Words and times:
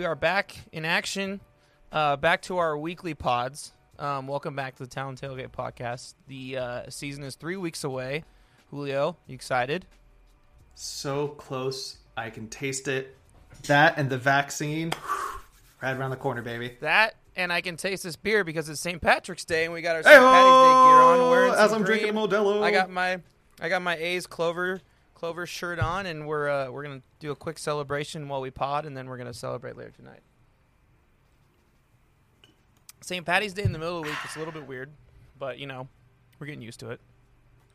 we 0.00 0.06
are 0.06 0.14
back 0.14 0.56
in 0.72 0.86
action. 0.86 1.40
Uh, 1.92 2.16
back 2.16 2.40
to 2.40 2.56
our 2.56 2.78
weekly 2.78 3.12
pods. 3.12 3.72
Um, 3.98 4.26
welcome 4.26 4.56
back 4.56 4.76
to 4.76 4.84
the 4.84 4.88
Town 4.88 5.14
Tailgate 5.14 5.50
Podcast. 5.50 6.14
The 6.26 6.56
uh, 6.56 6.82
season 6.88 7.22
is 7.22 7.34
three 7.34 7.58
weeks 7.58 7.84
away. 7.84 8.24
Julio, 8.70 9.18
you 9.26 9.34
excited? 9.34 9.84
So 10.74 11.28
close, 11.28 11.98
I 12.16 12.30
can 12.30 12.48
taste 12.48 12.88
it. 12.88 13.14
That 13.66 13.98
and 13.98 14.08
the 14.08 14.16
vaccine, 14.16 14.94
right 15.82 15.94
around 15.94 16.12
the 16.12 16.16
corner, 16.16 16.40
baby. 16.40 16.78
That 16.80 17.16
and 17.36 17.52
I 17.52 17.60
can 17.60 17.76
taste 17.76 18.02
this 18.02 18.16
beer 18.16 18.42
because 18.42 18.70
it's 18.70 18.80
St. 18.80 19.02
Patrick's 19.02 19.44
Day 19.44 19.66
and 19.66 19.74
we 19.74 19.82
got 19.82 19.96
our 19.96 20.02
St. 20.02 20.14
Patty's 20.14 20.24
Day 20.24 20.32
gear 20.32 21.24
on. 21.26 21.30
Wearing 21.30 21.52
as 21.52 21.74
I'm 21.74 21.82
drinking. 21.82 22.14
Modelo. 22.14 22.62
I 22.62 22.70
got 22.70 22.88
my 22.88 23.20
I 23.60 23.68
got 23.68 23.82
my 23.82 23.96
A's 23.96 24.26
Clover 24.26 24.80
Clover 25.20 25.44
shirt 25.44 25.78
on, 25.78 26.06
and 26.06 26.26
we're 26.26 26.48
uh, 26.48 26.70
we're 26.70 26.82
gonna 26.82 27.02
do 27.18 27.30
a 27.30 27.36
quick 27.36 27.58
celebration 27.58 28.26
while 28.26 28.40
we 28.40 28.50
pod, 28.50 28.86
and 28.86 28.96
then 28.96 29.06
we're 29.06 29.18
gonna 29.18 29.34
celebrate 29.34 29.76
later 29.76 29.90
tonight. 29.90 30.20
St. 33.02 33.26
Patty's 33.26 33.52
Day 33.52 33.64
in 33.64 33.72
the 33.72 33.78
middle 33.78 33.98
of 33.98 34.04
the 34.04 34.08
week. 34.08 34.18
It's 34.24 34.36
a 34.36 34.38
little 34.38 34.54
bit 34.54 34.66
weird, 34.66 34.88
but 35.38 35.58
you 35.58 35.66
know, 35.66 35.88
we're 36.38 36.46
getting 36.46 36.62
used 36.62 36.80
to 36.80 36.88
it. 36.88 37.02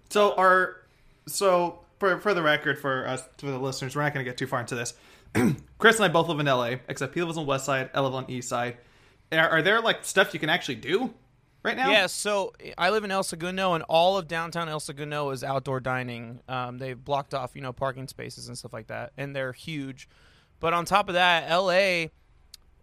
So 0.10 0.34
our 0.34 0.88
so 1.28 1.82
for 2.00 2.20
for 2.20 2.34
the 2.34 2.42
record 2.42 2.80
for 2.80 3.08
us 3.08 3.22
for 3.38 3.52
the 3.52 3.60
listeners, 3.60 3.96
we're 3.96 4.02
not 4.02 4.16
going 4.16 4.26
to 4.26 4.30
get 4.32 4.40
too 4.40 4.48
far 4.48 4.62
into 4.62 4.74
this. 4.74 4.96
Chris 5.78 5.98
and 5.98 6.06
I 6.06 6.08
both 6.08 6.28
live 6.28 6.40
in 6.40 6.48
LA, 6.48 6.78
except 6.88 7.14
he 7.14 7.22
lives 7.22 7.38
on 7.38 7.46
West 7.46 7.66
Side, 7.66 7.92
I 7.94 8.00
live 8.00 8.16
on 8.16 8.26
East 8.28 8.50
Side. 8.50 8.78
Are, 9.32 9.50
are 9.50 9.62
there 9.62 9.82
like 9.82 10.04
stuff 10.04 10.34
you 10.34 10.40
can 10.40 10.50
actually 10.50 10.78
do 10.78 11.14
right 11.66 11.76
now? 11.76 11.90
Yeah, 11.92 12.08
so 12.08 12.54
I 12.78 12.90
live 12.92 13.04
in 13.04 13.12
El 13.12 13.24
Segundo, 13.24 13.74
and 13.74 13.84
all 13.90 14.18
of 14.18 14.28
downtown 14.28 14.70
El 14.70 14.80
Segundo 14.80 15.30
is 15.32 15.44
outdoor 15.44 15.80
dining. 15.80 16.40
Um, 16.48 16.78
they've 16.78 17.02
blocked 17.04 17.34
off, 17.34 17.56
you 17.56 17.62
know, 17.62 17.74
parking 17.74 18.08
spaces 18.08 18.48
and 18.48 18.58
stuff 18.58 18.72
like 18.74 18.88
that, 18.88 19.12
and 19.18 19.36
they're 19.36 19.52
huge. 19.54 20.08
But 20.60 20.74
on 20.74 20.86
top 20.86 21.10
of 21.10 21.16
that, 21.16 21.50
LA, 21.50 22.06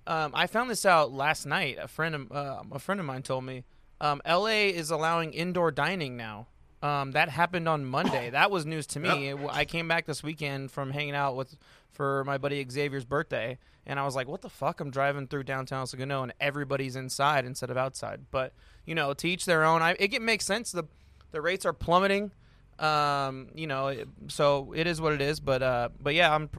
um, 0.06 0.33
I 0.34 0.47
found 0.47 0.69
this 0.70 0.84
out 0.84 1.12
last 1.12 1.47
night. 1.47 1.78
A 1.80 1.89
friend, 1.89 2.14
of, 2.14 2.33
uh, 2.33 2.62
a 2.72 2.78
friend 2.78 3.00
of 3.00 3.06
mine 3.06 3.22
told 3.22 3.44
me, 3.44 3.64
um, 4.00 4.20
LA 4.27 4.69
is 4.70 4.91
allowing 4.91 5.33
indoor 5.33 5.70
dining 5.70 6.17
now. 6.17 6.48
Um, 6.83 7.12
that 7.12 7.28
happened 7.28 7.69
on 7.69 7.84
Monday. 7.84 8.30
That 8.30 8.50
was 8.50 8.67
news 8.67 8.86
to 8.89 9.00
me. 9.00 9.28
It- 9.28 9.39
I 9.50 9.64
came 9.64 9.86
back 9.86 10.05
this 10.06 10.22
weekend 10.24 10.72
from 10.72 10.91
hanging 10.91 11.14
out 11.14 11.36
with 11.36 11.56
for 11.92 12.24
my 12.24 12.39
buddy 12.39 12.67
Xavier's 12.69 13.05
birthday, 13.05 13.58
and 13.86 14.00
I 14.00 14.05
was 14.05 14.17
like, 14.17 14.27
"What 14.27 14.41
the 14.41 14.48
fuck?" 14.48 14.80
I'm 14.80 14.91
driving 14.91 15.28
through 15.28 15.44
downtown 15.44 15.80
El 15.80 15.86
Segundo, 15.86 16.22
and 16.24 16.33
everybody's 16.41 16.96
inside 16.96 17.44
instead 17.44 17.70
of 17.70 17.77
outside. 17.77 18.22
But 18.33 18.52
you 18.84 18.94
know, 18.94 19.14
to 19.14 19.28
each 19.28 19.44
their 19.44 19.64
own. 19.64 19.83
I, 19.83 19.92
it, 19.98 20.14
it 20.14 20.22
makes 20.22 20.44
sense. 20.44 20.72
the 20.72 20.84
The 21.30 21.41
rates 21.41 21.64
are 21.64 21.72
plummeting. 21.72 22.33
Um, 22.78 23.48
you 23.55 23.66
know, 23.66 23.89
it, 23.89 24.08
so 24.28 24.72
it 24.74 24.86
is 24.86 25.00
what 25.00 25.12
it 25.12 25.20
is. 25.20 25.41
But 25.41 25.62
uh, 25.62 25.89
but 26.00 26.14
yeah, 26.14 26.34
I'm, 26.34 26.50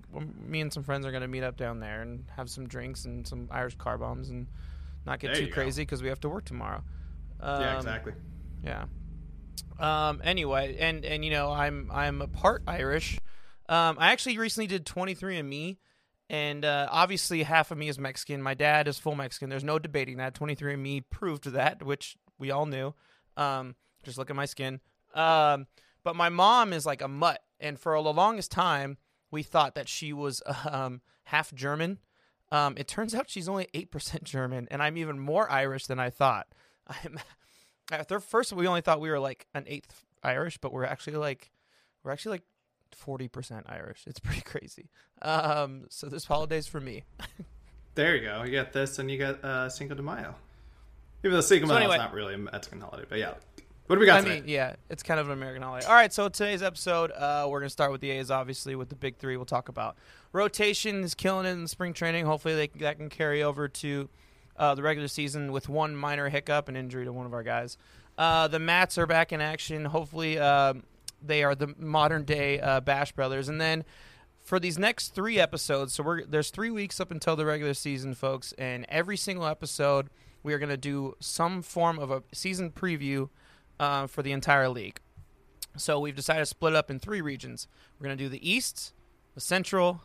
me 0.45 0.61
and 0.61 0.71
some 0.71 0.83
friends 0.83 1.05
are 1.05 1.11
gonna 1.11 1.27
meet 1.27 1.43
up 1.43 1.57
down 1.57 1.79
there 1.79 2.01
and 2.01 2.25
have 2.35 2.49
some 2.49 2.67
drinks 2.67 3.05
and 3.05 3.27
some 3.27 3.49
Irish 3.51 3.75
car 3.75 3.97
bombs 3.97 4.29
and 4.29 4.47
not 5.05 5.19
get 5.19 5.33
There 5.33 5.45
too 5.45 5.51
crazy 5.51 5.81
because 5.81 6.01
we 6.01 6.09
have 6.09 6.19
to 6.21 6.29
work 6.29 6.45
tomorrow. 6.45 6.83
Um, 7.39 7.61
yeah, 7.61 7.77
exactly. 7.77 8.13
yeah. 8.63 8.85
Um. 9.79 10.21
Anyway, 10.23 10.77
and 10.79 11.03
and 11.03 11.25
you 11.25 11.31
know, 11.31 11.51
I'm 11.51 11.89
I'm 11.93 12.21
a 12.21 12.27
part 12.27 12.63
Irish. 12.67 13.19
Um. 13.67 13.97
I 13.99 14.11
actually 14.11 14.37
recently 14.37 14.67
did 14.67 14.85
23andMe, 14.85 15.77
and 16.33 16.65
uh, 16.65 16.87
obviously 16.89 17.43
half 17.43 17.69
of 17.69 17.77
me 17.77 17.89
is 17.89 17.99
Mexican. 17.99 18.41
My 18.41 18.55
dad 18.55 18.87
is 18.87 18.97
full 18.97 19.13
Mexican. 19.13 19.51
There's 19.51 19.63
no 19.63 19.77
debating 19.77 20.17
that. 20.17 20.33
23andMe 20.33 21.03
proved 21.11 21.51
that, 21.51 21.83
which 21.83 22.17
we 22.39 22.49
all 22.49 22.65
knew. 22.65 22.95
Um. 23.37 23.75
Just 24.03 24.17
look 24.17 24.31
at 24.31 24.35
my 24.35 24.45
skin. 24.45 24.81
Um. 25.13 25.67
But 26.03 26.15
my 26.15 26.29
mom 26.29 26.73
is 26.73 26.87
like 26.87 27.03
a 27.03 27.07
mutt, 27.07 27.43
and 27.59 27.79
for 27.79 27.93
the 28.01 28.11
longest 28.11 28.51
time, 28.51 28.97
we 29.29 29.43
thought 29.43 29.75
that 29.75 29.87
she 29.87 30.11
was 30.11 30.41
um 30.69 31.01
half 31.25 31.53
German. 31.53 31.99
Um. 32.51 32.73
It 32.77 32.87
turns 32.87 33.13
out 33.13 33.29
she's 33.29 33.47
only 33.47 33.67
eight 33.75 33.91
percent 33.91 34.23
German, 34.35 34.67
and 34.71 34.81
I'm 34.81 34.97
even 34.97 35.19
more 35.19 35.49
Irish 35.51 35.85
than 35.85 35.99
I 35.99 36.09
thought. 36.09 36.47
I'm 36.87 37.19
at 37.91 38.09
first 38.23 38.53
we 38.53 38.65
only 38.65 38.81
thought 38.81 38.99
we 38.99 39.11
were 39.11 39.19
like 39.19 39.45
an 39.53 39.65
eighth 39.67 40.03
Irish, 40.23 40.57
but 40.57 40.73
we're 40.73 40.85
actually 40.85 41.17
like 41.17 41.51
we're 42.03 42.11
actually 42.11 42.31
like 42.31 42.43
forty 42.95 43.27
percent 43.27 43.65
Irish. 43.69 44.03
It's 44.07 44.19
pretty 44.19 44.41
crazy. 44.45 44.89
Um, 45.21 45.85
so 45.89 46.07
this 46.07 46.25
holiday's 46.25 46.67
for 46.67 46.79
me. 46.79 47.03
There 47.95 48.15
you 48.15 48.23
go. 48.23 48.43
You 48.43 48.51
got 48.51 48.73
this, 48.73 48.97
and 48.99 49.09
you 49.11 49.17
got 49.19 49.43
uh, 49.43 49.69
Cinco 49.69 49.93
de 49.95 50.01
Mayo. 50.01 50.35
Even 51.23 51.35
though 51.35 51.41
Cinco 51.41 51.65
de 51.65 51.67
So 51.67 51.73
Mayo 51.73 51.79
anyway- 51.83 51.95
is 51.95 51.99
not 51.99 52.13
really 52.13 52.33
a 52.33 52.37
Mexican 52.37 52.81
holiday, 52.81 53.05
but 53.07 53.19
yeah. 53.19 53.33
What 53.87 53.97
do 53.97 53.99
we 53.99 54.05
got 54.05 54.19
I 54.19 54.23
today? 54.23 54.35
mean, 54.39 54.43
yeah, 54.47 54.75
it's 54.89 55.03
kind 55.03 55.19
of 55.19 55.27
an 55.27 55.33
American 55.33 55.61
holiday. 55.61 55.85
All 55.85 55.93
right, 55.93 56.11
so 56.11 56.29
today's 56.29 56.63
episode, 56.63 57.11
uh, 57.11 57.45
we're 57.49 57.59
gonna 57.59 57.69
start 57.69 57.91
with 57.91 57.99
the 57.99 58.11
A's, 58.11 58.31
obviously, 58.31 58.75
with 58.75 58.87
the 58.89 58.95
big 58.95 59.17
three. 59.17 59.35
We'll 59.35 59.45
talk 59.45 59.67
about 59.67 59.97
rotation 60.31 61.03
is 61.03 61.13
killing 61.13 61.45
it 61.45 61.49
in 61.49 61.67
spring 61.67 61.93
training. 61.93 62.25
Hopefully, 62.25 62.55
they 62.55 62.67
that 62.79 62.97
can 62.97 63.09
carry 63.09 63.43
over 63.43 63.67
to 63.67 64.09
uh, 64.57 64.73
the 64.73 64.81
regular 64.83 65.09
season 65.09 65.51
with 65.51 65.67
one 65.67 65.95
minor 65.97 66.29
hiccup 66.29 66.69
and 66.69 66.77
injury 66.77 67.03
to 67.05 67.11
one 67.11 67.25
of 67.25 67.33
our 67.33 67.43
guys. 67.43 67.77
Uh, 68.17 68.47
the 68.47 68.57
Matts 68.59 68.97
are 68.97 69.05
back 69.05 69.33
in 69.33 69.41
action. 69.41 69.83
Hopefully, 69.85 70.39
um 70.39 70.83
they 71.23 71.43
are 71.43 71.55
the 71.55 71.73
modern 71.77 72.23
day 72.23 72.59
uh, 72.59 72.81
Bash 72.81 73.11
Brothers, 73.11 73.49
and 73.49 73.59
then. 73.59 73.83
For 74.41 74.59
these 74.59 74.77
next 74.77 75.15
three 75.15 75.39
episodes, 75.39 75.93
so 75.93 76.03
we're 76.03 76.25
there's 76.25 76.49
three 76.49 76.69
weeks 76.69 76.99
up 76.99 77.11
until 77.11 77.37
the 77.37 77.45
regular 77.45 77.73
season, 77.73 78.13
folks, 78.13 78.51
and 78.57 78.85
every 78.89 79.15
single 79.15 79.45
episode 79.45 80.09
we 80.43 80.53
are 80.53 80.59
going 80.59 80.69
to 80.69 80.77
do 80.77 81.15
some 81.21 81.61
form 81.61 81.97
of 81.97 82.11
a 82.11 82.23
season 82.33 82.69
preview 82.69 83.29
uh, 83.79 84.07
for 84.07 84.21
the 84.21 84.33
entire 84.33 84.69
league. 84.69 84.99
So 85.77 85.99
we've 85.99 86.15
decided 86.15 86.41
to 86.41 86.45
split 86.45 86.75
up 86.75 86.91
in 86.91 86.99
three 86.99 87.21
regions. 87.21 87.67
We're 87.97 88.05
going 88.05 88.17
to 88.17 88.23
do 88.23 88.29
the 88.29 88.47
East, 88.47 88.93
the 89.33 89.41
Central, 89.41 90.01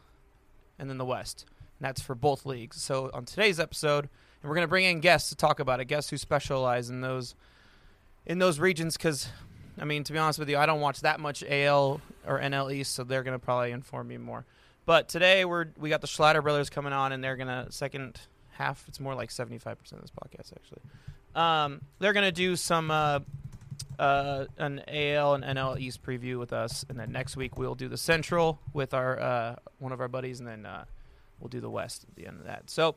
and 0.78 0.88
then 0.88 0.98
the 0.98 1.04
West. 1.04 1.44
And 1.78 1.86
that's 1.86 2.00
for 2.00 2.14
both 2.14 2.46
leagues. 2.46 2.80
So 2.80 3.10
on 3.12 3.24
today's 3.24 3.60
episode, 3.60 4.08
and 4.40 4.48
we're 4.48 4.54
going 4.54 4.64
to 4.64 4.68
bring 4.68 4.84
in 4.84 5.00
guests 5.00 5.28
to 5.30 5.36
talk 5.36 5.60
about 5.60 5.80
it, 5.80 5.86
guests 5.86 6.10
who 6.10 6.16
specialize 6.16 6.88
in 6.88 7.00
those 7.00 7.34
in 8.24 8.38
those 8.38 8.58
regions 8.58 8.96
because 8.96 9.28
I 9.80 9.84
mean, 9.84 10.04
to 10.04 10.12
be 10.12 10.18
honest 10.18 10.38
with 10.38 10.48
you, 10.48 10.58
I 10.58 10.66
don't 10.66 10.80
watch 10.80 11.00
that 11.02 11.20
much 11.20 11.44
AL 11.48 12.00
or 12.26 12.40
NL 12.40 12.72
East, 12.72 12.94
so 12.94 13.04
they're 13.04 13.22
to 13.22 13.38
probably 13.38 13.70
inform 13.70 14.08
me 14.08 14.16
more. 14.16 14.44
But 14.86 15.08
today 15.08 15.44
we're 15.44 15.66
we 15.76 15.90
got 15.90 16.00
the 16.00 16.06
Schlatter 16.06 16.42
brothers 16.42 16.70
coming 16.70 16.92
on, 16.92 17.12
and 17.12 17.22
they're 17.22 17.36
gonna 17.36 17.66
second 17.70 18.20
half. 18.52 18.84
It's 18.88 19.00
more 19.00 19.14
like 19.14 19.30
seventy 19.30 19.58
five 19.58 19.78
percent 19.78 20.02
of 20.02 20.08
this 20.08 20.12
podcast 20.12 20.52
actually. 20.54 20.80
Um, 21.34 21.82
they're 21.98 22.14
gonna 22.14 22.32
do 22.32 22.56
some 22.56 22.90
uh, 22.90 23.20
uh, 23.98 24.46
an 24.56 24.82
AL 24.88 25.34
and 25.34 25.44
NL 25.44 25.78
East 25.78 26.02
preview 26.02 26.38
with 26.38 26.52
us, 26.52 26.84
and 26.88 26.98
then 26.98 27.12
next 27.12 27.36
week 27.36 27.58
we'll 27.58 27.74
do 27.74 27.88
the 27.88 27.98
Central 27.98 28.60
with 28.72 28.94
our 28.94 29.18
uh, 29.20 29.56
one 29.78 29.92
of 29.92 30.00
our 30.00 30.08
buddies, 30.08 30.40
and 30.40 30.48
then 30.48 30.64
uh, 30.64 30.84
we'll 31.40 31.48
do 31.48 31.60
the 31.60 31.70
West 31.70 32.04
at 32.08 32.14
the 32.14 32.26
end 32.26 32.38
of 32.40 32.46
that. 32.46 32.70
So 32.70 32.96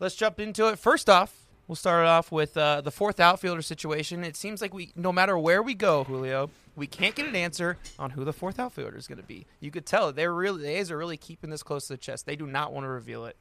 let's 0.00 0.14
jump 0.14 0.40
into 0.40 0.68
it. 0.68 0.78
First 0.78 1.08
off, 1.08 1.43
we'll 1.68 1.76
start 1.76 2.06
off 2.06 2.30
with 2.32 2.56
uh, 2.56 2.80
the 2.80 2.90
fourth 2.90 3.20
outfielder 3.20 3.62
situation. 3.62 4.24
It 4.24 4.36
seems 4.36 4.60
like 4.60 4.72
we, 4.74 4.92
no 4.96 5.12
matter 5.12 5.38
where 5.38 5.62
we 5.62 5.74
go, 5.74 6.04
Julio, 6.04 6.50
we 6.76 6.86
can't 6.86 7.14
get 7.14 7.26
an 7.26 7.36
answer 7.36 7.76
on 7.98 8.10
who 8.10 8.24
the 8.24 8.32
fourth 8.32 8.58
outfielder 8.58 8.96
is 8.96 9.06
going 9.06 9.18
to 9.20 9.24
be. 9.24 9.46
You 9.60 9.70
could 9.70 9.86
tell 9.86 10.12
they're 10.12 10.34
really 10.34 10.62
the 10.62 10.68
A's 10.78 10.90
are 10.90 10.98
really 10.98 11.16
keeping 11.16 11.50
this 11.50 11.62
close 11.62 11.86
to 11.86 11.94
the 11.94 11.98
chest. 11.98 12.26
They 12.26 12.36
do 12.36 12.46
not 12.46 12.72
want 12.72 12.84
to 12.84 12.88
reveal 12.88 13.26
it. 13.26 13.36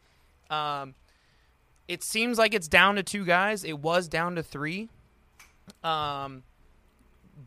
Um, 0.49 0.93
it 1.87 2.03
seems 2.03 2.37
like 2.37 2.53
it's 2.53 2.67
down 2.67 2.95
to 2.95 3.03
two 3.03 3.25
guys. 3.25 3.63
It 3.63 3.79
was 3.79 4.07
down 4.07 4.35
to 4.35 4.43
three. 4.43 4.89
Um, 5.83 6.43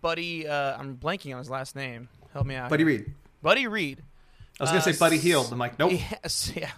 Buddy, 0.00 0.46
uh, 0.46 0.76
I'm 0.78 0.96
blanking 0.96 1.32
on 1.32 1.38
his 1.38 1.48
last 1.48 1.76
name. 1.76 2.08
Help 2.32 2.46
me 2.46 2.54
out. 2.54 2.68
Buddy 2.68 2.82
here. 2.84 2.92
Reed. 2.98 3.14
Buddy 3.42 3.66
Reed. 3.66 4.02
I 4.58 4.62
was 4.64 4.70
gonna 4.70 4.80
Uh, 4.80 4.82
say 4.82 4.98
Buddy 4.98 5.16
Healed. 5.18 5.50
I'm 5.52 5.58
like, 5.58 5.78
nope. 5.78 5.92
Yes, 6.22 6.52
yeah. 6.54 6.70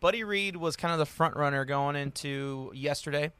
Buddy 0.00 0.22
Reed 0.22 0.56
was 0.56 0.76
kind 0.76 0.92
of 0.92 0.98
the 0.98 1.06
front 1.06 1.36
runner 1.36 1.64
going 1.64 1.96
into 1.96 2.70
yesterday. 2.74 3.32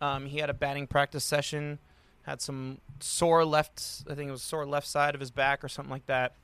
Um, 0.00 0.26
he 0.26 0.38
had 0.38 0.48
a 0.48 0.54
batting 0.54 0.86
practice 0.86 1.24
session, 1.24 1.78
had 2.22 2.40
some 2.40 2.78
sore 3.00 3.44
left, 3.44 4.04
I 4.08 4.14
think 4.14 4.28
it 4.28 4.32
was 4.32 4.42
sore 4.42 4.64
left 4.64 4.86
side 4.86 5.14
of 5.14 5.20
his 5.20 5.30
back 5.30 5.62
or 5.62 5.68
something 5.68 5.90
like 5.90 6.06
that. 6.06 6.34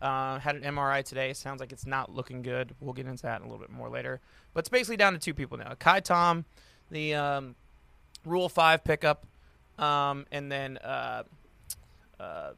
Uh, 0.00 0.38
had 0.38 0.56
an 0.56 0.62
MRI 0.62 1.02
today. 1.02 1.32
Sounds 1.32 1.60
like 1.60 1.72
it's 1.72 1.86
not 1.86 2.14
looking 2.14 2.42
good. 2.42 2.74
We'll 2.80 2.92
get 2.92 3.06
into 3.06 3.22
that 3.22 3.40
a 3.40 3.44
little 3.44 3.58
bit 3.58 3.70
more 3.70 3.88
later. 3.88 4.20
But 4.52 4.60
it's 4.60 4.68
basically 4.68 4.98
down 4.98 5.14
to 5.14 5.18
two 5.18 5.32
people 5.32 5.56
now: 5.56 5.72
Ka'ai 5.78 6.00
Tom, 6.00 6.44
the 6.90 7.14
um, 7.14 7.54
Rule 8.26 8.50
Five 8.50 8.84
pickup, 8.84 9.26
um, 9.78 10.26
and 10.30 10.52
then 10.52 10.76
uh, 10.78 11.22
uh, 12.20 12.50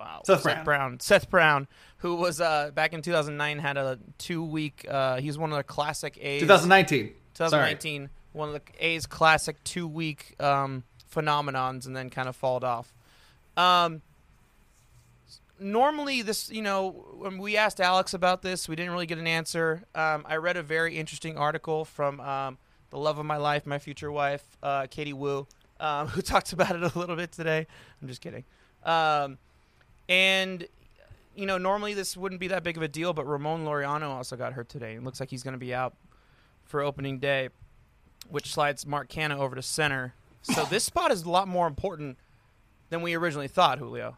wow, 0.00 0.22
Seth 0.24 0.64
Brown. 0.64 0.98
Seth 1.00 1.30
Brown, 1.30 1.68
who 1.98 2.16
was 2.16 2.40
uh, 2.40 2.70
back 2.74 2.92
in 2.92 3.02
2009, 3.02 3.58
had 3.58 3.76
a 3.76 3.98
two-week. 4.18 4.86
Uh, 4.88 5.20
was 5.22 5.38
one 5.38 5.52
of 5.52 5.56
the 5.56 5.64
classic 5.64 6.18
A's. 6.20 6.40
2019. 6.40 7.12
2019, 7.34 8.10
one 8.32 8.48
of 8.48 8.54
the 8.54 8.62
A's 8.84 9.06
classic 9.06 9.62
two-week 9.64 10.34
um, 10.40 10.84
phenomenons, 11.14 11.86
and 11.86 11.94
then 11.94 12.10
kind 12.10 12.28
of 12.28 12.34
falled 12.34 12.64
off. 12.64 12.92
Um, 13.56 14.02
normally, 15.58 16.22
this 16.22 16.50
you 16.50 16.62
know, 16.62 16.90
when 17.18 17.38
we 17.38 17.56
asked 17.56 17.80
Alex 17.80 18.14
about 18.14 18.42
this, 18.42 18.68
we 18.68 18.76
didn't 18.76 18.92
really 18.92 19.06
get 19.06 19.18
an 19.18 19.26
answer. 19.26 19.84
Um, 19.94 20.24
I 20.26 20.36
read 20.36 20.56
a 20.56 20.62
very 20.62 20.96
interesting 20.96 21.36
article 21.36 21.84
from 21.84 22.20
um, 22.20 22.58
the 22.90 22.98
love 22.98 23.18
of 23.18 23.26
my 23.26 23.36
life, 23.36 23.66
my 23.66 23.78
future 23.78 24.10
wife, 24.10 24.44
uh, 24.62 24.86
Katie 24.90 25.12
Wu, 25.12 25.46
um, 25.78 26.06
who 26.08 26.22
talked 26.22 26.52
about 26.52 26.74
it 26.74 26.82
a 26.82 26.98
little 26.98 27.16
bit 27.16 27.32
today. 27.32 27.66
I'm 28.00 28.08
just 28.08 28.20
kidding. 28.20 28.44
Um, 28.84 29.38
and 30.10 30.66
you 31.34 31.46
know, 31.46 31.56
normally 31.56 31.94
this 31.94 32.16
wouldn't 32.16 32.40
be 32.40 32.48
that 32.48 32.62
big 32.64 32.76
of 32.76 32.82
a 32.82 32.88
deal, 32.88 33.14
but 33.14 33.24
Ramon 33.24 33.64
Laureano 33.64 34.08
also 34.08 34.36
got 34.36 34.52
hurt 34.52 34.68
today. 34.68 34.96
It 34.96 35.04
looks 35.04 35.20
like 35.20 35.30
he's 35.30 35.42
going 35.42 35.52
to 35.52 35.58
be 35.58 35.72
out 35.72 35.94
for 36.64 36.82
opening 36.82 37.18
day, 37.18 37.48
which 38.28 38.52
slides 38.52 38.84
Mark 38.84 39.08
Canha 39.08 39.38
over 39.38 39.54
to 39.54 39.62
center. 39.62 40.14
So 40.42 40.64
this 40.64 40.84
spot 40.84 41.12
is 41.12 41.22
a 41.22 41.30
lot 41.30 41.48
more 41.48 41.66
important 41.66 42.18
than 42.90 43.00
we 43.00 43.14
originally 43.14 43.48
thought, 43.48 43.78
Julio. 43.78 44.16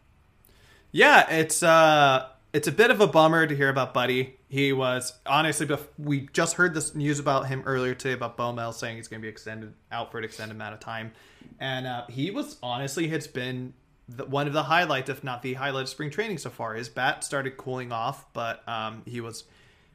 Yeah, 0.91 1.31
it's 1.31 1.63
uh 1.63 2.29
it's 2.53 2.69
a 2.69 2.73
bit 2.73 2.91
of 2.91 3.01
a 3.01 3.07
bummer 3.07 3.47
to 3.47 3.57
hear 3.57 3.69
about 3.69 3.95
Buddy. 3.95 4.39
He 4.49 4.73
was 4.73 5.13
honestly 5.27 5.69
we 5.99 6.29
just 6.33 6.57
heard 6.57 6.75
this 6.75 6.95
news 6.95 7.19
about 7.19 7.47
him 7.47 7.63
earlier 7.67 7.95
today 7.95 8.13
about 8.13 8.37
BoMel 8.37 8.75
saying 8.75 8.97
he's 8.97 9.09
going 9.09 9.21
to 9.21 9.25
be 9.25 9.29
extended 9.29 9.73
out 9.91 10.13
for 10.13 10.19
an 10.19 10.25
extended 10.25 10.55
amount 10.55 10.75
of 10.75 10.81
time, 10.81 11.13
and 11.61 11.87
uh, 11.87 12.05
he 12.09 12.31
was 12.31 12.59
honestly 12.63 13.09
has 13.09 13.27
been 13.27 13.73
the, 14.17 14.25
one 14.25 14.47
of 14.47 14.53
the 14.53 14.65
highlights, 14.65 15.11
if 15.11 15.25
not 15.25 15.43
the 15.43 15.55
highlight 15.55 15.83
of 15.83 15.89
spring 15.89 16.11
training 16.11 16.39
so 16.39 16.51
far. 16.51 16.75
His 16.75 16.89
bat 16.89 17.25
started 17.25 17.57
cooling 17.57 17.93
off, 17.93 18.33
but 18.33 18.67
um, 18.69 19.03
he 19.07 19.21
was 19.21 19.45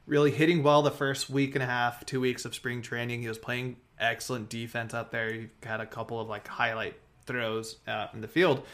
really 0.06 0.30
hitting 0.30 0.62
well 0.62 0.82
the 0.82 0.90
first 0.90 1.28
week 1.28 1.54
and 1.54 1.62
a 1.62 1.66
half, 1.66 2.04
two 2.06 2.20
weeks 2.20 2.44
of 2.44 2.54
spring 2.54 2.82
training. 2.82 3.22
He 3.22 3.28
was 3.28 3.38
playing 3.38 3.76
excellent 4.00 4.48
defense 4.48 4.94
out 4.94 5.12
there. 5.12 5.32
He 5.32 5.48
had 5.62 5.80
a 5.80 5.86
couple 5.86 6.20
of 6.20 6.28
like 6.28 6.46
highlight 6.48 6.94
throws 7.26 7.76
uh, 7.86 8.08
in 8.14 8.20
the 8.20 8.28
field. 8.28 8.64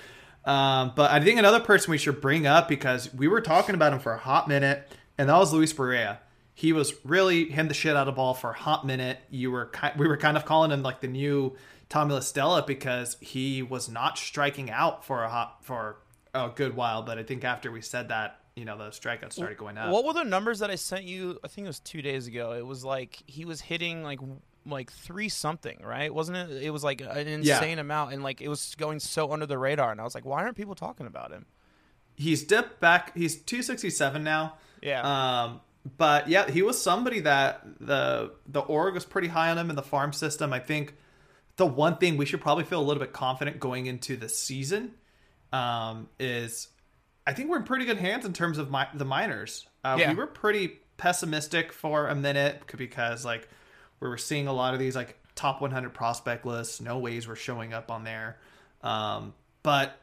Um, 0.45 0.93
but 0.95 1.11
I 1.11 1.21
think 1.21 1.39
another 1.39 1.61
person 1.61 1.91
we 1.91 1.99
should 1.99 2.21
bring 2.21 2.47
up 2.47 2.69
because 2.69 3.13
we 3.15 3.29
were 3.29 3.41
talking 3.41 3.75
about 3.75 3.93
him 3.93 3.99
for 3.99 4.13
a 4.13 4.19
hot 4.19 4.49
minute, 4.49 4.91
and 5.19 5.29
that 5.29 5.37
was 5.37 5.53
Luis 5.53 5.73
Barrera. 5.73 6.19
He 6.55 6.73
was 6.73 6.95
really 7.05 7.47
hitting 7.47 7.69
the 7.69 7.75
shit 7.75 7.97
out 7.97 8.09
of 8.09 8.15
ball 8.15 8.35
for 8.35 8.51
a 8.51 8.55
hot 8.55 8.87
minute. 8.87 9.19
You 9.31 9.51
were 9.51 9.71
we 9.97 10.07
were 10.07 10.17
kind 10.17 10.37
of 10.37 10.45
calling 10.45 10.71
him 10.71 10.83
like 10.83 11.01
the 11.01 11.09
new 11.09 11.57
Tommy 11.95 12.15
La 12.15 12.19
Stella 12.19 12.65
because 12.67 13.17
he 13.21 13.63
was 13.63 13.89
not 13.89 14.19
striking 14.19 14.69
out 14.69 15.05
for 15.05 15.23
a 15.23 15.29
hot 15.29 15.59
for 15.63 15.99
a 16.35 16.51
good 16.53 16.75
while. 16.75 17.05
But 17.05 17.19
I 17.19 17.23
think 17.23 17.45
after 17.45 17.71
we 17.71 17.83
said 17.83 18.09
that, 18.09 18.41
you 18.57 18.65
know, 18.65 18.77
the 18.77 18.89
strikeouts 18.89 19.35
started 19.35 19.57
going 19.57 19.79
up. 19.79 19.91
What 19.91 20.05
were 20.05 20.13
the 20.13 20.25
numbers 20.25 20.59
that 20.59 20.73
I 20.73 20.75
sent 20.75 21.05
you? 21.05 21.39
I 21.45 21.47
think 21.47 21.67
it 21.67 21.69
was 21.69 21.79
two 21.79 22.03
days 22.03 22.27
ago. 22.27 22.51
It 22.51 22.67
was 22.67 22.85
like 22.85 23.23
he 23.29 23.45
was 23.45 23.61
hitting 23.61 24.03
like 24.03 24.19
like 24.67 24.91
three 24.91 25.29
something, 25.29 25.79
right? 25.85 26.13
Wasn't 26.13 26.37
it? 26.37 26.65
It 26.65 26.71
was 26.71 26.83
like 26.83 27.01
an 27.01 27.29
insane 27.29 27.79
amount, 27.79 28.13
and 28.13 28.25
like 28.25 28.41
it 28.41 28.49
was 28.49 28.75
going 28.75 28.99
so 28.99 29.31
under 29.31 29.47
the 29.47 29.57
radar. 29.57 29.93
And 29.93 30.01
I 30.01 30.05
was 30.05 30.17
like, 30.17 30.25
why 30.25 30.43
aren't 30.43 30.57
people 30.57 30.75
talking 30.75 31.07
about 31.07 31.31
him? 31.31 31.47
He's 32.17 32.43
dipped 32.43 32.81
back. 32.81 33.17
He's 33.17 33.41
two 33.41 33.63
sixty 33.63 33.91
seven 33.91 34.25
now. 34.25 34.55
Yeah. 34.83 35.45
Um, 35.45 35.61
but 35.97 36.29
yeah, 36.29 36.51
he 36.51 36.63
was 36.63 36.83
somebody 36.83 37.21
that 37.21 37.63
the 37.79 38.33
the 38.49 38.63
org 38.63 38.95
was 38.95 39.05
pretty 39.05 39.29
high 39.29 39.51
on 39.51 39.59
him 39.59 39.71
in 39.71 39.77
the 39.77 39.83
farm 39.83 40.13
system. 40.13 40.53
I 40.53 40.59
think 40.59 40.95
the 41.57 41.67
one 41.67 41.97
thing 41.99 42.17
we 42.17 42.27
should 42.27 42.41
probably 42.41 42.65
feel 42.65 42.81
a 42.81 42.85
little 42.85 43.03
bit 43.03 43.13
confident 43.13 43.61
going 43.61 43.87
into 43.87 44.17
the 44.17 44.29
season 44.29 44.93
um, 45.53 46.09
is 46.19 46.69
I 47.27 47.33
think 47.33 47.49
we're 47.49 47.59
in 47.59 47.65
pretty 47.65 47.85
good 47.85 47.99
hands 47.99 48.25
in 48.25 48.33
terms 48.33 48.59
of 48.59 48.71
my, 48.71 48.89
the 48.93 49.05
minors. 49.05 49.67
Uh, 49.85 49.97
Yeah. 49.99 50.11
We 50.11 50.17
were 50.17 50.27
pretty 50.27 50.81
pessimistic 50.97 51.73
for 51.73 52.09
a 52.09 52.15
minute 52.15 52.63
because 52.77 53.25
like 53.25 53.49
we 54.01 54.09
were 54.09 54.19
seeing 54.19 54.47
a 54.47 54.53
lot 54.53 54.75
of 54.75 54.81
these 54.81 54.97
like 54.97 55.17
top 55.35 55.61
100 55.61 55.95
prospect 55.95 56.45
lists. 56.45 56.81
No 56.81 56.99
ways 56.99 57.27
were 57.27 57.37
showing 57.37 57.73
up 57.73 57.91
on 57.91 58.05
there. 58.05 58.39
Um, 58.83 59.35
but 59.63 59.99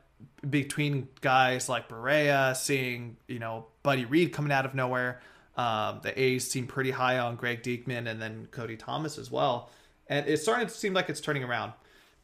between 0.48 1.08
guys 1.22 1.70
like 1.70 1.90
Barrera, 1.90 2.56
seeing 2.56 3.18
you 3.28 3.40
know 3.40 3.68
Buddy 3.84 4.06
Reed 4.06 4.34
coming 4.34 4.52
out 4.52 4.66
of 4.66 4.74
nowhere, 4.74 5.22
um, 5.58 6.00
the 6.04 6.20
A's 6.20 6.50
seem 6.50 6.68
pretty 6.68 6.92
high 6.92 7.20
on 7.20 7.36
Greg 7.36 7.64
Deichmann 7.64 8.10
and 8.10 8.22
then 8.22 8.48
Cody 8.52 8.78
Thomas 8.78 9.18
as 9.18 9.30
well, 9.30 9.70
and 10.12 10.28
it's 10.28 10.44
starting 10.44 10.68
to 10.68 10.74
seem 10.74 10.94
like 10.94 11.10
it's 11.10 11.22
turning 11.22 11.44
around. 11.44 11.74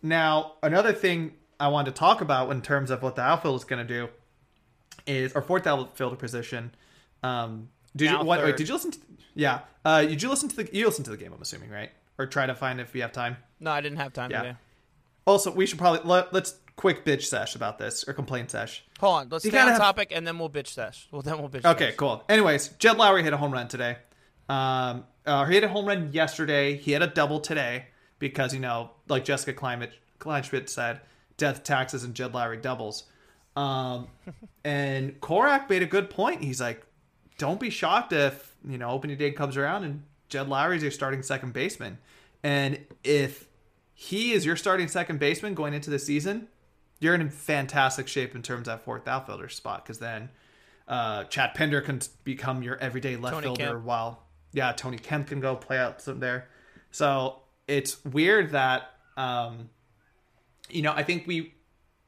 Now, 0.04 0.54
another 0.62 0.94
thing 0.94 1.34
I 1.60 1.70
wanted 1.70 1.96
to 1.96 2.00
talk 2.00 2.22
about 2.22 2.52
in 2.52 2.62
terms 2.62 2.92
of 2.92 3.02
what 3.02 3.16
the 3.16 3.24
outfield 3.24 3.56
is 3.56 3.64
going 3.64 3.86
to 3.88 3.92
do 3.94 4.10
is 5.08 5.34
our 5.34 5.42
fourth 5.42 5.66
outfielder 5.66 6.16
position. 6.18 6.76
Um, 7.24 7.70
did 7.96 8.12
Now 8.12 8.20
you 8.22 8.26
what, 8.28 8.44
wait? 8.44 8.58
Did 8.58 8.68
you 8.68 8.74
listen? 8.76 8.92
To, 8.92 9.00
yeah. 9.34 9.62
Uh, 9.84 10.02
did 10.04 10.22
you 10.22 10.30
listen 10.30 10.50
to 10.50 10.56
the? 10.58 10.70
You 10.72 10.86
listened 10.86 11.06
to 11.06 11.12
the 11.12 11.18
game? 11.18 11.34
I'm 11.34 11.42
assuming, 11.42 11.72
right? 11.72 11.90
Or 12.20 12.26
try 12.28 12.46
to 12.46 12.54
find 12.56 12.80
if 12.80 12.94
we 12.94 13.00
have 13.00 13.12
time. 13.12 13.38
no, 13.60 13.72
I 13.72 13.82
didn't 13.82 13.98
have 14.00 14.14
time 14.14 14.30
Yeah. 14.32 14.42
today. 14.44 14.56
Also, 15.26 15.52
we 15.52 15.66
should 15.66 15.78
probably 15.80 16.02
let, 16.10 16.34
let's 16.34 16.56
quick 16.78 17.04
bitch 17.06 17.24
sesh 17.24 17.56
about 17.56 17.78
this 17.80 18.08
or 18.08 18.14
complaint 18.14 18.50
sesh. 18.52 18.84
Hold 19.00 19.16
on, 19.22 19.30
let's 19.30 19.44
You 19.46 19.52
stay 19.52 19.60
on 19.60 19.68
have- 19.68 19.78
topic, 19.78 20.12
and 20.12 20.26
then 20.28 20.38
we'll 20.40 20.50
bitch 20.50 20.68
sesh. 20.68 21.08
Well, 21.12 21.22
then 21.22 21.38
we'll 21.40 21.50
bitch. 21.50 21.66
Okay, 21.66 21.88
sesh. 21.90 21.96
cool. 21.98 22.24
Anyways, 22.30 22.70
Jed 22.80 22.98
Lowrie 22.98 23.24
hit 23.24 23.34
a 23.34 23.38
home 23.38 23.52
run 23.52 23.68
today. 23.68 23.98
Um, 24.50 25.06
uh, 25.26 25.46
he 25.46 25.56
hit 25.56 25.64
a 25.64 25.68
home 25.68 25.86
run 25.86 26.14
yesterday. 26.14 26.78
He 26.78 26.92
had 26.92 27.02
a 27.02 27.08
double 27.08 27.40
today 27.40 27.88
because 28.20 28.54
you 28.54 28.60
know, 28.60 28.92
like 29.08 29.26
Jessica 29.26 29.54
Kleinschmidt, 29.60 29.92
Kleinschmidt 30.20 30.70
said, 30.70 31.02
death 31.38 31.64
taxes 31.64 32.04
and 32.04 32.14
Jed 32.14 32.34
Lowrie 32.34 32.62
doubles. 32.62 33.04
Um, 33.56 34.08
and 34.64 35.20
Korak 35.22 35.70
made 35.70 35.84
a 35.84 35.88
good 35.88 36.10
point. 36.10 36.44
He's 36.44 36.62
like, 36.62 36.86
don't 37.38 37.60
be 37.60 37.70
shocked 37.70 38.14
if 38.14 38.56
you 38.68 38.78
know 38.78 38.90
opening 38.90 39.18
day 39.18 39.32
comes 39.32 39.58
around 39.58 39.84
and 39.84 40.04
Jed 40.30 40.48
Lowrie's 40.48 40.82
your 40.82 40.92
starting 40.92 41.24
second 41.24 41.54
baseman, 41.54 41.98
and 42.44 42.80
if 43.04 43.48
he 43.94 44.34
is 44.34 44.46
your 44.46 44.56
starting 44.56 44.88
second 44.88 45.20
baseman 45.20 45.54
going 45.54 45.74
into 45.74 45.90
the 45.90 46.00
season, 46.00 46.48
you're 47.00 47.16
in 47.16 47.30
fantastic 47.30 48.08
shape 48.08 48.36
in 48.36 48.42
terms 48.42 48.68
of 48.68 48.78
that 48.78 48.84
fourth 48.84 49.08
outfielder 49.08 49.50
spot 49.50 49.84
because 49.84 50.00
then 50.00 50.30
uh, 50.88 51.24
Chad 51.26 51.54
Pinder 51.54 51.82
can 51.82 52.02
become 52.24 52.62
your 52.62 52.78
everyday 52.78 53.16
left 53.16 53.36
Tony 53.36 53.48
fielder 53.48 53.74
Kemp. 53.74 53.84
while 53.86 54.24
yeah 54.54 54.72
Tony 54.72 54.98
Kemp 54.98 55.28
can 55.28 55.40
go 55.40 55.56
play 55.56 55.78
out 55.78 56.02
some 56.02 56.20
there. 56.20 56.48
So 56.92 57.40
it's 57.68 58.04
weird 58.06 58.52
that 58.52 58.90
um, 59.18 59.70
you 60.70 60.82
know 60.82 60.94
I 60.94 61.04
think 61.04 61.28
we 61.28 61.54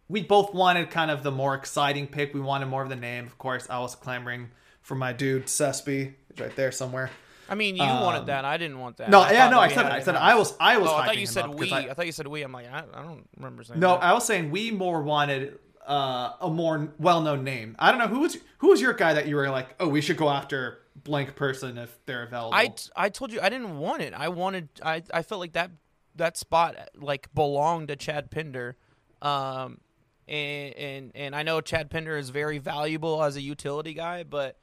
we 0.07 0.21
both 0.23 0.53
wanted 0.53 0.89
kind 0.89 1.11
of 1.11 1.23
the 1.23 1.31
more 1.31 1.53
exciting 1.55 2.07
pick. 2.07 2.33
We 2.33 2.39
wanted 2.39 2.67
more 2.67 2.83
of 2.83 2.89
the 2.89 2.95
name. 2.95 3.25
Of 3.25 3.37
course, 3.37 3.67
I 3.69 3.79
was 3.79 3.95
clamoring 3.95 4.49
for 4.81 4.95
my 4.95 5.13
dude 5.13 5.45
Sespi. 5.45 6.13
He's 6.29 6.39
right 6.39 6.55
there 6.55 6.71
somewhere. 6.71 7.11
I 7.51 7.55
mean, 7.55 7.75
you 7.75 7.81
Um, 7.83 8.01
wanted 8.01 8.27
that. 8.27 8.45
I 8.45 8.57
didn't 8.57 8.77
want 8.79 8.97
that. 8.97 9.09
No, 9.09 9.21
I 9.21 9.31
yeah, 9.31 9.49
no, 9.49 9.59
I 9.59 9.69
said 9.69 9.85
I 9.87 10.01
said. 10.01 10.15
I 10.15 10.35
was 10.35 10.53
I 10.59 10.77
was. 10.77 10.89
Oh, 10.89 10.95
I 10.95 11.05
thought 11.07 11.17
you 11.17 11.25
said 11.25 11.49
we. 11.49 11.71
I- 11.71 11.89
I, 11.89 11.93
thought 11.93 12.05
you 12.05 12.11
said 12.11 12.27
we. 12.27 12.43
I'm 12.43 12.51
like, 12.51 12.67
I, 12.71 12.83
I 12.93 13.01
don't 13.03 13.27
remember 13.37 13.63
saying 13.63 13.79
No, 13.79 13.93
that. 13.95 14.03
I 14.03 14.13
was 14.13 14.25
saying 14.25 14.51
we 14.51 14.69
more 14.71 15.01
wanted 15.01 15.57
uh, 15.87 16.33
a 16.41 16.49
more 16.49 16.93
well-known 16.99 17.43
name. 17.43 17.75
I 17.79 17.89
don't 17.89 17.99
know 17.99 18.07
who 18.07 18.19
was 18.19 18.37
who 18.59 18.69
was 18.69 18.79
your 18.81 18.93
guy 18.93 19.15
that 19.15 19.27
you 19.27 19.35
were 19.35 19.49
like, 19.49 19.69
oh, 19.79 19.87
we 19.87 20.01
should 20.01 20.17
go 20.17 20.29
after 20.29 20.78
blank 21.03 21.35
person 21.35 21.77
if 21.77 21.97
they're 22.05 22.23
available. 22.23 22.53
I, 22.53 22.73
I 22.95 23.09
told 23.09 23.31
you 23.31 23.39
I 23.41 23.49
didn't 23.49 23.77
want 23.77 24.01
it. 24.01 24.13
I 24.13 24.29
wanted 24.29 24.69
I, 24.83 25.03
I 25.13 25.21
felt 25.21 25.39
like 25.39 25.53
that 25.53 25.71
that 26.15 26.37
spot 26.37 26.75
like 26.95 27.33
belonged 27.33 27.89
to 27.89 27.95
Chad 27.95 28.31
Pinder. 28.31 28.77
Um 29.21 29.79
and 30.27 30.73
and 30.75 31.11
and 31.15 31.35
I 31.35 31.43
know 31.43 31.61
Chad 31.61 31.89
Pinder 31.89 32.17
is 32.17 32.29
very 32.29 32.57
valuable 32.59 33.23
as 33.23 33.35
a 33.35 33.41
utility 33.41 33.93
guy, 33.93 34.23
but 34.23 34.57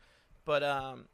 but 0.44 0.62
um 0.62 1.06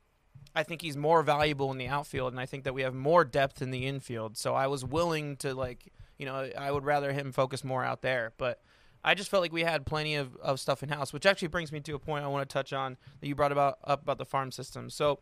I 0.55 0.63
think 0.63 0.83
he's 0.83 0.97
more 0.97 1.23
valuable 1.23 1.71
in 1.73 1.79
the 1.79 1.89
outfield 1.89 2.33
and 2.33 2.41
I 2.41 2.47
think 2.47 2.65
that 2.65 2.75
we 2.75 2.83
have 2.83 2.95
more 2.95 3.25
depth 3.25 3.63
in 3.63 3.71
the 3.71 3.87
infield. 3.87 4.37
So 4.37 4.55
I 4.55 4.67
was 4.67 4.85
willing 4.85 5.37
to 5.39 5.55
like, 5.55 5.93
you 6.19 6.27
know, 6.27 6.51
I 6.59 6.71
would 6.71 6.85
rather 6.85 7.13
him 7.13 7.33
focus 7.33 7.65
more 7.65 7.85
out 7.85 8.03
there, 8.03 8.33
but 8.37 8.61
I 9.05 9.15
just 9.15 9.31
felt 9.31 9.43
like 9.43 9.53
we 9.53 9.63
had 9.63 9.85
plenty 9.85 10.15
of, 10.15 10.37
of 10.37 10.61
stuff 10.61 10.83
in 10.83 10.89
house, 10.89 11.13
which 11.13 11.27
actually 11.27 11.49
brings 11.49 11.73
me 11.73 11.81
to 11.81 11.95
a 11.95 11.99
point 11.99 12.25
I 12.25 12.29
want 12.29 12.49
to 12.49 12.53
touch 12.53 12.73
on 12.73 12.97
that 13.21 13.27
you 13.27 13.35
brought 13.35 13.53
about 13.53 13.79
up 13.85 14.03
about 14.03 14.19
the 14.19 14.25
farm 14.25 14.53
system. 14.53 14.91
So 14.91 15.19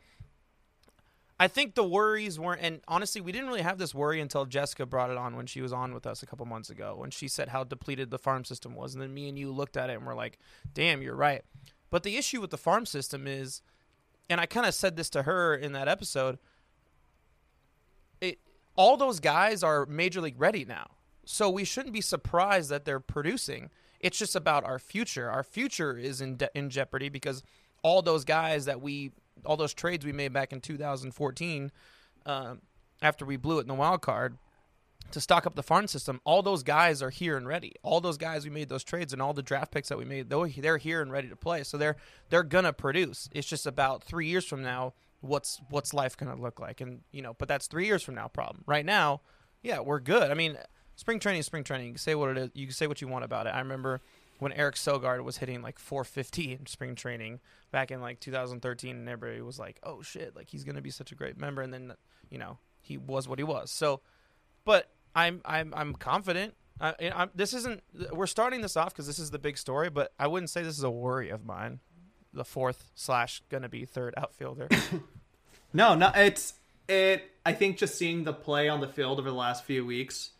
I 1.39 1.49
think 1.49 1.75
the 1.75 1.85
worries 1.85 2.39
weren't, 2.39 2.61
and 2.61 2.83
honestly, 2.87 3.23
we 3.23 3.33
didn't 3.33 3.49
really 3.49 3.63
have 3.63 3.79
this 3.79 3.95
worry 3.95 4.21
until 4.21 4.45
Jessica 4.45 4.85
brought 4.85 5.11
it 5.11 5.17
on 5.17 5.37
when 5.37 5.47
she 5.47 5.63
was 5.63 5.73
on 5.73 5.95
with 5.95 6.07
us 6.07 6.23
a 6.23 6.27
couple 6.27 6.45
months 6.45 6.69
ago, 6.69 6.95
when 6.99 7.11
she 7.11 7.29
said 7.29 7.49
how 7.49 7.65
depleted 7.65 8.11
the 8.11 8.19
farm 8.19 8.45
system 8.45 8.75
was, 8.75 8.93
and 8.93 9.01
then 9.01 9.15
me 9.15 9.27
and 9.27 9.39
you 9.39 9.51
looked 9.51 9.79
at 9.79 9.89
it 9.89 9.95
and 9.95 10.07
we're 10.07 10.15
like, 10.15 10.39
"Damn, 10.75 11.01
you're 11.01 11.17
right." 11.17 11.43
But 11.89 12.03
the 12.03 12.19
issue 12.19 12.43
with 12.43 12.51
the 12.51 12.59
farm 12.59 12.85
system 12.85 13.27
is, 13.27 13.63
and 14.29 14.39
I 14.39 14.45
kind 14.45 14.67
of 14.67 14.75
said 14.75 14.97
this 14.97 15.09
to 15.11 15.23
her 15.23 15.55
in 15.55 15.73
that 15.73 15.89
episode. 15.89 16.39
It 18.21 18.39
all 18.77 18.99
those 18.99 19.19
guys 19.19 19.63
are 19.63 19.87
major 19.87 20.21
league 20.21 20.39
ready 20.39 20.67
now, 20.67 20.91
so 21.31 21.49
we 21.49 21.65
shouldn't 21.65 21.95
be 21.95 22.01
surprised 22.01 22.71
that 22.71 22.85
they're 22.85 22.99
producing. 22.99 23.71
It's 24.01 24.19
just 24.19 24.35
about 24.35 24.65
our 24.65 24.81
future. 24.81 25.31
Our 25.31 25.45
future 25.45 25.97
is 25.97 26.21
in 26.21 26.37
de- 26.37 26.51
in 26.59 26.71
jeopardy 26.71 27.09
because 27.09 27.45
all 27.83 28.03
those 28.03 28.25
guys 28.25 28.65
that 28.65 28.81
we 28.81 29.13
all 29.45 29.57
those 29.57 29.73
trades 29.73 30.05
we 30.05 30.13
made 30.13 30.33
back 30.33 30.53
in 30.53 30.61
2014 30.61 31.71
um, 32.27 32.61
after 33.01 33.25
we 33.25 33.37
blew 33.37 33.59
it 33.59 33.63
in 33.63 33.69
the 33.69 33.75
wild 33.75 34.03
card 34.03 34.39
to 35.13 35.21
stock 35.21 35.47
up 35.47 35.55
the 35.55 35.63
farm 35.63 35.87
system 35.87 36.21
all 36.25 36.43
those 36.43 36.65
guys 36.65 37.01
are 37.01 37.11
here 37.11 37.37
and 37.37 37.47
ready. 37.47 37.75
All 37.85 38.01
those 38.01 38.19
guys 38.19 38.45
we 38.45 38.51
made 38.51 38.69
those 38.69 38.85
trades 38.85 39.13
and 39.13 39.23
all 39.23 39.33
the 39.33 39.43
draft 39.43 39.71
picks 39.71 39.89
that 39.89 39.99
we 39.99 40.05
made 40.05 40.29
they're 40.31 40.79
here 40.79 41.01
and 41.01 41.13
ready 41.13 41.29
to 41.29 41.37
play. 41.37 41.63
So 41.63 41.79
they're 41.79 41.97
they're 42.29 42.43
gonna 42.43 42.73
produce. 42.73 43.29
It's 43.33 43.47
just 43.47 43.67
about 43.67 44.03
three 44.03 44.27
years 44.27 44.45
from 44.45 44.65
now 44.65 44.95
what's 45.21 45.61
what's 45.71 45.95
life 45.95 46.17
gonna 46.17 46.35
look 46.35 46.59
like? 46.59 46.81
And 46.81 47.03
you 47.13 47.23
know 47.23 47.35
but 47.39 47.47
that's 47.47 47.69
three 47.69 47.87
years 47.87 48.03
from 48.03 48.17
now 48.17 48.27
problem. 48.27 48.65
Right 48.67 48.85
now 48.85 49.21
yeah 49.63 49.79
we're 49.79 50.01
good. 50.01 50.33
I 50.33 50.35
mean 50.35 50.59
spring 51.01 51.19
training 51.19 51.43
spring 51.43 51.65
training 51.65 51.87
you 51.87 51.93
can 51.93 51.99
say 51.99 52.15
what 52.15 52.31
it 52.31 52.39
is 52.39 52.51
you 52.55 52.67
can 52.67 52.75
say 52.75 52.87
what 52.87 53.01
you 53.01 53.09
want 53.09 53.25
about 53.25 53.47
it 53.47 53.51
i 53.51 53.59
remember 53.59 54.01
when 54.41 54.53
Eric 54.55 54.75
Sogard 54.75 55.23
was 55.23 55.37
hitting 55.37 55.63
like 55.63 55.79
450 55.79 56.53
in 56.53 56.67
spring 56.67 56.95
training 56.95 57.41
back 57.71 57.91
in 57.91 58.01
like 58.01 58.21
2013, 58.21 58.97
and 58.97 59.09
everybody 59.09 59.43
was 59.43 59.59
like, 59.59 59.79
"Oh 59.83 60.03
shit, 60.03 60.35
like 60.35 60.49
he's 60.49 60.65
gonna 60.65 60.81
be 60.81 60.91
such 60.91 61.13
a 61.13 61.15
great 61.15 61.37
member." 61.37 61.63
And 61.63 61.73
then, 61.73 61.93
you 62.31 62.39
know, 62.39 62.59
he 62.81 62.97
was 62.97 63.29
what 63.29 63.39
he 63.39 63.43
was. 63.43 63.71
So, 63.71 64.01
but 64.65 64.89
I'm 65.15 65.43
I'm 65.45 65.73
I'm 65.77 65.95
confident. 65.95 66.55
I, 66.81 66.95
I'm, 67.15 67.31
this 67.35 67.53
isn't. 67.53 67.83
We're 68.11 68.27
starting 68.27 68.63
this 68.63 68.77
off 68.79 68.95
because 68.95 69.07
this 69.07 69.19
is 69.19 69.31
the 69.31 69.39
big 69.39 69.59
story, 69.59 69.91
but 69.91 70.13
I 70.19 70.27
wouldn't 70.27 70.49
say 70.49 70.63
this 70.63 70.79
is 70.79 70.85
a 70.85 70.91
worry 70.91 71.29
of 71.29 71.45
mine. 71.45 71.81
the 72.33 72.45
fourth 72.45 72.91
slash 72.95 73.43
gonna 73.51 73.69
be 73.69 73.85
third 73.85 74.15
outfielder. 74.17 74.69
No, 75.73 75.95
no, 75.95 76.11
it's 76.17 76.55
it. 76.89 77.31
I 77.47 77.53
think 77.53 77.77
just 77.77 77.95
seeing 77.95 78.25
the 78.25 78.33
play 78.33 78.69
on 78.69 78.81
the 78.81 78.89
field 78.89 79.21
over 79.21 79.31
the 79.31 79.37
last 79.37 79.63
few 79.63 79.87
weeks, 79.87 80.31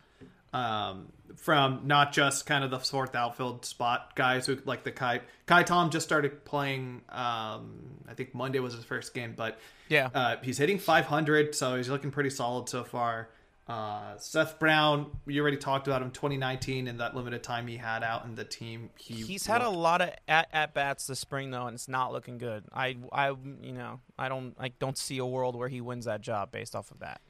um, 0.53 1.07
from 1.37 1.81
not 1.85 2.11
just 2.11 2.45
kind 2.45 2.63
of 2.63 2.71
the 2.71 2.79
fourth 2.79 3.15
outfield 3.15 3.65
spot 3.65 4.15
guys 4.15 4.45
who 4.45 4.57
like 4.65 4.83
the 4.83 4.91
Kai 4.91 5.21
Ka'ai 5.45 5.63
Tom 5.63 5.89
just 5.89 6.05
started 6.05 6.45
playing. 6.45 7.01
Um, 7.09 7.99
I 8.07 8.13
think 8.13 8.35
Monday 8.35 8.59
was 8.59 8.73
his 8.73 8.83
first 8.83 9.13
game, 9.13 9.33
but 9.35 9.59
yeah, 9.89 10.09
uh, 10.13 10.35
he's 10.41 10.57
hitting 10.57 10.79
500, 10.79 11.55
so 11.55 11.75
he's 11.75 11.89
looking 11.89 12.11
pretty 12.11 12.29
solid 12.29 12.69
so 12.69 12.83
far. 12.83 13.29
Uh, 13.67 14.17
Seth 14.17 14.59
Brown, 14.59 15.11
we 15.25 15.39
already 15.39 15.55
talked 15.55 15.87
about 15.87 16.01
him 16.01 16.11
2019 16.11 16.87
and 16.87 16.99
that 16.99 17.15
limited 17.15 17.41
time 17.41 17.67
he 17.67 17.77
had 17.77 18.03
out 18.03 18.25
in 18.25 18.35
the 18.35 18.43
team. 18.43 18.89
He 18.97 19.13
he's 19.13 19.45
had 19.45 19.61
a 19.61 19.69
lot 19.69 20.01
of 20.01 20.09
at, 20.27 20.49
at 20.51 20.73
bats 20.73 21.07
this 21.07 21.19
spring 21.19 21.51
though, 21.51 21.67
and 21.67 21.75
it's 21.75 21.87
not 21.87 22.11
looking 22.11 22.37
good. 22.37 22.65
I 22.73 22.97
I 23.13 23.29
you 23.29 23.71
know 23.71 24.01
I 24.19 24.27
don't 24.27 24.55
I 24.59 24.69
don't 24.79 24.97
see 24.97 25.19
a 25.19 25.25
world 25.25 25.55
where 25.55 25.69
he 25.69 25.79
wins 25.79 26.05
that 26.05 26.19
job 26.19 26.51
based 26.51 26.75
off 26.75 26.91
of 26.91 26.99
that. 26.99 27.21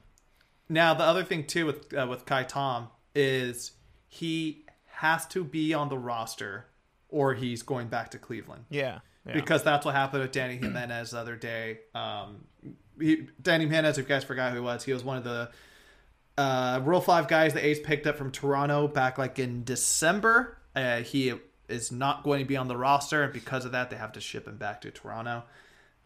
Now 0.67 0.95
the 0.95 1.03
other 1.03 1.23
thing 1.23 1.45
too 1.45 1.67
with 1.67 1.93
uh, 1.93 2.07
with 2.09 2.25
Ka'ai 2.25 2.43
Tom 2.47 2.87
is 3.15 3.71
he 4.07 4.65
has 4.85 5.25
to 5.27 5.43
be 5.43 5.73
on 5.73 5.89
the 5.89 5.97
roster 5.97 6.65
or 7.09 7.33
he's 7.33 7.61
going 7.63 7.87
back 7.87 8.11
to 8.11 8.17
Cleveland 8.17 8.65
Yeah, 8.69 8.99
yeah. 9.25 9.33
because 9.33 9.63
that's 9.63 9.85
what 9.85 9.95
happened 9.95 10.23
with 10.23 10.31
Dany 10.31 10.61
Jimenez 10.61 11.11
the 11.11 11.19
other 11.19 11.35
day. 11.35 11.79
Um, 11.93 12.45
he, 12.99 13.27
Dany 13.41 13.61
Jimenez, 13.61 13.97
if 13.97 14.05
you 14.05 14.09
guys 14.09 14.23
forgot 14.23 14.51
who 14.51 14.57
he 14.59 14.63
was, 14.63 14.83
he 14.83 14.93
was 14.93 15.03
one 15.03 15.17
of 15.17 15.23
the 15.23 15.49
uh, 16.37 16.79
Rule 16.83 17.01
Five 17.01 17.27
guys 17.27 17.53
the 17.53 17.65
A's 17.65 17.79
picked 17.79 18.07
up 18.07 18.17
from 18.17 18.31
Toronto 18.31 18.87
back 18.87 19.17
like 19.17 19.39
in 19.39 19.63
December. 19.63 20.57
Uh, 20.75 20.97
he 20.97 21.33
is 21.67 21.91
not 21.91 22.23
going 22.23 22.39
to 22.39 22.45
be 22.45 22.55
on 22.57 22.67
the 22.67 22.77
roster, 22.77 23.23
and 23.23 23.33
because 23.33 23.65
of 23.65 23.71
that, 23.73 23.89
they 23.89 23.97
have 23.97 24.11
to 24.13 24.21
ship 24.21 24.47
him 24.47 24.57
back 24.57 24.81
to 24.81 24.91
Toronto. 24.91 25.43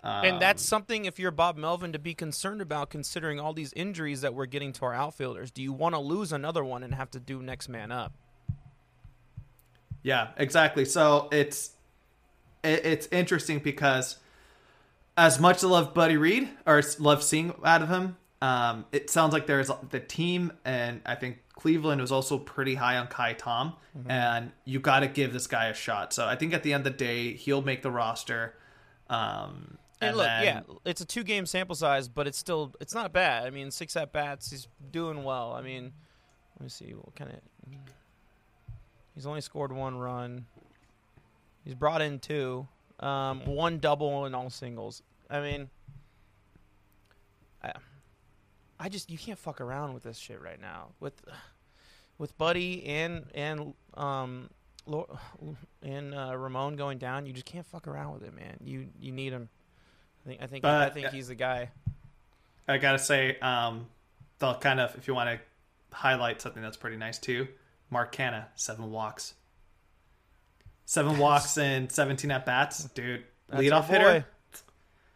Um, 0.05 0.23
and 0.23 0.39
that's 0.39 0.63
something 0.63 1.05
if 1.05 1.17
you're 1.17 1.31
Bob 1.31 1.57
Melvin 1.57 1.91
to 1.93 1.99
be 1.99 2.13
concerned 2.13 2.61
about 2.61 2.91
considering 2.91 3.39
all 3.39 3.53
these 3.53 3.73
injuries 3.73 4.21
that 4.21 4.35
we're 4.35 4.45
getting 4.45 4.71
to 4.73 4.85
our 4.85 4.93
outfielders. 4.93 5.49
Do 5.49 5.63
you 5.63 5.73
want 5.73 5.95
to 5.95 5.99
lose 5.99 6.31
another 6.31 6.63
one 6.63 6.83
and 6.83 6.93
have 6.93 7.09
to 7.11 7.19
do 7.19 7.41
next 7.41 7.69
man 7.69 7.91
up? 7.91 8.13
Yeah, 10.03 10.27
exactly. 10.37 10.85
So 10.85 11.27
it's 11.31 11.71
it, 12.63 12.85
it's 12.85 13.07
interesting 13.11 13.57
because 13.57 14.17
as 15.17 15.39
much 15.39 15.57
as 15.57 15.63
I 15.63 15.67
love 15.69 15.95
Buddy 15.95 16.17
Reed 16.17 16.49
or 16.67 16.83
love 16.99 17.23
seeing 17.23 17.55
out 17.63 17.81
of 17.81 17.89
him, 17.89 18.15
um, 18.43 18.85
it 18.91 19.09
sounds 19.09 19.33
like 19.33 19.47
there's 19.47 19.71
the 19.89 19.99
team, 19.99 20.53
and 20.63 21.01
I 21.03 21.15
think 21.15 21.39
Cleveland 21.53 21.99
was 21.99 22.11
also 22.11 22.37
pretty 22.37 22.75
high 22.75 22.97
on 22.97 23.07
Ka'ai 23.07 23.33
Tom, 23.33 23.73
and 24.07 24.51
you 24.65 24.79
got 24.79 24.99
to 24.99 25.07
give 25.07 25.33
this 25.33 25.47
guy 25.47 25.69
a 25.69 25.73
shot. 25.73 26.13
So 26.13 26.27
I 26.27 26.35
think 26.35 26.53
at 26.53 26.61
the 26.61 26.73
end 26.73 26.85
of 26.85 26.93
the 26.93 26.97
day, 26.99 27.33
he'll 27.33 27.63
make 27.63 27.81
the 27.81 27.89
roster. 27.89 28.53
Um, 29.09 29.79
And, 30.01 30.09
and 30.09 30.17
look, 30.17 30.25
then- 30.27 30.43
yeah, 30.43 30.61
it's 30.85 31.01
a 31.01 31.05
two 31.05 31.23
game 31.23 31.45
sample 31.45 31.75
size, 31.75 32.07
but 32.07 32.27
it's 32.27 32.37
still 32.37 32.73
it's 32.79 32.93
not 32.93 33.13
bad. 33.13 33.45
I 33.45 33.49
mean, 33.49 33.71
six 33.71 33.95
at 33.95 34.11
bats, 34.11 34.51
he's 34.51 34.67
doing 34.91 35.23
well. 35.23 35.53
I 35.53 35.61
mean, 35.61 35.93
let 36.59 36.63
me 36.63 36.69
see 36.69 36.91
what 36.93 37.15
kind 37.15 37.31
of. 37.31 37.39
He's 39.13 39.25
only 39.25 39.41
scored 39.41 39.71
one 39.71 39.97
run. 39.97 40.45
He's 41.63 41.73
brought 41.75 42.01
in 42.01 42.19
two, 42.19 42.67
um, 42.99 43.45
one 43.45 43.79
double 43.79 44.25
and 44.25 44.35
all 44.35 44.49
singles. 44.49 45.01
I 45.29 45.39
mean, 45.39 45.69
I, 47.63 47.71
I 48.79 48.89
just 48.89 49.09
you 49.09 49.17
can't 49.17 49.39
fuck 49.39 49.61
around 49.61 49.93
with 49.93 50.03
this 50.03 50.17
shit 50.17 50.41
right 50.41 50.59
now 50.59 50.89
with 50.99 51.13
with 52.17 52.37
Buddy 52.37 52.85
and 52.85 53.25
and 53.33 53.73
um 53.95 54.49
and 55.81 56.13
uh, 56.13 56.37
Ramon 56.37 56.75
going 56.75 56.97
down. 56.99 57.25
You 57.25 57.33
just 57.33 57.45
can't 57.45 57.65
fuck 57.65 57.87
around 57.87 58.13
with 58.13 58.23
it, 58.23 58.35
man. 58.35 58.57
You 58.61 58.87
you 58.99 59.11
need 59.11 59.33
him. 59.33 59.49
I 60.25 60.29
think 60.29 60.41
I 60.41 60.47
think 60.47 60.65
I 60.65 60.89
think 60.89 61.07
he's 61.09 61.27
the 61.27 61.35
guy. 61.35 61.69
I 62.67 62.77
gotta 62.77 62.99
say, 62.99 63.37
um, 63.39 63.87
they'll 64.39 64.55
kind 64.55 64.79
of 64.79 64.95
if 64.95 65.07
you 65.07 65.13
want 65.13 65.29
to 65.29 65.95
highlight 65.95 66.41
something 66.41 66.61
that's 66.63 66.77
pretty 66.77 66.97
nice 66.97 67.19
too. 67.19 67.47
Mark 67.91 68.15
Canha, 68.15 68.45
seven 68.55 68.91
walks, 68.91 69.35
seven 70.85 71.17
walks 71.17 71.57
and 71.57 71.91
seventeen 71.91 72.31
at 72.31 72.45
bats, 72.45 72.83
dude. 72.85 73.23
That's 73.49 73.61
leadoff 73.63 73.85
hitter. 73.87 74.25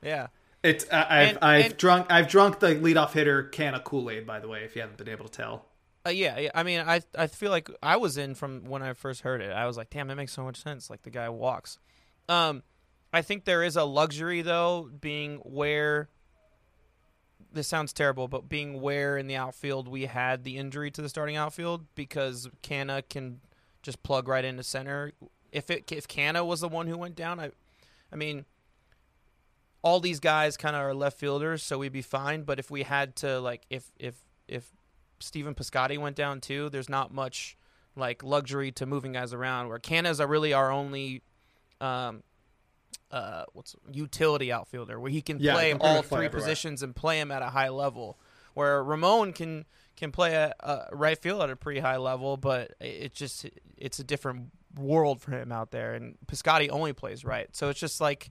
Yeah. 0.01 0.27
It's 0.61 0.85
I 0.91 1.21
I've 1.21 1.29
And- 1.29 1.37
I've 1.41 1.65
and- 1.65 1.77
drunk 1.77 2.07
I've 2.11 2.27
drunk 2.27 2.59
the 2.59 2.75
leadoff 2.75 3.11
hitter 3.13 3.43
can 3.43 3.75
of 3.75 3.83
Kool 3.83 4.09
Aid 4.09 4.25
by 4.27 4.39
the 4.39 4.47
way. 4.47 4.63
If 4.63 4.75
you 4.75 4.81
haven't 4.81 4.97
been 4.97 5.09
able 5.09 5.25
to 5.25 5.31
tell, 5.31 5.65
Uh, 6.05 6.09
yeah, 6.11 6.37
yeah, 6.37 6.51
I 6.53 6.63
mean, 6.63 6.81
I 6.81 7.01
I 7.17 7.27
feel 7.27 7.49
like 7.51 7.69
I 7.81 7.97
was 7.97 8.17
in 8.17 8.35
from 8.35 8.65
when 8.65 8.81
I 8.83 8.93
first 8.93 9.21
heard 9.21 9.41
it. 9.41 9.51
I 9.51 9.65
was 9.65 9.77
like, 9.77 9.89
damn, 9.89 10.07
that 10.09 10.15
makes 10.15 10.33
so 10.33 10.43
much 10.43 10.61
sense. 10.61 10.89
Like 10.89 11.01
the 11.03 11.09
guy 11.09 11.29
walks. 11.29 11.77
Um, 12.27 12.63
I 13.11 13.21
think 13.21 13.45
there 13.45 13.63
is 13.63 13.75
a 13.75 13.83
luxury 13.83 14.41
though, 14.41 14.89
being 14.99 15.37
where. 15.37 16.09
This 17.51 17.67
sounds 17.67 17.93
terrible, 17.93 18.27
but 18.27 18.47
being 18.47 18.79
where 18.79 19.17
in 19.17 19.25
the 19.25 19.35
outfield 19.35 19.87
we 19.87 20.05
had 20.05 20.43
the 20.43 20.57
injury 20.57 20.91
to 20.91 21.01
the 21.01 21.09
starting 21.09 21.35
outfield 21.35 21.83
because 21.95 22.47
Canha 22.61 23.01
can 23.09 23.39
just 23.81 24.03
plug 24.03 24.27
right 24.27 24.45
into 24.45 24.61
center. 24.61 25.13
If 25.51 25.71
it 25.71 25.91
if 25.91 26.07
Canha 26.07 26.45
was 26.45 26.61
the 26.61 26.67
one 26.67 26.85
who 26.85 26.95
went 26.95 27.15
down, 27.15 27.39
I, 27.39 27.49
I 28.13 28.15
mean, 28.15 28.45
all 29.81 29.99
these 29.99 30.19
guys 30.19 30.57
kind 30.57 30.75
of 30.75 30.81
are 30.83 30.93
left 30.93 31.17
fielders, 31.17 31.63
so 31.63 31.79
we'd 31.79 31.91
be 31.91 32.01
fine. 32.01 32.43
But 32.43 32.59
if 32.59 32.69
we 32.69 32.83
had 32.83 33.15
to 33.17 33.39
like 33.39 33.63
if 33.69 33.91
if 33.97 34.15
if 34.47 34.69
Stephen 35.19 35.55
Piscotty 35.55 35.97
went 35.97 36.15
down 36.15 36.41
too, 36.41 36.69
there's 36.69 36.89
not 36.89 37.13
much 37.13 37.57
like 37.95 38.23
luxury 38.23 38.71
to 38.73 38.85
moving 38.85 39.13
guys 39.13 39.33
around. 39.33 39.69
Where 39.69 39.79
Canha's 39.79 40.19
are 40.19 40.27
really 40.27 40.53
our 40.53 40.71
only 40.71 41.23
um 41.81 42.23
uh 43.11 43.43
what's 43.53 43.75
utility 43.91 44.51
outfielder 44.51 44.99
where 44.99 45.09
he 45.11 45.21
can 45.21 45.39
Yeah, 45.39 45.53
play 45.53 45.73
all 45.73 46.01
three 46.03 46.25
everywhere. 46.25 46.29
positions 46.29 46.83
and 46.83 46.95
play 46.95 47.19
him 47.19 47.31
at 47.31 47.41
a 47.41 47.49
high 47.49 47.69
level. 47.69 48.19
Where 48.53 48.83
Ramon 48.83 49.33
can 49.33 49.65
can 49.95 50.11
play 50.11 50.33
a, 50.35 50.53
a 50.59 50.87
right 50.95 51.17
field 51.17 51.41
at 51.41 51.49
a 51.49 51.55
pretty 51.55 51.79
high 51.79 51.97
level, 51.97 52.37
but 52.37 52.73
it 52.79 53.13
just 53.13 53.45
it's 53.77 53.99
a 53.99 54.03
different 54.03 54.51
world 54.77 55.21
for 55.21 55.31
him 55.31 55.51
out 55.51 55.71
there. 55.71 55.93
And 55.93 56.17
Piscotty 56.27 56.69
only 56.69 56.93
plays 56.93 57.23
right, 57.25 57.47
so 57.55 57.69
it's 57.69 57.79
just 57.79 57.99
like 58.01 58.29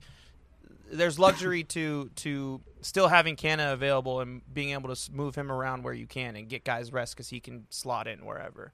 there's 0.91 1.19
luxury 1.19 1.63
to 1.63 2.09
to 2.17 2.61
still 2.81 3.07
having 3.07 3.35
Canha 3.35 3.73
available 3.73 4.21
and 4.21 4.41
being 4.53 4.71
able 4.71 4.93
to 4.93 5.11
move 5.11 5.35
him 5.35 5.51
around 5.51 5.83
where 5.83 5.93
you 5.93 6.07
can 6.07 6.35
and 6.35 6.47
get 6.49 6.63
guys 6.63 6.91
rest 6.93 7.15
because 7.15 7.29
he 7.29 7.39
can 7.39 7.65
slot 7.69 8.07
in 8.07 8.25
wherever. 8.25 8.73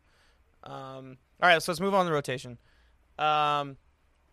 Um, 0.64 1.18
all 1.42 1.50
right, 1.50 1.62
so 1.62 1.72
let's 1.72 1.80
move 1.82 1.94
on 1.94 2.06
to 2.06 2.10
the 2.10 2.14
rotation. 2.14 2.58
Um, 3.20 3.78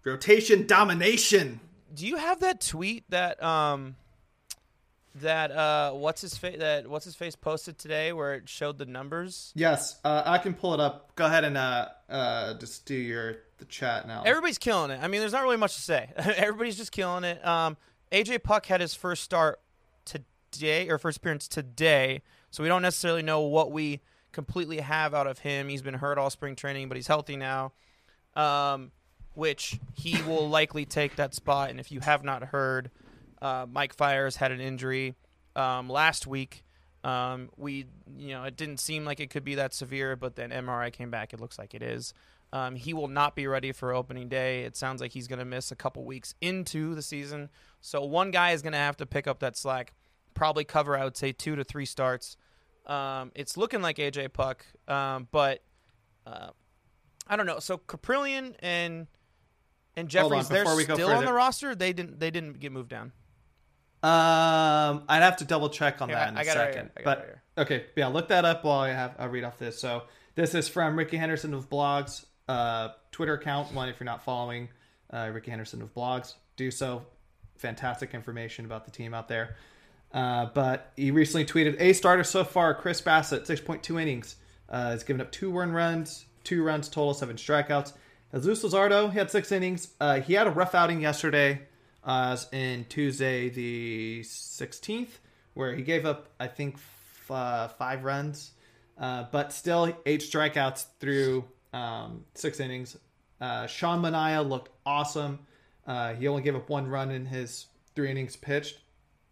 rotation 0.04 0.66
domination. 0.66 1.60
do 1.94 2.06
you 2.06 2.16
have 2.16 2.40
that 2.40 2.60
tweet 2.60 3.04
that 3.10 3.42
um 3.42 3.96
that 5.16 5.50
uh 5.50 5.92
what's 5.92 6.22
his 6.22 6.36
face 6.38 6.58
that 6.58 6.88
what's 6.88 7.04
his 7.04 7.14
face 7.14 7.36
posted 7.36 7.78
today 7.78 8.12
where 8.12 8.34
it 8.34 8.48
showed 8.48 8.78
the 8.78 8.86
numbers? 8.86 9.52
Yes, 9.54 9.98
uh, 10.04 10.22
I 10.24 10.38
can 10.38 10.54
pull 10.54 10.72
it 10.74 10.80
up. 10.80 11.14
Go 11.16 11.26
ahead 11.26 11.44
and 11.44 11.58
uh, 11.58 11.88
uh, 12.08 12.54
just 12.54 12.86
do 12.86 12.94
your 12.94 13.36
the 13.58 13.66
chat 13.66 14.06
now. 14.08 14.22
Everybody's 14.24 14.58
killing 14.58 14.90
it. 14.90 15.00
I 15.02 15.08
mean, 15.08 15.20
there's 15.20 15.32
not 15.32 15.42
really 15.42 15.58
much 15.58 15.74
to 15.76 15.82
say. 15.82 16.10
Everybody's 16.16 16.76
just 16.76 16.92
killing 16.92 17.24
it. 17.24 17.46
Um, 17.46 17.76
AJ 18.10 18.42
Puk 18.42 18.66
had 18.66 18.80
his 18.80 18.94
first 18.94 19.22
start 19.22 19.60
today, 20.04 20.88
or 20.88 20.98
first 20.98 21.18
appearance 21.18 21.46
today, 21.48 22.22
so 22.50 22.62
we 22.62 22.68
don't 22.68 22.82
necessarily 22.82 23.22
know 23.22 23.40
what 23.42 23.70
we 23.70 24.00
completely 24.32 24.78
have 24.78 25.14
out 25.14 25.26
of 25.26 25.38
him. 25.40 25.68
He's 25.68 25.82
been 25.82 25.94
hurt 25.94 26.18
all 26.18 26.30
spring 26.30 26.56
training, 26.56 26.88
but 26.88 26.96
he's 26.96 27.06
healthy 27.06 27.36
now, 27.36 27.72
um, 28.34 28.92
which 29.34 29.78
he 29.94 30.20
will 30.22 30.48
likely 30.48 30.84
take 30.84 31.16
that 31.16 31.34
spot. 31.34 31.70
And 31.70 31.80
if 31.80 31.90
you 31.90 32.00
have 32.00 32.24
not 32.24 32.44
heard, 32.44 32.90
uh, 33.40 33.66
Mike 33.70 33.94
Fiers 33.94 34.36
had 34.36 34.52
an 34.52 34.60
injury 34.60 35.14
um, 35.56 35.88
last 35.88 36.26
week. 36.26 36.64
Um, 37.04 37.50
we, 37.56 37.86
you 38.16 38.28
know, 38.28 38.44
it 38.44 38.56
didn't 38.56 38.78
seem 38.78 39.04
like 39.04 39.18
it 39.18 39.30
could 39.30 39.44
be 39.44 39.56
that 39.56 39.74
severe, 39.74 40.14
but 40.14 40.36
then 40.36 40.50
MRI 40.50 40.92
came 40.92 41.10
back. 41.10 41.32
It 41.32 41.40
looks 41.40 41.58
like 41.58 41.74
it 41.74 41.82
is. 41.82 42.14
Um, 42.52 42.76
he 42.76 42.92
will 42.92 43.08
not 43.08 43.34
be 43.34 43.46
ready 43.46 43.72
for 43.72 43.94
opening 43.94 44.28
day. 44.28 44.64
It 44.64 44.76
sounds 44.76 45.00
like 45.00 45.12
he's 45.12 45.26
going 45.26 45.38
to 45.38 45.44
miss 45.44 45.72
a 45.72 45.76
couple 45.76 46.04
weeks 46.04 46.34
into 46.40 46.94
the 46.94 47.02
season. 47.02 47.48
So 47.80 48.04
one 48.04 48.30
guy 48.30 48.50
is 48.50 48.62
going 48.62 48.74
to 48.74 48.78
have 48.78 48.96
to 48.98 49.06
pick 49.06 49.26
up 49.26 49.40
that 49.40 49.56
slack, 49.56 49.94
probably 50.34 50.64
cover, 50.64 50.96
I 50.96 51.04
would 51.04 51.16
say, 51.16 51.32
two 51.32 51.56
to 51.56 51.64
three 51.64 51.86
starts. 51.86 52.36
Um, 52.86 53.32
it's 53.34 53.56
looking 53.56 53.80
like 53.80 53.96
AJ 53.96 54.32
Puk, 54.34 54.66
um, 54.86 55.28
but 55.30 55.62
uh, 56.26 56.50
I 57.26 57.36
don't 57.36 57.46
know. 57.46 57.58
So 57.58 57.78
Kaprielian 57.78 58.54
and 58.60 59.06
and 59.96 60.12
Hold 60.12 60.32
on, 60.32 60.44
they're 60.46 60.64
before 60.64 60.76
we 60.76 60.84
go 60.84 60.94
still 60.94 61.10
on 61.10 61.24
the 61.24 61.32
roster. 61.32 61.74
They 61.74 61.92
didn't. 61.92 62.18
They 62.18 62.30
didn't 62.30 62.60
get 62.60 62.72
moved 62.72 62.88
down. 62.88 63.12
Um, 64.02 65.04
I'd 65.08 65.22
have 65.22 65.36
to 65.36 65.44
double 65.44 65.68
check 65.68 66.02
on 66.02 66.08
Here, 66.08 66.18
that 66.18 66.30
in 66.30 66.36
I 66.36 66.42
a 66.42 66.44
right 66.44 66.54
second. 66.54 66.74
here. 66.74 66.92
I 66.96 67.02
got 67.02 67.04
but 67.04 67.18
right 67.18 67.64
okay, 67.64 67.86
yeah, 67.94 68.08
look 68.08 68.28
that 68.28 68.44
up 68.44 68.64
while 68.64 68.80
I 68.80 68.88
have 68.88 69.14
I'll 69.18 69.28
read 69.28 69.44
off 69.44 69.58
this. 69.58 69.78
So 69.78 70.02
this 70.34 70.54
is 70.54 70.68
from 70.68 70.98
Rickey 70.98 71.16
Henderson 71.18 71.54
of 71.54 71.70
Blogs, 71.70 72.24
uh, 72.48 72.88
Twitter 73.12 73.34
account. 73.34 73.72
One 73.72 73.88
if 73.88 74.00
you're 74.00 74.04
not 74.04 74.24
following 74.24 74.68
uh, 75.12 75.30
Rickey 75.32 75.50
Henderson 75.50 75.82
of 75.82 75.94
Blogs, 75.94 76.34
do 76.56 76.70
so. 76.70 77.06
Fantastic 77.58 78.12
information 78.12 78.64
about 78.64 78.84
the 78.84 78.90
team 78.90 79.14
out 79.14 79.28
there. 79.28 79.56
Uh, 80.12 80.46
but 80.46 80.92
he 80.96 81.12
recently 81.12 81.44
tweeted 81.44 81.80
a 81.80 81.92
starter 81.92 82.24
so 82.24 82.42
far. 82.42 82.74
Chris 82.74 83.00
Bassitt, 83.00 83.46
six 83.46 83.60
point 83.60 83.84
two 83.84 84.00
innings, 84.00 84.34
uh, 84.68 84.90
has 84.90 85.04
given 85.04 85.20
up 85.20 85.30
two 85.30 85.56
earned 85.56 85.76
runs, 85.76 86.24
two 86.42 86.64
runs 86.64 86.88
total, 86.88 87.14
seven 87.14 87.36
strikeouts. 87.36 87.92
Jesus 88.34 88.62
Luzardo, 88.64 89.12
he 89.12 89.18
had 89.18 89.30
six 89.30 89.52
innings. 89.52 89.88
Uh, 90.00 90.20
he 90.20 90.34
had 90.34 90.46
a 90.46 90.50
rough 90.50 90.74
outing 90.74 91.00
yesterday. 91.00 91.60
as 92.04 92.48
in 92.52 92.84
Tuesday 92.88 93.48
the 93.48 94.22
16th, 94.24 95.18
where 95.54 95.74
he 95.74 95.82
gave 95.82 96.04
up, 96.06 96.30
I 96.40 96.46
think, 96.48 96.74
f- 96.76 97.30
uh, 97.30 97.68
five 97.68 98.04
runs, 98.04 98.52
uh, 98.98 99.24
but 99.30 99.52
still 99.52 99.94
eight 100.06 100.20
strikeouts 100.20 100.86
through 100.98 101.44
um, 101.72 102.24
six 102.34 102.58
innings. 102.58 102.96
Uh, 103.40 103.66
Sean 103.66 104.02
Manaea 104.02 104.48
looked 104.48 104.70
awesome. 104.84 105.40
Uh, 105.86 106.14
he 106.14 106.26
only 106.26 106.42
gave 106.42 106.56
up 106.56 106.68
one 106.68 106.88
run 106.88 107.10
in 107.10 107.26
his 107.26 107.66
three 107.94 108.10
innings 108.10 108.34
pitched, 108.34 108.78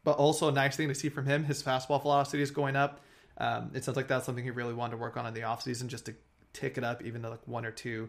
but 0.04 0.12
also 0.12 0.48
a 0.48 0.52
nice 0.52 0.76
thing 0.76 0.88
to 0.88 0.94
see 0.94 1.08
from 1.08 1.26
him. 1.26 1.44
His 1.44 1.62
fastball 1.62 2.02
velocity 2.02 2.42
is 2.42 2.50
going 2.50 2.76
up. 2.76 3.00
Um, 3.38 3.70
it 3.74 3.82
sounds 3.84 3.96
like 3.96 4.08
that's 4.08 4.26
something 4.26 4.44
he 4.44 4.50
really 4.50 4.74
wanted 4.74 4.92
to 4.92 4.96
work 4.98 5.16
on 5.16 5.26
in 5.26 5.32
the 5.34 5.40
offseason 5.40 5.86
just 5.86 6.06
to 6.06 6.14
tick 6.52 6.76
it 6.76 6.84
up, 6.84 7.02
even 7.02 7.22
though 7.22 7.30
like 7.30 7.46
one 7.46 7.64
or 7.64 7.70
two 7.70 8.08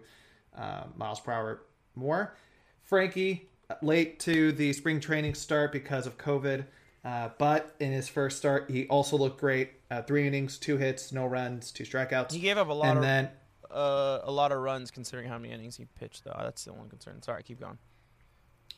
uh, 0.57 0.83
miles 0.95 1.19
per 1.19 1.31
hour 1.31 1.61
more. 1.95 2.35
Frankie, 2.83 3.49
late 3.81 4.19
to 4.21 4.51
the 4.51 4.73
spring 4.73 4.99
training 4.99 5.33
start 5.33 5.71
because 5.71 6.05
of 6.05 6.17
COVID, 6.17 6.65
uh, 7.03 7.29
but 7.37 7.75
in 7.79 7.91
his 7.91 8.07
first 8.07 8.37
start, 8.37 8.69
he 8.69 8.87
also 8.87 9.17
looked 9.17 9.39
great. 9.39 9.71
Uh, 9.89 10.01
three 10.01 10.27
innings, 10.27 10.57
two 10.57 10.77
hits, 10.77 11.11
no 11.11 11.25
runs, 11.25 11.71
two 11.71 11.83
strikeouts. 11.83 12.31
He 12.31 12.39
gave 12.39 12.57
up 12.57 12.69
a 12.69 12.73
lot 12.73 12.89
and 12.89 12.97
of 12.97 13.03
then 13.03 13.29
uh, 13.69 14.19
a 14.23 14.31
lot 14.31 14.51
of 14.51 14.59
runs 14.59 14.91
considering 14.91 15.27
how 15.27 15.37
many 15.37 15.53
innings 15.53 15.77
he 15.77 15.85
pitched. 15.99 16.23
Though 16.23 16.35
that's 16.37 16.65
the 16.65 16.73
one 16.73 16.89
concern. 16.89 17.21
Sorry, 17.21 17.43
keep 17.43 17.59
going. 17.59 17.77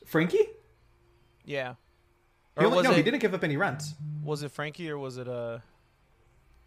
Frankie? 0.05 0.47
Yeah. 1.43 1.75
He 2.59 2.65
only, 2.65 2.83
no, 2.83 2.91
it 2.91 2.97
he 2.97 3.03
didn't 3.03 3.19
give 3.19 3.33
up 3.33 3.43
any 3.43 3.57
runs. 3.57 3.95
was 4.23 4.43
it 4.43 4.51
Frankie 4.51 4.89
or 4.89 4.97
was 4.97 5.17
it 5.17 5.27
uh? 5.27 5.59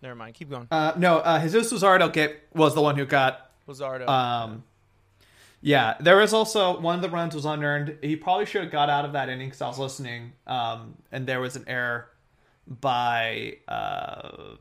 Never 0.02 0.14
mind. 0.14 0.34
Keep 0.34 0.50
going. 0.50 0.68
Uh, 0.70 0.92
no, 0.96 1.18
uh, 1.18 1.40
Jesus 1.40 1.72
Luzardo 1.72 2.12
get, 2.12 2.48
was 2.54 2.74
the 2.74 2.82
one 2.82 2.96
who 2.96 3.06
got 3.06 3.50
Luzardo. 3.66 4.08
Um, 4.08 4.50
yeah, 4.52 4.58
there 5.98 6.18
was 6.18 6.32
also 6.32 6.78
one 6.78 6.94
of 6.94 7.02
the 7.02 7.10
runs 7.10 7.34
was 7.34 7.44
unearned. 7.44 7.98
He 8.00 8.14
probably 8.14 8.46
should 8.46 8.62
have 8.62 8.70
got 8.70 8.88
out 8.88 9.04
of 9.04 9.14
that 9.14 9.28
inning 9.28 9.48
because 9.48 9.60
I 9.60 9.66
was 9.66 9.80
listening, 9.80 10.32
um, 10.46 10.94
and 11.10 11.26
there 11.26 11.40
was 11.40 11.56
an 11.56 11.64
error 11.66 12.06
by 12.68 13.56
uh, 13.66 14.54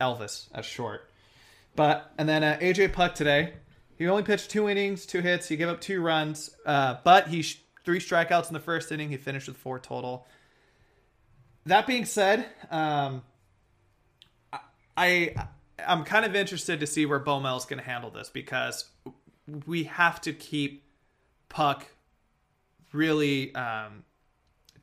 Elvis 0.00 0.46
at 0.54 0.64
short. 0.64 1.10
But 1.76 2.10
and 2.16 2.26
then 2.26 2.42
uh, 2.42 2.56
AJ 2.62 2.94
Puk 2.94 3.14
today, 3.14 3.52
he 3.98 4.08
only 4.08 4.22
pitched 4.22 4.48
two 4.48 4.70
innings, 4.70 5.04
two 5.04 5.20
hits. 5.20 5.48
He 5.48 5.56
gave 5.56 5.68
up 5.68 5.82
two 5.82 6.00
runs, 6.00 6.56
uh, 6.64 6.96
but 7.04 7.28
he 7.28 7.42
sh- 7.42 7.62
three 7.84 8.00
strikeouts 8.00 8.48
in 8.48 8.54
the 8.54 8.60
first 8.60 8.90
inning. 8.90 9.10
He 9.10 9.18
finished 9.18 9.48
with 9.48 9.58
four 9.58 9.78
total. 9.78 10.26
That 11.66 11.86
being 11.86 12.06
said, 12.06 12.46
um, 12.70 13.22
I 14.96 15.34
I'm 15.86 16.04
kind 16.04 16.24
of 16.24 16.34
interested 16.34 16.80
to 16.80 16.86
see 16.86 17.06
where 17.06 17.20
BoMel 17.20 17.58
is 17.58 17.66
going 17.66 17.80
to 17.80 17.84
handle 17.84 18.10
this 18.10 18.30
because 18.30 18.86
we 19.66 19.84
have 19.84 20.20
to 20.22 20.32
keep 20.32 20.84
Puk 21.48 21.86
really 22.92 23.54
um, 23.54 24.04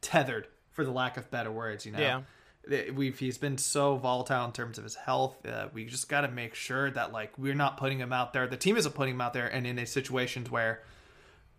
tethered, 0.01 0.47
for 0.71 0.83
the 0.83 0.91
lack 0.91 1.17
of 1.17 1.29
better 1.31 1.51
words. 1.51 1.85
You 1.85 1.93
know, 1.93 1.99
Yeah. 1.99 2.21
We've 2.95 3.17
he's 3.17 3.37
been 3.37 3.59
so 3.59 3.95
volatile 3.95 4.43
in 4.45 4.51
terms 4.51 4.79
of 4.79 4.83
his 4.83 4.95
health. 4.95 5.45
Uh, 5.45 5.67
we 5.71 5.85
just 5.85 6.09
got 6.09 6.21
to 6.21 6.27
make 6.27 6.55
sure 6.55 6.89
that 6.89 7.13
like 7.13 7.37
we're 7.37 7.53
not 7.53 7.77
putting 7.77 7.99
him 7.99 8.11
out 8.11 8.33
there. 8.33 8.47
The 8.47 8.57
team 8.57 8.75
isn't 8.75 8.93
putting 8.95 9.13
him 9.13 9.21
out 9.21 9.33
there, 9.33 9.47
and 9.47 9.67
in 9.67 9.77
a 9.77 9.85
situations 9.85 10.49
where 10.49 10.81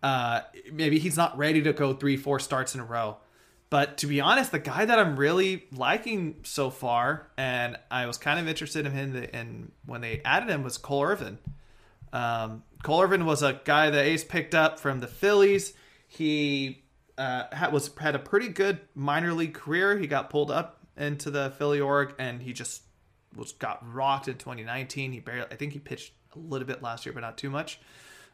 uh, 0.03 0.41
maybe 0.71 0.99
he's 0.99 1.15
not 1.15 1.37
ready 1.37 1.61
to 1.61 1.71
go 1.71 1.93
three, 1.93 2.17
four 2.17 2.39
starts 2.39 2.75
in 2.75 2.81
a 2.81 2.85
row. 2.85 3.17
But 3.69 3.97
to 3.99 4.07
be 4.07 4.19
honest, 4.19 4.51
the 4.51 4.59
guy 4.59 4.83
that 4.83 4.99
I'm 4.99 5.17
really 5.17 5.65
liking 5.71 6.41
so 6.43 6.69
far, 6.69 7.27
and 7.37 7.77
I 7.89 8.05
was 8.05 8.17
kind 8.17 8.39
of 8.39 8.47
interested 8.47 8.85
in 8.85 8.91
him, 8.91 9.27
and 9.33 9.71
when 9.85 10.01
they 10.01 10.21
added 10.23 10.49
him 10.49 10.63
was 10.63 10.77
Cole 10.77 11.03
Irvin. 11.03 11.37
Um, 12.13 12.63
Cole 12.83 13.07
was 13.07 13.43
a 13.43 13.59
guy 13.65 13.89
that 13.89 14.05
Ace 14.05 14.23
picked 14.23 14.55
up 14.55 14.79
from 14.79 14.99
the 14.99 15.07
Phillies. 15.07 15.73
He 16.07 16.83
uh, 17.17 17.43
had, 17.51 17.71
was 17.71 17.91
had 17.99 18.15
a 18.15 18.19
pretty 18.19 18.49
good 18.49 18.79
minor 18.95 19.33
league 19.33 19.53
career. 19.53 19.97
He 19.97 20.07
got 20.07 20.29
pulled 20.29 20.51
up 20.51 20.85
into 20.95 21.31
the 21.31 21.51
Philly 21.57 21.79
org, 21.79 22.13
and 22.19 22.41
he 22.41 22.53
just 22.53 22.83
was 23.35 23.51
got 23.51 23.79
rocked 23.91 24.27
in 24.27 24.35
2019. 24.35 25.11
He 25.11 25.19
barely, 25.19 25.47
I 25.51 25.55
think 25.55 25.73
he 25.73 25.79
pitched 25.79 26.13
a 26.35 26.39
little 26.39 26.67
bit 26.67 26.81
last 26.81 27.05
year, 27.05 27.13
but 27.13 27.21
not 27.21 27.37
too 27.37 27.49
much. 27.49 27.79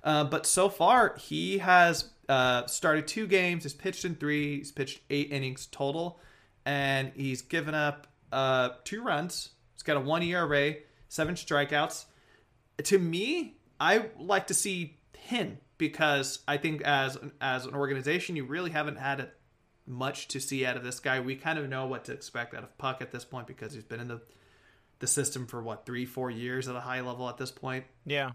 Uh, 0.03 0.25
but 0.25 0.45
so 0.45 0.69
far, 0.69 1.15
he 1.17 1.59
has 1.59 2.09
uh, 2.27 2.65
started 2.65 3.07
two 3.07 3.27
games. 3.27 3.63
He's 3.63 3.73
pitched 3.73 4.05
in 4.05 4.15
three. 4.15 4.57
He's 4.57 4.71
pitched 4.71 4.99
eight 5.09 5.31
innings 5.31 5.67
total, 5.67 6.19
and 6.65 7.11
he's 7.15 7.41
given 7.41 7.73
up 7.73 8.07
uh, 8.31 8.69
two 8.83 9.01
runs. 9.01 9.49
He's 9.73 9.83
got 9.83 9.97
a 9.97 10.01
one 10.01 10.23
ERA, 10.23 10.75
seven 11.07 11.35
strikeouts. 11.35 12.05
To 12.83 12.99
me, 12.99 13.55
I 13.83 14.05
like 14.17 14.47
to 14.47 14.53
see 14.53 14.97
him 15.17 15.57
because 15.77 16.39
I 16.47 16.55
think 16.57 16.81
as 16.83 17.17
as 17.41 17.65
an 17.65 17.75
organization, 17.75 18.35
you 18.37 18.45
really 18.45 18.71
haven't 18.71 18.97
had 18.97 19.29
much 19.85 20.29
to 20.29 20.39
see 20.39 20.65
out 20.65 20.77
of 20.77 20.83
this 20.83 21.01
guy. 21.01 21.19
We 21.19 21.35
kind 21.35 21.59
of 21.59 21.67
know 21.67 21.87
what 21.87 22.05
to 22.05 22.13
expect 22.13 22.53
out 22.55 22.63
of 22.63 22.77
Puk 22.77 23.01
at 23.01 23.11
this 23.11 23.25
point 23.25 23.47
because 23.47 23.73
he's 23.73 23.83
been 23.83 23.99
in 23.99 24.07
the 24.07 24.21
the 24.99 25.07
system 25.07 25.47
for 25.47 25.61
what 25.61 25.85
three, 25.85 26.05
four 26.05 26.31
years 26.31 26.69
at 26.69 26.75
a 26.77 26.79
high 26.79 27.01
level 27.01 27.27
at 27.27 27.37
this 27.37 27.51
point, 27.51 27.83
yeah. 28.05 28.31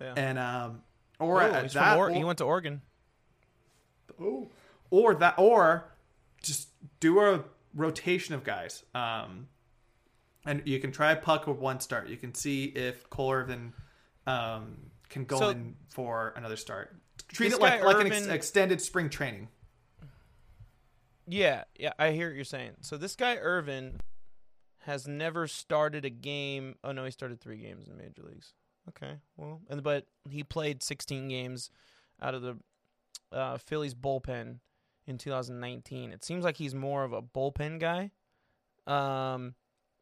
Yeah. 0.00 0.14
and 0.16 0.36
um, 0.38 0.82
or 1.20 1.42
Oh, 1.42 1.46
at 1.46 1.62
he's 1.62 1.74
that, 1.74 1.96
or- 1.96 2.10
he 2.10 2.24
went 2.24 2.38
to 2.38 2.44
Oregon. 2.44 2.82
Oh. 4.20 4.50
Or 4.90 5.14
that, 5.14 5.34
or 5.38 5.92
just 6.42 6.68
do 6.98 7.20
a 7.20 7.44
rotation 7.74 8.34
of 8.34 8.42
guys. 8.42 8.82
Um, 8.94 9.46
and 10.46 10.62
you 10.64 10.80
can 10.80 10.90
try 10.92 11.14
Puk 11.14 11.46
with 11.46 11.58
one 11.58 11.78
start. 11.80 12.08
You 12.08 12.16
can 12.16 12.34
see 12.34 12.64
if 12.64 13.08
Cole 13.10 13.32
Irvin 13.32 13.74
um, 14.28 14.90
can 15.08 15.24
go 15.24 15.38
So- 15.38 15.48
in 15.50 15.76
for 15.90 16.32
another 16.36 16.56
start. 16.56 16.94
Treat 17.28 17.52
it 17.52 17.60
like, 17.60 17.82
like 17.82 18.00
an 18.06 18.12
ex- 18.12 18.26
extended 18.26 18.80
spring 18.80 19.10
training. 19.10 19.48
Yeah, 21.26 21.64
yeah, 21.78 21.92
I 21.98 22.12
hear 22.12 22.28
what 22.28 22.36
you're 22.36 22.44
saying. 22.44 22.72
So 22.80 22.96
this 22.96 23.14
guy 23.16 23.36
Irvin 23.36 24.00
has 24.80 25.06
never 25.06 25.46
started 25.46 26.04
a 26.04 26.10
game. 26.10 26.76
Oh 26.82 26.92
no, 26.92 27.04
he 27.04 27.10
started 27.10 27.40
three 27.40 27.58
games 27.58 27.88
in 27.88 27.96
major 27.98 28.22
leagues. 28.22 28.54
Okay, 28.88 29.16
well, 29.36 29.60
and 29.68 29.82
but 29.82 30.06
he 30.30 30.42
played 30.42 30.82
16 30.82 31.28
games 31.28 31.70
out 32.22 32.34
of 32.34 32.40
the 32.42 32.56
uh, 33.30 33.58
Phillies 33.58 33.94
bullpen 33.94 34.60
in 35.06 35.18
2019. 35.18 36.12
It 36.12 36.24
seems 36.24 36.44
like 36.44 36.56
he's 36.56 36.74
more 36.74 37.04
of 37.04 37.12
a 37.12 37.20
bullpen 37.20 37.78
guy. 37.78 38.10
Um, 38.86 39.54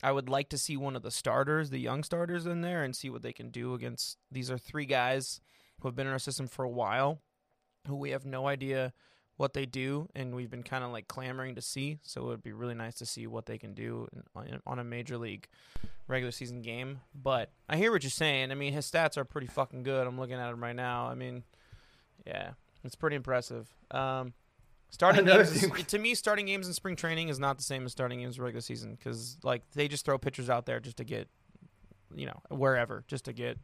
I 0.07 0.13
would 0.13 0.29
like 0.29 0.49
to 0.51 0.59
see 0.59 0.77
one 0.77 0.95
of 0.95 1.03
the 1.03 1.11
starters, 1.11 1.71
the 1.71 1.81
young 1.81 2.05
starters, 2.05 2.47
in 2.47 2.61
there 2.61 2.85
and 2.85 2.95
see 2.95 3.11
what 3.11 3.23
they 3.23 3.33
can 3.33 3.51
do 3.51 3.75
against. 3.75 4.19
These 4.31 4.53
are 4.53 4.57
three 4.57 4.87
guys 4.87 5.41
who 5.81 5.89
have 5.89 5.97
been 5.97 6.07
in 6.07 6.13
our 6.13 6.21
system 6.21 6.47
for 6.47 6.65
a 6.65 6.71
while, 6.71 7.19
who 7.89 7.97
we 7.97 8.11
have 8.11 8.25
no 8.25 8.47
idea 8.47 8.93
what 9.37 9.53
they 9.53 9.67
do, 9.67 10.09
and 10.15 10.37
we've 10.37 10.49
been 10.49 10.63
kind 10.63 10.85
of 10.85 10.93
like 10.93 11.09
clamoring 11.09 11.57
to 11.57 11.61
see. 11.61 11.99
So 12.03 12.21
it 12.21 12.27
would 12.27 12.45
be 12.45 12.53
really 12.53 12.77
nice 12.77 12.95
to 12.99 13.05
see 13.05 13.27
what 13.27 13.47
they 13.47 13.59
can 13.59 13.75
do 13.75 14.07
in, 14.37 14.61
on 14.65 14.79
a 14.79 14.85
major 14.85 15.19
league 15.19 15.49
regular 16.07 16.31
season 16.31 16.63
game. 16.63 17.01
But 17.13 17.51
I 17.69 17.77
hear 17.77 17.91
what 17.91 18.05
you're 18.05 18.11
saying. 18.11 18.53
I 18.53 18.55
mean, 18.55 18.75
his 18.75 18.89
stats 18.89 19.17
are 19.17 19.25
pretty 19.25 19.49
fucking 19.49 19.83
good. 19.83 20.07
I'm 20.07 20.21
looking 20.21 20.37
at 20.37 20.53
him 20.53 20.63
right 20.63 20.77
now. 20.77 21.09
I 21.09 21.17
mean, 21.17 21.43
yeah, 22.25 22.51
it's 22.85 22.95
pretty 22.95 23.17
impressive. 23.17 23.69
Um, 23.91 24.35
starting 24.97 25.25
games 25.27 25.85
to 25.89 25.99
me, 25.99 26.15
starting 26.15 26.47
games 26.47 26.67
in 26.67 26.73
spring 26.73 26.97
training 26.97 27.29
is 27.29 27.39
not 27.39 27.59
the 27.59 27.63
same 27.63 27.85
as 27.85 27.93
starting 27.93 28.21
games 28.21 28.39
in 28.39 28.43
regular 28.43 28.63
season 28.63 28.95
because 28.95 29.37
like 29.43 29.63
they 29.75 29.89
just 29.89 30.05
throw 30.07 30.17
pitchers 30.19 30.49
out 30.51 30.65
there 30.67 30.81
just 30.81 30.97
to 30.97 31.05
get, 31.05 31.29
you 32.15 32.25
know, 32.27 32.41
wherever 32.49 33.05
just 33.07 33.27
to 33.27 33.33
get 33.33 33.59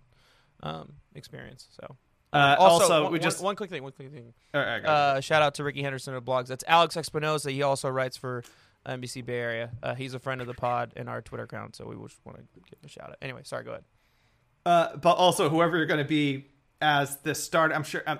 um, 0.62 0.92
experience. 1.14 1.68
So. 1.81 1.97
Uh, 2.35 2.57
Also, 2.59 2.85
also, 2.85 3.03
one, 3.05 3.12
we 3.12 3.18
one- 3.18 3.23
just 3.23 3.42
one 3.42 3.57
quick 3.57 3.71
thing. 3.71 3.83
One 3.83 3.92
quick 3.92 4.11
thing. 4.12 4.33
all 4.55 4.61
right. 4.62 4.85
Uh, 4.85 5.21
shout 5.21 5.42
out 5.42 5.55
to 5.55 5.64
Rickey 5.64 5.83
Henderson 5.83 6.14
of 6.14 6.25
blogs. 6.25 6.47
That's 6.47 6.64
Alex 6.66 6.97
Espinosa. 6.97 7.51
He 7.51 7.62
also 7.62 7.88
writes 7.90 8.16
for 8.16 8.42
NBC 8.87 9.25
Bay 9.25 9.38
Area. 9.38 9.71
Uh, 9.83 9.95
he's 9.95 10.14
a 10.14 10.18
friend 10.18 10.40
of 10.40 10.47
the 10.47 10.55
pod 10.55 10.92
and 10.97 11.09
our 11.09 11.21
Twitter 11.23 11.45
account, 11.45 11.77
so 11.77 11.87
we 11.87 11.95
just 12.07 12.18
want 12.25 12.38
to 12.38 12.45
give 12.71 12.79
him 12.79 12.85
a 12.85 12.88
shout 12.88 13.11
out. 13.11 13.16
Anyway, 13.21 13.40
sorry. 13.45 13.64
Go 13.64 13.71
ahead. 13.73 13.85
Uh, 14.64 14.97
but 14.97 15.16
also, 15.16 15.49
whoever 15.51 15.77
you're 15.77 15.87
going 15.87 15.99
to 16.03 16.09
be 16.09 16.47
as 16.81 17.16
the 17.18 17.35
start, 17.35 17.71
I'm 17.73 17.83
sure 17.83 18.03
um, 18.07 18.18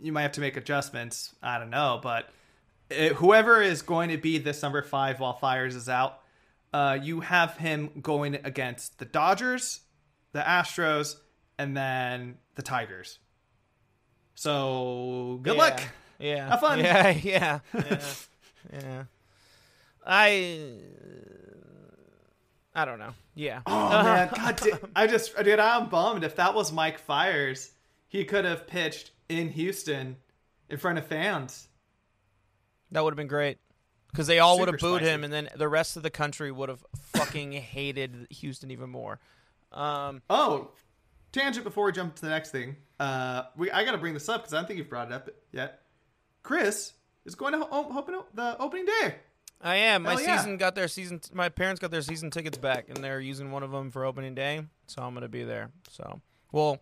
you 0.00 0.12
might 0.12 0.22
have 0.22 0.32
to 0.32 0.40
make 0.40 0.56
adjustments. 0.56 1.34
I 1.42 1.58
don't 1.58 1.70
know, 1.70 2.00
but 2.02 2.30
whoever 2.90 3.60
is 3.62 3.82
going 3.82 4.10
to 4.10 4.18
be 4.18 4.38
this 4.38 4.62
number 4.62 4.82
five 4.82 5.20
while 5.20 5.32
Fiers 5.34 5.74
is 5.74 5.88
out, 5.88 6.20
uh, 6.72 6.98
you 7.00 7.20
have 7.20 7.56
him 7.56 7.90
going 8.02 8.34
against 8.34 8.98
the 8.98 9.04
Dodgers, 9.04 9.80
the 10.32 10.40
Astros, 10.40 11.16
and 11.58 11.76
then 11.76 12.38
the 12.54 12.62
Tigers. 12.62 13.18
So 14.34 15.38
good 15.42 15.54
Yeah. 15.56 15.58
luck. 15.62 15.80
Yeah. 16.18 16.48
Have 16.50 16.60
fun. 16.60 16.78
Yeah. 16.80 17.10
Yeah. 17.22 17.58
Yeah. 17.74 18.00
yeah. 18.72 19.04
I. 20.06 20.74
I 22.74 22.84
don't 22.84 22.98
know. 22.98 23.14
Yeah. 23.34 23.62
Oh 23.66 23.88
man, 24.04 24.30
God, 24.34 24.56
da- 24.56 24.78
I 24.94 25.06
just, 25.06 25.36
dude, 25.42 25.58
I'm 25.58 25.88
bummed. 25.88 26.24
If 26.24 26.36
that 26.36 26.54
was 26.54 26.70
Mike 26.72 26.98
Fiers, 26.98 27.70
he 28.08 28.24
could 28.24 28.44
have 28.44 28.66
pitched 28.66 29.10
in 29.28 29.48
Houston 29.50 30.16
in 30.68 30.76
front 30.78 30.98
of 30.98 31.06
fans. 31.06 31.68
That 32.92 33.04
would 33.04 33.12
have 33.12 33.16
been 33.16 33.26
great. 33.26 33.58
Because 34.10 34.26
they 34.26 34.40
all 34.40 34.58
would 34.58 34.66
have 34.68 34.80
booed 34.80 35.02
him, 35.02 35.22
and 35.22 35.32
then 35.32 35.48
the 35.54 35.68
rest 35.68 35.96
of 35.96 36.02
the 36.02 36.10
country 36.10 36.50
would 36.50 36.68
have 36.68 36.84
fucking 37.14 37.52
hated 37.52 38.26
Houston 38.30 38.70
even 38.72 38.90
more. 38.90 39.20
Um, 39.70 40.20
Oh, 40.28 40.72
tangent 41.30 41.62
before 41.64 41.84
we 41.86 41.92
jump 41.92 42.16
to 42.16 42.22
the 42.22 42.28
next 42.28 42.50
thing. 42.50 42.74
Uh, 42.98 43.44
we 43.56 43.70
I 43.70 43.84
got 43.84 43.92
to 43.92 43.98
bring 43.98 44.14
this 44.14 44.28
up 44.28 44.42
because 44.42 44.52
I 44.52 44.56
don't 44.56 44.66
think 44.66 44.78
you've 44.78 44.90
brought 44.90 45.12
it 45.12 45.14
up 45.14 45.30
yet. 45.52 45.82
Chris, 46.42 46.94
is 47.24 47.34
going 47.36 47.52
to 47.52 47.60
ho- 47.60 47.92
open 47.96 48.16
the 48.34 48.56
opening 48.58 48.86
day. 48.86 49.14
I 49.62 49.76
am. 49.76 50.02
My 50.04 50.12
Hell 50.12 50.22
yeah. 50.22 50.36
season 50.38 50.56
got 50.56 50.74
their 50.74 50.88
season. 50.88 51.20
My 51.32 51.48
parents 51.48 51.80
got 51.80 51.90
their 51.90 52.02
season 52.02 52.30
tickets 52.30 52.58
back, 52.58 52.88
and 52.88 52.96
they're 53.04 53.20
using 53.20 53.52
one 53.52 53.62
of 53.62 53.70
them 53.70 53.90
for 53.90 54.04
opening 54.04 54.34
day. 54.34 54.62
So 54.86 55.02
I'm 55.02 55.14
gonna 55.14 55.28
be 55.28 55.44
there. 55.44 55.70
So, 55.90 56.20
well, 56.50 56.78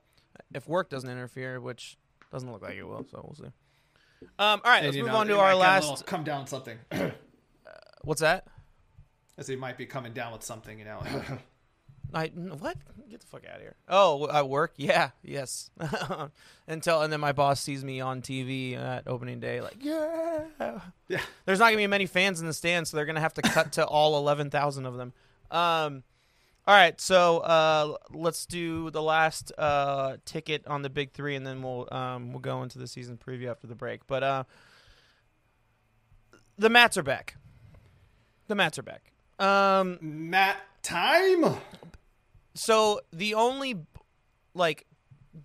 if 0.55 0.67
work 0.69 0.89
doesn't 0.89 1.11
interfere, 1.11 1.61
which 1.61 1.99
doesn't 2.33 2.51
look 2.51 2.63
like 2.63 2.77
it 2.77 2.85
will, 2.85 3.05
so 3.11 3.21
we'll 3.23 3.35
see. 3.35 3.53
Um, 4.23 4.61
all 4.65 4.71
right, 4.71 4.85
let's 4.85 4.97
move 4.97 5.07
know, 5.07 5.17
on 5.17 5.27
to 5.29 5.39
our 5.39 5.55
last. 5.55 6.07
come 6.07 6.25
down 6.25 6.47
something. 6.47 6.79
What's 8.03 8.21
that? 8.21 8.47
As 9.37 9.47
he 9.47 9.57
might 9.57 9.77
be 9.77 9.87
coming 9.87 10.13
down 10.13 10.33
with 10.33 10.43
something, 10.43 10.79
you 10.79 10.85
know. 10.85 11.03
I 12.15 12.29
what? 12.29 12.77
Get 13.11 13.21
the 13.21 13.27
fuck 13.27 13.45
out 13.47 13.57
of 13.57 13.61
here. 13.61 13.77
Oh, 13.89 14.29
at 14.31 14.49
work? 14.49 14.75
Yeah, 14.77 15.11
yes. 15.23 15.71
Until 16.69 17.03
and 17.03 17.13
then 17.13 17.21
my 17.21 17.33
boss 17.33 17.61
sees 17.61 17.85
me 17.85 18.01
on 18.01 18.23
TV 18.23 18.77
at 18.77 19.07
opening 19.07 19.41
day, 19.41 19.61
like 19.61 19.77
yeah. 19.81 20.45
yeah. 21.09 21.21
There's 21.45 21.59
not 21.59 21.67
gonna 21.67 21.77
be 21.77 21.87
many 21.87 22.07
fans 22.07 22.41
in 22.41 22.47
the 22.47 22.53
stands, 22.53 22.91
so 22.91 22.97
they're 22.97 23.07
gonna 23.07 23.21
have 23.21 23.35
to 23.35 23.43
cut 23.43 23.73
to 23.73 23.87
all 23.87 24.17
eleven 24.17 24.51
thousand 24.51 24.87
of 24.87 24.97
them. 24.97 25.13
Um, 25.51 26.03
all 26.69 26.75
right, 26.75 27.01
so 27.01 27.39
uh, 27.39 27.97
let's 28.13 28.45
do 28.45 28.91
the 28.91 29.01
last 29.01 29.53
uh, 29.57 30.19
ticket 30.27 30.67
on 30.67 30.83
the 30.83 30.91
big 30.91 31.13
three, 31.13 31.35
and 31.35 31.47
then 31.47 31.63
we'll 31.63 31.89
um, 31.91 32.31
we'll 32.31 32.41
go 32.41 32.63
into 32.63 32.79
the 32.79 32.87
season 32.87 33.17
preview 33.17 33.51
after 33.51 33.67
the 33.67 33.75
break. 33.75 34.07
But 34.07 34.23
uh, 34.23 34.45
the 36.59 36.69
Matts 36.69 36.99
are 36.99 37.03
back. 37.03 37.37
The 38.49 38.55
Matts 38.55 38.79
are 38.79 38.83
back. 38.83 39.13
Um, 39.39 39.97
Matt 40.03 40.59
time. 40.83 41.57
so 42.55 43.01
the 43.15 43.33
only 43.33 43.87
like 44.53 44.85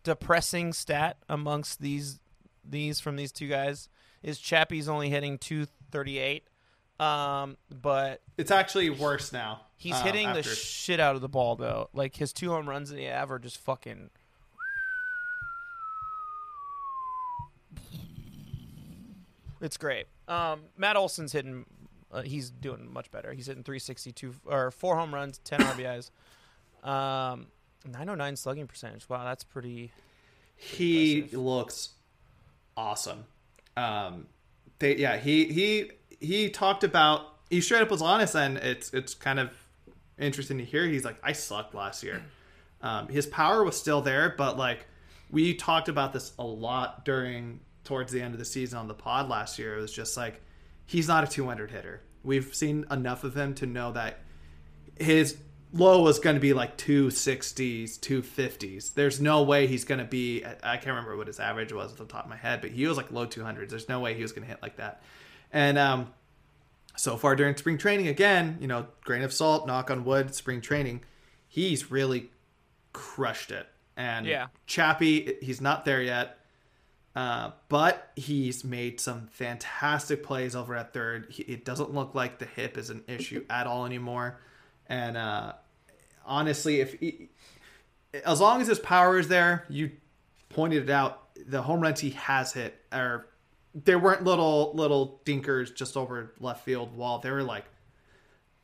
depressing 0.04 0.74
stat 0.74 1.16
amongst 1.30 1.80
these 1.80 2.20
these 2.70 3.00
from 3.00 3.16
these 3.16 3.32
two 3.32 3.48
guys 3.48 3.88
is 4.24 4.40
Chappie's 4.40 4.90
only 4.90 5.10
hitting 5.10 5.38
238. 5.38 6.44
Um, 7.04 7.58
but 7.82 8.22
It's 8.38 8.52
actually 8.52 8.90
worse 8.90 9.34
now. 9.34 9.62
he's 9.78 9.94
uh, 9.96 10.04
hitting 10.04 10.32
the 10.34 10.44
shit 10.44 11.00
out 11.00 11.16
of 11.16 11.22
the 11.22 11.30
ball 11.30 11.56
though. 11.56 11.90
Like 11.94 12.16
his 12.16 12.32
two 12.34 12.50
home 12.52 12.70
runs 12.70 12.90
that 12.90 13.00
he 13.00 13.06
have 13.06 13.32
are 13.32 13.40
just 13.40 13.58
fucking 13.58 14.10
It's 19.62 19.78
great. 19.78 20.08
Um, 20.28 20.62
Matt 20.78 20.96
Olson's 20.98 21.32
hitting. 21.32 21.66
Uh, 22.12 22.22
he's 22.22 22.50
doing 22.52 22.92
much 22.92 23.10
better. 23.12 23.34
He's 23.34 23.48
hitting 23.48 23.64
362 23.64 24.36
or 24.46 24.72
four 24.72 24.96
home 24.98 25.14
runs, 25.14 25.40
10 25.46 25.60
RBIs, 25.62 26.12
um, 26.88 27.48
909 27.86 28.36
slugging 28.36 28.68
percentage. 28.68 29.08
Wow, 29.10 29.24
that's 29.24 29.44
pretty. 29.44 29.92
he 30.56 31.16
Impressive. 31.20 31.40
looks 31.40 31.90
awesome. 32.76 33.26
Um, 33.78 34.28
they 34.80 34.98
yeah 34.98 35.18
he 35.18 35.46
he 35.46 35.92
he 36.24 36.50
talked 36.50 36.84
about 36.84 37.28
he 37.50 37.62
straight 37.62 37.82
up 37.82 37.92
was 37.92 38.02
honest 38.02 38.36
and 38.36 38.58
it's 38.58 38.94
it's 38.94 39.14
kind 39.14 39.40
of 39.40 39.52
interesting 40.18 40.58
to 40.58 40.66
hear. 40.66 40.88
He's 40.88 41.06
like 41.06 41.18
I 41.24 41.34
sucked 41.34 41.76
last 41.76 42.04
year. 42.04 42.24
Um, 42.82 43.08
his 43.08 43.26
power 43.26 43.64
was 43.64 43.78
still 43.78 44.02
there, 44.02 44.36
but 44.38 44.58
like 44.58 44.88
we 45.32 45.54
talked 45.54 45.88
about 45.88 46.12
this 46.12 46.34
a 46.38 46.44
lot 46.44 47.06
during 47.06 47.62
towards 47.86 48.12
the 48.12 48.22
end 48.22 48.34
of 48.34 48.40
the 48.40 48.46
season 48.46 48.78
on 48.78 48.90
the 48.90 48.94
pod 48.94 49.30
last 49.30 49.58
year. 49.58 49.78
It 49.78 49.82
was 49.82 49.94
just 49.94 50.18
like 50.18 50.42
he's 50.86 51.08
not 51.08 51.24
a 51.24 51.28
200 51.28 51.72
hitter. 51.72 52.02
We've 52.26 52.54
seen 52.54 52.86
enough 52.92 53.24
of 53.24 53.38
him 53.38 53.56
to 53.56 53.66
know 53.66 53.94
that 53.94 54.20
his 55.00 55.38
low 55.74 56.02
was 56.02 56.20
going 56.20 56.36
to 56.36 56.40
be 56.40 56.54
like 56.54 56.78
260s, 56.78 58.00
250s. 58.00 58.94
There's 58.94 59.20
no 59.20 59.44
way 59.44 59.68
he's 59.68 59.86
going 59.86 60.00
to 60.00 60.06
be. 60.06 60.44
I 60.46 60.76
can't 60.76 60.88
remember 60.88 61.18
what 61.18 61.28
his 61.28 61.40
average 61.40 61.74
was 61.74 61.92
at 61.92 61.98
the 61.98 62.06
top 62.06 62.26
of 62.26 62.30
my 62.30 62.38
head, 62.38 62.62
but 62.62 62.72
he 62.72 62.86
was 62.86 62.98
like 62.98 63.12
low 63.12 63.26
200s. 63.26 63.70
There's 63.70 63.90
no 63.90 64.00
way 64.00 64.14
he 64.14 64.22
was 64.22 64.32
going 64.32 64.44
to 64.44 64.50
hit 64.50 64.62
like 64.62 64.78
that. 64.78 65.02
And 65.54 65.78
um, 65.78 66.12
so 66.98 67.16
far 67.16 67.36
during 67.36 67.56
spring 67.56 67.78
training, 67.78 68.08
again, 68.08 68.58
you 68.60 68.68
know, 68.68 68.88
grain 69.04 69.22
of 69.22 69.32
salt, 69.32 69.68
knock 69.68 69.92
on 69.92 70.04
wood, 70.04 70.34
spring 70.34 70.60
training, 70.60 71.02
he's 71.48 71.92
really 71.92 72.32
crushed 72.92 73.52
it. 73.52 73.68
And 73.96 74.26
Yeah. 74.26 74.48
Chappie, 74.66 75.38
he's 75.42 75.62
not 75.62 75.86
there 75.86 76.02
yet. 76.02 76.40
Uh, 77.16 77.52
but 77.70 78.12
he's 78.16 78.64
made 78.64 79.00
some 79.00 79.28
fantastic 79.28 80.24
plays 80.24 80.56
over 80.56 80.76
at 80.76 80.94
third. 80.94 81.28
He, 81.30 81.44
it 81.44 81.64
doesn't 81.64 81.94
look 81.94 82.16
like 82.16 82.40
the 82.40 82.46
hip 82.46 82.76
is 82.76 82.90
an 82.90 83.04
issue 83.08 83.46
at 83.52 83.68
all 83.68 83.86
anymore. 83.86 84.40
And 84.88 85.16
uh, 85.16 85.54
honestly, 86.26 86.82
if 86.82 87.00
he, 87.00 87.30
as 88.26 88.42
long 88.42 88.62
as 88.62 88.68
his 88.68 88.80
power 88.80 89.20
is 89.20 89.28
there, 89.28 89.66
you 89.70 89.92
pointed 90.50 90.84
it 90.84 90.90
out. 90.90 91.20
The 91.48 91.62
home 91.62 91.82
runs 91.82 92.00
he 92.00 92.12
has 92.12 92.54
hit 92.54 92.80
are 92.92 93.28
there 93.76 94.00
weren't 94.00 94.24
little 94.24 94.72
little 94.74 95.22
dinkers 95.26 95.74
just 95.74 95.98
over 95.98 96.34
left 96.40 96.64
field 96.66 96.96
wall. 96.96 97.20
They 97.20 97.32
were 97.32 97.44
like. 97.44 97.66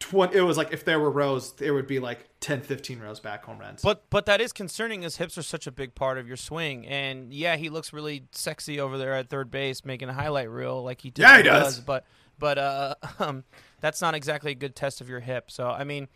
20, 0.01 0.33
it 0.33 0.41
was 0.43 0.55
like 0.55 0.71
if 0.71 0.85
there 0.85 0.97
were 0.97 1.11
rows, 1.11 1.53
it 1.59 1.71
would 1.71 1.85
be 1.85 1.99
like 1.99 2.25
10, 2.39 2.61
15 2.61 3.01
rows 3.01 3.19
back 3.19 3.43
home 3.43 3.59
runs. 3.59 3.81
But 3.81 4.09
but 4.09 4.27
that 4.27 4.39
is 4.39 4.53
concerning. 4.53 5.01
His 5.01 5.17
hips 5.17 5.37
are 5.37 5.43
such 5.43 5.67
a 5.67 5.73
big 5.73 5.93
part 5.93 6.17
of 6.17 6.25
your 6.25 6.37
swing, 6.37 6.87
and 6.87 7.33
yeah, 7.33 7.57
he 7.57 7.67
looks 7.67 7.91
really 7.91 8.23
sexy 8.31 8.79
over 8.79 8.97
there 8.97 9.13
at 9.13 9.27
third 9.29 9.51
base, 9.51 9.83
making 9.83 10.07
a 10.07 10.13
highlight 10.13 10.49
reel 10.49 10.81
like 10.85 11.01
he 11.01 11.09
does. 11.09 11.23
Yeah, 11.23 11.35
he 11.37 11.43
typically 11.43 11.59
does. 11.65 11.79
But 11.81 12.05
but 12.39 12.57
uh, 12.57 12.95
um, 13.19 13.43
that's 13.81 13.99
not 14.01 14.15
exactly 14.15 14.53
a 14.53 14.55
good 14.55 14.73
test 14.73 15.01
of 15.01 15.09
your 15.09 15.19
hip. 15.19 15.51
So 15.51 15.67
I 15.67 15.83
mean, 15.83 16.07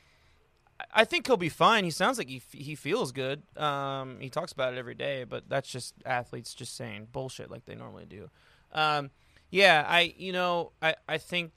I- 0.80 1.02
I 1.02 1.04
think 1.04 1.28
he'll 1.28 1.36
be 1.36 1.50
fine. 1.50 1.84
He 1.84 1.92
sounds 1.92 2.18
like 2.18 2.30
he 2.30 2.38
f- 2.38 2.54
he 2.58 2.76
feels 2.76 3.12
good. 3.12 3.44
Um, 3.58 4.18
he 4.22 4.30
talks 4.30 4.54
about 4.54 4.74
it 4.74 4.78
every 4.80 4.96
day, 4.96 5.26
but 5.26 5.50
that's 5.50 5.68
just 5.70 5.94
athletes 6.06 6.54
just 6.54 6.78
saying 6.78 7.10
bullshit 7.12 7.52
like 7.52 7.66
they 7.66 7.76
normally 7.76 8.06
do. 8.06 8.30
Um, 8.74 9.12
yeah, 9.50 9.86
I 9.88 10.14
you 10.18 10.34
know 10.34 10.72
I 10.82 10.96
I 11.08 11.18
think 11.18 11.52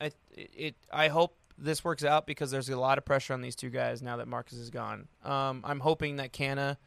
I 0.00 0.10
it 0.32 0.76
I 0.92 1.08
hope 1.08 1.36
this 1.58 1.84
works 1.84 2.04
out 2.04 2.26
because 2.26 2.50
there's 2.50 2.68
a 2.68 2.78
lot 2.78 2.98
of 2.98 3.04
pressure 3.04 3.34
on 3.34 3.42
these 3.42 3.54
two 3.54 3.70
guys 3.70 4.02
now 4.02 4.16
that 4.16 4.26
Marcus 4.26 4.58
is 4.58 4.70
gone. 4.70 5.08
Um, 5.22 5.60
I'm 5.64 5.80
hoping 5.80 6.16
that 6.16 6.32
Canha 6.32 6.78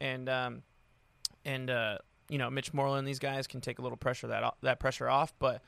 and 0.00 0.28
um, 0.28 0.62
and 1.44 1.70
uh, 1.70 1.98
you 2.28 2.38
know 2.38 2.50
Mitch 2.50 2.74
Moreland, 2.74 3.06
these 3.06 3.20
guys 3.20 3.46
can 3.46 3.60
take 3.60 3.78
a 3.78 3.82
little 3.82 3.96
pressure 3.96 4.26
that 4.26 4.54
that 4.62 4.80
pressure 4.80 5.08
off. 5.08 5.32
But 5.38 5.62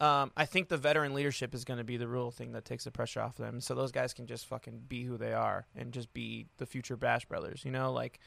um, 0.00 0.32
I 0.36 0.46
think 0.46 0.68
the 0.68 0.76
veteran 0.76 1.12
leadership 1.12 1.54
is 1.54 1.64
going 1.64 1.78
to 1.78 1.84
be 1.84 1.96
the 1.96 2.08
real 2.08 2.30
thing 2.30 2.52
that 2.52 2.64
takes 2.64 2.84
the 2.84 2.90
pressure 2.90 3.20
off 3.20 3.36
them. 3.36 3.60
So 3.60 3.74
those 3.74 3.92
guys 3.92 4.14
can 4.14 4.26
just 4.26 4.46
fucking 4.46 4.84
be 4.88 5.04
who 5.04 5.18
they 5.18 5.32
are 5.32 5.66
and 5.76 5.92
just 5.92 6.12
be 6.14 6.46
the 6.56 6.66
future 6.66 6.96
Bash 6.96 7.26
brothers. 7.26 7.62
You 7.64 7.70
know, 7.70 7.92
like 7.92 8.20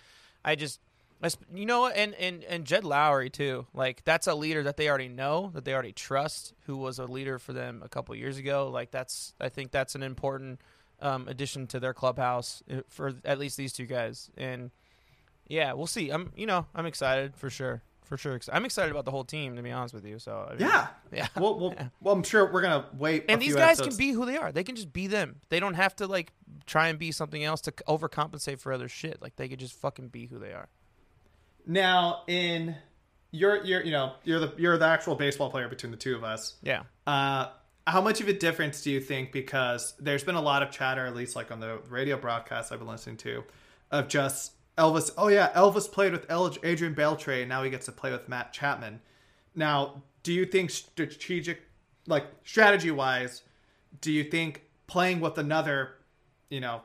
I 0.45 0.55
just. 0.55 0.79
You 1.53 1.65
know, 1.65 1.88
and, 1.88 2.15
and 2.15 2.43
and 2.45 2.65
Jed 2.65 2.84
Lowrie 2.84 3.31
too. 3.31 3.67
Like 3.73 4.03
that's 4.03 4.27
a 4.27 4.34
leader 4.34 4.63
that 4.63 4.77
they 4.77 4.89
already 4.89 5.07
know, 5.07 5.51
that 5.53 5.65
they 5.65 5.73
already 5.73 5.91
trust, 5.91 6.53
who 6.65 6.77
was 6.77 6.97
a 6.97 7.05
leader 7.05 7.38
for 7.38 7.53
them 7.53 7.81
a 7.86 7.89
couple 7.89 8.15
years 8.15 8.38
ago. 8.38 8.69
Like 8.69 8.91
that's, 8.91 9.34
I 9.39 9.49
think 9.49 9.71
that's 9.71 9.93
an 9.93 10.03
important 10.03 10.62
um, 11.01 11.27
addition 11.27 11.67
to 11.67 11.79
their 11.79 11.93
clubhouse 11.93 12.63
uh, 12.71 12.81
for 12.89 13.13
at 13.25 13.39
least 13.39 13.57
these 13.57 13.73
two 13.73 13.86
guys. 13.86 14.29
And 14.38 14.71
yeah, 15.47 15.73
we'll 15.73 15.88
see. 15.88 16.10
I'm, 16.10 16.31
you 16.36 16.45
know, 16.45 16.65
I'm 16.73 16.86
excited 16.86 17.36
for 17.36 17.49
sure, 17.49 17.81
for 18.03 18.17
sure. 18.17 18.39
I'm 18.51 18.65
excited 18.65 18.91
about 18.91 19.05
the 19.05 19.12
whole 19.12 19.23
team, 19.23 19.55
to 19.57 19.62
be 19.62 19.71
honest 19.71 19.93
with 19.93 20.05
you. 20.05 20.17
So 20.17 20.47
I 20.47 20.51
mean, 20.53 20.62
yeah, 20.62 20.88
yeah. 21.12 21.27
well, 21.36 21.60
well, 21.60 21.75
well, 22.01 22.15
I'm 22.15 22.23
sure 22.23 22.51
we're 22.51 22.62
gonna 22.62 22.86
wait. 22.97 23.25
a 23.25 23.31
and 23.31 23.41
these 23.41 23.55
guys 23.55 23.79
episodes. 23.79 23.97
can 23.97 24.07
be 24.07 24.12
who 24.12 24.25
they 24.25 24.38
are. 24.38 24.51
They 24.51 24.63
can 24.63 24.75
just 24.75 24.93
be 24.93 25.07
them. 25.07 25.41
They 25.49 25.60
don't 25.60 25.73
have 25.73 25.95
to 25.97 26.07
like 26.07 26.31
try 26.65 26.88
and 26.88 26.97
be 26.97 27.12
something 27.12 27.43
else 27.43 27.62
to 27.62 27.71
overcompensate 27.71 28.60
for 28.60 28.71
other 28.71 28.88
shit. 28.88 29.21
Like 29.21 29.36
they 29.36 29.49
could 29.49 29.60
just 29.60 29.73
fucking 29.73 30.10
be 30.10 30.27
who 30.27 30.39
they 30.39 30.53
are. 30.53 30.69
Now 31.65 32.24
in 32.28 32.76
you're 33.32 33.63
you're 33.63 33.84
you 33.84 33.91
know 33.91 34.13
you're 34.24 34.39
the 34.39 34.54
you're 34.58 34.78
the 34.78 34.86
actual 34.86 35.15
baseball 35.15 35.50
player 35.50 35.67
between 35.67 35.91
the 35.91 35.97
two 35.97 36.15
of 36.15 36.24
us. 36.24 36.56
Yeah. 36.62 36.84
Uh, 37.08 37.50
how 37.88 38.02
much 38.02 38.21
of 38.21 38.28
a 38.28 38.34
difference 38.34 38.82
do 38.82 38.91
you 38.91 39.00
think? 39.00 39.32
Because 39.32 39.93
there's 40.00 40.24
been 40.24 40.36
a 40.36 40.41
lot 40.41 40.62
of 40.62 40.71
chatter, 40.71 41.06
at 41.06 41.15
least 41.15 41.36
like 41.36 41.52
on 41.52 41.60
the 41.60 41.80
radio 41.89 42.17
broadcasts 42.17 42.71
I've 42.71 42.80
been 42.80 42.88
listening 42.88 43.17
to, 43.17 43.43
of 43.89 44.08
just 44.08 44.54
Elvis. 44.78 45.12
Oh 45.17 45.28
yeah, 45.30 45.52
Elvis 45.54 45.91
played 45.91 46.12
with 46.12 46.30
El- 46.30 46.56
Adrian 46.63 46.93
Beltre, 46.93 47.41
and 47.41 47.50
now 47.50 47.63
he 47.63 47.69
gets 47.69 47.86
to 47.88 47.91
play 47.91 48.12
with 48.12 48.30
Matt 48.30 48.54
Chapman. 48.54 49.02
Now, 49.56 50.04
do 50.24 50.32
you 50.32 50.45
think 50.45 50.69
strategic, 50.69 51.63
like 52.08 52.26
strategy 52.43 52.91
wise, 52.91 53.41
do 54.00 54.12
you 54.12 54.24
think 54.24 54.63
playing 54.88 55.19
with 55.19 55.38
another, 55.38 55.95
you 56.50 56.60
know, 56.60 56.82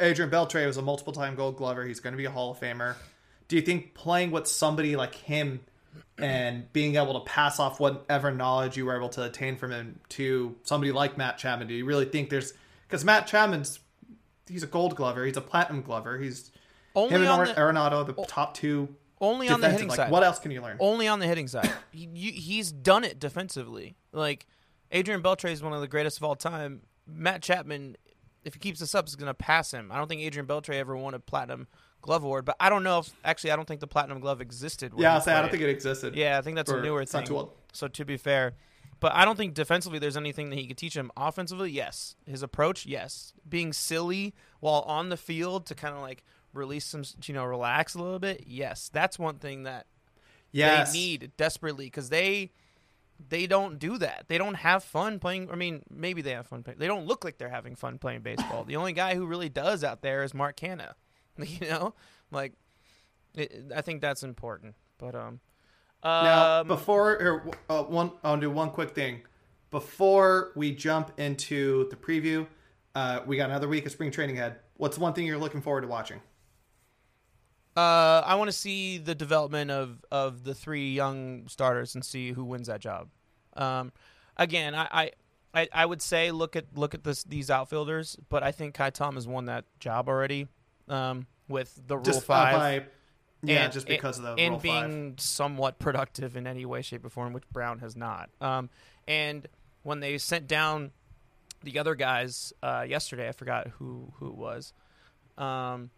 Adrian 0.00 0.30
Beltre 0.30 0.66
was 0.66 0.76
a 0.76 0.82
multiple 0.82 1.12
time 1.12 1.34
Gold 1.34 1.56
Glover. 1.56 1.84
He's 1.84 2.00
going 2.00 2.12
to 2.12 2.18
be 2.18 2.24
a 2.24 2.30
Hall 2.30 2.50
of 2.50 2.60
Famer. 2.60 2.96
Do 3.48 3.56
you 3.56 3.62
think 3.62 3.94
playing 3.94 4.30
with 4.30 4.46
somebody 4.46 4.96
like 4.96 5.14
him 5.14 5.60
and 6.18 6.72
being 6.72 6.96
able 6.96 7.14
to 7.20 7.28
pass 7.28 7.58
off 7.58 7.80
whatever 7.80 8.30
knowledge 8.30 8.76
you 8.76 8.86
were 8.86 8.96
able 8.96 9.08
to 9.10 9.24
attain 9.24 9.56
from 9.56 9.72
him 9.72 10.00
to 10.10 10.54
somebody 10.62 10.92
like 10.92 11.18
Matt 11.18 11.38
Chapman, 11.38 11.68
do 11.68 11.74
you 11.74 11.84
really 11.84 12.04
think 12.06 12.30
there's 12.30 12.52
because 12.86 13.04
Matt 13.04 13.26
Chapman's 13.26 13.80
he's 14.48 14.62
a 14.62 14.66
Gold 14.66 14.96
Glover, 14.96 15.24
he's 15.26 15.36
a 15.36 15.40
Platinum 15.40 15.82
Glover, 15.82 16.18
he's 16.18 16.50
Only 16.94 17.14
him 17.16 17.22
and 17.22 17.30
on 17.30 17.46
the 17.46 17.52
Arenado, 17.54 18.06
the 18.06 18.24
top 18.26 18.54
two 18.54 18.94
only 19.20 19.48
on 19.48 19.60
the 19.60 19.70
hitting 19.70 19.88
Like, 19.88 19.96
side. 19.96 20.10
what 20.10 20.22
else 20.22 20.38
can 20.38 20.50
you 20.50 20.60
learn? 20.60 20.76
only 20.80 21.08
on 21.08 21.18
the 21.18 21.26
hitting 21.26 21.48
side. 21.48 21.70
he, 21.92 22.08
you, 22.12 22.32
he's 22.32 22.70
done 22.72 23.04
it 23.04 23.18
defensively. 23.18 23.96
Like 24.12 24.46
Adrian 24.90 25.22
Beltre 25.22 25.50
is 25.50 25.62
one 25.62 25.72
of 25.72 25.80
the 25.80 25.88
greatest 25.88 26.18
of 26.18 26.24
all 26.24 26.36
time. 26.36 26.82
Matt 27.06 27.42
Chapman, 27.42 27.96
if 28.44 28.54
he 28.54 28.60
keeps 28.60 28.80
this 28.80 28.94
up, 28.94 29.06
is 29.08 29.16
going 29.16 29.26
to 29.28 29.34
pass 29.34 29.72
him. 29.72 29.90
I 29.90 29.96
don't 29.98 30.08
think 30.08 30.20
Adrian 30.22 30.46
Beltre 30.46 30.74
ever 30.74 30.96
won 30.96 31.14
a 31.14 31.18
platinum 31.18 31.66
glove 32.04 32.22
award, 32.24 32.44
but 32.44 32.56
I 32.60 32.68
don't 32.68 32.84
know 32.84 33.00
if 33.00 33.10
actually 33.24 33.50
I 33.50 33.56
don't 33.56 33.66
think 33.66 33.80
the 33.80 33.86
platinum 33.86 34.20
glove 34.20 34.40
existed. 34.40 34.92
yeah, 34.96 35.14
I'll 35.14 35.20
say 35.20 35.32
I 35.34 35.40
don't 35.40 35.50
think 35.50 35.62
it 35.62 35.70
existed. 35.70 36.14
Yeah, 36.14 36.38
I 36.38 36.42
think 36.42 36.56
that's 36.56 36.70
a 36.70 36.80
newer 36.80 37.02
it's 37.02 37.12
not 37.12 37.20
thing. 37.20 37.28
too 37.28 37.36
old. 37.38 37.52
So 37.72 37.88
to 37.88 38.04
be 38.04 38.16
fair, 38.16 38.54
but 39.00 39.12
I 39.12 39.24
don't 39.24 39.36
think 39.36 39.54
defensively 39.54 39.98
there's 39.98 40.16
anything 40.16 40.50
that 40.50 40.58
he 40.58 40.66
could 40.66 40.78
teach 40.78 40.96
him. 40.96 41.10
Offensively, 41.16 41.70
yes. 41.70 42.14
His 42.26 42.42
approach, 42.42 42.86
yes. 42.86 43.32
Being 43.48 43.72
silly 43.72 44.34
while 44.60 44.80
on 44.86 45.08
the 45.08 45.16
field 45.16 45.66
to 45.66 45.74
kind 45.74 45.94
of 45.94 46.00
like 46.00 46.22
release 46.52 46.86
some, 46.86 47.02
you 47.24 47.34
know, 47.34 47.44
relax 47.44 47.94
a 47.94 47.98
little 47.98 48.20
bit. 48.20 48.44
Yes, 48.46 48.88
that's 48.92 49.18
one 49.18 49.38
thing 49.38 49.64
that 49.64 49.86
Yes. 50.52 50.92
they 50.92 50.98
need 50.98 51.32
desperately 51.36 51.86
because 51.86 52.10
they 52.10 52.52
they 53.28 53.46
don't 53.46 53.78
do 53.78 53.96
that. 53.98 54.24
They 54.28 54.38
don't 54.38 54.54
have 54.54 54.82
fun 54.84 55.18
playing. 55.18 55.50
I 55.50 55.54
mean, 55.56 55.82
maybe 55.90 56.20
they 56.22 56.32
have 56.32 56.46
fun 56.46 56.62
playing. 56.62 56.78
They 56.78 56.86
don't 56.86 57.06
look 57.06 57.24
like 57.24 57.38
they're 57.38 57.48
having 57.48 57.76
fun 57.76 57.98
playing 57.98 58.20
baseball. 58.22 58.64
the 58.64 58.76
only 58.76 58.92
guy 58.92 59.14
who 59.14 59.26
really 59.26 59.48
does 59.48 59.82
out 59.84 60.02
there 60.02 60.22
is 60.24 60.34
Mark 60.34 60.56
Canha. 60.56 60.92
You 61.60 61.68
know, 61.68 61.94
like 62.30 62.52
it, 63.34 63.72
I 63.74 63.80
think 63.80 64.00
that's 64.00 64.22
important. 64.22 64.74
But 64.98 65.14
um, 65.14 65.40
Now, 66.04 66.60
um, 66.60 66.68
before 66.68 67.12
or, 67.12 67.50
uh, 67.68 67.82
one, 67.84 68.12
I'll 68.22 68.36
do 68.36 68.50
one 68.50 68.70
quick 68.70 68.90
thing. 68.90 69.22
Before 69.70 70.52
we 70.54 70.72
jump 70.72 71.18
into 71.18 71.88
the 71.90 71.96
preview, 71.96 72.46
uh, 72.94 73.20
we 73.26 73.36
got 73.36 73.50
another 73.50 73.66
week 73.66 73.86
of 73.86 73.92
spring 73.92 74.10
training 74.10 74.38
ahead. 74.38 74.56
What's 74.76 74.98
one 74.98 75.12
thing 75.12 75.26
you're 75.26 75.38
looking 75.38 75.60
forward 75.60 75.80
to 75.80 75.88
watching? 75.88 76.20
Uh, 77.76 78.22
I 78.24 78.36
want 78.36 78.48
to 78.48 78.56
see 78.56 78.98
the 78.98 79.16
development 79.16 79.72
of, 79.72 80.04
of 80.12 80.44
the 80.44 80.54
three 80.54 80.92
young 80.92 81.48
starters 81.48 81.96
and 81.96 82.04
see 82.04 82.30
who 82.30 82.44
wins 82.44 82.68
that 82.68 82.80
job. 82.80 83.08
Um, 83.56 83.92
again, 84.36 84.76
I, 84.76 84.88
I, 84.92 85.10
I, 85.52 85.68
I 85.72 85.86
would 85.86 86.00
say 86.00 86.30
look 86.30 86.54
at 86.54 86.66
look 86.76 86.94
at 86.94 87.02
this 87.02 87.24
these 87.24 87.50
outfielders, 87.50 88.16
but 88.28 88.44
I 88.44 88.52
think 88.52 88.74
Ka'ai 88.74 88.90
Tom 88.90 89.14
has 89.14 89.26
won 89.26 89.46
that 89.46 89.64
job 89.80 90.08
already 90.08 90.46
um, 90.88 91.26
with 91.48 91.80
the 91.86 91.96
Rule 91.96 92.04
Just 92.04 92.24
Five. 92.24 92.54
by- 92.82 92.86
yeah, 93.42 93.64
and- 93.64 93.72
just 93.72 93.86
because 93.86 94.18
of 94.18 94.24
the 94.24 94.34
and 94.42 94.60
being 94.62 95.12
Five. 95.12 95.20
somewhat 95.20 95.78
productive 95.78 96.36
in 96.36 96.46
any 96.46 96.64
way, 96.64 96.80
shape, 96.82 97.04
or 97.04 97.10
form, 97.10 97.32
which 97.34 97.48
Brown 97.52 97.78
has 97.80 97.94
not. 97.94 98.30
Um, 98.40 98.70
and 99.06 99.46
when 99.82 100.00
they 100.00 100.16
sent 100.16 100.46
down 100.48 100.92
the 101.62 101.78
other 101.78 101.94
guys 101.94 102.52
uh, 102.62 102.86
yesterday, 102.88 103.28
I 103.28 103.32
forgot 103.32 103.68
who 103.78 104.12
who 104.16 104.28
it 104.28 104.34
was. 104.36 104.72
Um, 105.36 105.90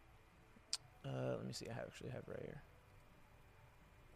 uh, 1.05 1.37
let 1.37 1.47
me 1.47 1.53
see. 1.53 1.67
I 1.69 1.73
actually 1.81 2.11
have 2.11 2.23
right 2.27 2.43
here. 2.43 2.63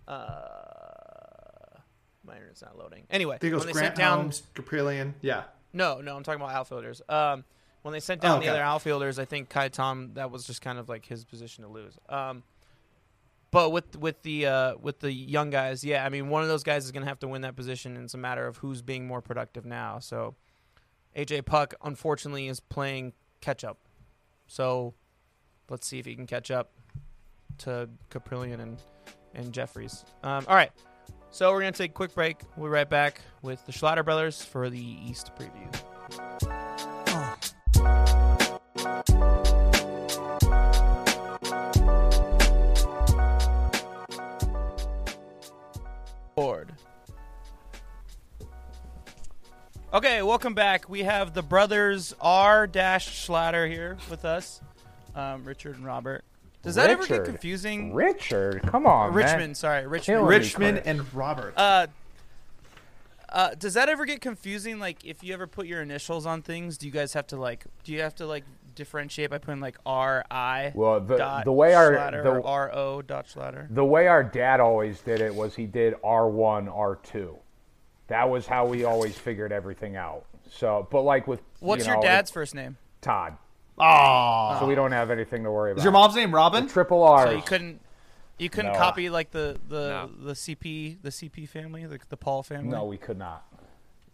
Uh, 0.09 1.79
my 2.25 2.35
internet's 2.35 2.63
not 2.63 2.77
loading. 2.79 3.05
Anyway, 3.11 3.37
I 3.37 3.39
think 3.39 3.53
it 3.53 3.55
was 3.57 3.65
Grant 3.65 3.77
sent 3.79 3.95
down 3.97 4.19
Holmes, 4.21 4.43
Kaprielian. 4.55 5.15
Yeah. 5.21 5.45
no, 5.73 6.01
no, 6.01 6.17
I'm 6.17 6.23
talking 6.23 6.41
about 6.41 6.55
outfielders. 6.55 7.01
Um, 7.09 7.45
when 7.83 7.93
they 7.93 8.01
sent 8.01 8.21
down 8.21 8.39
Okay. 8.39 8.47
the 8.47 8.53
other 8.53 8.63
outfielders, 8.63 9.19
I 9.19 9.25
think 9.25 9.49
Ka'ai 9.49 9.69
Tom 9.69 10.11
that 10.15 10.31
was 10.31 10.47
just 10.47 10.61
kind 10.63 10.79
of 10.79 10.89
like 10.89 11.07
his 11.07 11.25
position 11.25 11.65
to 11.65 11.71
lose. 11.71 11.99
Um, 12.09 12.43
but 13.51 13.71
with 13.71 13.97
with 13.97 14.23
the 14.23 14.47
uh, 14.47 14.75
with 14.81 15.01
the 15.01 15.13
young 15.13 15.51
guys, 15.51 15.83
yeah, 15.83 16.05
I 16.05 16.09
mean 16.09 16.29
one 16.29 16.43
of 16.43 16.49
those 16.49 16.63
guys 16.63 16.85
is 16.85 16.93
going 16.93 17.03
to 17.03 17.09
have 17.09 17.19
to 17.21 17.29
win 17.29 17.43
that 17.43 17.57
position. 17.57 17.97
And 17.97 18.05
it's 18.05 18.15
a 18.15 18.19
matter 18.19 18.47
of 18.47 18.59
who's 18.59 18.81
being 18.83 19.07
more 19.07 19.21
productive 19.21 19.65
now. 19.65 19.99
So 19.99 20.35
AJ 21.17 21.47
Puk, 21.47 21.75
unfortunately, 21.83 22.47
is 22.49 22.61
playing 22.61 23.13
catch 23.41 23.65
up. 23.65 23.79
So 24.47 24.95
let's 25.69 25.87
see 25.87 25.99
if 25.99 26.07
he 26.07 26.15
can 26.15 26.27
catch 26.27 26.51
up 26.51 26.71
to 27.59 27.89
Kaprielian 28.11 28.61
and 28.61 28.79
and 29.35 29.53
Jeffries. 29.53 30.05
Um, 30.23 30.45
all 30.47 30.55
right. 30.55 30.71
So 31.33 31.51
we're 31.53 31.61
gonna 31.61 31.73
take 31.73 31.91
a 31.93 31.95
quick 31.95 32.15
break. 32.15 32.41
We'll 32.57 32.67
be 32.69 32.73
right 32.73 32.89
back 32.89 33.21
with 33.43 33.65
the 33.67 33.73
Schlatter 33.73 34.05
brothers 34.05 34.43
for 34.45 34.69
the 34.71 34.79
East 35.09 35.31
preview. 35.39 35.73
Okay, 49.93 50.23
welcome 50.23 50.55
back. 50.55 50.89
We 50.89 51.03
have 51.03 51.35
the 51.35 51.43
brothers 51.43 52.15
R 52.21 52.69
Dash 52.69 53.27
Schlatter 53.27 53.69
here 53.69 53.99
with 54.09 54.25
us, 54.25 54.61
um, 55.17 55.45
Richard 55.45 55.77
and 55.77 55.85
Robert. 55.85 56.25
Does 56.63 56.77
that 56.77 56.91
ever 56.91 57.05
get 57.05 57.25
confusing? 57.25 57.93
Richard, 57.93 58.63
come 58.63 58.87
on, 58.87 59.13
Richmond, 59.13 59.41
man. 59.41 59.55
sorry, 59.57 59.89
Richmond. 59.89 60.05
Killing 60.05 60.27
Richmond 60.27 60.83
and 60.85 61.13
Robert. 61.13 61.55
Uh, 61.57 61.89
uh, 63.29 63.55
does 63.57 63.75
that 63.75 63.89
ever 63.89 64.05
get 64.05 64.21
confusing? 64.21 64.79
Like, 64.79 65.05
if 65.05 65.25
you 65.25 65.35
ever 65.35 65.49
put 65.49 65.67
your 65.67 65.83
initials 65.83 66.25
on 66.25 66.43
things, 66.43 66.79
do 66.79 66.87
you 66.87 66.93
guys 66.93 67.13
have 67.15 67.27
to 67.27 67.37
like? 67.37 67.65
Do 67.83 67.93
you 67.93 68.01
have 68.01 68.15
to 68.15 68.27
like 68.27 68.45
differentiate 68.75 69.31
by 69.31 69.39
putting 69.39 69.61
like 69.61 69.77
R 69.85 70.25
I 70.31 70.73
Well, 70.75 71.01
the 71.01 71.17
dot 71.17 71.45
the 71.45 71.53
way 71.53 71.75
our 71.75 71.93
the, 71.93 72.43
R 72.45 72.73
O 72.75 73.03
dot 73.03 73.27
Schlatter? 73.27 73.67
the 73.75 73.85
way 73.85 74.07
our 74.07 74.23
dad 74.23 74.61
always 74.61 75.01
did 75.01 75.21
it 75.21 75.35
was 75.35 75.55
he 75.55 75.67
did 75.67 75.95
R 76.05 76.29
one, 76.29 76.69
R 76.69 76.97
two. 77.03 77.37
That 78.09 78.29
was 78.29 78.47
how 78.47 78.67
we 78.67 78.85
always 78.85 79.17
figured 79.17 79.53
everything 79.53 79.97
out. 79.97 80.25
So, 80.51 80.89
but 80.91 81.03
like 81.03 81.27
with 81.29 81.41
What's 81.61 81.85
you 81.85 81.93
your 81.93 81.97
know, 82.01 82.03
dad's 82.03 82.31
first 82.31 82.55
name? 82.55 82.77
Todd, 83.01 83.37
Aw. 83.79 84.59
so 84.61 84.67
we 84.67 84.75
don't 84.75 84.93
have 84.93 85.11
anything 85.11 85.45
to 85.45 85.51
worry 85.51 85.73
about. 85.73 85.79
Is 85.81 85.85
your 85.85 85.93
mom's 85.93 86.17
name 86.17 86.35
Robin? 86.35 86.67
triple 86.69 87.03
R? 87.03 87.27
So 87.29 87.33
you 87.33 87.43
couldn't. 87.43 87.81
You 88.39 88.49
couldn't 88.49 88.73
No. 88.73 88.79
copy 88.79 89.11
like 89.11 89.31
the 89.33 89.61
the 89.69 89.89
No. 89.89 90.11
the 90.27 90.33
CP 90.35 90.97
the 91.03 91.11
CP 91.11 91.47
family 91.49 91.85
the 91.87 92.01
the 92.09 92.17
Paul 92.17 92.43
family. 92.43 92.71
no, 92.71 92.85
we 92.87 92.97
could 92.97 93.19
not. 93.19 93.45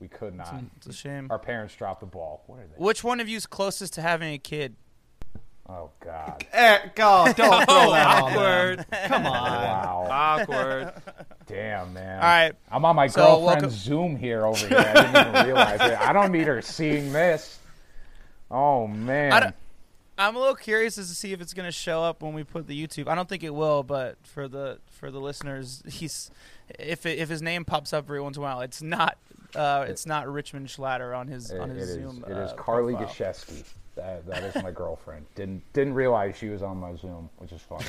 We 0.00 0.08
could 0.08 0.34
not. 0.34 0.54
it's 0.76 0.86
a 0.86 0.92
shame. 0.92 1.28
Our 1.30 1.38
parents 1.38 1.74
dropped 1.74 2.00
the 2.00 2.06
ball. 2.06 2.42
What 2.46 2.58
are 2.58 2.66
they? 2.66 2.82
Which 2.82 3.02
one 3.02 3.18
of 3.20 3.28
you 3.28 3.36
is 3.36 3.46
closest 3.46 3.94
to 3.94 4.02
having 4.02 4.34
a 4.34 4.38
kid? 4.38 4.76
Oh 5.68 5.90
God! 6.00 6.44
Eh, 6.52 6.78
God, 6.94 7.34
don't 7.34 7.64
throw 7.68 7.90
that 7.92 8.22
on 8.22 8.32
them. 8.32 8.38
Awkward. 8.38 8.86
Come 9.06 9.26
on. 9.26 9.32
Wow! 9.32 10.06
Awkward. 10.10 10.92
Damn, 11.46 11.92
man. 11.92 12.16
All 12.18 12.22
right. 12.22 12.52
I'm 12.70 12.84
on 12.84 12.94
my 12.94 13.06
So, 13.08 13.16
girlfriend's 13.22 13.46
welcome- 13.64 13.70
Zoom 13.70 14.16
here 14.16 14.44
over 14.46 14.66
here. 14.66 14.78
I 14.78 14.92
didn't 14.94 15.28
even 15.34 15.46
realize 15.46 15.80
it. 15.80 15.98
I 16.00 16.12
don't 16.12 16.30
need 16.30 16.46
her 16.46 16.62
seeing 16.62 17.12
this. 17.12 17.58
Oh 18.50 18.86
man. 18.86 19.32
I 19.32 19.52
I'm 20.18 20.34
a 20.34 20.38
little 20.38 20.54
curious 20.54 20.96
as 20.98 21.08
to 21.08 21.14
see 21.14 21.32
if 21.32 21.40
it's 21.42 21.52
going 21.52 21.66
to 21.66 21.72
show 21.72 22.02
up 22.02 22.22
when 22.22 22.32
we 22.32 22.42
put 22.42 22.66
the 22.66 22.86
YouTube. 22.86 23.06
I 23.06 23.14
don't 23.14 23.28
think 23.28 23.42
it 23.42 23.54
will, 23.54 23.82
but 23.82 24.16
for 24.22 24.48
the 24.48 24.78
for 24.86 25.10
the 25.10 25.20
listeners, 25.20 25.82
he's 25.88 26.30
if 26.78 27.04
it, 27.06 27.18
if 27.18 27.28
his 27.28 27.42
name 27.42 27.64
pops 27.64 27.92
up 27.92 28.04
every 28.06 28.20
once 28.20 28.36
in 28.36 28.42
a 28.42 28.46
while, 28.46 28.60
it's 28.60 28.80
not 28.80 29.18
uh, 29.54 29.84
it's 29.88 30.06
not 30.06 30.30
Richmond 30.30 30.66
Schlatter 30.68 31.16
on 31.16 31.28
his 31.28 31.50
It- 31.50 31.60
on 31.60 31.70
his 31.70 31.90
it 31.90 32.00
is. 32.00 32.10
Zoom. 32.10 32.24
It 32.26 32.32
is 32.36 32.50
uh, 32.52 32.54
Carly 32.56 32.94
profile. 32.94 33.14
Gashesky. 33.14 33.64
That 33.94 34.26
that 34.26 34.42
is 34.56 34.62
my 34.62 34.70
girlfriend. 34.70 35.26
Didn't 35.34 35.62
didn't 35.72 35.94
realize 35.94 36.36
she 36.36 36.48
was 36.48 36.62
on 36.62 36.76
my 36.78 36.94
Zoom, 36.96 37.30
which 37.38 37.52
is 37.52 37.60
funny. 37.62 37.86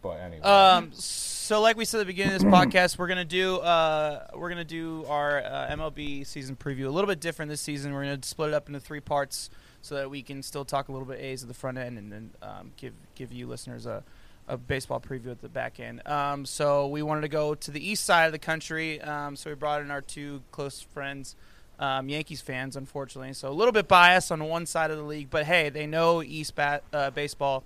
But 0.00 0.20
anyway. 0.20 0.42
Um, 0.42 0.92
so 0.92 1.60
like 1.60 1.76
we 1.76 1.84
said 1.84 1.98
at 1.98 2.06
the 2.06 2.12
beginning 2.12 2.34
of 2.36 2.42
this 2.42 2.48
podcast, 2.52 2.96
we're 2.98 3.08
gonna 3.08 3.24
do 3.24 3.56
uh, 3.56 4.26
we're 4.34 4.50
gonna 4.50 4.64
do 4.64 5.04
our 5.08 5.38
uh, 5.40 5.68
MLB 5.72 6.24
season 6.24 6.54
preview 6.54 6.86
a 6.86 6.90
little 6.90 7.08
bit 7.08 7.18
different 7.20 7.48
this 7.50 7.60
season. 7.60 7.92
We're 7.92 8.04
gonna 8.04 8.22
split 8.22 8.50
it 8.50 8.54
up 8.54 8.68
into 8.68 8.78
three 8.78 9.00
parts 9.00 9.50
so 9.82 9.96
that 9.96 10.08
we 10.10 10.22
can 10.22 10.42
still 10.44 10.64
talk 10.64 10.88
a 10.88 10.92
little 10.92 11.06
bit 11.06 11.18
A's 11.20 11.42
at 11.42 11.48
the 11.48 11.54
front 11.54 11.78
end 11.78 11.98
and 11.98 12.12
then 12.12 12.30
um, 12.42 12.70
give 12.76 12.92
give 13.16 13.32
you 13.32 13.48
listeners 13.48 13.86
a, 13.86 14.04
a 14.48 14.56
baseball 14.56 14.98
preview 15.00 15.30
at 15.30 15.40
the 15.40 15.48
back 15.48 15.78
end. 15.78 16.06
Um, 16.06 16.44
so 16.46 16.88
we 16.88 17.02
wanted 17.02 17.20
to 17.20 17.28
go 17.28 17.54
to 17.54 17.70
the 17.70 17.86
east 17.86 18.04
side 18.04 18.26
of 18.26 18.32
the 18.32 18.38
country. 18.38 19.00
Um, 19.00 19.36
so 19.36 19.50
we 19.50 19.54
brought 19.54 19.82
in 19.82 19.90
our 19.90 20.00
two 20.00 20.42
close 20.50 20.80
friends. 20.80 21.36
Um, 21.78 22.08
Yankees 22.08 22.40
fans, 22.40 22.74
unfortunately, 22.74 23.32
so 23.34 23.48
a 23.48 23.54
little 23.54 23.70
bit 23.70 23.86
biased 23.86 24.32
on 24.32 24.42
one 24.42 24.66
side 24.66 24.90
of 24.90 24.96
the 24.96 25.04
league, 25.04 25.30
but 25.30 25.44
hey, 25.44 25.68
they 25.68 25.86
know 25.86 26.24
East 26.24 26.56
bat, 26.56 26.82
uh, 26.92 27.10
baseball 27.10 27.62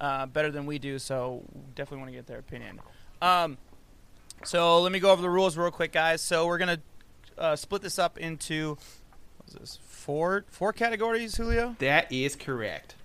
uh, 0.00 0.26
better 0.26 0.50
than 0.50 0.66
we 0.66 0.80
do, 0.80 0.98
so 0.98 1.44
definitely 1.76 1.98
want 1.98 2.10
to 2.10 2.16
get 2.16 2.26
their 2.26 2.40
opinion. 2.40 2.80
Um, 3.22 3.56
so 4.42 4.80
let 4.80 4.90
me 4.90 4.98
go 4.98 5.12
over 5.12 5.22
the 5.22 5.30
rules 5.30 5.56
real 5.56 5.70
quick, 5.70 5.92
guys. 5.92 6.20
So 6.20 6.48
we're 6.48 6.58
gonna 6.58 6.80
uh, 7.38 7.54
split 7.54 7.82
this 7.82 7.96
up 7.96 8.18
into 8.18 8.76
what 9.38 9.48
is 9.48 9.54
this 9.54 9.78
four 9.86 10.44
four 10.48 10.72
categories, 10.72 11.36
Julio. 11.36 11.76
That 11.78 12.10
is 12.10 12.34
correct. 12.34 12.96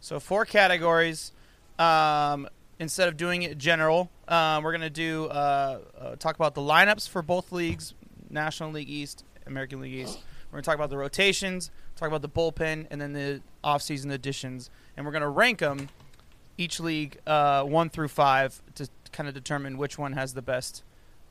So 0.00 0.18
four 0.18 0.44
categories. 0.44 1.30
Um, 1.78 2.48
instead 2.78 3.08
of 3.08 3.16
doing 3.16 3.42
it 3.42 3.58
general, 3.58 4.10
um, 4.26 4.64
we're 4.64 4.72
gonna 4.72 4.90
do 4.90 5.26
uh, 5.26 5.78
uh, 5.98 6.16
talk 6.16 6.34
about 6.34 6.54
the 6.54 6.60
lineups 6.60 7.08
for 7.08 7.22
both 7.22 7.52
leagues, 7.52 7.94
National 8.30 8.72
League 8.72 8.88
East, 8.88 9.24
American 9.46 9.80
League 9.80 9.94
East. 9.94 10.18
We're 10.50 10.56
gonna 10.56 10.62
talk 10.62 10.74
about 10.74 10.90
the 10.90 10.98
rotations, 10.98 11.70
talk 11.96 12.08
about 12.08 12.22
the 12.22 12.28
bullpen, 12.28 12.86
and 12.90 13.00
then 13.00 13.12
the 13.12 13.42
off-season 13.62 14.10
additions, 14.10 14.70
and 14.96 15.06
we're 15.06 15.12
gonna 15.12 15.28
rank 15.28 15.58
them 15.58 15.88
each 16.56 16.80
league 16.80 17.18
uh, 17.26 17.62
one 17.62 17.88
through 17.90 18.08
five 18.08 18.60
to 18.74 18.88
kind 19.12 19.28
of 19.28 19.34
determine 19.34 19.78
which 19.78 19.98
one 19.98 20.14
has 20.14 20.34
the 20.34 20.42
best 20.42 20.82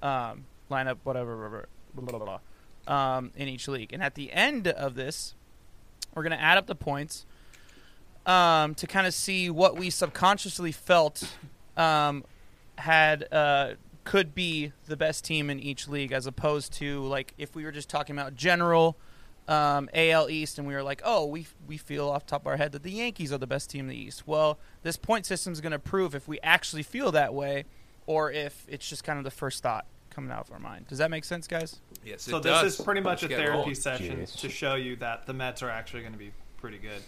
um, 0.01 0.45
lineup, 0.71 0.97
whatever, 1.03 1.35
whatever, 1.37 1.69
blah, 1.93 2.17
blah, 2.17 2.39
blah, 2.87 3.15
um, 3.15 3.31
in 3.35 3.47
each 3.47 3.67
league. 3.67 3.91
And 3.91 4.01
at 4.01 4.15
the 4.15 4.31
end 4.31 4.67
of 4.67 4.95
this, 4.95 5.35
we're 6.15 6.23
gonna 6.23 6.35
add 6.35 6.57
up 6.57 6.67
the 6.67 6.75
points 6.75 7.25
um, 8.27 8.75
to 8.75 8.85
kind 8.85 9.07
of 9.07 9.13
see 9.13 9.49
what 9.49 9.75
we 9.77 9.89
subconsciously 9.89 10.71
felt 10.71 11.33
um, 11.75 12.23
had 12.77 13.27
uh, 13.31 13.71
could 14.03 14.35
be 14.35 14.71
the 14.87 14.95
best 14.97 15.25
team 15.25 15.49
in 15.49 15.59
each 15.59 15.87
league, 15.87 16.11
as 16.11 16.27
opposed 16.27 16.73
to 16.73 17.01
like 17.05 17.33
if 17.37 17.55
we 17.55 17.63
were 17.63 17.71
just 17.71 17.89
talking 17.89 18.15
about 18.15 18.35
general 18.35 18.97
um, 19.47 19.89
AL 19.93 20.29
East 20.29 20.59
and 20.59 20.67
we 20.67 20.73
were 20.73 20.83
like, 20.83 21.01
oh, 21.03 21.25
we 21.25 21.47
we 21.67 21.77
feel 21.77 22.09
off 22.09 22.25
the 22.25 22.31
top 22.31 22.41
of 22.43 22.47
our 22.47 22.57
head 22.57 22.73
that 22.73 22.83
the 22.83 22.91
Yankees 22.91 23.31
are 23.31 23.37
the 23.37 23.47
best 23.47 23.69
team 23.69 23.81
in 23.81 23.87
the 23.87 23.97
East. 23.97 24.27
Well, 24.27 24.59
this 24.83 24.97
point 24.97 25.25
system 25.25 25.53
is 25.53 25.61
going 25.61 25.71
to 25.71 25.79
prove 25.79 26.13
if 26.13 26.27
we 26.27 26.39
actually 26.41 26.83
feel 26.83 27.11
that 27.13 27.33
way, 27.33 27.63
or 28.05 28.31
if 28.31 28.65
it's 28.67 28.87
just 28.87 29.03
kind 29.03 29.17
of 29.17 29.23
the 29.23 29.31
first 29.31 29.63
thought 29.63 29.85
coming 30.09 30.31
out 30.31 30.47
of 30.47 30.51
our 30.51 30.59
mind. 30.59 30.87
Does 30.87 30.97
that 30.97 31.11
make 31.11 31.23
sense, 31.23 31.47
guys? 31.47 31.79
Yes, 32.03 32.23
So 32.23 32.37
it 32.37 32.43
this 32.43 32.51
does. 32.51 32.79
is 32.79 32.85
pretty 32.85 33.01
much 33.01 33.21
a 33.23 33.27
Let's 33.27 33.37
get 33.37 33.45
therapy 33.45 33.73
session 33.75 34.17
Jeez. 34.21 34.35
to 34.39 34.49
show 34.49 34.73
you 34.75 34.95
that 34.97 35.27
the 35.27 35.33
Mets 35.33 35.61
are 35.61 35.69
actually 35.69 36.01
going 36.01 36.13
to 36.13 36.19
be 36.19 36.31
pretty 36.57 36.79
good. 36.79 37.01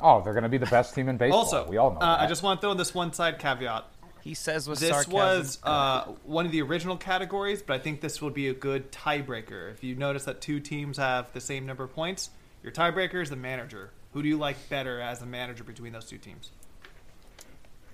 Oh, 0.00 0.22
they're 0.22 0.32
going 0.32 0.44
to 0.44 0.48
be 0.48 0.58
the 0.58 0.66
best 0.66 0.94
team 0.94 1.08
in 1.08 1.16
baseball. 1.18 1.40
Also, 1.40 1.66
we 1.68 1.76
all 1.76 1.90
know 1.92 1.98
uh, 1.98 2.16
that. 2.16 2.20
I 2.24 2.26
just 2.26 2.42
want 2.42 2.60
to 2.60 2.64
throw 2.64 2.72
in 2.72 2.76
this 2.78 2.94
one 2.94 3.12
side 3.12 3.38
caveat. 3.38 3.84
He 4.20 4.34
says 4.34 4.68
with 4.68 4.80
This 4.80 4.90
sarcasm. 4.90 5.12
was 5.14 5.58
uh, 5.62 6.04
one 6.24 6.44
of 6.44 6.52
the 6.52 6.60
original 6.62 6.96
categories, 6.96 7.62
but 7.62 7.74
I 7.74 7.78
think 7.78 8.00
this 8.00 8.20
will 8.20 8.30
be 8.30 8.48
a 8.48 8.54
good 8.54 8.92
tiebreaker. 8.92 9.70
If 9.72 9.82
you 9.82 9.94
notice 9.94 10.24
that 10.24 10.40
two 10.40 10.60
teams 10.60 10.98
have 10.98 11.32
the 11.32 11.40
same 11.40 11.64
number 11.66 11.84
of 11.84 11.94
points, 11.94 12.30
your 12.62 12.72
tiebreaker 12.72 13.22
is 13.22 13.30
the 13.30 13.36
manager. 13.36 13.90
Who 14.12 14.22
do 14.22 14.28
you 14.28 14.36
like 14.36 14.56
better 14.68 15.00
as 15.00 15.20
the 15.20 15.26
manager 15.26 15.64
between 15.64 15.92
those 15.92 16.04
two 16.04 16.18
teams? 16.18 16.50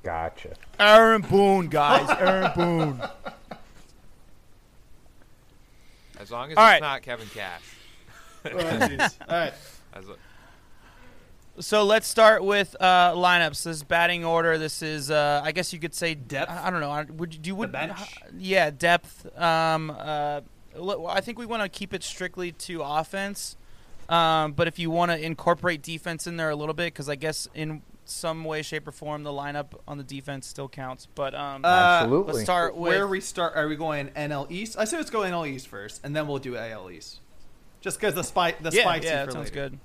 Gotcha. 0.02 0.54
Aaron 0.78 1.22
Boone, 1.22 1.68
guys. 1.68 2.08
Aaron 2.18 2.50
Boone. 2.54 3.02
As 6.18 6.30
long 6.30 6.50
as 6.52 6.56
All 6.56 6.64
it's 6.64 6.72
right. 6.72 6.80
not 6.80 7.02
Kevin 7.02 7.28
Cash. 7.28 7.62
Oh, 8.46 8.48
jeez. 8.50 9.14
All 9.28 9.36
right. 9.38 9.54
As 9.94 10.08
a, 10.08 10.16
So 11.60 11.84
let's 11.84 12.08
start 12.08 12.42
with 12.44 12.74
uh, 12.80 13.12
lineups. 13.12 13.62
This 13.62 13.66
is 13.76 13.82
batting 13.84 14.24
order. 14.24 14.58
This 14.58 14.82
is, 14.82 15.10
uh, 15.10 15.40
I 15.44 15.52
guess 15.52 15.72
you 15.72 15.78
could 15.78 15.94
say 15.94 16.14
Depth? 16.14 16.50
I, 16.50 16.66
I 16.66 16.70
don't 16.70 16.80
know. 16.80 16.90
I- 16.90 17.04
Would 17.04 17.32
you 17.34 17.40
do 17.40 17.48
you 17.48 17.54
would 17.56 17.70
bench? 17.70 17.96
Yeah, 18.36 18.70
depth. 18.70 19.26
Um, 19.40 19.90
uh, 19.90 20.40
l- 20.76 21.06
I 21.06 21.20
think 21.20 21.38
we 21.38 21.46
want 21.46 21.62
to 21.62 21.68
keep 21.68 21.94
it 21.94 22.02
strictly 22.02 22.50
to 22.52 22.82
offense. 22.82 23.56
Um, 24.08 24.52
but 24.52 24.66
if 24.66 24.78
you 24.80 24.90
want 24.90 25.12
to 25.12 25.24
incorporate 25.24 25.80
defense 25.80 26.26
in 26.26 26.36
there 26.36 26.50
a 26.50 26.56
little 26.56 26.74
bit, 26.74 26.86
because 26.92 27.08
I 27.08 27.14
guess 27.14 27.48
in 27.54 27.82
some 28.04 28.44
way, 28.44 28.60
shape, 28.62 28.86
or 28.88 28.92
form, 28.92 29.22
the 29.22 29.30
lineup 29.30 29.74
on 29.88 29.96
the 29.96 30.04
defense 30.04 30.46
still 30.48 30.68
counts. 30.68 31.06
But 31.14 31.34
um, 31.36 31.64
Uh, 31.64 31.68
Absolutely. 31.68 32.32
let's 32.34 32.44
start 32.44 32.76
with 32.76 32.88
Where 32.90 33.06
we 33.06 33.20
start? 33.20 33.54
Are 33.56 33.68
we 33.68 33.76
going 33.76 34.08
NL 34.08 34.50
East? 34.50 34.76
I 34.76 34.84
say 34.86 34.96
let's 34.96 35.08
go 35.08 35.20
NL 35.20 35.46
East 35.48 35.68
first, 35.68 36.00
and 36.04 36.14
then 36.16 36.26
we'll 36.26 36.38
do 36.38 36.56
AL 36.56 36.90
East. 36.90 37.20
Just 37.80 37.98
because 38.00 38.14
the 38.14 38.24
spike, 38.24 38.60
the 38.62 38.70
yeah, 38.72 38.82
spikes 38.82 39.04
yeah, 39.06 39.24
that 39.24 39.32
sounds 39.32 39.50
later. 39.50 39.70
good. 39.70 39.78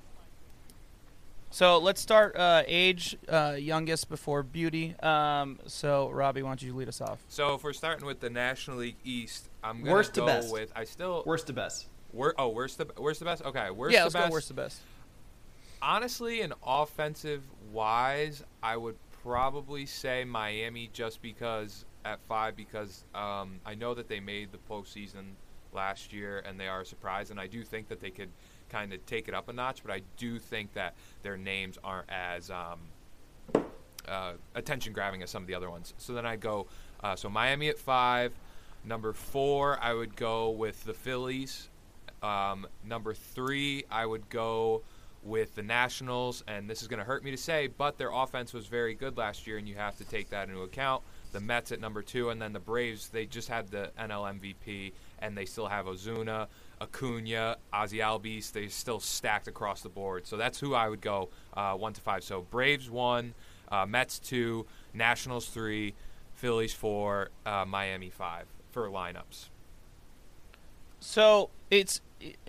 So 1.52 1.78
let's 1.78 2.00
start 2.00 2.36
uh, 2.36 2.62
age 2.66 3.16
uh, 3.28 3.56
youngest 3.58 4.08
before 4.08 4.42
beauty. 4.44 4.94
Um, 5.00 5.58
so 5.66 6.08
Robbie, 6.10 6.42
why 6.42 6.50
don't 6.50 6.62
you 6.62 6.74
lead 6.74 6.88
us 6.88 7.00
off? 7.00 7.18
so 7.28 7.54
if 7.54 7.64
we're 7.64 7.72
starting 7.72 8.06
with 8.06 8.20
the 8.20 8.30
National 8.30 8.78
League 8.78 8.96
East, 9.04 9.48
I'm 9.62 9.80
gonna 9.80 9.90
Worst 9.90 10.14
to 10.14 10.20
go 10.20 10.26
best. 10.26 10.52
with. 10.52 10.72
I 10.76 10.84
still. 10.84 11.24
Worst 11.26 11.48
to 11.48 11.52
best. 11.52 11.88
Wor- 12.12 12.34
oh, 12.38 12.48
worst 12.48 12.78
the 12.78 12.86
worst 12.98 13.18
the 13.18 13.24
best. 13.24 13.42
Okay, 13.42 13.70
worst 13.70 13.92
yeah, 13.92 14.00
the 14.00 14.04
let's 14.04 14.14
best. 14.14 14.28
go 14.28 14.32
worst 14.32 14.48
to 14.48 14.54
best. 14.54 14.80
Honestly, 15.82 16.40
in 16.40 16.52
offensive 16.64 17.42
wise, 17.72 18.44
I 18.62 18.76
would 18.76 18.96
probably 19.22 19.86
say 19.86 20.24
Miami 20.24 20.88
just 20.92 21.20
because 21.20 21.84
at 22.04 22.20
five 22.28 22.56
because 22.56 23.04
um, 23.14 23.60
I 23.66 23.74
know 23.74 23.94
that 23.94 24.08
they 24.08 24.20
made 24.20 24.50
the 24.52 24.58
postseason 24.70 25.32
last 25.72 26.12
year 26.12 26.42
and 26.46 26.58
they 26.58 26.68
are 26.68 26.82
a 26.82 26.86
surprise, 26.86 27.30
and 27.30 27.40
I 27.40 27.46
do 27.46 27.64
think 27.64 27.88
that 27.88 28.00
they 28.00 28.10
could 28.10 28.30
kind 28.70 28.92
of 28.92 29.04
take 29.06 29.28
it 29.28 29.34
up 29.34 29.48
a 29.48 29.52
notch. 29.52 29.82
But 29.84 29.92
I 29.92 30.02
do 30.16 30.38
think 30.38 30.72
that 30.74 30.94
their 31.22 31.36
names 31.36 31.78
aren't 31.82 32.10
as 32.10 32.50
um, 32.50 32.80
uh, 34.08 34.32
attention 34.54 34.92
grabbing 34.92 35.22
as 35.22 35.30
some 35.30 35.42
of 35.42 35.46
the 35.46 35.54
other 35.54 35.70
ones. 35.70 35.94
So 35.98 36.12
then 36.12 36.26
I 36.26 36.36
go 36.36 36.66
uh, 37.02 37.16
so 37.16 37.28
Miami 37.28 37.68
at 37.68 37.78
five. 37.78 38.32
Number 38.84 39.12
four, 39.12 39.78
I 39.80 39.92
would 39.92 40.16
go 40.16 40.50
with 40.50 40.84
the 40.84 40.94
Phillies. 40.94 41.68
Um, 42.22 42.66
number 42.84 43.14
three, 43.14 43.84
I 43.90 44.06
would 44.06 44.28
go 44.28 44.82
with 45.22 45.54
the 45.54 45.62
Nationals, 45.62 46.42
and 46.48 46.68
this 46.68 46.80
is 46.80 46.88
going 46.88 46.98
to 46.98 47.04
hurt 47.04 47.22
me 47.22 47.30
to 47.30 47.36
say, 47.36 47.66
but 47.66 47.98
their 47.98 48.10
offense 48.10 48.54
was 48.54 48.66
very 48.66 48.94
good 48.94 49.18
last 49.18 49.46
year, 49.46 49.58
and 49.58 49.68
you 49.68 49.74
have 49.74 49.96
to 49.98 50.04
take 50.04 50.30
that 50.30 50.48
into 50.48 50.62
account. 50.62 51.02
The 51.32 51.40
Mets 51.40 51.72
at 51.72 51.80
number 51.80 52.02
two, 52.02 52.30
and 52.30 52.40
then 52.40 52.52
the 52.52 52.60
Braves, 52.60 53.08
they 53.08 53.26
just 53.26 53.48
had 53.48 53.68
the 53.70 53.90
NL 53.98 54.40
MVP, 54.40 54.92
and 55.20 55.36
they 55.36 55.44
still 55.44 55.66
have 55.66 55.86
Ozuna, 55.86 56.48
Acuna, 56.80 57.56
Ozzy 57.72 57.98
Albies. 58.00 58.52
They're 58.52 58.68
still 58.68 59.00
stacked 59.00 59.48
across 59.48 59.82
the 59.82 59.88
board. 59.88 60.26
So 60.26 60.36
that's 60.36 60.58
who 60.60 60.74
I 60.74 60.88
would 60.88 61.00
go 61.00 61.28
uh, 61.54 61.74
one 61.74 61.92
to 61.92 62.00
five. 62.00 62.24
So 62.24 62.42
Braves 62.42 62.90
one, 62.90 63.34
uh, 63.70 63.86
Mets 63.86 64.18
two, 64.18 64.66
Nationals 64.94 65.48
three, 65.48 65.94
Phillies 66.34 66.72
four, 66.72 67.30
uh, 67.44 67.64
Miami 67.66 68.10
five 68.10 68.46
for 68.70 68.88
lineups. 68.88 69.48
So 71.00 71.50
it's 71.70 72.00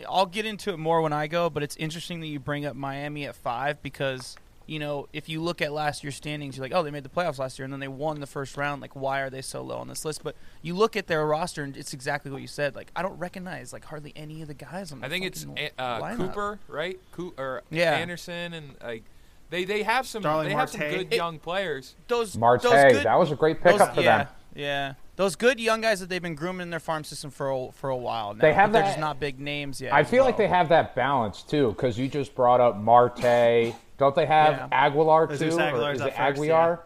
I'll 0.07 0.25
get 0.25 0.45
into 0.45 0.71
it 0.71 0.77
more 0.77 1.01
when 1.01 1.13
I 1.13 1.27
go, 1.27 1.49
but 1.49 1.63
it's 1.63 1.75
interesting 1.77 2.19
that 2.21 2.27
you 2.27 2.39
bring 2.39 2.65
up 2.65 2.75
Miami 2.75 3.25
at 3.25 3.35
five 3.35 3.81
because 3.81 4.35
you 4.71 4.79
know 4.79 5.09
if 5.11 5.27
you 5.27 5.41
look 5.41 5.61
at 5.61 5.73
last 5.73 6.01
year's 6.01 6.15
standings, 6.15 6.55
you're 6.55 6.63
like, 6.63 6.73
oh, 6.73 6.81
they 6.81 6.91
made 6.91 7.03
the 7.03 7.09
playoffs 7.09 7.37
last 7.39 7.59
year 7.59 7.65
and 7.65 7.73
then 7.73 7.81
they 7.81 7.89
won 7.89 8.21
the 8.21 8.25
first 8.27 8.55
round. 8.55 8.81
Like, 8.81 8.95
why 8.95 9.19
are 9.19 9.29
they 9.29 9.41
so 9.41 9.61
low 9.61 9.77
on 9.77 9.89
this 9.89 10.05
list? 10.05 10.23
But 10.23 10.35
you 10.61 10.73
look 10.75 10.95
at 10.95 11.07
their 11.07 11.25
roster 11.27 11.61
and 11.63 11.75
it's 11.75 11.93
exactly 11.93 12.31
what 12.31 12.41
you 12.41 12.47
said. 12.47 12.73
Like, 12.73 12.89
I 12.95 13.01
don't 13.01 13.17
recognize 13.19 13.73
like 13.73 13.83
hardly 13.83 14.13
any 14.15 14.41
of 14.41 14.47
the 14.47 14.53
guys 14.53 14.93
on. 14.93 15.01
The 15.01 15.07
I 15.07 15.09
think 15.09 15.25
it's 15.25 15.45
uh, 15.77 15.99
lineup. 15.99 16.17
Cooper, 16.17 16.59
right? 16.69 16.97
Coo- 17.11 17.33
or 17.37 17.63
Yeah. 17.69 17.95
Anderson, 17.95 18.53
and 18.53 18.75
like 18.81 19.03
they 19.49 19.65
they 19.65 19.83
have 19.83 20.07
some 20.07 20.21
Starling 20.21 20.47
they 20.47 20.55
have 20.55 20.69
some 20.69 20.79
good 20.79 21.11
It- 21.11 21.17
young 21.17 21.37
players. 21.37 21.95
Those 22.07 22.37
Marte, 22.37 22.61
those 22.61 22.93
good, 22.93 23.05
that 23.05 23.19
was 23.19 23.29
a 23.31 23.35
great 23.35 23.61
those- 23.61 23.73
pickup 23.73 23.95
for 23.95 24.01
yeah, 24.01 24.17
them. 24.19 24.27
Yeah, 24.55 24.93
those 25.17 25.35
good 25.35 25.59
young 25.59 25.81
guys 25.81 25.99
that 25.99 26.07
they've 26.07 26.21
been 26.21 26.35
grooming 26.35 26.61
in 26.61 26.69
their 26.69 26.79
farm 26.79 27.03
system 27.03 27.29
for 27.29 27.49
a, 27.51 27.71
for 27.73 27.89
a 27.89 27.95
while 27.97 28.33
now. 28.33 28.41
They 28.41 28.53
have 28.53 28.71
but 28.71 28.79
they're 28.79 28.87
just 28.87 28.99
not 28.99 29.19
big 29.19 29.39
names 29.39 29.81
yet. 29.81 29.93
I 29.93 30.01
as 30.01 30.09
feel 30.09 30.23
like 30.23 30.37
they 30.37 30.47
have 30.47 30.69
that 30.69 30.95
balance 30.95 31.41
too, 31.43 31.69
because 31.73 31.97
you 31.97 32.07
just 32.07 32.33
brought 32.35 32.61
up 32.61 32.77
Marte. 32.77 33.73
Don't 34.01 34.15
they 34.15 34.25
have 34.25 34.53
Yeah. 34.53 34.67
Aguilar 34.71 35.27
too? 35.27 35.37
Jesus 35.37 35.55
or 35.59 35.61
Aguilar's 35.61 35.95
is 35.97 36.01
at 36.01 36.07
it 36.07 36.15
first, 36.17 36.39
Aguilar? 36.41 36.83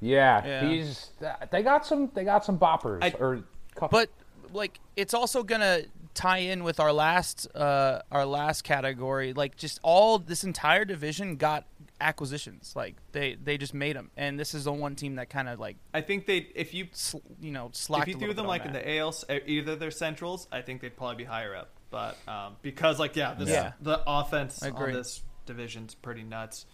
Yeah. 0.00 0.46
Yeah. 0.46 0.68
he's. 0.68 1.10
They 1.52 1.62
got 1.62 1.84
some. 1.86 2.10
They 2.14 2.24
got 2.24 2.42
some 2.44 2.58
boppers. 2.58 3.00
I- 3.04 3.14
or 3.20 3.44
couple- 3.74 3.98
But 3.98 4.08
like, 4.54 4.80
it's 4.96 5.12
also 5.12 5.42
gonna 5.42 5.82
tie 6.14 6.38
in 6.38 6.64
with 6.64 6.80
our 6.80 6.90
last 6.92 7.46
uh, 7.54 8.00
our 8.10 8.24
last 8.24 8.64
category. 8.64 9.34
Like, 9.34 9.56
just 9.56 9.78
all 9.82 10.18
this 10.18 10.42
entire 10.42 10.86
division 10.86 11.36
got 11.36 11.66
acquisitions. 12.00 12.72
Like 12.74 12.96
they 13.12 13.34
they 13.34 13.58
just 13.58 13.74
made 13.74 13.94
them, 13.94 14.10
and 14.16 14.40
this 14.40 14.54
is 14.54 14.64
the 14.64 14.72
one 14.72 14.96
team 14.96 15.16
that 15.16 15.28
kind 15.28 15.50
of 15.50 15.60
like 15.60 15.76
I 15.92 16.00
think 16.00 16.24
they 16.26 16.48
if 16.54 16.72
you 16.72 16.88
sl- 16.92 17.18
you 17.42 17.50
know 17.52 17.68
slacked. 17.74 18.08
if 18.08 18.14
you 18.14 18.20
threw 18.20 18.32
them 18.32 18.46
like 18.46 18.62
on 18.62 18.68
in 18.68 18.72
the 18.72 18.90
AL, 18.98 19.14
uh, 19.28 19.34
either 19.46 19.76
their 19.76 19.90
centrals, 19.90 20.48
I 20.50 20.62
think 20.62 20.80
they'd 20.80 20.96
probably 20.96 21.16
be 21.16 21.24
higher 21.24 21.54
up. 21.54 21.68
But 21.90 22.16
um, 22.26 22.56
because 22.62 22.98
like 22.98 23.16
yeah, 23.16 23.34
this, 23.34 23.50
Yeah. 23.50 23.72
the 23.82 24.02
offense 24.06 24.62
on 24.62 24.92
this 24.92 25.22
division's 25.46 25.94
pretty 25.94 26.22
nuts. 26.22 26.66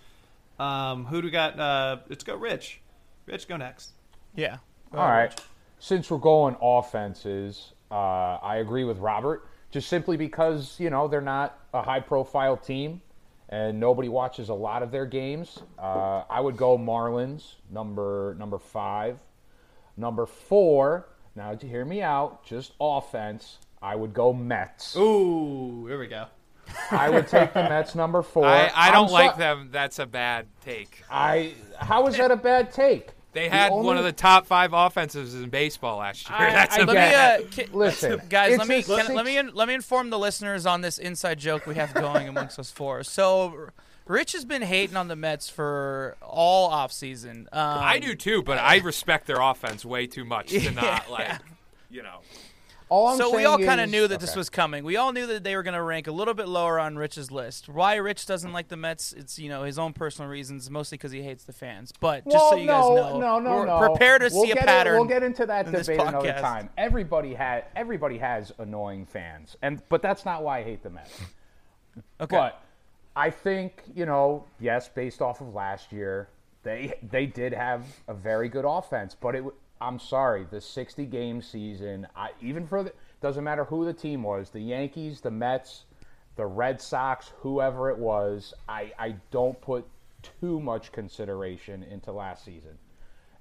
Um, 0.59 1.07
who 1.07 1.21
do 1.23 1.27
we 1.27 1.31
got? 1.31 1.59
Uh, 1.59 1.99
let's 2.09 2.25
go, 2.25 2.37
Rich. 2.37 2.81
Rich, 3.27 3.49
go 3.49 3.57
next. 3.57 3.93
yeah. 4.35 4.59
All 4.93 5.07
right. 5.09 5.41
Since 5.79 6.11
we're 6.11 6.19
going 6.19 6.57
offenses, 6.61 7.73
uh, 7.91 7.95
I 8.43 8.57
agree 8.57 8.85
with 8.85 8.99
Robert. 8.99 9.47
Just 9.71 9.89
simply 9.89 10.17
because 10.17 10.79
you 10.81 10.91
know 10.91 11.07
they're 11.09 11.21
not 11.21 11.59
a 11.73 11.81
high-profile 11.81 12.57
team, 12.57 13.01
and 13.49 13.79
nobody 13.79 14.09
watches 14.09 14.49
a 14.49 14.55
lot 14.55 14.83
of 14.83 14.91
their 14.91 15.07
games. 15.07 15.61
Uh, 15.79 16.25
I 16.29 16.41
would 16.41 16.57
go 16.57 16.77
Marlins 16.77 17.55
number 17.71 18.35
number 18.39 18.59
five. 18.59 19.19
Number 19.97 20.27
four. 20.27 21.07
Now, 21.37 21.55
to 21.55 21.67
hear 21.69 21.85
me 21.85 22.03
out, 22.03 22.45
just 22.45 22.73
offense. 22.81 23.59
I 23.81 23.95
would 23.95 24.13
go 24.13 24.33
Mets. 24.33 24.97
Ooh, 24.97 25.87
here 25.87 25.99
we 25.99 26.09
go. 26.09 26.27
I 26.91 27.09
would 27.11 27.29
take 27.29 27.53
the 27.53 27.63
Mets 27.63 27.95
number 27.95 28.23
four. 28.23 28.45
I, 28.47 28.67
I 28.75 28.89
I'm 28.89 28.93
don't 28.95 29.09
so- 29.09 29.15
like 29.15 29.37
them. 29.37 29.69
That's 29.73 29.99
a 29.99 30.07
bad 30.07 30.47
take. 30.65 31.03
I. 31.11 31.53
How 31.79 32.07
is 32.07 32.17
that 32.17 32.31
a 32.31 32.37
bad 32.37 32.73
take? 32.73 33.09
They 33.33 33.49
had 33.49 33.71
only- 33.71 33.87
one 33.87 33.97
of 33.97 34.05
the 34.05 34.13
top 34.13 34.47
five 34.47 34.73
offenses 34.73 35.35
in 35.35 35.51
baseball 35.51 35.99
last 35.99 36.29
year. 36.29 36.37
I- 36.39 36.51
That's 36.53 36.77
I 36.77 36.81
a 36.81 36.85
Let 36.87 36.95
bad. 36.95 37.41
me, 37.41 37.47
uh, 37.47 37.49
ki- 37.51 37.67
Listen, 37.73 38.21
guys. 38.29 38.59
Let 38.59 38.67
me 38.69 38.79
a 38.79 38.83
can, 38.83 39.15
let 39.15 39.25
me 39.25 39.39
in, 39.39 39.51
let 39.55 39.69
me 39.69 39.75
inform 39.75 40.11
the 40.11 40.19
listeners 40.19 40.67
on 40.67 40.81
this 40.81 40.99
inside 40.99 41.39
joke 41.39 41.67
we 41.67 41.77
have 41.77 41.95
going 41.95 42.29
amongst 42.29 42.59
us 42.59 42.71
four. 42.71 43.03
So, 43.05 43.69
Rich 44.07 44.33
has 44.33 44.45
been 44.45 44.63
hating 44.63 44.97
on 44.97 45.07
the 45.07 45.15
Mets 45.15 45.49
for 45.49 46.17
all 46.21 46.71
offseason. 46.73 47.43
Um, 47.43 47.49
I 47.53 48.01
do 48.01 48.17
too, 48.17 48.43
but 48.43 48.59
I 48.59 48.79
respect 48.79 49.29
their 49.29 49.41
offense 49.41 49.85
way 49.85 50.09
too 50.09 50.25
much 50.25 50.49
to 50.49 50.71
not 50.73 51.09
like, 51.09 51.39
you 51.89 52.03
know. 52.03 52.19
All 52.91 53.07
I'm 53.07 53.17
so 53.19 53.35
we 53.35 53.45
all 53.45 53.57
kind 53.57 53.81
of 53.81 53.89
knew 53.89 54.09
that 54.09 54.19
this 54.19 54.35
was 54.35 54.51
coming. 54.51 54.83
We 54.83 54.97
all 54.97 55.13
knew 55.13 55.25
that 55.29 55.45
they 55.45 55.55
were 55.55 55.63
going 55.63 55.75
to 55.75 55.83
rank 55.83 56.09
a 56.09 56.13
little 56.13 56.35
bit 56.35 56.49
lower 56.49 56.81
on 56.81 56.97
Rich's 56.97 57.31
list. 57.31 57.69
Why 57.69 57.95
Rich 57.95 58.27
doesn't 58.27 58.53
like 58.53 58.67
the 58.67 58.77
Mets? 58.77 59.13
It's 59.13 59.39
you 59.39 59.49
know 59.49 59.63
his 59.63 59.79
own 59.79 59.93
personal 59.93 60.29
reasons, 60.29 60.69
mostly 60.69 60.99
because 60.99 61.13
he 61.13 61.23
hates 61.23 61.45
the 61.45 61.53
fans. 61.53 61.93
But 62.01 62.25
just 62.25 62.35
well, 62.35 62.51
so 62.51 62.57
you 62.57 62.67
no, 62.67 62.73
guys 62.73 63.13
know, 63.13 63.21
no, 63.21 63.39
no, 63.39 63.51
we're 63.55 63.67
no. 63.67 63.79
prepare 63.79 64.19
to 64.19 64.29
we'll 64.33 64.45
see 64.45 64.51
a 64.51 64.57
it- 64.57 64.67
pattern. 64.67 64.97
we'll 64.97 65.05
get 65.05 65.23
into 65.23 65.47
that 65.47 65.67
in 65.67 65.73
debate 65.73 66.01
another 66.01 66.33
time. 66.33 66.69
Everybody 66.77 67.33
had 67.33 67.67
everybody 67.77 68.19
has 68.19 68.53
annoying 68.59 69.07
fans, 69.07 69.57
and 69.63 69.81
but 69.89 70.03
that's 70.03 70.25
not 70.25 70.43
why 70.43 70.59
I 70.59 70.65
hate 70.65 70.83
the 70.83 70.91
Mets. 70.91 71.21
okay. 72.21 72.37
But 72.37 72.61
I 73.15 73.31
think 73.31 73.85
you 73.95 74.05
know, 74.05 74.47
yes, 74.59 74.89
based 74.89 75.23
off 75.23 75.41
of 75.41 75.55
last 75.55 75.93
year, 75.93 76.29
they 76.65 76.95
they 77.09 77.27
did 77.27 77.53
have 77.53 77.87
a 78.09 78.15
very 78.15 78.49
good 78.49 78.65
offense. 78.67 79.15
But 79.15 79.37
it, 79.37 79.45
I'm 79.81 79.99
sorry, 79.99 80.47
the 80.51 80.61
60 80.61 81.07
game 81.07 81.41
season, 81.41 82.07
I, 82.15 82.31
even 82.41 82.67
for 82.67 82.83
the 82.83 82.93
doesn't 83.21 83.45
matter 83.45 83.65
who 83.65 83.85
the 83.85 83.93
team 83.93 84.23
was, 84.23 84.51
the 84.51 84.61
Yankees, 84.61 85.21
the 85.21 85.31
Mets, 85.31 85.85
the 86.37 86.47
Red 86.47 86.81
Sox, 86.81 87.33
whoever 87.41 87.91
it 87.91 87.99
was, 87.99 88.55
I 88.69 88.93
I 88.99 89.17
don't 89.31 89.61
put 89.61 89.87
too 90.41 90.61
much 90.61 90.93
consideration 90.93 91.83
into 91.85 92.13
last 92.13 92.45
season. 92.45 92.79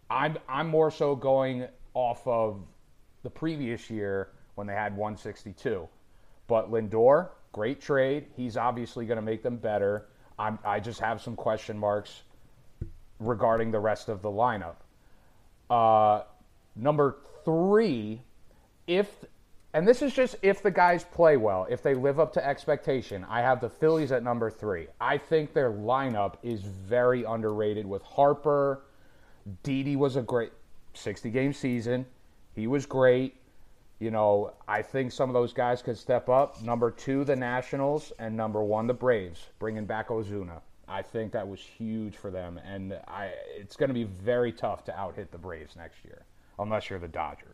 I'm 0.09 0.37
I'm 0.47 0.67
more 0.67 0.91
so 0.91 1.15
going 1.15 1.67
off 1.93 2.25
of 2.27 2.61
the 3.23 3.29
previous 3.29 3.89
year 3.89 4.29
when 4.55 4.67
they 4.67 4.73
had 4.73 4.95
162. 4.95 5.87
But 6.47 6.71
Lindor, 6.71 7.29
great 7.51 7.81
trade. 7.81 8.27
He's 8.35 8.57
obviously 8.57 9.05
going 9.05 9.17
to 9.17 9.21
make 9.21 9.43
them 9.43 9.57
better. 9.57 10.07
I'm, 10.37 10.57
I 10.63 10.79
just 10.79 10.99
have 10.99 11.21
some 11.21 11.35
question 11.35 11.77
marks 11.77 12.23
regarding 13.19 13.71
the 13.71 13.79
rest 13.79 14.09
of 14.09 14.21
the 14.21 14.29
lineup. 14.29 14.75
Uh, 15.69 16.23
number 16.81 17.17
three, 17.45 18.21
if 18.87 19.25
and 19.73 19.87
this 19.87 20.01
is 20.01 20.13
just 20.13 20.35
if 20.41 20.63
the 20.63 20.71
guys 20.71 21.03
play 21.03 21.37
well, 21.37 21.67
if 21.69 21.83
they 21.83 21.93
live 21.93 22.19
up 22.19 22.33
to 22.33 22.45
expectation. 22.45 23.25
I 23.29 23.41
have 23.41 23.61
the 23.61 23.69
Phillies 23.69 24.11
at 24.11 24.23
number 24.23 24.49
three. 24.49 24.87
I 24.99 25.17
think 25.17 25.53
their 25.53 25.71
lineup 25.71 26.35
is 26.41 26.61
very 26.61 27.23
underrated 27.23 27.85
with 27.85 28.01
Harper. 28.01 28.81
Didi 29.63 29.95
was 29.95 30.15
a 30.15 30.21
great 30.21 30.51
60 30.93 31.29
game 31.29 31.53
season. 31.53 32.05
He 32.55 32.67
was 32.67 32.85
great. 32.85 33.35
You 33.99 34.11
know, 34.11 34.53
I 34.67 34.81
think 34.81 35.11
some 35.11 35.29
of 35.29 35.33
those 35.33 35.53
guys 35.53 35.81
could 35.81 35.97
step 35.97 36.29
up. 36.29 36.61
Number 36.63 36.89
two, 36.89 37.23
the 37.25 37.35
Nationals, 37.35 38.13
and 38.17 38.35
number 38.35 38.63
one, 38.63 38.87
the 38.87 38.93
Braves, 38.93 39.49
bringing 39.59 39.85
back 39.85 40.07
Ozuna. 40.07 40.61
I 40.87 41.01
think 41.03 41.33
that 41.33 41.47
was 41.47 41.59
huge 41.59 42.15
for 42.15 42.31
them, 42.31 42.59
and 42.65 42.93
I, 43.07 43.31
it's 43.55 43.75
going 43.75 43.89
to 43.89 43.93
be 43.93 44.05
very 44.05 44.51
tough 44.51 44.83
to 44.85 44.99
out 44.99 45.15
hit 45.15 45.31
the 45.31 45.37
Braves 45.37 45.75
next 45.75 46.03
year, 46.03 46.23
unless 46.59 46.89
you're 46.89 46.99
the 46.99 47.07
Dodgers. 47.07 47.45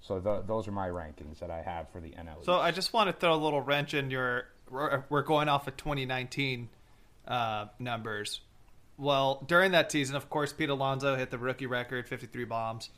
So 0.00 0.20
the, 0.20 0.42
those 0.42 0.68
are 0.68 0.72
my 0.72 0.88
rankings 0.88 1.40
that 1.40 1.50
I 1.50 1.62
have 1.62 1.90
for 1.90 2.00
the 2.00 2.10
NL. 2.10 2.44
So 2.44 2.54
I 2.54 2.70
just 2.70 2.92
want 2.92 3.08
to 3.08 3.12
throw 3.12 3.34
a 3.34 3.36
little 3.36 3.60
wrench 3.60 3.92
in 3.94 4.10
your. 4.10 4.46
We're, 4.70 5.04
we're 5.08 5.22
going 5.22 5.48
off 5.48 5.66
of 5.68 5.76
2019 5.76 6.68
uh, 7.28 7.66
numbers. 7.78 8.40
Well, 8.98 9.44
during 9.46 9.72
that 9.72 9.92
season, 9.92 10.16
of 10.16 10.30
course, 10.30 10.52
Pete 10.52 10.70
Alonso 10.70 11.16
hit 11.16 11.30
the 11.30 11.38
rookie 11.38 11.66
record, 11.66 12.08
53 12.08 12.44
bombs. 12.44 12.90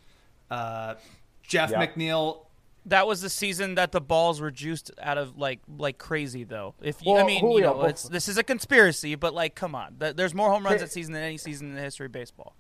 Uh, 0.51 0.95
Jeff 1.43 1.71
Yep. 1.71 1.95
McNeil. 1.97 2.41
That 2.87 3.07
was 3.07 3.21
the 3.21 3.29
season 3.29 3.75
that 3.75 3.93
the 3.93 4.01
balls 4.01 4.41
were 4.41 4.51
juiced 4.51 4.91
out 5.03 5.19
of 5.19 5.37
like 5.37 5.61
like 5.77 5.99
crazy 5.99 6.45
though. 6.45 6.75
If 6.81 7.05
you, 7.05 7.13
I 7.13 7.15
Well, 7.17 7.27
mean, 7.27 7.51
you 7.51 7.61
know, 7.61 7.75
bef- 7.75 7.91
it's 7.91 8.03
this 8.05 8.29
is 8.29 8.39
a 8.39 8.43
conspiracy, 8.43 9.15
but 9.15 9.35
like, 9.35 9.55
come 9.55 9.75
on, 9.75 9.97
there's 9.99 10.33
more 10.35 10.49
home 10.51 10.63
runs 10.65 10.77
Okay. 10.77 10.85
that 10.85 10.93
season 10.93 11.13
than 11.13 11.23
any 11.23 11.37
season 11.37 11.69
in 11.71 11.75
the 11.75 11.83
history 11.83 12.07
of 12.07 12.13
baseball. 12.13 12.55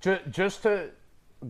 just, 0.00 0.20
just 0.30 0.62
to 0.62 0.90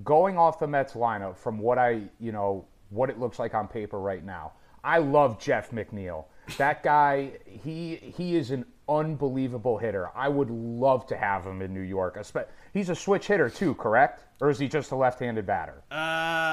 going 0.02 0.36
off 0.38 0.58
the 0.58 0.66
Mets 0.66 0.94
lineup 0.94 1.36
from 1.36 1.58
what 1.58 1.78
I, 1.78 2.02
you 2.18 2.32
know, 2.32 2.66
what 2.90 3.10
it 3.10 3.18
looks 3.18 3.38
like 3.38 3.54
on 3.54 3.68
paper 3.68 3.98
right 4.00 4.24
now. 4.24 4.52
I 4.82 4.98
love 4.98 5.38
Jeff 5.40 5.70
McNeil. 5.70 6.26
That 6.58 6.82
guy, 6.82 7.32
he 7.46 7.96
he 7.96 8.36
is 8.36 8.50
an 8.50 8.66
unbelievable 8.86 9.78
hitter. 9.78 10.10
I 10.14 10.28
would 10.28 10.50
love 10.50 11.06
to 11.06 11.16
have 11.16 11.46
him 11.46 11.62
in 11.62 11.72
New 11.72 11.80
York. 11.80 12.18
He's 12.74 12.88
a 12.90 12.94
switch 12.94 13.26
hitter 13.28 13.48
too, 13.48 13.74
correct? 13.76 14.24
Or 14.40 14.50
is 14.50 14.58
he 14.58 14.68
just 14.68 14.90
a 14.90 14.96
left-handed 14.96 15.46
batter? 15.46 15.82
Uh, 15.90 15.94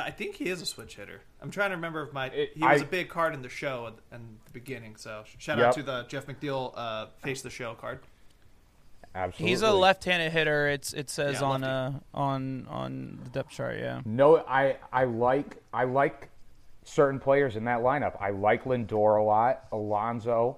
I 0.05 0.13
think 0.15 0.35
he 0.35 0.45
is 0.45 0.61
a 0.61 0.65
switch 0.65 0.95
hitter. 0.95 1.21
I'm 1.41 1.49
trying 1.51 1.71
to 1.71 1.75
remember 1.75 2.03
if 2.03 2.13
my 2.13 2.27
It- 2.27 2.51
he 2.53 2.61
was 2.63 2.81
I- 2.81 2.85
a 2.85 2.87
big 2.87 3.09
card 3.09 3.33
in 3.33 3.41
the 3.41 3.49
show 3.49 3.87
at, 3.87 4.15
in 4.17 4.37
the 4.45 4.51
beginning. 4.51 4.95
So 4.95 5.23
shout 5.39 5.59
out 5.59 5.73
to 5.73 5.83
the 5.83 6.03
Jeff 6.07 6.27
McNeil 6.27 6.71
uh, 6.77 7.07
face 7.23 7.41
the 7.41 7.49
show 7.49 7.73
card. 7.73 7.99
Absolutely. 9.13 9.49
He's 9.49 9.61
a 9.61 9.71
left-handed 9.73 10.31
hitter. 10.31 10.67
It's 10.69 10.93
it 10.93 11.09
says 11.09 11.41
Yeah, 11.41 11.47
on 11.47 11.61
lefty. 11.61 11.95
uh 12.15 12.17
on 12.17 12.67
on 12.69 13.19
the 13.23 13.29
depth 13.29 13.49
chart. 13.51 13.77
Yeah. 13.79 14.01
No, 14.05 14.37
I 14.37 14.77
I 14.91 15.03
like 15.03 15.57
I 15.73 15.83
like 15.83 16.29
certain 16.83 17.19
players 17.19 17.55
in 17.55 17.65
that 17.65 17.79
lineup. 17.81 18.15
I 18.21 18.29
like 18.31 18.63
Lindor 18.63 19.19
a 19.19 19.23
lot. 19.23 19.65
Alonso, 19.71 20.57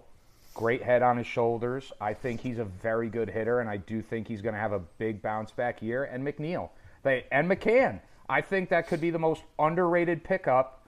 great 0.53 0.83
head 0.83 1.01
on 1.01 1.17
his 1.17 1.27
shoulders. 1.27 1.91
I 1.99 2.13
think 2.13 2.41
he's 2.41 2.59
a 2.59 2.65
very 2.65 3.09
good 3.09 3.29
hitter, 3.29 3.59
and 3.59 3.69
I 3.69 3.77
do 3.77 4.01
think 4.01 4.27
he's 4.27 4.41
going 4.41 4.53
to 4.55 4.61
have 4.61 4.71
a 4.71 4.79
big 4.79 5.21
bounce 5.21 5.51
back 5.51 5.81
year. 5.81 6.03
And 6.05 6.25
McNeil, 6.25 6.69
they 7.01 7.25
and 7.31 7.49
McCann. 7.49 8.01
I 8.29 8.41
think 8.41 8.69
that 8.69 8.87
could 8.87 9.01
be 9.01 9.09
the 9.09 9.19
most 9.19 9.43
underrated 9.59 10.23
pickup 10.23 10.82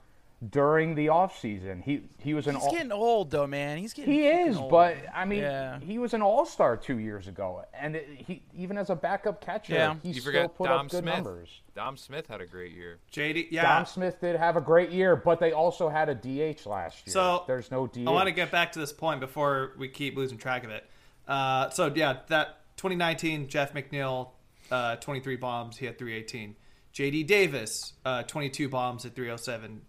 during 0.50 0.94
the 0.94 1.06
offseason. 1.06 1.82
He 1.82 2.02
he 2.18 2.34
was 2.34 2.46
an 2.46 2.56
He's 2.56 2.64
all- 2.64 2.70
getting 2.70 2.92
old 2.92 3.30
though, 3.30 3.46
man. 3.46 3.78
He's 3.78 3.94
getting 3.94 4.12
He 4.12 4.26
is, 4.28 4.56
old. 4.58 4.70
but 4.70 4.96
I 5.14 5.24
mean, 5.24 5.40
yeah. 5.40 5.80
he 5.80 5.98
was 5.98 6.12
an 6.12 6.20
all-star 6.20 6.76
two 6.76 6.98
years 6.98 7.26
ago, 7.26 7.64
and 7.72 7.96
it, 7.96 8.06
he 8.26 8.42
even 8.54 8.76
as 8.76 8.90
a 8.90 8.94
backup 8.94 9.40
catcher, 9.40 9.72
Yeah. 9.74 9.94
he 10.02 10.08
You 10.08 10.14
still 10.20 10.24
forget 10.32 10.54
put 10.54 10.68
Dom 10.68 10.86
up 10.86 10.90
good 10.90 11.02
Smith. 11.04 11.14
numbers. 11.14 11.62
Dom 11.74 11.96
Smith 11.96 12.26
had 12.26 12.40
a 12.42 12.46
great 12.46 12.72
year. 12.72 12.98
JD, 13.12 13.48
yeah. 13.50 13.62
Dom 13.76 13.86
Smith 13.86 14.20
did 14.20 14.36
have 14.36 14.56
a 14.56 14.60
great 14.60 14.90
year, 14.90 15.16
but 15.16 15.40
they 15.40 15.52
also 15.52 15.88
had 15.88 16.08
a 16.10 16.14
DH 16.14 16.66
last 16.66 17.06
year. 17.06 17.12
So 17.14 17.44
there's 17.46 17.70
no 17.70 17.86
DH. 17.86 18.06
I 18.06 18.10
want 18.10 18.26
to 18.28 18.32
get 18.32 18.50
back 18.50 18.72
to 18.72 18.78
this 18.78 18.92
point 18.92 19.20
before 19.20 19.72
we 19.78 19.88
keep 19.88 20.16
losing 20.16 20.36
track 20.38 20.64
of 20.64 20.70
it. 20.70 20.84
Uh, 21.26 21.70
so 21.70 21.90
yeah, 21.94 22.18
that 22.28 22.58
2019 22.76 23.48
Jeff 23.48 23.72
McNeil, 23.72 24.30
uh, 24.70 24.96
23 24.96 25.36
bombs, 25.36 25.78
he 25.78 25.86
had 25.86 25.98
318. 25.98 26.56
JD 26.94 27.26
Davis, 27.26 27.92
uh, 28.04 28.22
22 28.22 28.68
bombs 28.68 29.04
at 29.06 29.14
307. 29.14 29.82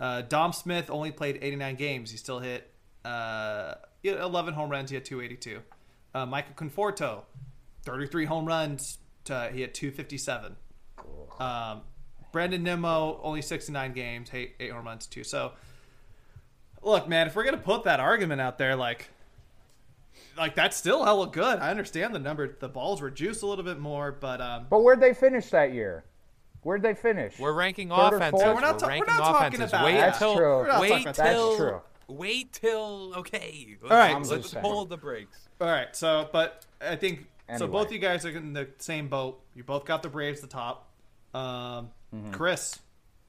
Uh, 0.00 0.22
Dom 0.22 0.52
Smith 0.52 0.90
only 0.90 1.12
played 1.12 1.38
89 1.42 1.76
games. 1.76 2.10
He 2.10 2.16
still 2.16 2.40
hit 2.40 2.72
uh, 3.04 3.74
11 4.02 4.54
home 4.54 4.70
runs. 4.70 4.90
He 4.90 4.96
had 4.96 5.04
282. 5.04 5.60
Uh, 6.14 6.26
Michael 6.26 6.54
Conforto, 6.54 7.22
33 7.84 8.24
home 8.24 8.46
runs. 8.46 8.98
To, 9.24 9.50
he 9.52 9.60
had 9.60 9.74
257. 9.74 10.56
Um, 11.38 11.82
Brandon 12.32 12.62
Nimmo 12.62 13.20
only 13.22 13.42
69 13.42 13.92
games, 13.92 14.30
eight, 14.32 14.54
eight 14.58 14.72
home 14.72 14.86
runs 14.86 15.06
too. 15.06 15.24
So 15.24 15.52
look, 16.82 17.08
man, 17.08 17.26
if 17.26 17.36
we're 17.36 17.44
gonna 17.44 17.58
put 17.58 17.84
that 17.84 18.00
argument 18.00 18.40
out 18.40 18.58
there, 18.58 18.76
like, 18.76 19.08
like 20.36 20.54
that's 20.54 20.76
still 20.76 21.04
hella 21.04 21.26
good. 21.26 21.58
I 21.58 21.70
understand 21.70 22.14
the 22.14 22.18
number, 22.18 22.56
the 22.58 22.68
balls 22.68 23.00
were 23.00 23.10
juiced 23.10 23.42
a 23.42 23.46
little 23.46 23.64
bit 23.64 23.78
more, 23.78 24.12
but 24.12 24.40
um, 24.40 24.66
But 24.70 24.82
where'd 24.82 25.00
they 25.00 25.14
finish 25.14 25.50
that 25.50 25.72
year? 25.72 26.04
Where'd 26.62 26.82
they 26.82 26.94
finish? 26.94 27.38
We're 27.38 27.52
ranking 27.52 27.88
Third 27.88 27.96
or 28.12 28.16
offenses. 28.16 28.42
We're 28.44 28.60
not 28.60 28.78
ta- 28.78 28.86
we're 28.86 28.90
ranking 28.90 29.06
not 29.14 29.18
talking 29.18 29.46
offenses. 29.62 29.70
about 29.70 29.84
wait 29.84 29.92
that. 29.92 30.06
That's 30.06 30.18
true. 30.18 30.34
We're 30.56 30.66
not 30.66 30.72
talking 30.74 30.80
wait 30.90 31.02
about 31.02 31.14
till 31.14 31.24
That's 31.50 31.56
true. 31.56 31.80
wait 32.08 32.52
till 32.52 33.14
okay. 33.16 33.76
Let's, 33.82 33.90
All 33.92 33.98
right. 33.98 34.26
Let's 34.26 34.52
hold 34.52 34.88
the 34.90 34.96
brakes. 34.96 35.38
all 35.60 35.66
right. 35.68 35.94
So, 35.96 36.28
but 36.32 36.64
I 36.80 36.96
think 36.96 37.20
so. 37.48 37.54
Anyway. 37.64 37.70
Both 37.72 37.92
you 37.92 37.98
guys 37.98 38.24
are 38.26 38.30
in 38.30 38.52
the 38.52 38.68
same 38.78 39.08
boat. 39.08 39.40
You 39.54 39.64
both 39.64 39.84
got 39.84 40.02
the 40.02 40.08
Braves 40.08 40.42
at 40.42 40.50
the 40.50 40.54
top. 40.54 40.88
Um, 41.34 41.90
Mm-hmm. 42.14 42.32
Chris, 42.32 42.76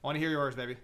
I 0.02 0.06
want 0.08 0.16
to 0.16 0.20
hear 0.20 0.30
yours, 0.30 0.56
baby. 0.56 0.76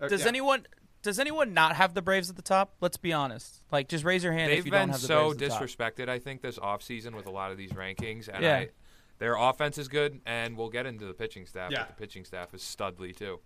Or- 0.00 0.08
Does 0.08 0.22
yeah. 0.22 0.28
anyone 0.28 0.66
does 1.02 1.20
anyone 1.20 1.54
not 1.54 1.76
have 1.76 1.94
the 1.94 2.02
Braves 2.02 2.28
at 2.28 2.34
the 2.34 2.42
top? 2.42 2.74
Let's 2.80 2.96
be 2.96 3.12
honest. 3.12 3.62
Like, 3.70 3.86
just 3.88 4.02
raise 4.04 4.24
your 4.24 4.32
hand 4.32 4.50
if 4.50 4.58
They've 4.58 4.64
you 4.66 4.70
don't 4.72 4.80
been 4.80 4.88
have 4.88 5.00
the 5.00 5.06
so 5.06 5.28
Braves 5.28 5.34
at 5.34 5.38
the 5.38 5.48
top. 5.54 5.62
disrespected, 5.62 6.08
I 6.08 6.18
think, 6.18 6.40
this 6.42 6.58
offseason 6.58 7.14
with 7.14 7.26
a 7.26 7.30
lot 7.30 7.52
of 7.52 7.58
these 7.58 7.70
rankings. 7.72 8.28
And 8.28 8.42
Yeah. 8.42 8.56
I, 8.56 8.68
their 9.24 9.36
offense 9.36 9.78
is 9.78 9.88
good, 9.88 10.20
and 10.26 10.54
we'll 10.54 10.68
get 10.68 10.84
into 10.84 11.06
the 11.06 11.14
pitching 11.14 11.46
staff. 11.46 11.70
Yeah. 11.72 11.78
But 11.78 11.96
the 11.96 12.02
pitching 12.02 12.26
staff 12.26 12.52
is 12.52 12.60
studly 12.60 13.16
too. 13.16 13.40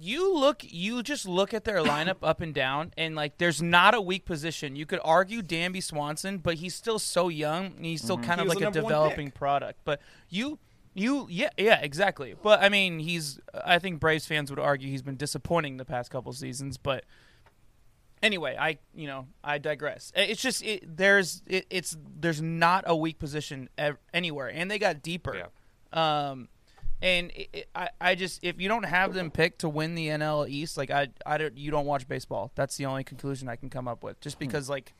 you 0.00 0.34
look 0.34 0.62
you 0.62 1.02
just 1.02 1.28
look 1.28 1.52
at 1.52 1.64
their 1.64 1.82
lineup 1.82 2.16
up 2.22 2.40
and 2.40 2.54
down 2.54 2.90
and 2.96 3.14
like 3.14 3.36
there's 3.36 3.60
not 3.60 3.94
a 3.94 4.00
weak 4.00 4.24
position 4.24 4.76
you 4.76 4.86
could 4.86 5.00
argue 5.04 5.42
Dansby 5.42 5.82
Swanson 5.82 6.38
but 6.38 6.54
he's 6.54 6.74
still 6.74 6.98
so 6.98 7.28
young 7.28 7.66
and 7.76 7.84
he's 7.84 8.02
still 8.02 8.16
kind 8.18 8.40
He 8.40 8.46
of 8.46 8.54
like 8.54 8.64
a 8.66 8.70
developing 8.70 9.30
product 9.30 9.80
but 9.84 10.00
you 10.30 10.58
you 10.94 11.26
yeah 11.30 11.50
yeah 11.58 11.80
exactly 11.80 12.34
but 12.42 12.62
i 12.62 12.68
mean 12.68 12.98
he's 12.98 13.38
i 13.64 13.78
think 13.78 14.00
braves 14.00 14.26
fans 14.26 14.50
would 14.50 14.58
argue 14.58 14.88
he's 14.90 15.02
been 15.02 15.16
disappointing 15.16 15.76
the 15.76 15.84
past 15.84 16.10
couple 16.10 16.32
seasons 16.34 16.76
but 16.76 17.04
anyway 18.22 18.56
i 18.58 18.78
you 18.94 19.06
know 19.06 19.26
i 19.44 19.58
digress 19.58 20.12
it's 20.16 20.42
just 20.42 20.64
it, 20.64 20.96
there's 20.96 21.42
it, 21.46 21.66
it's 21.70 21.96
there's 22.18 22.40
not 22.40 22.84
a 22.86 22.96
weak 22.96 23.18
position 23.18 23.68
ev- 23.76 23.98
anywhere 24.14 24.48
and 24.48 24.70
they 24.70 24.78
got 24.78 25.02
deeper 25.02 25.48
um 25.92 26.48
and 27.02 27.30
it, 27.32 27.48
it, 27.52 27.68
I, 27.74 27.88
I 28.00 28.14
just 28.14 28.42
if 28.42 28.60
you 28.60 28.68
don't 28.68 28.84
have 28.84 29.12
them 29.12 29.30
picked 29.30 29.60
to 29.60 29.68
win 29.68 29.94
the 29.94 30.08
NL 30.08 30.48
East, 30.48 30.76
like 30.76 30.90
I, 30.90 31.08
I 31.24 31.38
don't, 31.38 31.56
you 31.56 31.70
don't 31.70 31.86
watch 31.86 32.08
baseball. 32.08 32.52
That's 32.54 32.76
the 32.76 32.86
only 32.86 33.04
conclusion 33.04 33.48
I 33.48 33.56
can 33.56 33.68
come 33.68 33.86
up 33.86 34.02
with. 34.02 34.20
Just 34.20 34.38
because 34.38 34.70
like, 34.70 34.94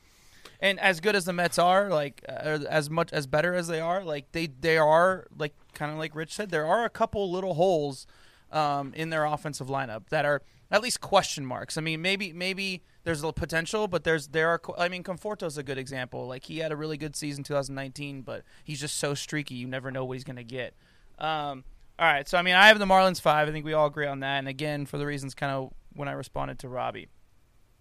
and 0.59 0.79
as 0.79 0.99
good 0.99 1.15
as 1.15 1.25
the 1.25 1.33
Mets 1.33 1.57
are, 1.57 1.89
like 1.89 2.23
uh, 2.29 2.59
as 2.69 2.89
much 2.89 3.11
as 3.11 3.25
better 3.25 3.53
as 3.53 3.67
they 3.67 3.79
are, 3.79 4.03
like 4.03 4.31
they 4.31 4.47
they 4.47 4.77
are 4.77 5.27
like 5.37 5.55
kind 5.73 5.91
of 5.91 5.97
like 5.97 6.15
Rich 6.15 6.35
said, 6.35 6.49
there 6.49 6.67
are 6.67 6.85
a 6.85 6.89
couple 6.89 7.31
little 7.31 7.55
holes 7.55 8.05
um, 8.51 8.93
in 8.95 9.09
their 9.09 9.25
offensive 9.25 9.67
lineup 9.67 10.09
that 10.09 10.25
are 10.25 10.43
at 10.69 10.81
least 10.81 11.01
question 11.01 11.45
marks. 11.45 11.77
I 11.77 11.81
mean, 11.81 12.01
maybe 12.01 12.33
maybe 12.33 12.83
there's 13.03 13.23
a 13.23 13.31
potential, 13.31 13.87
but 13.87 14.03
there's 14.03 14.29
there 14.29 14.49
are. 14.49 14.61
I 14.77 14.89
mean, 14.89 15.03
Conforto's 15.03 15.57
a 15.57 15.63
good 15.63 15.77
example. 15.77 16.27
Like 16.27 16.45
he 16.45 16.59
had 16.59 16.71
a 16.71 16.75
really 16.75 16.97
good 16.97 17.15
season 17.15 17.43
2019, 17.43 18.21
but 18.21 18.43
he's 18.63 18.79
just 18.79 18.97
so 18.97 19.13
streaky. 19.13 19.55
You 19.55 19.67
never 19.67 19.91
know 19.91 20.03
what 20.05 20.13
he's 20.13 20.23
going 20.23 20.37
to 20.37 20.43
get. 20.43 20.73
Um, 21.19 21.63
all 21.99 22.05
right, 22.05 22.27
so 22.27 22.37
I 22.37 22.41
mean, 22.41 22.55
I 22.55 22.67
have 22.67 22.79
the 22.79 22.85
Marlins 22.85 23.21
five. 23.21 23.47
I 23.47 23.51
think 23.51 23.65
we 23.65 23.73
all 23.73 23.87
agree 23.87 24.07
on 24.07 24.19
that. 24.19 24.37
And 24.39 24.47
again, 24.47 24.85
for 24.85 24.97
the 24.97 25.05
reasons 25.05 25.33
kind 25.33 25.51
of 25.51 25.73
when 25.93 26.07
I 26.07 26.11
responded 26.11 26.59
to 26.59 26.69
Robbie, 26.69 27.07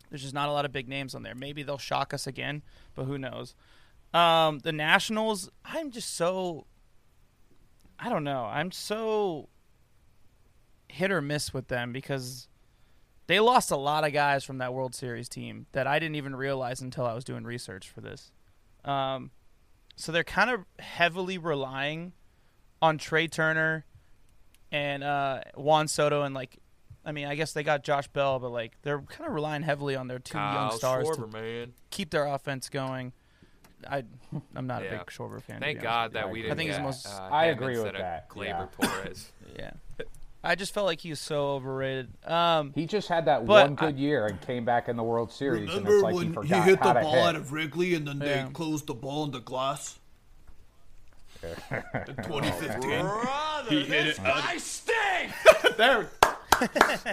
there's 0.08 0.22
just 0.22 0.34
not 0.34 0.48
a 0.48 0.52
lot 0.52 0.64
of 0.64 0.72
big 0.72 0.88
names 0.88 1.14
on 1.14 1.22
there. 1.22 1.34
Maybe 1.34 1.62
they'll 1.62 1.78
shock 1.78 2.14
us 2.14 2.26
again, 2.26 2.62
but 2.94 3.04
who 3.04 3.18
knows? 3.18 3.54
Um, 4.14 4.60
the 4.60 4.72
Nationals, 4.72 5.50
I'm 5.64 5.90
just 5.90 6.14
so. 6.14 6.66
I 7.98 8.08
don't 8.08 8.24
know. 8.24 8.44
I'm 8.44 8.72
so 8.72 9.48
hit 10.88 11.10
or 11.10 11.20
miss 11.20 11.52
with 11.52 11.68
them 11.68 11.92
because 11.92 12.48
they 13.26 13.40
lost 13.40 13.70
a 13.70 13.76
lot 13.76 14.04
of 14.04 14.12
guys 14.12 14.44
from 14.44 14.58
that 14.58 14.72
World 14.72 14.94
Series 14.94 15.28
team 15.28 15.66
that 15.72 15.86
I 15.86 15.98
didn't 15.98 16.16
even 16.16 16.36
realize 16.36 16.80
until 16.80 17.04
I 17.06 17.14
was 17.14 17.24
doing 17.24 17.44
research 17.44 17.88
for 17.88 18.00
this. 18.00 18.30
Um, 18.84 19.30
so 19.96 20.12
they're 20.12 20.24
kind 20.24 20.50
of 20.50 20.60
heavily 20.78 21.38
relying 21.38 22.12
on 22.80 22.98
Trea 22.98 23.26
Turner 23.28 23.84
and 24.70 25.02
uh, 25.02 25.40
Juan 25.56 25.88
Soto, 25.88 26.22
and 26.22 26.34
like, 26.34 26.58
I 27.04 27.12
mean, 27.12 27.26
I 27.26 27.34
guess 27.34 27.52
they 27.52 27.62
got 27.62 27.82
Josh 27.84 28.08
Bell, 28.08 28.38
but 28.38 28.50
like 28.50 28.74
they're 28.82 29.00
kind 29.00 29.26
of 29.28 29.34
relying 29.34 29.62
heavily 29.62 29.96
on 29.96 30.08
their 30.08 30.18
two 30.18 30.34
Kyle 30.34 30.68
young 30.68 30.78
stars 30.78 31.08
Schwarber, 31.08 31.30
to 31.32 31.42
man. 31.42 31.72
keep 31.90 32.10
their 32.10 32.26
offense 32.26 32.68
going. 32.68 33.12
I, 33.88 34.04
I'm 34.54 34.66
not 34.66 34.82
a 34.84 34.90
big 34.90 35.06
Schwarber 35.06 35.40
fan. 35.42 35.60
Thank 35.60 35.80
God 35.80 36.14
that 36.14 36.30
we 36.30 36.40
agree. 36.40 36.42
didn't 36.42 36.52
I 36.52 36.56
think 36.56 36.68
he's 36.68 36.76
get, 36.76 36.82
the 36.82 36.86
most- 36.86 37.06
uh, 37.06 37.28
I 37.30 37.46
agree 37.46 37.78
with 37.78 37.92
that, 37.92 38.28
Gleyber 38.28 38.68
yeah. 38.80 38.88
Torres. 38.88 39.32
with 39.40 39.50
you. 39.58 39.64
Yeah, 39.64 39.70
I 40.46 40.54
just 40.54 40.72
felt 40.72 40.86
like 40.86 41.00
he 41.00 41.10
was 41.10 41.20
so 41.20 41.48
overrated. 41.50 42.08
Um, 42.24 42.72
He 42.74 42.86
just 42.86 43.08
had 43.08 43.24
that 43.24 43.42
one 43.44 43.74
good 43.74 43.98
year 43.98 44.26
and 44.26 44.40
came 44.40 44.64
back 44.64 44.88
in 44.88 44.96
the 44.96 45.02
World 45.02 45.32
Series, 45.32 45.62
and 45.74 45.84
Remember 45.86 45.94
it's 45.96 46.02
like 46.04 46.14
when 46.14 46.46
he 46.46 46.54
he, 46.54 46.60
hit 46.60 46.82
the 46.82 46.94
ball 46.94 47.12
hit. 47.14 47.24
out 47.24 47.34
of 47.36 47.52
Wrigley 47.52 47.94
and 47.94 48.06
then 48.06 48.20
Yeah. 48.20 48.44
they 48.46 48.50
closed 48.52 48.86
the 48.86 48.94
ball 48.94 49.24
in 49.24 49.32
the 49.32 49.40
glass? 49.40 49.98
In 51.42 52.16
2015. 52.16 53.06
He 53.68 53.84
hit 53.84 54.06
it. 54.06 54.20
I 54.20 54.56
stink. 54.58 55.32
there. 55.76 56.08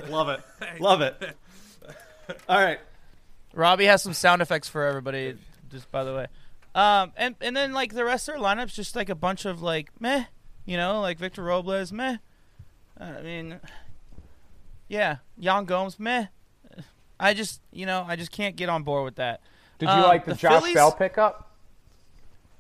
Love 0.10 0.30
it. 0.30 0.42
Love 0.80 1.02
it. 1.02 1.36
All 2.48 2.58
right. 2.64 2.80
Robbie 3.54 3.86
has 3.86 4.02
some 4.02 4.14
sound 4.14 4.42
effects 4.42 4.70
for 4.70 4.84
everybody. 4.86 5.36
Just 5.70 5.92
by 5.92 6.04
the 6.04 6.14
way, 6.16 6.28
um, 6.74 7.12
and 7.18 7.36
and 7.42 7.56
then 7.58 7.74
like 7.74 7.94
the 7.94 8.06
rest 8.06 8.28
of 8.30 8.36
their 8.36 8.44
lineups, 8.44 8.74
just 8.74 8.96
like 8.96 9.10
a 9.10 9.16
bunch 9.16 9.46
of 9.46 9.62
like 9.62 9.90
meh, 10.00 10.26
you 10.66 10.78
know, 10.78 11.02
like 11.02 11.18
Victor 11.20 11.44
Robles, 11.44 11.92
meh. 11.92 12.18
I 13.00 13.22
mean, 13.22 13.60
yeah, 14.88 15.18
Yan 15.38 15.66
Gomes, 15.66 16.00
meh. 16.00 16.28
I 17.20 17.34
just, 17.34 17.62
you 17.72 17.86
know, 17.86 18.06
I 18.08 18.16
just 18.16 18.32
can't 18.32 18.56
get 18.56 18.70
on 18.70 18.84
board 18.84 19.06
with 19.06 19.16
that. 19.16 19.42
Did 19.80 19.88
you 19.88 19.92
Um, 19.96 20.04
like 20.04 20.26
the, 20.26 20.32
the 20.34 20.38
Josh 20.38 20.60
Phillies- 20.62 20.74
Bell 20.76 20.92
pickup? 20.92 21.52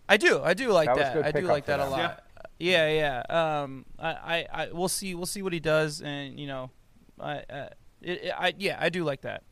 I 0.08 0.18
do, 0.18 0.42
I 0.44 0.54
do 0.54 0.70
like 0.72 0.88
That 0.94 1.14
that. 1.16 1.26
I 1.26 1.32
do 1.32 1.48
like 1.48 1.66
that 1.66 1.80
a 1.80 1.86
lot. 1.88 2.24
Yeah, 2.60 2.90
yeah. 3.30 3.62
Um, 3.64 3.86
I, 3.98 4.08
I, 4.10 4.48
I, 4.54 4.70
we'll 4.72 4.90
see, 4.90 5.16
we'll 5.16 5.26
see 5.26 5.42
what 5.42 5.54
he 5.54 5.60
does, 5.60 6.02
and 6.02 6.40
you 6.40 6.46
know, 6.48 6.72
I, 7.20 7.38
uh, 7.50 7.70
it, 8.02 8.26
it, 8.26 8.34
I, 8.38 8.54
yeah, 8.58 8.78
I 8.80 8.90
do 8.90 9.04
like 9.04 9.22
that. 9.22 9.44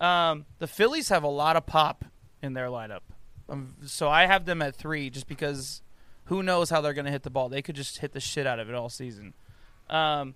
Um, 0.00 0.46
the 0.58 0.66
Phillies 0.66 1.08
have 1.10 1.22
a 1.24 1.28
lot 1.28 1.56
of 1.56 1.66
pop 1.66 2.04
in 2.42 2.54
their 2.54 2.68
lineup, 2.68 3.00
um, 3.48 3.74
so 3.86 4.08
I 4.08 4.26
have 4.26 4.44
them 4.44 4.62
at 4.62 4.74
three 4.74 5.10
just 5.10 5.26
because 5.28 5.82
who 6.24 6.42
knows 6.42 6.70
how 6.70 6.80
they're 6.80 6.94
going 6.94 7.04
to 7.04 7.10
hit 7.10 7.22
the 7.22 7.30
ball? 7.30 7.48
They 7.48 7.62
could 7.62 7.76
just 7.76 7.98
hit 7.98 8.12
the 8.12 8.20
shit 8.20 8.46
out 8.46 8.58
of 8.58 8.68
it 8.68 8.74
all 8.74 8.88
season. 8.88 9.34
Um, 9.90 10.34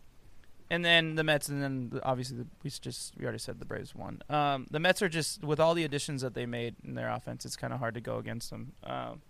and 0.71 0.83
then 0.83 1.17
the 1.17 1.25
Mets, 1.25 1.49
and 1.49 1.63
then 1.63 2.01
obviously 2.03 2.39
the, 2.39 2.47
we 2.63 2.71
just 2.71 3.13
we 3.19 3.25
already 3.25 3.39
said 3.39 3.59
the 3.59 3.67
Braves 3.67 3.95
won. 3.95 4.23
Um, 4.31 4.67
the 4.71 4.81
Mets 4.81 5.03
are 5.03 5.09
just 5.09 5.45
with 5.45 5.61
all 5.61 5.75
the 5.75 5.85
additions 5.85 6.23
that 6.23 6.33
they 6.33 6.47
made 6.47 6.77
in 6.83 6.95
their 6.95 7.11
offense, 7.11 7.45
it's 7.45 7.57
kind 7.57 7.75
of 7.75 7.79
hard 7.79 7.95
to 7.95 8.01
go 8.01 8.17
against 8.17 8.49
them. 8.51 8.73
Um, 8.85 9.21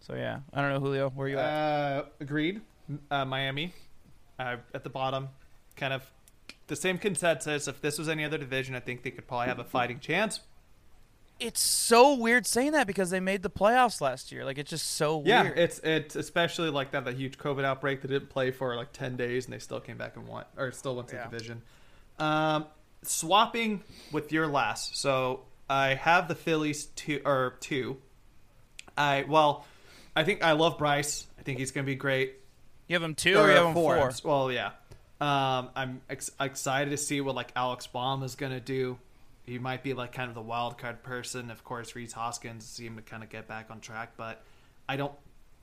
so 0.00 0.14
yeah, 0.14 0.40
I 0.52 0.60
don't 0.60 0.70
know, 0.70 0.80
Julio, 0.80 1.08
where 1.10 1.26
are 1.26 1.30
you 1.30 1.38
at? 1.38 1.44
Uh, 1.44 2.04
agreed. 2.20 2.60
Uh, 3.10 3.24
Miami 3.24 3.72
uh, 4.38 4.56
at 4.74 4.84
the 4.84 4.90
bottom. 4.90 5.28
Kind 5.76 5.94
of 5.94 6.02
the 6.66 6.76
same 6.76 6.98
consensus. 6.98 7.68
If 7.68 7.80
this 7.80 7.98
was 7.98 8.08
any 8.08 8.24
other 8.24 8.36
division, 8.36 8.74
I 8.74 8.80
think 8.80 9.02
they 9.02 9.10
could 9.10 9.26
probably 9.26 9.46
have 9.46 9.60
a 9.60 9.64
fighting 9.64 9.98
chance. 9.98 10.40
It's 11.44 11.60
so 11.60 12.14
weird 12.14 12.46
saying 12.46 12.72
that 12.72 12.86
because 12.86 13.10
they 13.10 13.20
made 13.20 13.42
the 13.42 13.50
playoffs 13.50 14.00
last 14.00 14.30
year. 14.32 14.44
Like 14.44 14.58
it's 14.58 14.70
just 14.70 14.92
so 14.92 15.16
weird. 15.16 15.26
Yeah, 15.28 15.42
weird. 15.42 15.58
it's 15.58 15.78
it's 15.82 16.16
especially 16.16 16.70
like 16.70 16.92
that 16.92 17.04
that 17.04 17.16
huge 17.16 17.38
COVID 17.38 17.64
outbreak. 17.64 18.00
They 18.02 18.08
didn't 18.08 18.30
play 18.30 18.50
for 18.50 18.76
like 18.76 18.92
ten 18.92 19.16
days, 19.16 19.44
and 19.46 19.52
they 19.54 19.58
still 19.58 19.80
came 19.80 19.96
back 19.98 20.16
and 20.16 20.26
won, 20.26 20.44
or 20.56 20.70
still 20.72 20.94
went 20.96 21.08
to 21.08 21.16
Yeah. 21.16 21.24
the 21.26 21.30
division. 21.30 21.62
Um, 22.18 22.66
swapping 23.02 23.82
with 24.12 24.32
your 24.32 24.46
last, 24.46 24.96
so 24.96 25.40
I 25.68 25.94
have 25.94 26.28
the 26.28 26.34
Phillies 26.34 26.84
two 26.86 27.20
or 27.24 27.56
two. 27.60 27.96
I 28.96 29.24
well, 29.28 29.64
I 30.14 30.24
think 30.24 30.42
I 30.44 30.52
love 30.52 30.78
Bryce. 30.78 31.26
I 31.38 31.42
think 31.42 31.58
he's 31.58 31.70
going 31.72 31.84
to 31.84 31.90
be 31.90 31.96
great. 31.96 32.34
you 32.86 32.94
have 32.94 33.02
them 33.02 33.14
two 33.14 33.36
or, 33.36 33.48
you 33.48 33.54
have 33.56 33.64
them 33.64 33.74
four? 33.74 34.12
Well, 34.24 34.52
yeah. 34.52 34.70
Um, 35.20 35.70
I'm 35.74 36.00
ex- 36.10 36.30
excited 36.40 36.90
to 36.90 36.96
see 36.96 37.20
what 37.20 37.34
like 37.34 37.52
Alex 37.56 37.86
Bohm 37.86 38.22
is 38.22 38.34
going 38.34 38.52
to 38.52 38.60
do. 38.60 38.98
He 39.52 39.58
might 39.58 39.82
be 39.82 39.92
like 39.94 40.12
kind 40.12 40.28
of 40.28 40.34
the 40.34 40.40
wild 40.42 40.78
card 40.78 41.02
person. 41.02 41.50
Of 41.50 41.62
course, 41.64 41.94
Rhys 41.94 42.12
Hoskins 42.12 42.64
seemed 42.66 42.96
to 42.96 43.02
kind 43.02 43.22
of 43.22 43.28
get 43.28 43.46
back 43.46 43.66
on 43.70 43.80
track, 43.80 44.12
but 44.16 44.42
I 44.88 44.96
don't 44.96 45.12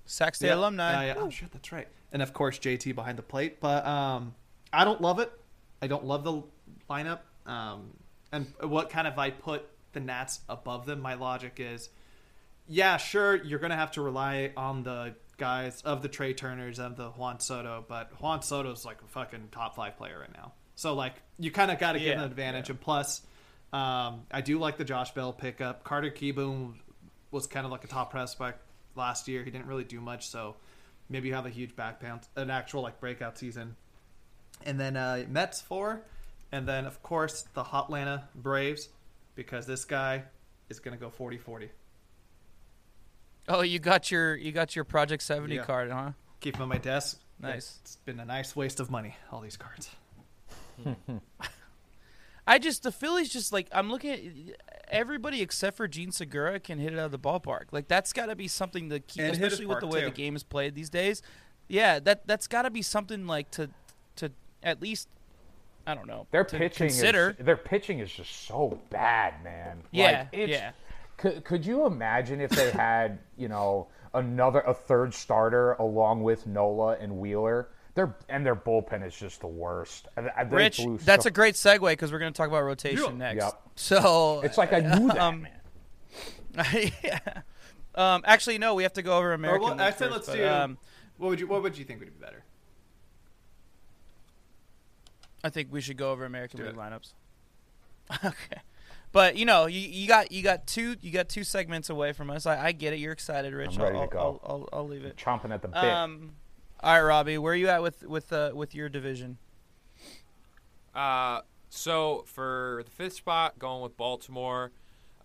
Sac 0.06 0.36
State 0.36 0.48
yeah, 0.48 0.56
alumni. 0.56 0.94
uh, 0.94 1.02
yeah. 1.02 1.14
Oh 1.18 1.30
shit, 1.30 1.52
that's 1.52 1.72
right. 1.72 1.88
And 2.12 2.22
of 2.22 2.34
course 2.34 2.60
JT 2.60 2.96
behind 2.96 3.18
the 3.18 3.24
plate. 3.24 3.60
But 3.60 3.86
um, 3.86 4.34
I 4.72 4.84
don't 4.86 5.02
love 5.02 5.20
it. 5.20 5.32
I 5.82 5.88
don't 5.88 6.06
love 6.06 6.24
the 6.24 6.44
lineup. 6.90 7.20
Um, 7.46 7.92
and 8.32 8.48
what 8.62 8.90
kind 8.90 9.08
of 9.08 9.18
I 9.18 9.32
put 9.32 9.66
the 9.94 10.00
Nats 10.00 10.42
above 10.48 10.86
them? 10.86 11.00
My 11.02 11.16
logic 11.16 11.54
is, 11.58 11.90
yeah, 12.68 12.98
sure, 12.98 13.36
you're 13.36 13.60
gonna 13.60 13.76
have 13.76 13.92
to 13.92 14.02
rely 14.02 14.52
on 14.56 14.84
the 14.84 15.16
guys 15.38 15.82
of 15.84 16.02
the 16.02 16.10
Trea 16.10 16.34
Turners 16.34 16.80
and 16.80 16.96
the 16.96 17.10
Juan 17.12 17.40
Soto, 17.40 17.84
but 17.88 18.12
Juan 18.22 18.42
Soto's 18.42 18.86
like 18.86 19.02
a 19.02 19.08
fucking 19.08 19.48
top 19.52 19.76
five 19.76 19.98
player 19.98 20.20
right 20.20 20.34
now. 20.34 20.52
So 20.76 20.94
like 20.94 21.14
you 21.38 21.50
kind 21.52 21.72
of 21.72 21.80
got 21.80 21.94
to 21.94 22.00
give 22.00 22.08
Yeah, 22.10 22.14
him 22.16 22.20
an 22.20 22.26
advantage. 22.26 22.70
And 22.70 22.80
plus, 22.80 23.22
um, 23.74 24.24
I 24.32 24.42
do 24.42 24.58
like 24.60 24.78
the 24.78 24.86
Josh 24.86 25.12
Bell 25.14 25.32
pickup. 25.34 25.84
Carter 25.84 26.10
Kieboom 26.12 26.74
was 27.32 27.46
kind 27.48 27.66
of 27.66 27.72
like 27.72 27.84
a 27.84 27.88
top 27.88 28.12
prospect 28.12 28.62
last 28.96 29.28
year. 29.28 29.44
He 29.44 29.52
didn't 29.52 29.68
really 29.68 29.84
do 29.84 30.02
much, 30.02 30.28
so 30.28 30.56
maybe 31.10 31.28
you 31.28 31.34
have 31.36 31.46
a 31.46 31.50
huge 31.52 31.76
back 31.76 32.00
pound, 32.00 32.22
an 32.36 32.50
actual 32.50 32.82
like 32.82 33.00
breakout 33.00 33.38
season. 33.38 33.76
And 34.66 34.80
then 34.80 34.98
uh, 34.98 35.24
Mets 35.30 35.62
four, 35.62 36.02
and 36.52 36.68
then 36.68 36.86
of 36.86 37.02
course 37.04 37.44
the 37.54 37.64
Hotlanta 37.64 38.24
Braves, 38.36 38.90
because 39.36 39.66
this 39.66 39.86
guy 39.86 40.24
is 40.70 40.80
gonna 40.80 40.98
go 40.98 41.10
40-40. 41.10 41.70
oh, 43.48 43.62
you 43.62 43.80
got 43.80 44.12
your 44.12 44.36
you 44.36 44.52
got 44.52 44.76
your 44.76 44.84
Project 44.86 45.24
Seventy 45.24 45.56
Yeah. 45.56 45.64
card, 45.64 45.92
huh? 45.92 46.12
Keep 46.42 46.56
him 46.58 46.64
on 46.64 46.70
my 46.70 46.78
desk. 46.78 47.20
Nice. 47.40 47.80
It's 47.84 47.96
been 47.98 48.20
a 48.20 48.26
nice 48.26 48.56
waste 48.56 48.80
of 48.80 48.90
money. 48.92 49.16
All 49.32 49.40
these 49.42 49.58
cards. 49.58 49.90
I 52.50 52.58
just 52.58 52.82
the 52.82 52.92
Phillies 52.92 53.30
just 53.30 53.54
like 53.54 53.68
I'm 53.72 53.92
looking 53.92 54.12
at 54.12 54.58
everybody 54.90 55.42
except 55.42 55.78
for 55.78 55.88
Jean 55.88 56.12
Segura 56.12 56.60
can 56.60 56.80
hit 56.80 56.94
it 56.94 57.00
out 57.00 57.06
of 57.06 57.12
the 57.12 57.20
ballpark. 57.20 57.66
Like 57.72 57.88
that's 57.88 58.12
got 58.12 58.26
to 58.26 58.36
be 58.36 58.48
something 58.48 58.90
to 58.90 59.00
keep, 59.00 59.22
And 59.22 59.34
especially 59.34 59.68
with 59.68 59.82
the 59.82 59.88
way 59.88 60.00
too. 60.00 60.08
the 60.08 60.12
game 60.12 60.36
is 60.36 60.42
played 60.42 60.74
these 60.74 60.90
days. 60.90 61.22
Yeah, 61.68 62.00
that 62.00 62.26
that's 62.26 62.48
got 62.48 62.64
to 62.64 62.72
be 62.72 62.82
something 62.82 63.28
like 63.28 63.52
to 63.52 63.70
to 64.16 64.32
at 64.64 64.82
least 64.82 65.08
I 65.86 65.94
don't 65.94 66.08
know. 66.08 66.26
Their 66.32 66.44
to 66.44 66.58
pitching 66.58 66.88
consider. 66.88 67.36
is 67.40 67.46
their 67.46 67.56
pitching 67.58 68.00
is 68.00 68.12
just 68.12 68.48
so 68.48 68.80
bad, 68.90 69.44
man. 69.44 69.84
Yeah, 69.92 70.04
like, 70.06 70.28
it's, 70.32 70.52
yeah. 70.52 70.72
Could 71.18 71.44
could 71.44 71.66
you 71.66 71.86
imagine 71.86 72.42
if 72.42 72.50
they 72.50 72.72
had 72.72 73.20
you 73.38 73.48
know 73.48 73.88
another 74.16 74.62
a 74.62 74.74
third 74.74 75.14
starter 75.14 75.74
along 75.74 76.24
with 76.24 76.48
Nola 76.48 76.98
and 77.00 77.18
Wheeler? 77.18 77.70
Their 77.96 78.16
and 78.30 78.46
their 78.46 78.56
bullpen 78.56 79.06
is 79.06 79.16
just 79.16 79.42
the 79.42 79.48
worst. 79.48 80.08
And- 80.16 80.30
and 80.38 80.50
they 80.52 80.56
Rich, 80.56 80.78
blew 80.78 80.98
that's 81.00 81.24
so- 81.24 81.30
a 81.30 81.32
great 81.32 81.56
segue 81.56 81.90
because 81.90 82.12
we're 82.12 82.20
going 82.20 82.32
to 82.32 82.38
talk 82.38 82.48
about 82.48 82.64
rotation 82.64 83.04
Yeah. 83.20 83.34
next. 83.34 83.44
Yep. 83.46 83.62
So 83.76 84.42
It's 84.42 84.58
like 84.58 84.72
I 84.74 84.80
knew 84.80 85.08
that, 85.10 85.18
Um, 85.18 85.48
man. 86.56 86.92
yeah. 87.04 87.20
Um, 87.96 88.22
actually, 88.26 88.60
no. 88.60 88.76
We 88.76 88.84
have 88.84 88.94
to 88.94 89.02
go 89.02 89.18
over 89.18 89.34
American. 89.34 89.62
well, 89.64 89.72
League 89.72 89.82
I 89.82 89.90
said 89.90 89.98
first, 90.10 90.12
let's 90.12 90.28
but, 90.28 90.36
do. 90.36 90.48
Um, 90.48 90.78
what 91.18 91.30
would 91.30 91.40
you 91.40 91.48
What 91.48 91.64
would 91.64 91.78
you 91.78 91.84
think 91.84 92.00
would 92.00 92.18
be 92.18 92.24
better? 92.24 92.44
I 95.44 95.50
think 95.50 95.70
we 95.72 95.82
should 95.82 95.98
go 95.98 96.12
over 96.12 96.24
American 96.24 96.66
League 96.66 96.76
lineups. 96.76 97.14
okay, 98.26 98.62
but 99.12 99.36
you 99.38 99.46
know, 99.46 99.66
you, 99.66 99.80
you 99.80 100.08
got 100.08 100.32
you 100.32 100.44
got 100.44 100.68
two 100.68 100.96
you 101.02 101.12
got 101.12 101.30
two 101.30 101.44
segments 101.44 101.90
away 101.90 102.14
from 102.14 102.30
us. 102.30 102.46
I, 102.46 102.68
I 102.68 102.72
get 102.72 102.94
it. 102.94 103.00
You're 103.00 103.12
excited, 103.12 103.54
Rich. 103.54 103.78
I'm 103.78 103.84
ready 103.84 103.98
I'll, 103.98 104.08
to 104.08 104.14
go. 104.14 104.20
I'll, 104.20 104.40
I'll, 104.44 104.70
I'll 104.74 104.88
leave 104.88 105.04
it. 105.04 105.18
chomping 105.18 105.52
at 105.52 105.62
the 105.62 105.68
bit. 105.70 105.78
Um, 105.84 106.34
all 106.82 106.94
right, 106.94 107.02
Robbie, 107.02 107.38
where 107.38 107.54
are 107.54 107.58
you 107.58 107.68
at 107.68 107.82
with 107.82 108.04
with 108.04 108.32
uh, 108.32 108.52
with 108.54 108.74
your 108.74 108.88
division? 108.88 109.38
Uh, 110.96 111.42
so 111.70 112.24
for 112.26 112.84
the 112.86 112.92
fifth 112.92 113.14
spot, 113.14 113.60
going 113.60 113.82
with 113.82 113.98
Baltimore. 113.98 114.72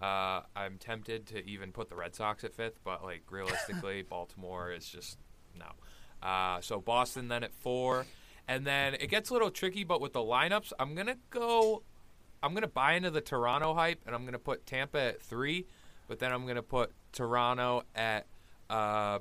Uh, 0.03 0.43
I'm 0.57 0.77
tempted 0.79 1.27
to 1.29 1.49
even 1.49 1.73
put 1.73 1.89
the 1.89 1.95
Red 1.95 2.15
Sox 2.15 2.45
at 2.45 2.53
fifth, 2.53 2.81
but 2.85 3.05
like 3.05 3.23
realistically, 3.31 4.03
Baltimore 4.09 4.73
is 4.73 4.87
just 4.87 5.19
no. 5.57 5.67
Uh, 6.27 6.61
so 6.61 6.81
Boston 6.81 7.29
then 7.29 7.45
at 7.45 7.55
four, 7.55 8.05
and 8.49 8.67
then 8.67 8.95
it 8.95 9.09
gets 9.09 9.31
a 9.31 9.33
little 9.33 9.51
tricky. 9.51 9.85
But 9.85 10.01
with 10.01 10.13
the 10.13 10.21
lineups, 10.21 10.73
I'm 10.79 10.95
gonna 10.95 11.17
go. 11.31 11.83
I'm 12.43 12.53
gonna 12.53 12.67
buy 12.67 12.95
into 12.95 13.11
the 13.11 13.21
Toronto 13.21 13.75
hype, 13.75 14.01
and 14.07 14.15
I'm 14.15 14.25
gonna 14.25 14.39
put 14.39 14.67
Tampa 14.67 14.99
at 14.99 15.23
three, 15.23 15.67
but 16.09 16.19
then 16.19 16.33
I'm 16.33 16.47
gonna 16.47 16.63
put 16.63 16.91
Toronto 17.13 17.85
at 17.95 18.27
uh, 18.69 19.21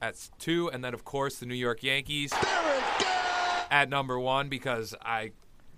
at 0.00 0.28
two, 0.38 0.68
and 0.70 0.84
then 0.84 0.94
of 0.94 1.04
course 1.04 1.38
the 1.38 1.46
New 1.46 1.54
York 1.54 1.82
Yankees 1.82 2.32
at 3.70 3.88
number 3.88 4.18
one 4.18 4.48
because 4.48 4.94
I 5.02 5.32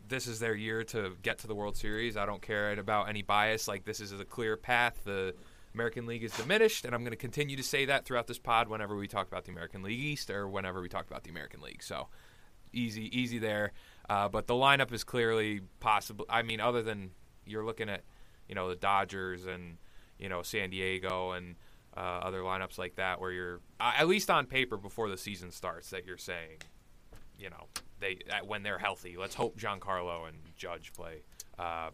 this 0.09 0.27
is 0.27 0.39
their 0.39 0.55
year 0.55 0.85
to 0.85 1.13
get 1.23 1.39
to 1.39 1.47
the 1.47 1.55
World 1.55 1.77
Series. 1.77 2.17
I 2.17 2.27
don't 2.27 2.41
care 2.41 2.73
about 2.73 3.09
any 3.09 3.23
bias. 3.23 3.69
Like 3.69 3.85
this 3.85 4.01
is 4.01 4.13
a 4.13 4.25
clear 4.25 4.57
path. 4.57 5.01
The 5.05 5.35
American 5.75 6.07
League 6.07 6.25
is 6.25 6.33
diminished, 6.33 6.85
and 6.85 6.95
I'm 6.95 7.03
going 7.03 7.13
to 7.13 7.17
continue 7.17 7.57
to 7.57 7.63
say 7.63 7.85
that 7.85 8.05
throughout 8.05 8.27
this 8.27 8.39
pod 8.39 8.69
whenever 8.69 8.97
we 8.97 9.07
talk 9.07 9.27
about 9.29 9.45
the 9.45 9.53
American 9.53 9.83
League 9.83 10.01
East 10.01 10.31
or 10.31 10.49
whenever 10.49 10.81
we 10.81 10.89
talk 10.89 11.07
about 11.07 11.25
the 11.25 11.31
American 11.31 11.61
League. 11.61 11.83
So 11.83 12.09
easy, 12.73 13.17
easy 13.19 13.39
there. 13.39 13.73
Uh, 14.09 14.29
but 14.29 14.47
the 14.47 14.55
lineup 14.55 14.93
is 14.93 15.05
clearly 15.05 15.61
possible. 15.81 16.25
I 16.29 16.43
mean, 16.43 16.61
other 16.61 16.83
than 16.83 17.11
you're 17.45 17.65
looking 17.65 17.91
at, 17.91 18.03
you 18.49 18.55
know, 18.55 18.69
the 18.69 18.77
Dodgers 18.77 19.47
and 19.47 19.77
you 20.19 20.29
know 20.29 20.43
San 20.43 20.71
Diego 20.71 21.33
and 21.33 21.57
uh, 21.99 22.21
other 22.23 22.43
lineups 22.43 22.79
like 22.79 22.95
that, 22.95 23.21
where 23.21 23.33
you're 23.33 23.61
uh, 23.81 23.93
at 23.99 24.07
least 24.07 24.31
on 24.31 24.47
paper 24.47 24.77
before 24.77 25.09
the 25.09 25.17
season 25.17 25.51
starts 25.51 25.91
that 25.91 26.07
you're 26.07 26.17
saying, 26.17 26.59
you 27.37 27.51
know, 27.51 27.67
they 27.99 28.19
uh, 28.31 28.45
when 28.47 28.63
they're 28.63 28.79
healthy. 28.79 29.17
Let's 29.19 29.35
hope 29.35 29.59
Giancarlo 29.59 30.29
and 30.29 30.37
Judge 30.57 30.93
play 30.93 31.23
uh, 31.59 31.91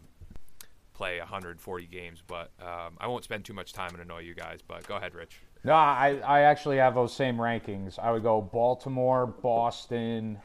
play 0.93 1.17
140 1.17 1.87
games. 1.87 2.21
But 2.25 2.51
um, 2.61 2.97
I 2.99 3.07
won't 3.07 3.23
spend 3.23 3.45
too 3.45 3.53
much 3.53 3.73
time 3.73 3.89
and 3.93 4.01
annoy 4.01 4.19
you 4.19 4.35
guys. 4.35 4.59
But 4.65 4.87
go 4.87 4.95
ahead, 4.95 5.15
Rich. 5.15 5.39
No, 5.63 5.73
I, 5.73 6.19
I 6.23 6.41
actually 6.41 6.77
have 6.77 6.93
those 6.93 7.11
same 7.11 7.37
rankings. 7.37 7.97
I 7.97 8.11
would 8.11 8.21
go 8.21 8.39
Baltimore, 8.39 9.25
Boston, 9.25 10.37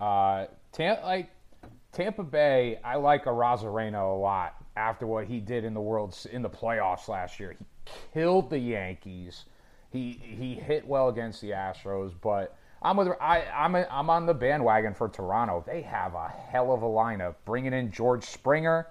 uh, 0.00 0.46
Tam- 0.72 1.02
like 1.04 1.28
Tampa 1.92 2.22
Bay. 2.24 2.80
I 2.82 2.96
like 2.96 3.26
Arozarena 3.26 4.00
a 4.00 4.18
lot 4.18 4.54
after 4.78 5.06
what 5.06 5.26
he 5.26 5.40
did 5.40 5.64
in 5.64 5.74
the 5.74 5.80
world 5.80 6.16
in 6.32 6.40
the 6.40 6.48
playoffs 6.48 7.08
last 7.08 7.40
year. 7.40 7.56
He 7.58 7.66
killed 8.14 8.48
the 8.48 8.58
Yankees. 8.58 9.44
He 9.90 10.12
he 10.22 10.54
hit 10.54 10.86
well 10.86 11.08
against 11.08 11.40
the 11.40 11.50
Astros, 11.50 12.12
but 12.20 12.56
I'm 12.80 12.96
with 12.96 13.08
I 13.20 13.42
I'm 13.54 13.74
a, 13.74 13.86
I'm 13.90 14.08
on 14.08 14.24
the 14.24 14.34
bandwagon 14.34 14.94
for 14.94 15.08
Toronto. 15.08 15.64
They 15.66 15.82
have 15.82 16.14
a 16.14 16.28
hell 16.28 16.72
of 16.72 16.82
a 16.82 16.86
lineup. 16.86 17.34
Bringing 17.44 17.72
in 17.72 17.90
George 17.90 18.24
Springer. 18.24 18.86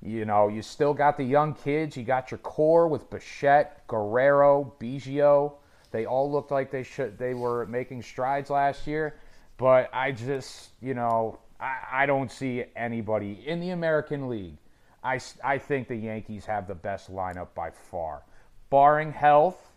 You 0.00 0.24
know, 0.24 0.46
you 0.46 0.62
still 0.62 0.94
got 0.94 1.16
the 1.16 1.24
young 1.24 1.54
kids. 1.54 1.96
You 1.96 2.04
got 2.04 2.30
your 2.30 2.38
core 2.38 2.86
with 2.86 3.10
Bichette, 3.10 3.84
Guerrero, 3.88 4.72
Biggio. 4.78 5.54
They 5.90 6.06
all 6.06 6.30
looked 6.30 6.52
like 6.52 6.70
they 6.70 6.84
should. 6.84 7.18
They 7.18 7.34
were 7.34 7.66
making 7.66 8.02
strides 8.02 8.48
last 8.48 8.86
year, 8.86 9.16
but 9.56 9.90
I 9.92 10.12
just, 10.12 10.70
you 10.80 10.94
know, 10.94 11.40
I, 11.58 11.78
I 11.90 12.06
don't 12.06 12.30
see 12.30 12.64
anybody 12.76 13.42
in 13.44 13.58
the 13.58 13.70
American 13.70 14.28
League. 14.28 14.58
I, 15.02 15.20
I 15.44 15.58
think 15.58 15.88
the 15.88 15.96
Yankees 15.96 16.46
have 16.46 16.66
the 16.66 16.74
best 16.74 17.12
lineup 17.12 17.48
by 17.54 17.70
far, 17.70 18.22
barring 18.70 19.12
health 19.12 19.72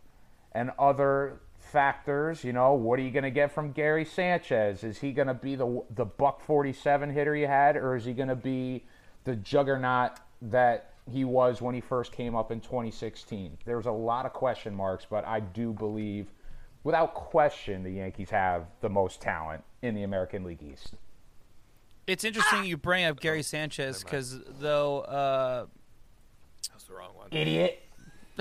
and 0.51 0.71
other 0.79 1.41
factors. 1.59 2.43
You 2.43 2.53
know, 2.53 2.73
what 2.73 2.99
are 2.99 3.03
you 3.03 3.11
going 3.11 3.23
to 3.23 3.31
get 3.31 3.51
from 3.51 3.71
Gary 3.71 4.05
Sanchez? 4.05 4.83
Is 4.83 4.99
he 4.99 5.11
going 5.11 5.27
to 5.27 5.33
be 5.33 5.55
the 5.55 5.83
the 5.93 6.05
buck 6.05 6.41
forty 6.41 6.73
seven 6.73 7.11
hitter 7.11 7.35
you 7.35 7.47
had, 7.47 7.77
or 7.77 7.95
is 7.95 8.05
he 8.05 8.13
going 8.13 8.29
to 8.29 8.35
be 8.35 8.83
the 9.23 9.35
juggernaut 9.35 10.13
that 10.41 10.91
he 11.09 11.25
was 11.25 11.61
when 11.61 11.75
he 11.75 11.81
first 11.81 12.11
came 12.11 12.35
up 12.35 12.51
in 12.51 12.61
2016. 12.61 13.57
There's 13.65 13.85
a 13.85 13.91
lot 13.91 14.25
of 14.25 14.33
question 14.33 14.73
marks, 14.73 15.05
but 15.09 15.25
I 15.25 15.39
do 15.39 15.73
believe, 15.73 16.27
without 16.83 17.13
question, 17.13 17.83
the 17.83 17.91
Yankees 17.91 18.29
have 18.29 18.65
the 18.81 18.89
most 18.89 19.21
talent 19.21 19.63
in 19.81 19.95
the 19.95 20.03
American 20.03 20.43
League 20.43 20.63
East. 20.63 20.95
It's 22.11 22.25
interesting 22.25 22.65
you 22.65 22.75
bring 22.75 23.05
up 23.05 23.19
Gary 23.21 23.41
Sanchez 23.41 24.03
because 24.03 24.37
though 24.59 24.99
uh, 24.99 25.65
That's 26.69 26.83
the 26.83 26.93
wrong 26.93 27.11
one. 27.15 27.27
Idiot. 27.31 27.81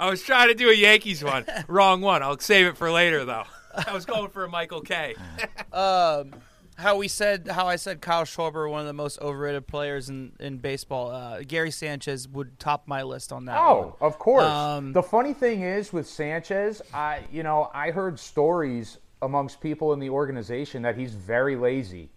I 0.00 0.10
was 0.10 0.22
trying 0.22 0.48
to 0.48 0.54
do 0.54 0.70
a 0.70 0.74
Yankees 0.74 1.22
one. 1.22 1.44
Wrong 1.68 2.00
one. 2.00 2.22
I'll 2.22 2.38
save 2.38 2.66
it 2.66 2.76
for 2.76 2.90
later 2.90 3.24
though. 3.24 3.44
I 3.86 3.92
was 3.92 4.04
going 4.04 4.30
for 4.30 4.44
a 4.44 4.48
Michael 4.48 4.80
Kay 4.80 5.14
um, 5.72 6.34
how 6.76 6.96
we 6.96 7.06
said 7.06 7.46
how 7.46 7.68
I 7.68 7.76
said 7.76 8.00
Kyle 8.00 8.24
Schwarber 8.24 8.68
one 8.68 8.80
of 8.80 8.86
the 8.88 8.92
most 8.92 9.20
overrated 9.20 9.68
players 9.68 10.08
in 10.08 10.32
in 10.40 10.58
baseball. 10.58 11.12
Uh, 11.12 11.42
Gary 11.46 11.70
Sanchez 11.70 12.26
would 12.26 12.58
top 12.58 12.88
my 12.88 13.02
list 13.04 13.32
on 13.32 13.44
that. 13.44 13.56
Oh, 13.56 13.96
one. 13.98 14.08
of 14.08 14.18
course. 14.18 14.44
Um, 14.46 14.92
the 14.92 15.02
funny 15.02 15.32
thing 15.32 15.62
is 15.62 15.92
with 15.92 16.08
Sanchez, 16.08 16.82
I 16.92 17.20
you 17.30 17.44
know 17.44 17.70
I 17.72 17.92
heard 17.92 18.18
stories 18.18 18.98
amongst 19.22 19.60
people 19.60 19.92
in 19.92 20.00
the 20.00 20.10
organization 20.10 20.82
that 20.82 20.96
he's 20.96 21.14
very 21.14 21.54
lazy, 21.54 22.10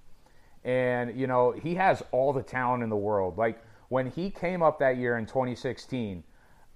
and 0.66 1.18
you 1.20 1.28
know 1.28 1.51
he 1.51 1.76
has 1.76 2.01
all 2.11 2.34
the 2.34 2.43
talent 2.43 2.84
in 2.84 2.89
the 2.89 2.95
world. 2.95 3.38
Like 3.38 3.61
when 3.89 4.09
he 4.09 4.30
came 4.30 4.61
up 4.61 4.80
that 4.80 4.97
year 4.97 5.18
in 5.18 5.26
2016, 5.26 6.24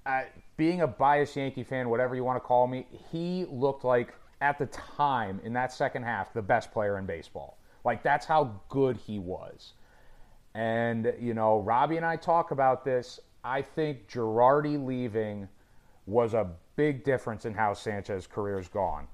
uh, 0.05 0.21
being 0.55 0.81
a 0.81 0.87
biased 0.87 1.35
Yankee 1.35 1.63
fan, 1.63 1.89
whatever 1.89 2.15
you 2.15 2.23
want 2.23 2.37
to 2.37 2.45
call 2.45 2.67
me, 2.67 2.87
he 3.11 3.45
looked 3.49 3.83
like 3.83 4.13
at 4.41 4.57
the 4.57 4.67
time 4.67 5.39
in 5.43 5.53
that 5.53 5.73
second 5.73 6.03
half 6.03 6.33
the 6.33 6.41
best 6.41 6.71
player 6.71 6.97
in 6.97 7.05
baseball. 7.05 7.57
Like 7.83 8.03
that's 8.03 8.25
how 8.25 8.59
good 8.69 8.97
he 8.97 9.19
was. 9.19 9.73
And, 10.53 11.13
you 11.19 11.33
know, 11.33 11.59
Robbie 11.59 11.97
and 11.97 12.05
I 12.05 12.15
talk 12.15 12.51
about 12.51 12.83
this. 12.83 13.19
I 13.43 13.61
think 13.61 14.07
Girardi 14.09 14.83
leaving 14.83 15.47
was 16.07 16.33
a 16.33 16.49
big 16.75 17.03
difference 17.03 17.45
in 17.45 17.53
how 17.53 17.73
Sanchez's 17.73 18.27
career's 18.27 18.67
gone. 18.67 19.07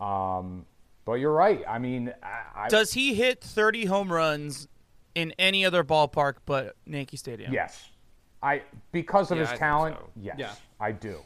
Um, 0.00 0.64
but 1.04 1.14
you're 1.14 1.32
right. 1.32 1.62
I 1.68 1.78
mean, 1.78 2.12
I, 2.22 2.64
I, 2.64 2.68
Does 2.68 2.92
he 2.94 3.14
hit 3.14 3.40
30 3.42 3.86
home 3.86 4.12
runs 4.12 4.68
in 5.14 5.32
any 5.38 5.64
other 5.64 5.84
ballpark 5.84 6.34
but 6.46 6.76
Yankee 6.86 7.16
Stadium? 7.16 7.52
yes, 7.52 7.88
I 8.42 8.62
because 8.92 9.30
of 9.30 9.38
Yeah, 9.38 9.44
his 9.44 9.52
I 9.52 9.56
talent. 9.56 9.96
so. 9.98 10.10
Yes, 10.20 10.36
Yeah. 10.38 10.52
I 10.80 10.92
do. 10.92 11.18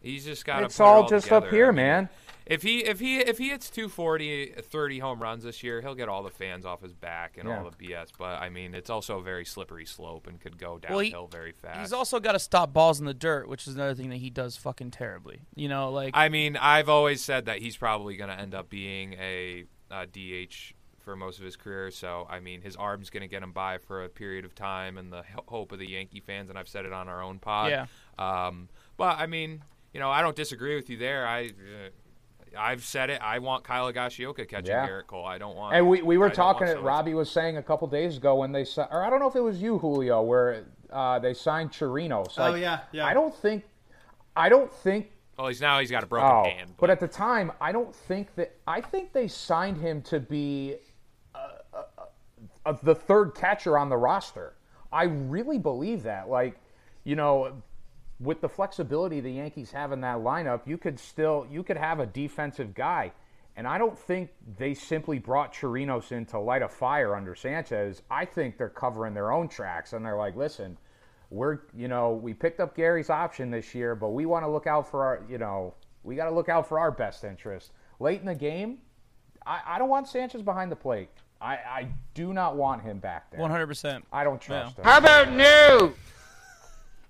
He's 0.00 0.24
just 0.24 0.44
got. 0.44 0.62
It's 0.62 0.78
all 0.80 1.08
just 1.08 1.32
up 1.32 1.48
here, 1.48 1.72
man. 1.72 2.08
If 2.48 2.62
he 2.62 2.78
if 2.78 2.98
he 2.98 3.18
if 3.18 3.36
he 3.38 3.50
hits 3.50 3.68
240, 3.68 4.54
30 4.62 4.98
home 5.00 5.20
runs 5.20 5.44
this 5.44 5.62
year, 5.62 5.82
he'll 5.82 5.94
get 5.94 6.08
all 6.08 6.22
the 6.22 6.30
fans 6.30 6.64
off 6.64 6.80
his 6.82 6.94
back 6.94 7.36
and 7.36 7.46
Yeah. 7.48 7.58
all 7.62 7.70
the 7.70 7.76
BS. 7.76 8.08
But 8.18 8.40
I 8.40 8.48
mean, 8.48 8.74
it's 8.74 8.88
also 8.88 9.18
a 9.18 9.22
very 9.22 9.44
slippery 9.44 9.84
slope 9.84 10.26
and 10.26 10.40
could 10.40 10.56
go 10.58 10.80
Well, 10.88 10.98
he- 11.00 11.10
downhill 11.10 11.26
very 11.28 11.52
fast. 11.52 11.78
He's 11.80 11.92
also 11.92 12.18
got 12.20 12.32
to 12.32 12.38
stop 12.38 12.72
balls 12.72 13.00
in 13.00 13.06
the 13.06 13.12
dirt, 13.14 13.48
which 13.48 13.68
is 13.68 13.74
another 13.74 13.94
thing 13.94 14.08
that 14.08 14.16
he 14.16 14.30
does 14.30 14.56
fucking 14.56 14.92
terribly. 14.92 15.42
You 15.54 15.68
know, 15.68 15.90
like 15.92 16.16
I 16.16 16.30
mean, 16.30 16.56
I've 16.56 16.88
always 16.88 17.22
said 17.22 17.44
that 17.44 17.58
he's 17.58 17.76
probably 17.76 18.16
going 18.16 18.30
to 18.30 18.40
end 18.40 18.54
up 18.54 18.70
being 18.70 19.12
a, 19.20 19.64
uh 19.90 20.06
DH 20.06 20.72
for 21.00 21.16
most 21.16 21.38
of 21.38 21.44
his 21.44 21.56
career. 21.56 21.90
So, 21.90 22.26
I 22.30 22.40
mean, 22.40 22.62
his 22.62 22.76
arm's 22.76 23.08
going 23.10 23.22
to 23.22 23.28
get 23.28 23.42
him 23.42 23.52
by 23.52 23.76
for 23.78 24.04
a 24.04 24.08
period 24.08 24.44
of 24.44 24.54
time, 24.54 24.96
and 24.98 25.12
the 25.12 25.22
hope 25.48 25.72
of 25.72 25.78
the 25.78 25.88
Yankee 25.88 26.20
fans. 26.20 26.48
And 26.50 26.58
I've 26.58 26.68
said 26.68 26.84
it 26.86 26.92
on 26.94 27.08
our 27.08 27.22
own 27.22 27.38
pod. 27.38 27.70
Yeah. 27.70 27.86
Um, 28.18 28.68
but 28.96 29.18
I 29.18 29.26
mean, 29.26 29.62
you 29.92 30.00
know, 30.00 30.10
I 30.10 30.22
don't 30.22 30.36
disagree 30.36 30.76
with 30.76 30.88
you 30.88 30.96
there. 30.96 31.26
I. 31.26 31.50
I've 32.56 32.84
said 32.84 33.10
it. 33.10 33.20
I 33.22 33.38
want 33.38 33.64
Kyle 33.64 33.92
Higashioka 33.92 34.48
catching 34.48 34.66
Yeah. 34.70 34.86
Gerrit 34.88 35.06
Cole. 35.06 35.24
I 35.24 35.38
don't 35.38 35.56
want. 35.56 35.74
And 35.74 35.88
we, 35.88 36.02
we 36.02 36.18
were 36.18 36.26
I 36.26 36.32
talking. 36.32 36.66
Sosa. 36.68 36.80
Robbie 36.80 37.14
was 37.14 37.30
saying 37.30 37.56
a 37.56 37.62
couple 37.62 37.88
days 37.88 38.16
ago 38.16 38.36
when 38.36 38.52
they 38.52 38.64
si- 38.64 38.82
or 38.90 39.02
I 39.04 39.10
don't 39.10 39.18
know 39.20 39.28
if 39.28 39.36
it 39.36 39.40
was 39.42 39.60
you, 39.60 39.78
Julio, 39.78 40.22
where 40.22 40.64
uh, 40.90 41.18
they 41.18 41.34
signed 41.34 41.70
Chirinos. 41.72 42.34
Oh, 42.38 42.54
yeah, 42.54 42.80
yeah. 42.92 43.06
I 43.06 43.14
don't 43.14 43.34
think. 43.34 43.64
I 44.36 44.48
don't 44.48 44.72
think. 44.72 45.10
Well, 45.36 45.48
he's 45.48 45.60
now 45.60 45.78
he's 45.80 45.90
got 45.90 46.02
a 46.02 46.06
broken 46.06 46.28
Oh, 46.30 46.44
hand. 46.44 46.74
but 46.78 46.90
at 46.90 46.98
the 47.00 47.08
time, 47.08 47.52
I 47.60 47.70
don't 47.72 47.94
think 47.94 48.34
that. 48.36 48.54
I 48.66 48.80
think 48.80 49.12
they 49.12 49.28
signed 49.28 49.76
him 49.78 50.02
to 50.02 50.18
be 50.20 50.76
uh, 51.34 51.38
uh, 51.74 51.82
uh, 52.66 52.72
the 52.82 52.94
third 52.94 53.34
catcher 53.34 53.78
on 53.78 53.88
the 53.88 53.96
roster. 53.96 54.54
I 54.92 55.04
really 55.04 55.58
believe 55.58 56.02
that. 56.04 56.28
Like, 56.28 56.58
you 57.04 57.14
know, 57.14 57.62
with 58.20 58.40
the 58.40 58.48
flexibility 58.48 59.20
the 59.20 59.32
Yankees 59.32 59.70
have 59.72 59.92
in 59.92 60.00
that 60.00 60.18
lineup, 60.18 60.66
you 60.66 60.78
could 60.78 60.98
still 60.98 61.46
you 61.50 61.62
could 61.62 61.76
have 61.76 62.00
a 62.00 62.06
defensive 62.06 62.74
guy. 62.74 63.12
And 63.56 63.66
I 63.66 63.76
don't 63.76 63.98
think 63.98 64.30
they 64.56 64.72
simply 64.74 65.18
brought 65.18 65.52
Chirinos 65.52 66.12
in 66.12 66.26
to 66.26 66.38
light 66.38 66.62
a 66.62 66.68
fire 66.68 67.16
under 67.16 67.34
Sanchez. 67.34 68.02
I 68.08 68.24
think 68.24 68.56
they're 68.56 68.68
covering 68.68 69.14
their 69.14 69.32
own 69.32 69.48
tracks 69.48 69.92
and 69.92 70.06
they're 70.06 70.16
like, 70.16 70.36
listen, 70.36 70.78
we're 71.30 71.60
you 71.76 71.88
know, 71.88 72.12
we 72.12 72.34
picked 72.34 72.60
up 72.60 72.76
Gary's 72.76 73.10
option 73.10 73.50
this 73.50 73.74
year, 73.74 73.94
but 73.94 74.10
we 74.10 74.26
want 74.26 74.44
to 74.44 74.50
look 74.50 74.66
out 74.66 74.90
for 74.90 75.04
our 75.04 75.22
you 75.28 75.38
know, 75.38 75.74
we 76.02 76.16
gotta 76.16 76.34
look 76.34 76.48
out 76.48 76.68
for 76.68 76.78
our 76.78 76.90
best 76.90 77.24
interest. 77.24 77.72
Late 78.00 78.20
in 78.20 78.26
the 78.26 78.34
game, 78.34 78.78
I, 79.46 79.60
I 79.66 79.78
don't 79.78 79.88
want 79.88 80.08
Sanchez 80.08 80.42
behind 80.42 80.70
the 80.70 80.76
plate. 80.76 81.08
I, 81.40 81.54
I 81.54 81.88
do 82.14 82.32
not 82.32 82.56
want 82.56 82.82
him 82.82 82.98
back 82.98 83.30
there. 83.30 83.40
100%. 83.40 84.02
I 84.12 84.24
don't 84.24 84.40
trust 84.40 84.76
him. 84.78 84.84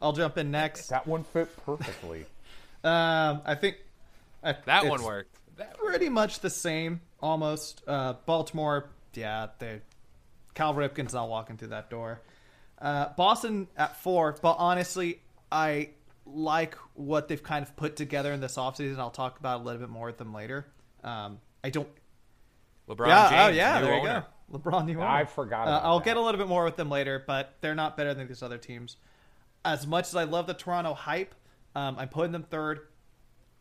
I'll 0.01 0.13
jump 0.13 0.39
in 0.39 0.51
next. 0.51 0.89
That 0.89 1.07
one 1.07 1.25
fit 1.25 1.49
perfectly. 1.65 2.27
Um, 2.85 3.41
I 3.45 3.57
think 3.57 3.77
I, 4.45 4.55
that 4.67 4.85
one 4.87 5.01
it's 5.01 5.03
worked. 5.03 5.37
Pretty 5.79 6.09
much 6.09 6.39
the 6.39 6.49
same, 6.49 7.01
almost. 7.21 7.83
Uh, 7.89 8.15
Baltimore, 8.25 8.89
yeah, 9.15 9.49
they 9.59 9.81
Cal 10.55 10.75
Ripken's 10.75 11.13
not 11.13 11.29
walking 11.29 11.57
through 11.57 11.69
that 11.69 11.91
door. 11.91 12.21
Uh, 12.81 13.09
Boston 13.17 13.67
at 13.77 13.97
four, 14.01 14.37
but 14.41 14.57
honestly, 14.61 15.21
I 15.51 15.89
like 16.25 16.77
what 16.95 17.27
they've 17.27 17.43
kind 17.43 17.65
of 17.65 17.75
put 17.75 17.97
together 17.97 18.33
in 18.33 18.41
this 18.41 18.55
offseason. 18.57 19.01
I'll 19.01 19.11
talk 19.11 19.41
about 19.41 19.61
a 19.61 19.65
little 19.65 19.81
bit 19.81 19.91
more 19.91 20.07
with 20.07 20.19
them 20.19 20.33
later. 20.33 20.65
Um, 21.03 21.41
I 21.65 21.71
don't. 21.71 21.89
LeBron 22.89 23.09
yeah, 23.09 23.29
James, 23.29 23.43
oh 23.43 23.49
yeah, 23.59 23.79
new 23.81 23.85
there 23.87 23.95
owner. 23.95 24.25
you 24.53 24.59
go. 24.59 24.59
LeBron, 24.71 24.87
new 24.87 24.95
owner. 24.99 25.05
I 25.07 25.25
forgot 25.25 25.67
Uh, 25.67 25.81
I'll 25.83 25.99
that. 25.99 26.05
get 26.05 26.17
a 26.17 26.21
little 26.21 26.39
bit 26.39 26.49
more 26.49 26.63
with 26.65 26.77
them 26.77 26.91
later, 26.91 27.23
but 27.27 27.57
they're 27.61 27.75
not 27.75 27.97
better 27.97 28.15
than 28.15 28.29
these 28.29 28.43
other 28.45 28.57
teams. 28.59 28.97
As 29.65 29.87
much 29.87 30.09
as 30.09 30.17
I 30.17 30.25
love 30.25 30.47
the 30.47 30.55
Toronto 30.55 30.95
hype, 30.95 31.35
um, 31.75 31.97
I'm 31.99 32.09
putting 32.09 32.33
them 32.33 32.45
third, 32.45 32.81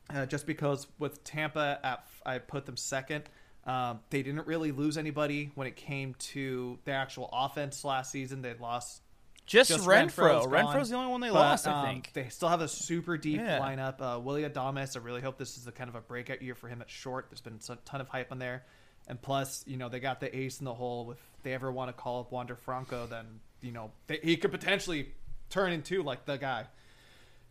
uh, 0.10 0.26
just 0.26 0.45
because 0.45 0.88
with 1.00 1.24
Tampa, 1.24 1.80
at 1.84 2.08
I 2.26 2.38
put 2.39 2.66
them 2.66 2.78
second. 2.78 3.24
Um, 3.66 4.00
they 4.10 4.24
didn't 4.24 4.48
really 4.48 4.72
lose 4.72 4.98
anybody 4.98 5.52
when 5.56 5.68
it 5.68 5.76
came 5.76 6.14
to 6.20 6.80
the 6.86 6.91
actual 6.91 7.30
offense 7.34 7.84
last 7.84 8.12
season. 8.12 8.41
They 8.41 8.54
lost 8.54 9.02
Just, 9.45 9.70
just 9.70 9.86
Renfroe. 9.86 10.45
Renfroe's. 10.45 10.48
Renfroe's 10.48 10.89
the 10.89 10.95
only 10.95 11.12
one 11.12 11.20
they 11.20 11.28
but, 11.28 11.36
lost, 11.36 11.68
I 11.68 11.72
um, 11.74 11.86
think. 11.86 12.14
They 12.14 12.30
still 12.30 12.48
have 12.48 12.62
a 12.62 12.68
super 12.70 13.18
deep 13.18 13.41
Yeah. 13.41 13.60
lineup. 13.60 14.00
Uh, 14.00 14.20
Willie 14.20 14.43
Adames, 14.43 14.95
I 14.95 15.00
really 15.00 15.22
hope 15.22 15.38
this 15.38 15.58
is 15.58 15.68
a 15.68 15.72
kind 15.74 15.89
of 15.89 15.95
a 15.95 16.02
breakout 16.02 16.41
year 16.41 16.56
for 16.56 16.70
him 16.70 16.82
at 16.82 16.89
short. 16.89 17.28
There's 17.30 17.41
been 17.41 17.60
a 17.70 17.76
ton 17.84 18.00
of 18.00 18.08
hype 18.08 18.32
on 18.32 18.39
there. 18.39 18.64
And 19.10 19.22
plus, 19.22 19.66
you 19.68 19.76
know, 19.78 19.89
they 19.89 20.00
got 20.00 20.22
the 20.22 20.34
ace 20.38 20.60
in 20.60 20.66
the 20.66 20.74
hole. 20.74 21.12
If 21.12 21.20
they 21.43 21.54
ever 21.54 21.70
want 21.70 21.89
to 21.89 21.93
call 21.93 22.22
up 22.22 22.32
Wander 22.32 22.56
Franco, 22.56 23.06
then, 23.06 23.41
you 23.62 23.72
know, 23.74 23.91
they, 24.08 24.20
he 24.24 24.38
could 24.38 24.52
potentially 24.52 25.14
turn 25.50 25.72
into, 25.72 26.04
like, 26.04 26.26
the 26.26 26.38
guy. 26.38 26.66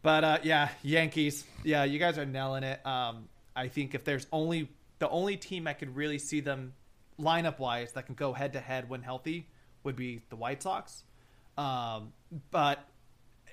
But, 0.02 0.24
uh, 0.24 0.38
yeah, 0.42 0.68
Yankees. 0.82 1.44
Yeah, 1.64 1.84
you 1.84 1.98
guys 1.98 2.18
are 2.18 2.26
nailing 2.26 2.62
it. 2.62 2.84
Um, 2.86 3.28
I 3.54 3.68
think 3.68 3.94
if 3.94 4.04
there's 4.04 4.26
only 4.30 4.68
the 4.98 5.08
only 5.08 5.36
team 5.36 5.66
I 5.66 5.72
could 5.72 5.94
really 5.96 6.18
see 6.18 6.40
them 6.40 6.74
lineup 7.18 7.58
wise 7.58 7.92
that 7.92 8.06
can 8.06 8.14
go 8.14 8.32
head 8.32 8.52
to 8.54 8.60
head 8.60 8.88
when 8.88 9.02
healthy 9.02 9.48
would 9.84 9.96
be 9.96 10.22
the 10.30 10.36
White 10.36 10.62
Sox. 10.62 11.02
Um, 11.56 12.12
but 12.50 12.86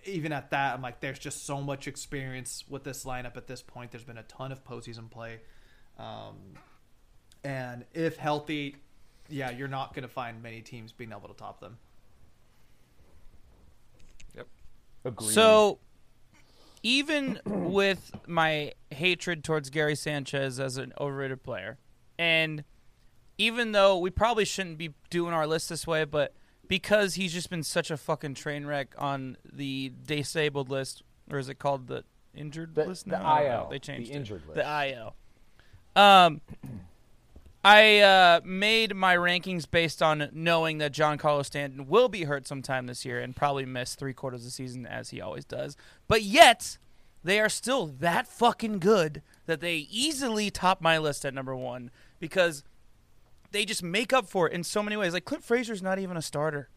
even 0.06 0.32
at 0.34 0.52
that, 0.52 0.74
I'm 0.74 0.82
like, 0.82 1.00
there's 1.00 1.20
just 1.20 1.46
so 1.46 1.62
much 1.62 1.88
experience 1.88 2.66
with 2.70 2.84
this 2.84 3.06
lineup 3.06 3.38
at 3.38 3.48
this 3.48 3.62
point. 3.62 3.92
There's 3.92 4.04
been 4.04 4.18
a 4.18 4.24
ton 4.24 4.52
of 4.52 4.64
postseason 4.64 5.10
play. 5.10 5.40
Um, 5.98 6.38
and 7.44 7.86
if 7.94 8.18
healthy, 8.18 8.78
yeah, 9.30 9.52
you're 9.52 9.68
not 9.68 9.94
going 9.94 10.04
to 10.04 10.14
find 10.14 10.42
many 10.44 10.62
teams 10.62 10.92
being 10.92 11.12
able 11.12 11.30
to 11.30 11.34
top 11.34 11.60
them. 11.62 11.78
Agreed. 15.06 15.32
So, 15.34 15.80
even 16.82 17.40
with 17.46 18.12
my 18.28 18.74
hatred 18.92 19.44
towards 19.44 19.70
Gary 19.70 19.96
Sanchez 19.96 20.60
as 20.60 20.78
an 20.78 20.94
overrated 21.00 21.44
player, 21.44 21.78
and 22.18 22.64
even 23.38 23.72
though 23.72 23.98
we 23.98 24.10
probably 24.10 24.46
shouldn't 24.46 24.78
be 24.78 24.94
doing 25.10 25.34
our 25.34 25.48
list 25.48 25.70
this 25.70 25.88
way, 25.88 26.04
but 26.06 26.34
because 26.68 27.16
he's 27.16 27.34
just 27.34 27.50
been 27.50 27.64
such 27.64 27.92
a 27.92 27.98
fucking 27.98 28.36
train 28.36 28.66
wreck 28.66 28.94
on 28.98 29.38
the 29.52 29.92
disabled 30.06 30.70
list, 30.70 31.04
or 31.32 31.38
is 31.40 31.50
it 31.50 31.56
called 31.60 31.88
the 31.88 32.04
injured 32.36 32.76
The- 32.76 32.86
list 32.86 33.06
the 33.06 33.18
now? 33.18 33.26
I 33.28 33.40
don't 33.42 33.50
know. 33.50 33.64
IL, 33.64 33.70
They 33.70 33.80
changed 33.80 34.10
the 34.10 34.14
it. 34.14 34.18
injured 34.18 34.44
list. 34.48 34.56
The 34.56 34.88
IL. 34.90 35.16
Um, 35.96 36.42
I 37.64 38.00
uh, 38.00 38.42
made 38.44 38.94
my 38.94 39.16
rankings 39.16 39.70
based 39.70 40.02
on 40.02 40.30
knowing 40.34 40.80
that 40.80 40.92
Giancarlo 40.92 41.46
Stanton 41.46 41.88
will 41.88 42.10
be 42.10 42.26
hurt 42.26 42.46
sometime 42.46 42.88
this 42.88 43.06
year 43.06 43.22
and 43.22 43.36
probably 43.36 43.66
miss 43.66 43.96
three 43.96 44.14
quarters 44.14 44.42
of 44.42 44.46
the 44.46 44.52
season 44.52 44.86
as 44.86 45.12
he 45.12 45.22
always 45.22 45.46
does. 45.46 45.78
But 46.10 46.24
yet, 46.24 46.78
they 47.24 47.40
are 47.40 47.48
still 47.50 47.88
that 47.88 48.28
fucking 48.28 48.80
good 48.80 49.22
that 49.46 49.62
they 49.62 49.88
easily 49.90 50.52
top 50.52 50.82
my 50.82 50.98
list 50.98 51.24
at 51.24 51.34
number 51.34 51.56
one 51.56 51.90
because 52.20 52.64
they 53.52 53.64
just 53.64 53.82
make 53.82 54.12
up 54.12 54.28
for 54.28 54.50
it 54.50 54.54
in 54.54 54.64
so 54.64 54.84
many 54.84 54.98
ways. 54.98 55.14
Like 55.14 55.24
Clint 55.24 55.46
Frazier's 55.46 55.82
not 55.82 56.00
even 56.00 56.18
a 56.18 56.22
starter. 56.22 56.68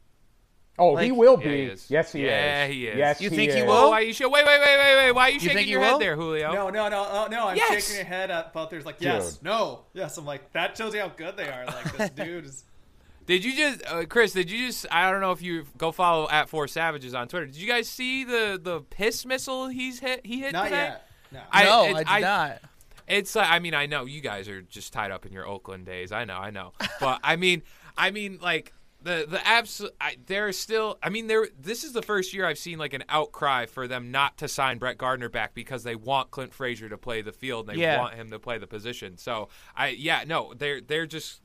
Oh, 0.78 0.96
he 0.96 1.10
like- 1.10 1.18
will 1.18 1.38
Yeah, 1.40 1.48
be. 1.48 1.56
he 1.56 1.62
is. 1.64 1.90
Yes, 1.90 2.12
he 2.12 2.24
Yeah, 2.26 2.26
is. 2.26 2.30
Yeah, 2.44 2.66
he 2.74 2.86
is. 2.88 2.96
Yes, 2.98 3.20
You 3.20 3.30
he 3.30 3.36
think 3.36 3.52
he 3.52 3.62
will? 3.62 3.90
Why 3.90 4.00
you 4.00 4.12
should, 4.12 4.28
wait, 4.30 4.46
wait, 4.46 4.60
wait, 4.60 4.78
wait, 4.78 4.96
wait. 4.96 5.12
Why 5.12 5.22
are 5.22 5.30
you, 5.30 5.40
shaking 5.40 5.56
think 5.56 5.66
he 5.66 5.72
your 5.72 5.80
will? 5.80 5.90
head 5.92 6.00
there, 6.00 6.16
Julio? 6.16 6.52
No, 6.52 6.70
no, 6.70 6.88
no, 6.88 7.06
oh, 7.10 7.28
no. 7.30 7.48
I'm 7.48 7.56
Yes! 7.56 7.84
shaking 7.86 7.96
your 7.96 8.04
head 8.06 8.30
at 8.30 8.52
both. 8.52 8.70
There's 8.70 8.84
like, 8.86 8.96
yes, 9.00 9.34
Dude. 9.36 9.44
no, 9.44 9.80
yes. 9.94 10.16
I'm 10.18 10.26
like, 10.26 10.52
that 10.52 10.76
shows 10.76 10.94
you 10.94 11.00
how 11.00 11.08
good 11.08 11.36
they 11.36 11.48
are. 11.48 11.66
Like, 11.66 11.96
this 11.96 12.10
dude 12.26 12.44
is. 12.46 12.64
Did 13.26 13.44
you 13.44 13.56
just, 13.56 13.84
uh, 13.86 14.04
Chris? 14.06 14.32
Did 14.32 14.50
you 14.50 14.66
just? 14.68 14.86
I 14.90 15.10
don't 15.10 15.20
know 15.20 15.32
if 15.32 15.42
you 15.42 15.64
go 15.78 15.90
follow 15.90 16.28
at 16.30 16.48
Four 16.48 16.68
Savages 16.68 17.12
on 17.12 17.26
Twitter. 17.26 17.46
Did 17.46 17.56
you 17.56 17.66
guys 17.66 17.88
see 17.88 18.22
the 18.22 18.58
the 18.62 18.82
piss 18.82 19.26
missile 19.26 19.66
he's 19.66 19.98
hit? 19.98 20.24
He 20.24 20.38
hit 20.40 20.52
Not 20.52 20.64
today? 20.64 20.76
yet. 20.76 21.08
No. 21.32 21.40
I- 21.50 21.64
no, 21.64 21.84
it- 21.86 21.94
I 21.94 21.98
did 21.98 22.08
I- 22.08 22.20
not. 22.20 22.60
It's 23.08 23.34
like 23.36 23.48
I 23.50 23.58
mean 23.60 23.72
I 23.74 23.86
know 23.86 24.04
you 24.04 24.20
guys 24.20 24.48
are 24.48 24.62
just 24.62 24.92
tied 24.92 25.10
up 25.12 25.26
in 25.26 25.32
your 25.32 25.46
Oakland 25.46 25.86
days. 25.86 26.10
I 26.12 26.24
know, 26.24 26.36
I 26.36 26.50
know. 26.50 26.72
But 27.00 27.20
I 27.24 27.34
mean, 27.36 27.62
I 27.96 28.10
mean 28.12 28.38
like 28.42 28.72
the 29.06 29.26
the 29.28 29.46
absolute. 29.46 29.92
There 30.26 30.48
is 30.48 30.58
still. 30.58 30.98
I 31.02 31.08
mean, 31.08 31.26
there. 31.26 31.48
This 31.58 31.84
is 31.84 31.92
the 31.92 32.02
first 32.02 32.34
year 32.34 32.44
I've 32.46 32.58
seen 32.58 32.78
like 32.78 32.92
an 32.92 33.04
outcry 33.08 33.66
for 33.66 33.88
them 33.88 34.10
not 34.10 34.36
to 34.38 34.48
sign 34.48 34.78
Brett 34.78 34.98
Gardner 34.98 35.28
back 35.28 35.54
because 35.54 35.82
they 35.84 35.94
want 35.96 36.30
Clint 36.30 36.52
Frazier 36.52 36.88
to 36.88 36.98
play 36.98 37.22
the 37.22 37.32
field. 37.32 37.68
and 37.70 37.78
They 37.78 37.82
Yeah. 37.82 37.98
want 38.00 38.14
him 38.14 38.30
to 38.30 38.38
play 38.38 38.58
the 38.58 38.66
position. 38.66 39.16
So 39.16 39.48
I 39.74 39.88
yeah 39.88 40.24
no 40.26 40.52
they're 40.54 40.80
they're 40.80 41.06
just 41.06 41.40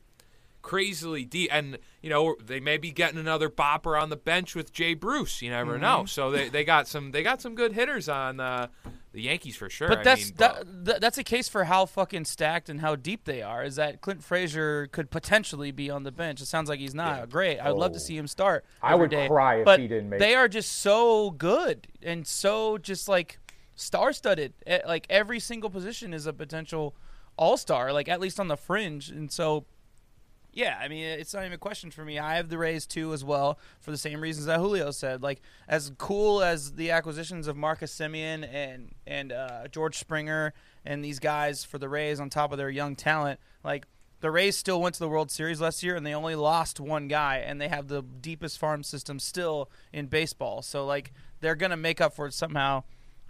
crazily 0.64 1.26
deep 1.26 1.50
and 1.52 1.80
you 2.04 2.10
know 2.12 2.36
they 2.44 2.60
may 2.60 2.78
be 2.78 2.92
getting 2.92 3.18
another 3.20 3.50
bopper 3.50 4.00
on 4.00 4.10
the 4.10 4.16
bench 4.16 4.54
with 4.54 4.72
Jay 4.72 4.94
Bruce 4.94 5.42
you 5.42 5.50
never 5.50 5.72
Mm-hmm. 5.74 5.82
know 5.82 6.06
so 6.06 6.30
they, 6.30 6.50
they 6.50 6.64
got 6.64 6.88
some 6.88 7.10
they 7.12 7.24
got 7.24 7.42
some 7.42 7.56
good 7.56 7.74
hitters 7.74 8.08
on 8.08 8.40
uh, 8.40 8.68
the 9.14 9.22
Yankees 9.24 9.56
for 9.58 9.70
sure 9.70 9.88
But 9.90 10.00
I 10.00 10.04
that's 10.04 10.26
mean, 10.28 10.34
that, 10.38 10.86
th- 10.86 11.00
that's 11.00 11.18
a 11.18 11.24
case 11.24 11.50
for 11.50 11.66
how 11.66 11.86
fucking 11.86 12.26
stacked 12.26 12.70
and 12.70 12.80
how 12.80 12.96
deep 12.96 13.26
they 13.26 13.42
are. 13.42 13.64
Is 13.64 13.76
that 13.76 14.00
Clint 14.02 14.24
Frazier 14.24 14.88
could 14.88 15.10
potentially 15.12 15.72
be 15.72 15.90
on 15.90 16.04
the 16.04 16.12
bench? 16.12 16.40
It 16.42 16.46
sounds 16.46 16.70
like 16.70 16.80
he's 16.80 16.96
not. 16.96 17.30
Great. 17.30 17.60
I 17.60 17.72
would 17.72 17.80
love 17.80 17.92
to 17.92 17.98
Oh. 17.98 18.02
see 18.02 18.16
him 18.18 18.28
start. 18.28 18.64
I 18.82 18.96
would 18.96 19.10
day. 19.10 19.28
cry 19.28 19.56
if 19.60 19.66
but 19.66 19.80
he 19.82 19.88
didn't 19.88 20.10
make 20.10 20.20
They 20.22 20.34
are 20.36 20.48
just 20.48 20.72
so 20.72 21.32
good 21.32 21.88
and 22.02 22.26
so 22.26 22.78
just 22.78 23.10
like 23.10 23.40
star-studded. 23.76 24.54
Eh, 24.66 24.80
Like 24.88 25.06
every 25.10 25.40
single 25.40 25.70
position 25.70 26.14
is 26.14 26.26
a 26.26 26.34
potential 26.34 26.96
all-star, 27.38 27.92
like 27.92 28.08
at 28.08 28.20
least 28.20 28.40
on 28.40 28.48
the 28.48 28.58
fringe. 28.58 29.10
And 29.10 29.32
so 29.32 29.66
yeah, 30.54 30.78
I 30.82 30.90
mean, 30.90 31.04
it's 31.06 31.34
not 31.34 31.42
even 31.42 31.54
a 31.54 31.58
question 31.58 31.92
for 31.92 32.04
me. 32.04 32.20
I 32.20 32.36
have 32.36 32.50
the 32.50 32.58
Rays 32.58 32.86
too 32.86 33.14
as 33.14 33.24
well 33.24 33.58
for 33.80 33.92
the 33.92 33.98
same 33.98 34.20
reasons 34.20 34.48
that 34.48 34.60
Julio 34.60 34.92
said. 34.92 35.24
Like 35.24 35.42
as 35.68 35.92
cool 35.98 36.42
as 36.42 36.74
the 36.74 36.92
acquisitions 36.92 37.48
of 37.48 37.56
Marcus 37.56 37.96
Semien 37.96 38.48
and 38.52 38.94
and 39.08 39.32
uh, 39.32 39.68
George 39.70 39.98
Springer 39.98 40.54
and 40.86 41.04
these 41.04 41.20
guys 41.20 41.64
for 41.64 41.78
the 41.78 41.88
Rays 41.88 42.20
on 42.20 42.30
top 42.30 42.52
of 42.52 42.58
their 42.58 42.70
young 42.70 42.96
talent, 42.96 43.40
like 43.64 43.86
the 44.20 44.30
Rays 44.30 44.58
still 44.58 44.82
went 44.82 44.96
to 44.96 45.00
the 45.00 45.10
World 45.10 45.32
Series 45.32 45.62
last 45.62 45.84
year 45.84 45.96
and 45.96 46.06
they 46.06 46.14
only 46.14 46.36
lost 46.36 46.80
one 46.80 47.08
guy 47.08 47.38
and 47.38 47.62
they 47.62 47.70
have 47.70 47.88
the 47.88 48.02
deepest 48.02 48.60
farm 48.60 48.84
system 48.84 49.20
still 49.20 49.70
in 49.94 50.08
baseball. 50.08 50.62
So 50.62 50.86
like 50.86 51.14
they're 51.40 51.56
gonna 51.56 51.78
make 51.78 52.02
up 52.02 52.14
for 52.14 52.26
it 52.28 52.34
somehow. 52.34 52.84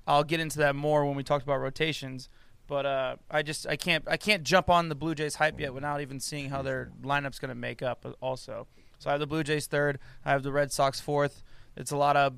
I'll 0.08 0.24
get 0.24 0.40
into 0.40 0.58
that 0.58 0.76
more 0.76 1.06
when 1.06 1.16
we 1.16 1.24
talk 1.24 1.44
about 1.44 1.60
rotations. 1.60 2.30
But 2.72 2.86
uh, 2.86 3.16
I 3.30 3.42
just 3.42 3.68
I 3.68 3.76
can't 3.76 4.06
I 4.08 4.16
can't 4.16 4.44
jump 4.44 4.70
on 4.70 4.88
the 4.88 4.96
Blue 4.96 5.14
Jays 5.14 5.36
hype 5.36 5.60
yet 5.60 5.74
without 5.74 6.00
even 6.00 6.22
seeing 6.22 6.50
how 6.50 6.62
their 6.62 6.90
lineup's 7.04 7.38
going 7.38 7.50
to 7.50 7.54
make 7.56 7.82
up. 7.82 8.06
Also, 8.22 8.66
so 8.98 9.10
I 9.10 9.12
have 9.12 9.20
the 9.20 9.28
Blue 9.28 9.44
Jays 9.44 9.68
third. 9.68 10.00
I 10.24 10.32
have 10.32 10.42
the 10.42 10.54
Red 10.54 10.72
Sox 10.72 11.02
fourth. 11.02 11.44
It's 11.76 11.92
a 11.92 11.98
lot 11.98 12.16
of 12.16 12.36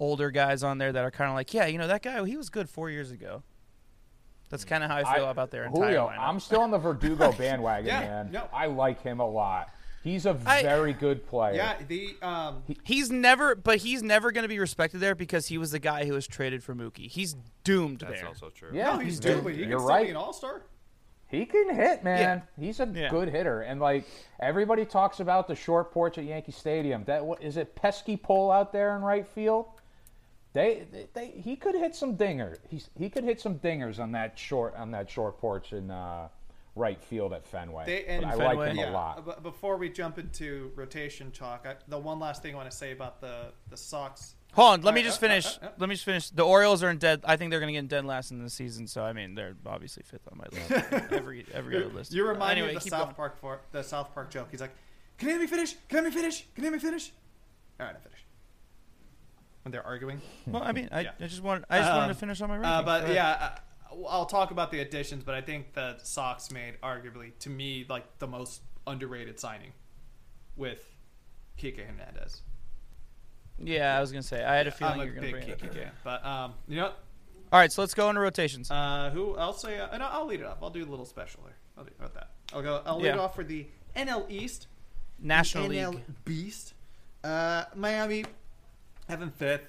older 0.00 0.32
guys 0.32 0.64
on 0.64 0.78
there 0.78 0.90
that 0.90 1.04
are 1.04 1.12
kind 1.12 1.30
of 1.30 1.36
like, 1.36 1.54
yeah, 1.54 1.66
you 1.66 1.78
know 1.78 1.86
that 1.86 2.02
guy 2.02 2.24
he 2.26 2.36
was 2.36 2.50
good 2.50 2.68
four 2.68 2.90
years 2.90 3.12
ago. 3.12 3.44
That's 4.48 4.64
kind 4.64 4.82
of 4.82 4.90
how 4.90 4.96
I 4.96 5.14
feel 5.14 5.26
I- 5.26 5.30
about 5.30 5.52
their 5.52 5.66
entire 5.66 5.84
Julio, 5.84 6.08
lineup. 6.08 6.18
I'm 6.18 6.40
still 6.40 6.62
on 6.62 6.72
the 6.72 6.78
Verdugo 6.78 7.30
bandwagon, 7.38 7.86
Yeah, 7.86 8.00
man. 8.00 8.32
no. 8.32 8.48
I 8.52 8.66
like 8.66 9.00
him 9.04 9.20
a 9.20 9.28
lot. 9.30 9.70
He's 10.02 10.24
a 10.24 10.32
very 10.32 10.94
good 10.94 11.26
player. 11.26 11.54
Yeah, 11.56 11.74
the 11.86 12.16
um, 12.22 12.62
He's 12.84 13.10
never, 13.10 13.54
but 13.54 13.78
he's 13.78 14.02
never 14.02 14.32
going 14.32 14.44
to 14.44 14.48
be 14.48 14.58
respected 14.58 14.98
there 15.00 15.14
because 15.14 15.48
he 15.48 15.58
was 15.58 15.72
the 15.72 15.78
guy 15.78 16.06
who 16.06 16.14
was 16.14 16.26
traded 16.26 16.64
for 16.64 16.74
Mookie. 16.74 17.08
He's 17.10 17.36
doomed 17.64 17.98
there. 18.00 18.08
that's 18.08 18.20
there. 18.22 18.28
also 18.28 18.48
true 18.48 18.70
Yeah, 18.72 18.92
no, 18.94 18.98
he's 19.00 19.18
very- 19.18 19.34
doing. 19.34 19.44
But 19.44 19.52
he 19.54 19.60
can 19.60 19.68
You're 19.70 19.78
still 19.80 19.88
right. 19.88 20.04
be 20.04 20.10
an 20.10 20.16
all 20.16 20.32
star. 20.32 20.62
He 21.28 21.44
can 21.46 21.74
hit, 21.74 22.02
man. 22.02 22.42
He's 22.58 22.80
a 22.80 22.86
Yeah. 22.92 23.08
good 23.10 23.28
hitter, 23.28 23.60
and 23.62 23.78
like 23.80 24.04
everybody 24.40 24.84
talks 24.84 25.20
about 25.20 25.46
the 25.46 25.54
short 25.54 25.92
porch 25.92 26.16
at 26.18 26.24
Yankee 26.24 26.50
Stadium. 26.50 27.04
That 27.04 27.24
what 27.24 27.42
is 27.42 27.56
it? 27.56 27.76
Pesky 27.76 28.16
pole 28.16 28.50
out 28.50 28.72
there 28.72 28.96
in 28.96 29.02
right 29.02 29.26
field. 29.28 29.66
They, 30.54 30.86
they, 30.90 31.06
they 31.14 31.26
he 31.40 31.54
could 31.54 31.76
hit 31.76 31.94
some 31.94 32.16
dinger. 32.16 32.56
He's 32.68 32.90
he 32.98 33.08
could 33.10 33.22
hit 33.22 33.40
some 33.40 33.60
dingers 33.60 34.00
on 34.00 34.10
that 34.12 34.36
short 34.36 34.74
on 34.74 34.90
that 34.90 35.08
short 35.08 35.38
porch 35.38 35.72
in 35.72 35.90
uh, 35.92 36.26
right 36.76 37.02
field 37.02 37.32
at 37.32 37.44
Fenway. 37.46 37.84
They- 37.86 38.04
and- 38.06 38.22
But 38.22 38.28
I 38.34 38.36
Fenway? 38.36 38.56
like 38.56 38.68
him 38.70 38.76
Yeah, 38.78 38.90
a 38.90 38.92
lot. 38.92 39.26
but 39.26 39.42
before 39.42 39.76
we 39.76 39.88
jump 39.90 40.18
into 40.18 40.72
rotation 40.76 41.30
talk, 41.32 41.66
I, 41.66 41.76
the 41.88 41.98
one 41.98 42.18
last 42.20 42.42
thing 42.42 42.54
I 42.54 42.56
want 42.56 42.70
to 42.70 42.76
say 42.76 42.92
about 42.92 43.20
the 43.20 43.52
the 43.68 43.76
Sox. 43.76 44.34
Hold 44.54 44.72
on, 44.72 44.82
let 44.82 44.94
me 44.94 45.00
Uh, 45.00 45.04
just 45.04 45.22
uh, 45.22 45.26
uh, 45.26 45.28
finish. 45.28 45.46
uh, 45.46 45.66
uh. 45.66 45.70
Let 45.78 45.88
me 45.88 45.94
just 45.94 46.04
finish. 46.04 46.30
The 46.30 46.42
Orioles 46.42 46.82
are 46.82 46.90
in 46.90 46.98
dead. 46.98 47.20
I 47.24 47.36
think 47.36 47.50
they're 47.50 47.60
going 47.60 47.68
to 47.68 47.72
get 47.72 47.78
in 47.80 47.86
dead 47.86 48.04
last 48.04 48.30
in 48.32 48.42
the 48.42 48.50
season. 48.50 48.86
So 48.88 49.04
I 49.04 49.12
mean, 49.12 49.34
they're 49.36 49.54
obviously 49.66 50.02
fifth 50.04 50.26
on 50.30 50.38
my 50.38 50.46
list. 50.50 50.92
every 51.12 51.46
every 51.52 51.76
other 51.76 51.86
list. 51.92 52.12
You 52.12 52.26
remind 52.26 52.52
anyway, 52.52 52.70
me 52.70 52.76
of 52.76 52.82
the 52.84 52.90
South 52.90 53.04
going. 53.04 53.14
Park 53.14 53.40
for 53.40 53.60
the 53.72 53.82
South 53.82 54.12
Park 54.14 54.30
joke. 54.30 54.48
He's 54.50 54.60
like, 54.60 54.74
"Can 55.18 55.28
you 55.28 55.34
let 55.34 55.40
me 55.42 55.46
finish? 55.46 55.74
Can 55.88 55.98
you 55.98 56.02
let 56.02 56.04
me 56.04 56.10
finish? 56.20 56.46
Can 56.54 56.64
you 56.64 56.70
let 56.70 56.74
me 56.74 56.80
finish?" 56.80 57.12
All 57.78 57.86
right, 57.86 57.94
I 57.94 57.98
finish. 58.00 58.24
When 59.62 59.72
they're 59.72 59.86
arguing. 59.86 60.20
Well, 60.46 60.62
I 60.62 60.72
mean, 60.72 60.88
I, 60.90 61.00
Yeah. 61.02 61.10
I 61.20 61.26
just 61.26 61.42
wanted. 61.42 61.64
I 61.70 61.78
just 61.78 61.90
wanted 61.90 62.02
Um, 62.04 62.08
to 62.08 62.14
finish 62.14 62.40
on 62.40 62.48
my 62.48 62.56
rankings. 62.58 62.64
Uh, 62.78 62.82
but 62.82 63.08
yeah, 63.12 63.28
uh, 63.30 63.58
I'll 64.08 64.26
talk 64.26 64.50
about 64.50 64.70
the 64.70 64.80
additions. 64.80 65.24
But 65.24 65.34
I 65.34 65.40
think 65.40 65.74
the 65.74 65.98
Sox 66.02 66.50
made 66.50 66.74
arguably, 66.82 67.32
to 67.40 67.50
me, 67.50 67.84
like 67.88 68.18
the 68.18 68.26
most 68.26 68.62
underrated 68.86 69.38
signing 69.40 69.72
with 70.56 70.84
Kike 71.58 71.84
Hernandez. 71.86 72.42
Yeah, 73.62 73.96
I 73.96 74.00
was 74.00 74.10
gonna 74.10 74.22
say. 74.22 74.42
I 74.42 74.54
had 74.56 74.66
a 74.66 74.70
feeling 74.70 74.94
I'm 74.94 75.00
a 75.00 75.04
you 75.04 75.10
were 75.10 75.14
gonna 75.16 75.26
big 75.26 75.32
bring 75.32 75.48
it 75.48 75.62
up. 75.64 75.74
Kike. 75.74 75.90
But 76.04 76.24
um, 76.24 76.54
you 76.68 76.76
know. 76.76 76.92
All 77.52 77.58
right, 77.58 77.70
so 77.72 77.82
let's 77.82 77.94
go 77.94 78.08
into 78.08 78.20
rotations. 78.20 78.70
uh, 78.70 79.10
who 79.12 79.36
say, 79.56 79.78
uh, 79.78 79.88
and 79.92 80.02
I'll 80.02 80.26
lead 80.26 80.40
it 80.40 80.46
off. 80.46 80.58
I'll 80.62 80.70
do 80.70 80.84
a 80.84 80.86
little 80.86 81.04
special 81.04 81.42
here. 81.44 81.56
I'll 81.76 81.84
do 81.84 81.90
about 81.98 82.14
that. 82.14 82.30
I'll 82.54 82.62
go. 82.62 82.80
I'll 82.86 82.96
lead 82.98 83.06
Yeah. 83.06 83.14
it 83.14 83.18
off 83.18 83.34
for 83.34 83.42
the 83.44 83.66
NL 83.96 84.24
East. 84.30 84.68
National 85.18 85.68
NL 85.68 85.94
League. 85.94 86.24
Beast. 86.24 86.74
Uh, 87.24 87.64
Miami, 87.74 88.24
having 89.08 89.30
fifth. 89.30 89.62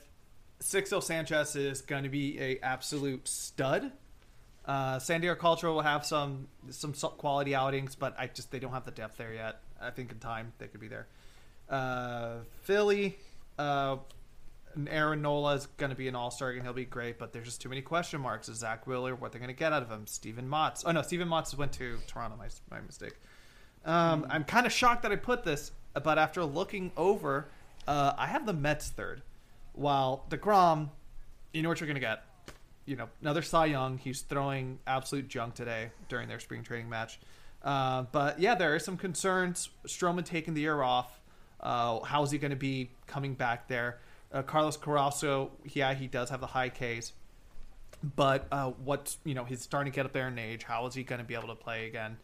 Sixto 0.61 1.01
Sanchez 1.01 1.55
is 1.55 1.81
going 1.81 2.03
to 2.03 2.09
be 2.09 2.39
a 2.39 2.59
absolute 2.59 3.27
stud. 3.27 3.91
Uh, 4.65 4.99
Sandy 4.99 5.27
Alcantara 5.29 5.73
will 5.73 5.81
have 5.81 6.05
some 6.05 6.47
some 6.69 6.93
quality 6.93 7.55
outings, 7.55 7.95
but 7.95 8.15
I 8.17 8.27
just 8.27 8.51
they 8.51 8.59
don't 8.59 8.73
have 8.73 8.85
the 8.85 8.91
depth 8.91 9.17
there 9.17 9.33
yet. 9.33 9.61
I 9.81 9.89
think 9.89 10.11
in 10.11 10.19
time 10.19 10.53
they 10.59 10.67
could 10.67 10.79
be 10.79 10.87
there. 10.87 11.07
Uh, 11.69 12.37
Philly, 12.61 13.17
uh, 13.57 13.97
Aaron 14.87 15.21
Nola 15.21 15.55
is 15.55 15.65
going 15.77 15.89
to 15.89 15.95
be 15.95 16.07
an 16.07 16.15
all 16.15 16.29
star 16.29 16.51
and 16.51 16.61
he'll 16.61 16.73
be 16.73 16.85
great, 16.85 17.17
but 17.17 17.33
there's 17.33 17.45
just 17.45 17.61
too 17.61 17.69
many 17.69 17.81
question 17.81 18.21
marks. 18.21 18.49
Is 18.49 18.59
Zack 18.59 18.85
Wheeler 18.85 19.15
what 19.15 19.31
they're 19.31 19.39
going 19.39 19.53
to 19.53 19.57
get 19.57 19.73
out 19.73 19.81
of 19.81 19.89
him? 19.89 20.05
Steven 20.05 20.49
Matz. 20.49 20.83
Oh 20.85 20.91
no, 20.91 21.01
Steven 21.01 21.27
Matz 21.27 21.55
went 21.57 21.71
to 21.73 21.97
Toronto. 22.07 22.37
My 22.37 22.47
my 22.69 22.81
mistake. 22.81 23.13
Um, 23.83 24.27
I'm 24.29 24.43
kind 24.43 24.67
of 24.67 24.71
shocked 24.71 25.01
that 25.03 25.11
I 25.11 25.15
put 25.15 25.43
this, 25.43 25.71
but 26.03 26.19
after 26.19 26.45
looking 26.45 26.91
over, 26.95 27.47
uh, 27.87 28.13
I 28.15 28.27
have 28.27 28.45
the 28.45 28.53
Mets 28.53 28.89
third. 28.89 29.23
While 29.73 30.25
Degrom, 30.29 30.89
you 31.51 31.63
know 31.63 31.69
what 31.69 31.79
you're 31.79 31.87
going 31.87 31.95
to 31.95 32.01
get. 32.01 32.23
You 32.85 32.95
know, 32.95 33.09
another 33.21 33.41
Cy 33.41 33.67
Young. 33.67 33.97
He's 33.97 34.21
throwing 34.21 34.79
absolute 34.87 35.27
junk 35.27 35.55
today 35.55 35.91
during 36.09 36.27
their 36.27 36.39
spring 36.39 36.63
training 36.63 36.89
match. 36.89 37.19
Uh, 37.63 38.03
but 38.11 38.39
yeah, 38.39 38.55
there 38.55 38.73
are 38.73 38.79
some 38.79 38.97
concerns. 38.97 39.69
Stroman 39.87 40.25
taking 40.25 40.53
the 40.53 40.61
year 40.61 40.81
off. 40.81 41.19
Uh, 41.59 41.99
how 42.01 42.23
is 42.23 42.31
he 42.31 42.37
going 42.37 42.51
to 42.51 42.57
be 42.57 42.89
coming 43.05 43.35
back 43.35 43.67
there? 43.67 43.99
Uh, 44.33 44.41
Carlos 44.41 44.77
Carrasco, 44.77 45.51
yeah, 45.73 45.93
he 45.93 46.07
does 46.07 46.29
have 46.29 46.39
the 46.39 46.47
high 46.47 46.69
Ks, 46.69 47.11
but 48.15 48.47
uh, 48.51 48.71
what 48.71 49.15
you 49.25 49.35
know, 49.35 49.43
he's 49.43 49.61
starting 49.61 49.91
to 49.91 49.95
get 49.95 50.05
up 50.05 50.13
there 50.13 50.27
in 50.29 50.39
age. 50.39 50.63
How 50.63 50.85
is 50.87 50.95
he 50.95 51.03
going 51.03 51.19
to 51.19 51.25
be 51.25 51.35
able 51.35 51.49
to 51.49 51.55
play 51.55 51.87
again? 51.87 52.17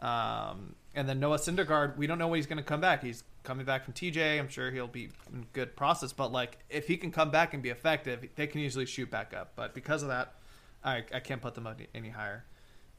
Um, 0.00 0.74
and 0.94 1.08
then 1.08 1.20
Noah 1.20 1.38
Syndergaard, 1.38 1.96
we 1.96 2.06
don't 2.06 2.18
know 2.18 2.28
when 2.28 2.36
he's 2.36 2.46
going 2.46 2.58
to 2.58 2.64
come 2.64 2.80
back. 2.80 3.02
He's 3.02 3.24
coming 3.44 3.64
back 3.64 3.84
from 3.84 3.94
TJ. 3.94 4.38
I'm 4.40 4.48
sure 4.48 4.70
he'll 4.70 4.88
be 4.88 5.10
in 5.32 5.46
good 5.52 5.76
process, 5.76 6.12
but 6.12 6.32
like 6.32 6.58
if 6.68 6.88
he 6.88 6.96
can 6.96 7.12
come 7.12 7.30
back 7.30 7.54
and 7.54 7.62
be 7.62 7.68
effective, 7.70 8.26
they 8.34 8.46
can 8.48 8.60
usually 8.60 8.86
shoot 8.86 9.10
back 9.10 9.32
up. 9.32 9.52
But 9.54 9.74
because 9.74 10.02
of 10.02 10.08
that, 10.08 10.34
I, 10.82 11.04
I 11.14 11.20
can't 11.20 11.40
put 11.40 11.54
them 11.54 11.66
any, 11.66 11.86
any 11.94 12.08
higher. 12.08 12.44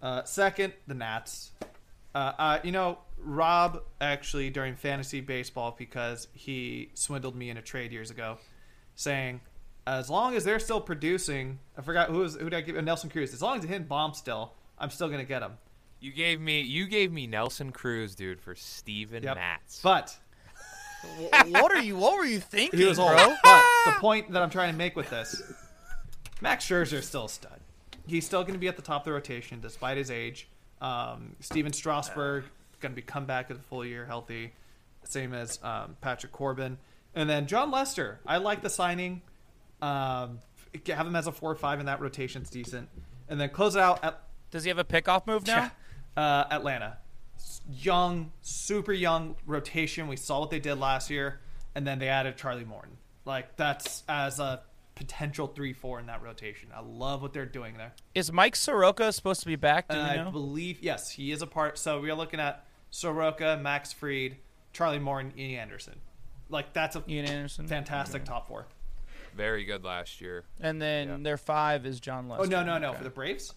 Uh, 0.02 0.24
second, 0.24 0.74
the 0.88 0.94
Nats. 0.94 1.52
Uh, 2.14 2.32
uh, 2.40 2.60
you 2.64 2.72
know, 2.72 3.00
Rob 3.18 3.82
actually 4.00 4.50
during 4.50 4.76
fantasy 4.76 5.20
baseball 5.20 5.76
because 5.78 6.28
he 6.34 6.90
swindled 6.94 7.36
me 7.36 7.50
in 7.50 7.58
a 7.58 7.62
trade 7.62 7.92
years 7.92 8.10
ago, 8.10 8.38
saying 8.96 9.42
as 9.86 10.10
long 10.10 10.36
as 10.36 10.44
they're 10.44 10.60
still 10.60 10.80
producing, 10.82 11.60
I 11.78 11.82
forgot 11.82 12.10
who 12.10 12.20
was 12.20 12.36
who 12.36 12.50
did 12.50 12.54
I 12.58 12.62
give 12.62 12.82
Nelson 12.84 13.10
Cruz. 13.10 13.34
As 13.34 13.42
long 13.42 13.58
as 13.58 13.64
they 13.64 13.68
hit 13.68 13.88
bomb 13.90 14.14
still, 14.14 14.54
I'm 14.80 14.90
still 14.90 15.10
gonna 15.10 15.26
get 15.26 15.42
him. 15.42 15.54
You 16.00 16.12
gave 16.12 16.40
me 16.40 16.62
you 16.62 16.88
gave 16.88 17.12
me 17.12 17.28
Nelson 17.28 17.72
Cruz, 17.72 18.16
dude, 18.16 18.40
for 18.40 18.56
Steven 18.56 19.24
Yep. 19.24 19.36
Matz. 19.36 19.82
But 19.82 20.16
what 21.50 21.72
are 21.72 21.82
you? 21.82 21.98
What 21.98 22.18
were 22.18 22.26
you 22.26 22.40
thinking, 22.40 22.80
he 22.80 22.86
was 22.86 23.00
old. 23.00 23.12
bro? 23.12 23.36
But 23.44 23.64
the 23.86 23.92
point 24.00 24.32
that 24.32 24.42
I'm 24.42 24.50
trying 24.50 24.72
to 24.72 24.78
make 24.78 24.96
with 24.96 25.10
this, 25.10 25.42
Max 26.42 26.66
Scherzer 26.66 26.94
is 26.94 27.08
still 27.08 27.26
a 27.26 27.30
stud. 27.30 27.60
He's 28.08 28.26
still 28.26 28.44
going 28.44 28.54
to 28.54 28.60
be 28.60 28.68
at 28.68 28.76
the 28.76 28.82
top 28.82 29.02
of 29.02 29.06
the 29.06 29.14
rotation 29.14 29.60
despite 29.62 29.98
his 29.98 30.12
age. 30.12 30.48
Um, 30.82 31.36
Stephen 31.40 31.74
Strasburg 31.74 32.46
going 32.80 32.92
to 32.92 32.96
be 32.96 33.02
come 33.02 33.26
back 33.26 33.50
at 33.50 33.58
a 33.58 33.60
full 33.60 33.86
year 33.86 34.06
healthy, 34.06 34.54
same 35.04 35.34
as 35.34 35.60
um, 35.64 35.98
Patrick 36.02 36.32
Corbin, 36.32 36.78
and 37.16 37.30
then 37.30 37.48
Jon 37.48 37.72
Lester. 37.72 38.20
I 38.26 38.38
like 38.38 38.62
the 38.62 38.70
signing. 38.70 39.22
Um, 39.82 40.40
have 40.88 41.08
him 41.08 41.16
as 41.16 41.28
a 41.28 41.32
four 41.32 41.52
or 41.52 41.56
five 41.56 41.80
in 41.80 41.86
that 41.88 42.02
rotation's 42.02 42.50
decent, 42.50 42.90
and 43.30 43.40
then 43.40 43.50
close 43.50 43.76
it 43.76 43.82
out 43.82 44.04
at 44.04 44.22
Does 44.52 44.64
he 44.64 44.70
have 44.70 44.78
a 44.78 44.84
pickoff 44.84 45.26
move 45.26 45.48
now? 45.48 45.72
uh, 46.18 46.46
Atlanta. 46.52 46.98
S- 47.46 47.62
Young, 47.70 48.32
super 48.42 48.92
young 48.94 49.36
rotation. 49.46 50.08
We 50.08 50.16
saw 50.18 50.40
what 50.40 50.50
they 50.50 50.60
did 50.60 50.76
last 50.80 51.10
year, 51.12 51.40
and 51.76 51.86
then 51.86 52.00
they 52.00 52.08
added 52.10 52.38
Charlie 52.38 52.66
Morton. 52.66 52.98
Like 53.24 53.56
that's 53.56 54.04
as 54.10 54.40
a 54.40 54.62
potential 54.96 55.48
three 55.48 55.74
four 55.74 56.00
in 56.00 56.08
that 56.08 56.22
rotation. 56.24 56.70
I 56.76 56.80
love 56.82 57.22
what 57.22 57.34
they're 57.34 57.46
doing 57.46 57.78
there. 57.78 57.94
Is 58.16 58.32
Mike 58.32 58.56
Soroka 58.56 59.12
supposed 59.12 59.42
to 59.42 59.46
be 59.46 59.56
back? 59.56 59.88
Do 59.90 59.96
And 59.98 60.22
we 60.24 60.28
I 60.28 60.32
believe 60.32 60.80
yes, 60.82 61.12
he 61.12 61.32
is 61.32 61.42
a 61.42 61.48
part. 61.48 61.78
So 61.78 62.00
we 62.00 62.10
are 62.10 62.16
looking 62.16 62.40
at 62.40 62.66
Soroka, 62.92 63.60
Max 63.62 63.92
Fried, 63.94 64.38
Charlie 64.74 65.00
Morton, 65.00 65.34
Ian 65.38 65.60
Anderson. 65.60 65.96
Like 66.50 66.74
that's 66.74 66.96
a 66.96 67.04
Ian 67.08 67.26
Anderson. 67.26 67.68
fantastic 67.68 68.26
top 68.26 68.48
four. 68.48 68.66
Very 69.36 69.66
good 69.66 69.84
last 69.84 70.22
year. 70.22 70.46
And 70.62 70.82
then 70.82 71.10
Yeah. 71.10 71.18
their 71.20 71.38
five 71.38 71.86
is 71.86 72.00
Jon 72.00 72.28
Lester. 72.30 72.46
Oh 72.46 72.50
no 72.50 72.64
no 72.64 72.78
no 72.78 72.90
Okay. 72.90 72.98
for 73.00 73.04
the 73.04 73.10
Braves. 73.10 73.54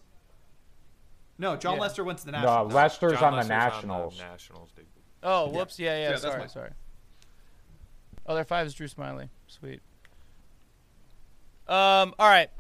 No, 1.39 1.57
Jon 1.57 1.75
Yeah. 1.77 1.81
Lester 1.83 2.05
went 2.05 2.19
to 2.19 2.27
the 2.27 2.33
No, 2.33 2.39
Nationals. 2.39 2.75
Lester's 2.75 3.13
Jon 3.13 3.25
on 3.25 3.31
the 3.33 3.37
Lester's 3.37 3.49
Nationals. 3.49 4.19
Nationals, 4.19 4.71
dude. 4.75 4.87
Oh, 5.23 5.49
whoops. 5.51 5.79
Yeah, 5.79 5.95
yeah. 5.97 6.03
Yeah, 6.03 6.09
that's 6.11 6.23
sorry, 6.23 6.39
fine. 6.41 6.49
sorry. 6.49 6.71
Oh, 8.27 8.35
their 8.35 8.45
five 8.45 8.67
is 8.67 8.75
Drew 8.75 8.89
Smyly. 8.89 9.29
Sweet. 9.47 9.81
Um. 11.67 12.15
All 12.19 12.29
right, 12.29 12.51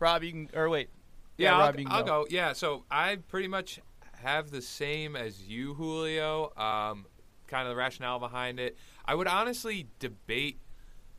Rob. 0.00 0.22
You 0.22 0.30
can. 0.32 0.50
Or 0.54 0.68
wait. 0.68 0.88
Yeah, 1.36 1.50
Rob, 1.50 1.74
I'll, 1.74 1.80
you 1.80 1.86
can 1.86 1.94
I'll 1.94 2.04
go. 2.04 2.26
Yeah, 2.30 2.52
so 2.54 2.84
I 2.90 3.16
pretty 3.16 3.48
much 3.48 3.80
have 4.22 4.50
the 4.50 4.62
same 4.62 5.14
as 5.16 5.46
you, 5.46 5.74
Julio. 5.74 6.52
Um, 6.56 7.06
kind 7.46 7.68
of 7.68 7.68
the 7.68 7.76
rationale 7.76 8.18
behind 8.18 8.58
it. 8.58 8.76
I 9.04 9.14
would 9.14 9.26
honestly 9.26 9.88
debate 9.98 10.58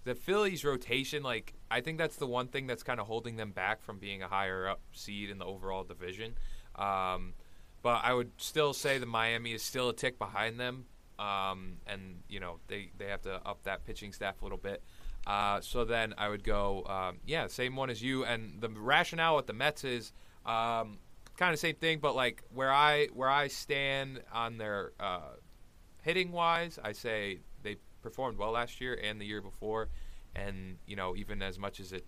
the 0.04 0.16
Phillies' 0.16 0.66
rotation. 0.66 1.22
Like, 1.22 1.54
I 1.70 1.82
think 1.82 2.00
that's 2.00 2.16
the 2.16 2.26
one 2.28 2.48
thing 2.48 2.66
that's 2.66 2.82
kind 2.84 3.00
of 3.00 3.06
holding 3.08 3.36
them 3.36 3.52
back 3.52 3.84
from 3.84 4.00
being 4.00 4.24
a 4.24 4.28
higher 4.28 4.68
up 4.68 4.82
seed 4.92 5.30
in 5.30 5.38
the 5.38 5.46
overall 5.46 5.84
division. 5.84 6.34
Um, 6.78 7.34
but 7.82 8.02
I 8.04 8.14
would 8.14 8.32
still 8.38 8.74
say 8.74 8.98
that 8.98 9.06
Miami 9.06 9.54
is 9.54 9.64
still 9.64 9.90
a 9.90 9.94
tick 9.94 10.20
behind 10.20 10.60
them. 10.60 10.86
Um, 11.20 11.78
and 11.88 12.22
you 12.30 12.40
know 12.40 12.60
they, 12.68 12.92
they 12.98 13.06
have 13.06 13.24
to 13.24 13.42
up 13.44 13.64
that 13.64 13.86
pitching 13.86 14.14
staff 14.14 14.42
a 14.42 14.46
little 14.46 14.58
bit. 14.58 14.84
Uh, 15.26 15.60
so 15.60 15.84
then 15.84 16.14
I 16.18 16.30
would 16.30 16.44
go, 16.44 16.86
um, 16.86 17.18
yeah, 17.26 17.48
same 17.48 17.76
one 17.76 17.90
as 17.90 18.02
you. 18.02 18.24
And 18.24 18.62
the 18.62 18.70
rationale 18.70 19.36
with 19.36 19.46
the 19.46 19.54
Mets 19.54 19.84
is 19.84 20.14
um, 20.46 21.00
kind 21.38 21.54
of 21.54 21.60
same 21.60 21.76
thing, 21.76 22.00
but 22.00 22.16
like 22.16 22.44
where 22.54 22.72
I 22.72 23.08
where 23.14 23.30
I 23.30 23.48
stand 23.48 24.22
on 24.34 24.58
their 24.58 24.94
uh, 25.00 25.36
hitting 26.02 26.32
wise, 26.32 26.80
I 26.84 26.94
say 26.94 27.40
they 27.64 27.78
performed 28.02 28.38
well 28.38 28.52
last 28.52 28.80
year 28.80 28.98
and 29.02 29.20
the 29.20 29.26
year 29.26 29.42
before, 29.42 29.90
and 30.36 30.78
you 30.86 30.96
know 30.96 31.16
even 31.16 31.42
as 31.42 31.60
much 31.60 31.80
as 31.80 31.92
it 31.92 32.06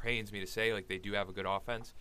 pains 0.00 0.32
me 0.32 0.40
to 0.40 0.46
say, 0.46 0.72
like 0.72 0.88
they 0.88 0.98
do 0.98 1.12
have 1.12 1.28
a 1.28 1.32
good 1.32 1.46
offense. 1.46 1.92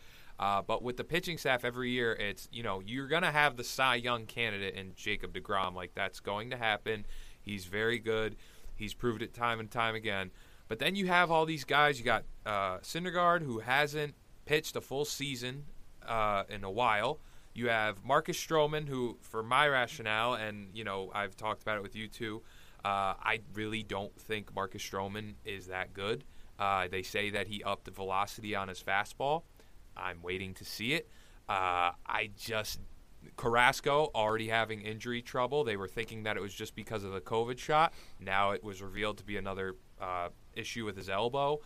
Uh, 0.43 0.61
but 0.61 0.83
with 0.83 0.97
the 0.97 1.05
pitching 1.05 1.37
staff 1.37 1.63
every 1.63 1.89
year, 1.89 2.11
it's 2.19 2.49
you 2.51 2.63
know 2.63 2.81
you're 2.85 3.07
gonna 3.07 3.31
have 3.31 3.55
the 3.55 3.63
Cy 3.63 3.95
Young 3.95 4.25
candidate 4.25 4.75
in 4.75 4.91
Jacob 4.93 5.33
Degrom, 5.33 5.73
like 5.73 5.95
that's 5.95 6.19
going 6.19 6.49
to 6.49 6.57
happen. 6.57 7.05
He's 7.41 7.63
very 7.63 7.97
good. 7.97 8.35
He's 8.75 8.93
proved 8.93 9.21
it 9.21 9.33
time 9.33 9.61
and 9.61 9.71
time 9.71 9.95
again. 9.95 10.31
But 10.67 10.79
then 10.79 10.97
you 10.97 11.07
have 11.07 11.31
all 11.31 11.45
these 11.45 11.63
guys. 11.63 11.97
You 11.97 12.03
got 12.03 12.25
uh, 12.45 12.79
Syndergaard, 12.79 13.43
who 13.43 13.59
hasn't 13.59 14.15
pitched 14.43 14.75
a 14.75 14.81
full 14.81 15.05
season 15.05 15.63
uh, 16.05 16.43
in 16.49 16.65
a 16.65 16.71
while. 16.71 17.19
You 17.53 17.69
have 17.69 18.03
Marcus 18.03 18.37
Stroman, 18.37 18.89
who, 18.89 19.15
for 19.21 19.43
my 19.43 19.65
rationale, 19.69 20.33
and 20.33 20.67
you 20.73 20.83
know 20.83 21.09
I've 21.13 21.37
talked 21.37 21.61
about 21.61 21.77
it 21.77 21.83
with 21.83 21.95
you 21.95 22.09
too. 22.09 22.41
Uh, 22.83 23.15
I 23.17 23.39
really 23.53 23.81
don't 23.81 24.13
think 24.19 24.53
Marcus 24.53 24.83
Stroman 24.83 25.35
is 25.45 25.67
that 25.67 25.93
good. 25.93 26.25
Uh, 26.59 26.89
they 26.91 27.01
say 27.01 27.29
that 27.29 27.47
he 27.47 27.63
upped 27.63 27.85
the 27.85 27.91
velocity 27.91 28.55
on 28.57 28.67
his 28.67 28.83
fastball. 28.83 29.43
I'm 29.95 30.21
waiting 30.21 30.53
to 30.55 30.65
see 30.65 30.93
it. 30.93 31.09
Uh, 31.47 31.91
I 32.05 32.31
just 32.37 32.79
Carrasco 33.37 34.11
already 34.13 34.49
having 34.49 34.81
injury 34.81 35.21
trouble. 35.21 35.63
They 35.63 35.77
were 35.77 35.87
thinking 35.87 36.23
that 36.23 36.37
it 36.37 36.41
was 36.41 36.53
just 36.53 36.75
because 36.75 37.03
of 37.03 37.11
the 37.13 37.21
COVID 37.21 37.57
shot. 37.57 37.93
Now 38.19 38.51
it 38.51 38.63
was 38.63 38.81
revealed 38.81 39.17
to 39.17 39.23
be 39.23 39.37
another 39.37 39.75
uh, 40.01 40.29
issue 40.55 40.85
with 40.85 40.97
his 40.97 41.09
elbow. 41.09 41.59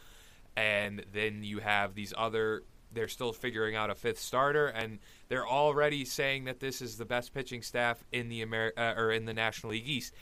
And 0.56 1.06
then 1.14 1.44
you 1.44 1.60
have 1.60 1.94
these 1.94 2.14
other. 2.18 2.64
They're 2.94 3.10
still 3.10 3.34
figuring 3.34 3.76
out 3.76 3.90
a 3.90 3.96
fifth 3.96 4.20
starter, 4.20 4.68
and 4.68 5.00
they're 5.28 5.48
already 5.48 6.06
saying 6.06 6.46
that 6.46 6.62
this 6.62 6.82
is 6.82 6.98
the 6.98 7.06
best 7.06 7.34
pitching 7.34 7.62
staff 7.62 8.02
in 8.14 8.30
the 8.30 8.42
Amer- 8.42 8.74
uh, 8.78 8.94
or 8.96 9.12
in 9.12 9.26
the 9.26 9.34
National 9.34 9.74
League 9.74 9.88
East. 9.88 10.14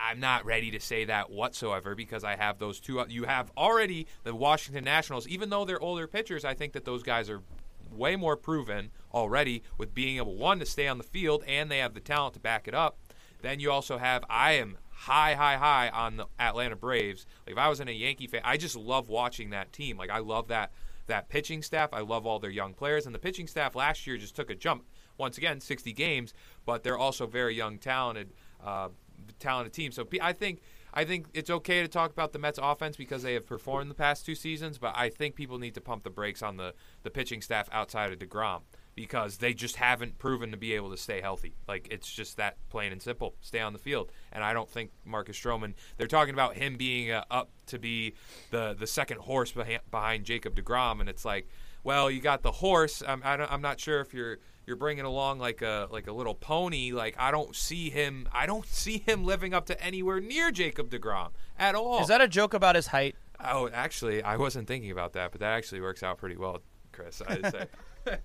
I'm 0.00 0.20
not 0.20 0.44
ready 0.44 0.70
to 0.70 0.80
say 0.80 1.04
that 1.06 1.30
whatsoever 1.30 1.94
because 1.94 2.24
I 2.24 2.36
have 2.36 2.58
those 2.58 2.80
two. 2.80 3.04
You 3.08 3.24
have 3.24 3.50
already 3.56 4.06
the 4.24 4.34
Washington 4.34 4.84
Nationals, 4.84 5.26
even 5.28 5.50
though 5.50 5.64
they're 5.64 5.80
older 5.80 6.06
pitchers. 6.06 6.44
I 6.44 6.54
think 6.54 6.72
that 6.72 6.84
those 6.84 7.02
guys 7.02 7.28
are 7.28 7.42
way 7.90 8.16
more 8.16 8.36
proven 8.36 8.90
already 9.12 9.62
with 9.76 9.94
being 9.94 10.18
able 10.18 10.36
one 10.36 10.58
to 10.58 10.66
stay 10.66 10.86
on 10.86 10.98
the 10.98 11.04
field 11.04 11.42
and 11.46 11.70
they 11.70 11.78
have 11.78 11.94
the 11.94 12.00
talent 12.00 12.34
to 12.34 12.40
back 12.40 12.68
it 12.68 12.74
up. 12.74 12.98
Then 13.40 13.60
you 13.60 13.70
also 13.70 13.98
have 13.98 14.24
I 14.28 14.52
am 14.52 14.78
high, 14.90 15.34
high, 15.34 15.56
high 15.56 15.88
on 15.88 16.16
the 16.16 16.26
Atlanta 16.38 16.76
Braves. 16.76 17.26
Like 17.46 17.52
if 17.52 17.58
I 17.58 17.68
was 17.68 17.80
in 17.80 17.88
a 17.88 17.92
Yankee 17.92 18.26
fan, 18.26 18.42
I 18.44 18.56
just 18.56 18.76
love 18.76 19.08
watching 19.08 19.50
that 19.50 19.72
team. 19.72 19.96
Like 19.96 20.10
I 20.10 20.18
love 20.18 20.48
that 20.48 20.72
that 21.06 21.28
pitching 21.28 21.62
staff. 21.62 21.90
I 21.92 22.00
love 22.00 22.26
all 22.26 22.38
their 22.38 22.50
young 22.50 22.74
players, 22.74 23.06
and 23.06 23.14
the 23.14 23.18
pitching 23.18 23.46
staff 23.46 23.74
last 23.74 24.06
year 24.06 24.16
just 24.16 24.36
took 24.36 24.50
a 24.50 24.54
jump. 24.54 24.84
Once 25.16 25.36
again, 25.36 25.60
60 25.60 25.92
games, 25.94 26.32
but 26.64 26.84
they're 26.84 26.98
also 26.98 27.26
very 27.26 27.54
young, 27.54 27.78
talented, 27.78 28.30
uh, 28.64 28.88
talented 29.34 29.72
team. 29.72 29.92
So 29.92 30.06
I 30.20 30.32
think 30.32 30.60
I 30.92 31.04
think 31.04 31.26
it's 31.34 31.50
okay 31.50 31.82
to 31.82 31.88
talk 31.88 32.10
about 32.10 32.32
the 32.32 32.38
Mets 32.38 32.58
offense 32.60 32.96
because 32.96 33.22
they 33.22 33.34
have 33.34 33.46
performed 33.46 33.90
the 33.90 33.94
past 33.94 34.24
two 34.24 34.34
seasons, 34.34 34.78
but 34.78 34.94
I 34.96 35.10
think 35.10 35.34
people 35.34 35.58
need 35.58 35.74
to 35.74 35.80
pump 35.80 36.04
the 36.04 36.10
brakes 36.10 36.42
on 36.42 36.56
the 36.56 36.74
the 37.02 37.10
pitching 37.10 37.42
staff 37.42 37.68
outside 37.72 38.12
of 38.12 38.18
Degrom 38.18 38.62
because 38.94 39.36
they 39.36 39.54
just 39.54 39.76
haven't 39.76 40.18
proven 40.18 40.50
to 40.50 40.56
be 40.56 40.72
able 40.72 40.90
to 40.90 40.96
stay 40.96 41.20
healthy. 41.20 41.54
Like 41.68 41.86
it's 41.88 42.10
just 42.12 42.36
that 42.38 42.56
plain 42.68 42.90
and 42.90 43.00
simple. 43.00 43.36
Stay 43.40 43.60
on 43.60 43.72
the 43.72 43.78
field, 43.78 44.10
and 44.32 44.42
I 44.42 44.52
don't 44.52 44.68
think 44.68 44.90
Marcus 45.04 45.38
Stroman. 45.38 45.74
They're 45.96 46.08
talking 46.08 46.34
about 46.34 46.56
him 46.56 46.76
being 46.76 47.12
uh, 47.12 47.22
up 47.30 47.50
to 47.66 47.78
be 47.78 48.14
the 48.50 48.74
the 48.76 48.86
second 48.86 49.20
horse 49.20 49.52
behind, 49.52 49.80
behind 49.90 50.24
Jacob 50.24 50.56
Degrom, 50.56 51.00
and 51.00 51.08
it's 51.08 51.24
like, 51.24 51.48
well, 51.88 52.10
you 52.10 52.20
got 52.20 52.42
the 52.42 52.52
horse. 52.52 53.02
I'm 53.08 53.22
I 53.24 53.38
don't, 53.38 53.50
I'm 53.50 53.62
not 53.62 53.80
sure 53.80 54.00
if 54.02 54.12
you're 54.12 54.36
you're 54.66 54.76
bringing 54.76 55.06
along 55.06 55.38
like 55.38 55.62
a 55.62 55.88
like 55.90 56.06
a 56.06 56.12
little 56.12 56.34
pony. 56.34 56.92
Like 56.92 57.16
I 57.18 57.30
don't 57.30 57.56
see 57.56 57.88
him. 57.88 58.28
I 58.30 58.44
don't 58.44 58.66
see 58.82 58.98
him 58.98 59.24
living 59.24 59.54
up 59.54 59.64
to 59.66 59.82
anywhere 59.82 60.20
near 60.20 60.50
Jacob 60.50 60.90
Degrom 60.90 61.30
at 61.58 61.74
all. 61.74 62.02
Is 62.02 62.08
that 62.08 62.20
a 62.20 62.28
joke 62.28 62.52
about 62.52 62.76
his 62.76 62.88
height? 62.88 63.16
Oh, 63.42 63.70
actually, 63.72 64.22
I 64.22 64.36
wasn't 64.36 64.68
thinking 64.68 64.90
about 64.90 65.14
that, 65.14 65.30
but 65.32 65.40
that 65.40 65.52
actually 65.52 65.80
works 65.80 66.02
out 66.02 66.18
pretty 66.18 66.36
well, 66.36 66.58
Chris. 66.92 67.22
I'd 67.26 67.50
say. 67.50 67.66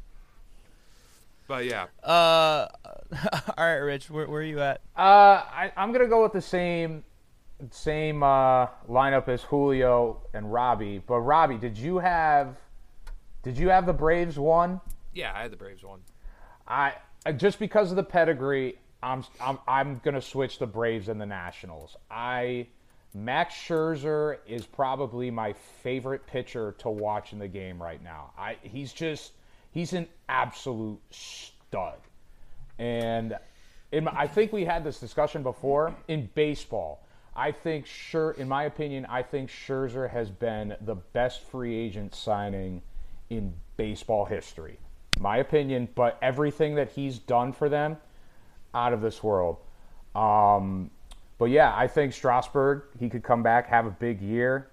but 1.48 1.64
yeah, 1.64 1.86
Uh, 2.04 2.68
all 3.58 3.66
right, 3.66 3.76
Rich. 3.78 4.10
Where, 4.10 4.28
where 4.28 4.42
are 4.42 4.44
you 4.44 4.60
at? 4.60 4.82
Uh, 4.98 5.00
I, 5.02 5.72
I'm 5.78 5.94
gonna 5.94 6.08
go 6.10 6.22
with 6.22 6.34
the 6.34 6.42
same 6.42 7.06
same 7.72 8.24
uh, 8.24 8.68
lineup 8.90 9.30
as 9.30 9.44
Julio 9.44 10.22
and 10.34 10.52
Robbie. 10.52 11.02
But 11.08 11.20
Robbie, 11.20 11.58
did 11.58 11.78
you 11.78 12.00
have 12.00 12.58
did 13.44 13.58
you 13.58 13.70
have 13.70 13.86
the 13.86 13.94
Braves 13.94 14.40
one? 14.40 14.82
yeah, 15.14 15.32
I 15.36 15.44
had 15.44 15.52
the 15.52 15.58
Braves 15.58 15.84
one. 15.84 16.00
I 16.68 16.94
just 17.38 17.60
because 17.60 17.92
of 17.92 17.98
the 17.98 18.04
pedigree, 18.04 18.78
I'm 19.02 19.24
I'm 19.40 19.60
I'm 19.68 20.02
gonna 20.04 20.22
switch 20.22 20.60
the 20.60 20.68
Braves 20.68 21.10
and 21.10 21.20
the 21.20 21.26
Nationals. 21.26 21.96
I 22.10 22.68
Max 23.14 23.54
Scherzer 23.54 24.38
is 24.48 24.66
probably 24.66 25.30
my 25.30 25.54
favorite 25.84 26.26
pitcher 26.26 26.74
to 26.80 26.90
watch 26.90 27.34
in 27.34 27.40
the 27.40 27.48
game 27.48 27.82
right 27.82 28.02
now. 28.02 28.32
I 28.38 28.58
he's 28.62 28.92
just 28.94 29.34
he's 29.72 29.94
an 29.94 30.08
absolute 30.30 31.02
stud, 31.12 32.00
and 32.80 33.38
in, 33.92 34.08
I 34.08 34.26
think 34.28 34.52
we 34.52 34.66
had 34.66 34.84
this 34.84 35.00
discussion 35.00 35.44
before 35.44 35.96
in 36.08 36.30
baseball. 36.34 37.06
I 37.36 37.52
think 37.52 37.86
sure, 37.88 38.32
in 38.32 38.48
my 38.48 38.64
opinion, 38.64 39.06
I 39.10 39.24
think 39.24 39.50
Scherzer 39.50 40.10
has 40.10 40.30
been 40.30 40.76
the 40.82 40.96
best 40.96 41.42
free 41.50 41.76
agent 41.76 42.14
signing 42.14 42.82
in 43.38 43.54
baseball 43.78 44.26
history. 44.26 44.80
My 45.20 45.38
opinion, 45.38 45.88
but 45.96 46.18
everything 46.22 46.76
that 46.76 46.92
he's 46.92 47.20
done 47.20 47.54
for 47.54 47.70
them, 47.70 47.98
out 48.74 48.94
of 48.94 49.02
this 49.02 49.22
world. 49.22 49.58
Um, 50.16 50.90
but 51.38 51.46
yeah, 51.46 51.74
I 51.76 51.88
think 51.88 52.14
Strasburg, 52.14 52.84
he 53.00 53.10
could 53.10 53.24
come 53.24 53.44
back, 53.44 53.68
have 53.68 53.86
a 53.86 53.92
big 53.92 54.22
year. 54.22 54.70